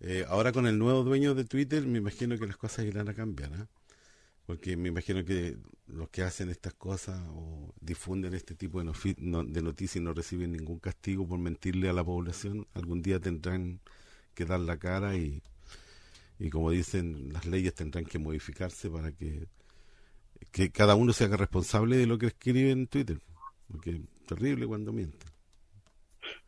Eh, 0.00 0.24
ahora 0.28 0.52
con 0.52 0.66
el 0.66 0.78
nuevo 0.78 1.02
dueño 1.04 1.34
de 1.34 1.44
Twitter, 1.44 1.84
me 1.86 1.98
imagino 1.98 2.38
que 2.38 2.46
las 2.46 2.56
cosas 2.56 2.86
irán 2.86 3.08
a 3.08 3.14
cambiar, 3.14 3.52
¿ah? 3.54 3.68
Porque 4.48 4.78
me 4.78 4.88
imagino 4.88 5.26
que 5.26 5.58
los 5.88 6.08
que 6.08 6.22
hacen 6.22 6.48
estas 6.48 6.72
cosas 6.72 7.20
o 7.34 7.74
difunden 7.82 8.32
este 8.32 8.54
tipo 8.54 8.78
de, 8.78 8.86
noticias 8.86 9.96
y 9.96 10.00
no 10.00 10.14
reciben 10.14 10.52
ningún 10.52 10.78
castigo 10.78 11.28
por 11.28 11.38
mentirle 11.38 11.90
a 11.90 11.92
la 11.92 12.02
población, 12.02 12.66
algún 12.72 13.02
día 13.02 13.20
tendrán 13.20 13.78
que 14.32 14.46
dar 14.46 14.60
la 14.60 14.78
cara 14.78 15.18
y, 15.18 15.42
y 16.38 16.48
como 16.48 16.70
dicen, 16.70 17.30
las 17.30 17.44
leyes 17.44 17.74
tendrán 17.74 18.06
que 18.06 18.18
modificarse 18.18 18.88
para 18.88 19.12
que, 19.12 19.48
que 20.50 20.70
cada 20.70 20.94
uno 20.94 21.12
se 21.12 21.24
haga 21.24 21.36
responsable 21.36 21.98
de 21.98 22.06
lo 22.06 22.16
que 22.16 22.28
escribe 22.28 22.70
en 22.70 22.86
Twitter. 22.86 23.20
Porque 23.70 23.90
es 23.96 24.26
terrible 24.26 24.66
cuando 24.66 24.94
miente. 24.94 25.26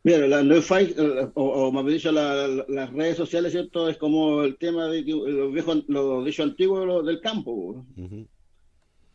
Mira, 0.03 0.27
la, 0.27 0.61
fake, 0.61 0.95
eh, 0.97 1.27
o, 1.35 1.43
o 1.67 1.71
más 1.71 1.85
bien 1.85 1.97
dicho, 1.97 2.11
la- 2.11 2.47
la- 2.47 2.65
las 2.67 2.91
redes 2.93 3.17
sociales, 3.17 3.51
¿cierto? 3.51 3.87
Es 3.89 3.97
como 3.97 4.43
el 4.43 4.57
tema 4.57 4.87
de 4.87 5.05
que 5.05 5.11
los 5.11 5.53
viejos, 5.53 5.83
los 5.87 6.25
dichos 6.25 6.45
antiguos 6.49 7.05
del 7.05 7.21
campo, 7.21 7.85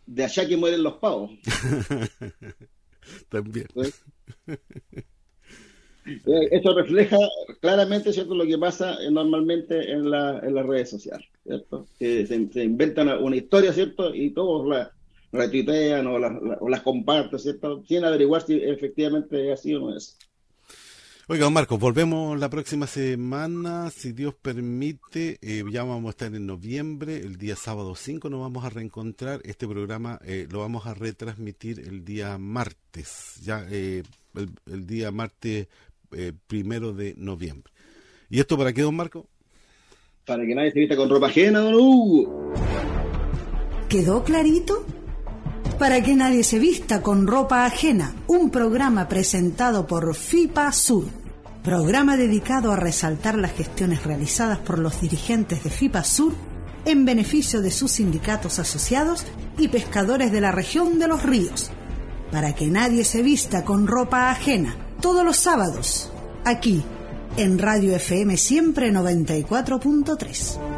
de 0.07 0.25
allá 0.25 0.47
que 0.47 0.57
mueren 0.57 0.83
los 0.83 0.95
pavos. 0.95 1.31
También. 3.29 3.67
Eh, 6.07 6.49
Eso 6.53 6.73
refleja 6.75 7.17
claramente, 7.61 8.13
¿cierto?, 8.13 8.35
lo 8.35 8.47
que 8.47 8.59
pasa 8.59 8.95
eh, 9.03 9.11
normalmente 9.11 9.91
en, 9.91 10.09
la, 10.09 10.39
en 10.39 10.55
las 10.55 10.65
redes 10.67 10.91
sociales, 10.91 11.27
¿cierto? 11.45 11.87
Que 11.99 12.25
se, 12.27 12.49
se 12.53 12.63
inventan 12.65 13.09
una, 13.09 13.19
una 13.19 13.37
historia, 13.37 13.73
¿cierto? 13.73 14.15
Y 14.15 14.31
todos 14.33 14.69
la 14.69 14.93
retuitean 15.33 16.07
o, 16.07 16.19
la- 16.19 16.59
o 16.61 16.69
las 16.69 16.83
comparten, 16.83 17.39
¿cierto? 17.41 17.83
Sin 17.89 18.05
averiguar 18.05 18.43
si 18.43 18.55
efectivamente 18.55 19.51
es 19.53 19.59
así 19.59 19.75
o 19.75 19.81
no 19.81 19.97
es. 19.97 20.17
Oiga, 21.29 21.43
don 21.43 21.55
Marcos, 21.55 21.81
volvemos 21.81 22.39
la 22.39 22.49
próxima 22.49 22.87
semana, 22.87 23.91
si 23.91 24.13
Dios 24.13 24.33
permite, 24.41 25.39
eh, 25.43 25.65
ya 25.73 25.83
vamos 25.83 26.07
a 26.07 26.11
estar 26.11 26.33
en 26.33 26.47
noviembre, 26.47 27.17
el 27.17 27.37
día 27.37 27.57
sábado 27.57 27.97
5 27.97 28.31
nos 28.31 28.43
vamos 28.43 28.65
a 28.65 28.71
reencontrar, 28.71 29.41
este 29.43 29.67
programa 29.67 30.21
eh, 30.25 30.47
lo 30.49 30.61
vamos 30.61 30.87
a 30.87 30.95
retransmitir 30.95 31.81
el 31.81 32.05
día 32.05 32.39
martes, 32.39 33.41
ya 33.43 33.67
eh, 33.69 34.05
el, 34.37 34.51
el 34.73 34.87
día 34.87 35.11
martes 35.11 35.67
eh, 36.13 36.33
primero 36.47 36.93
de 36.93 37.15
noviembre. 37.17 37.73
¿Y 38.31 38.39
esto 38.39 38.57
para 38.57 38.73
qué, 38.73 38.83
don 38.83 38.95
Marco? 38.95 39.27
Para 40.25 40.47
que 40.47 40.55
nadie 40.55 40.71
se 40.71 40.79
vista 40.79 40.95
con 40.95 41.11
ropa 41.11 41.27
ajena, 41.27 41.59
don 41.59 41.75
Hugo. 41.75 42.53
¿Quedó 43.89 44.23
clarito? 44.23 44.87
Para 45.79 46.03
que 46.03 46.17
nadie 46.17 46.43
se 46.43 46.59
vista 46.59 47.03
con 47.03 47.27
ropa 47.27 47.67
ajena, 47.67 48.15
un 48.29 48.49
programa 48.49 49.09
presentado 49.09 49.87
por 49.87 50.15
FIPA 50.15 50.73
Sur, 50.73 51.05
programa 51.63 52.17
dedicado 52.17 52.73
a 52.73 52.77
resaltar 52.77 53.37
las 53.37 53.53
gestiones 53.53 54.03
realizadas 54.03 54.59
por 54.59 54.79
los 54.79 54.99
dirigentes 55.03 55.63
de 55.63 55.69
FIPA 55.69 56.03
Sur 56.03 56.33
en 56.87 57.05
beneficio 57.05 57.61
de 57.61 57.71
sus 57.71 57.93
sindicatos 57.93 58.59
asociados 58.59 59.27
y 59.59 59.69
pescadores 59.69 60.33
de 60.33 60.41
la 60.41 60.51
región 60.51 60.99
de 60.99 61.09
los 61.09 61.23
ríos. 61.23 61.71
Para 62.33 62.55
que 62.55 62.69
nadie 62.69 63.05
se 63.05 63.23
vista 63.23 63.63
con 63.63 63.87
ropa 63.87 64.31
ajena, 64.31 64.77
todos 65.03 65.27
los 65.27 65.37
sábados, 65.37 66.11
aquí, 66.47 66.83
en 67.37 67.59
Radio 67.59 67.95
FM 67.95 68.39
Siempre 68.39 68.91
94.3. 68.91 70.76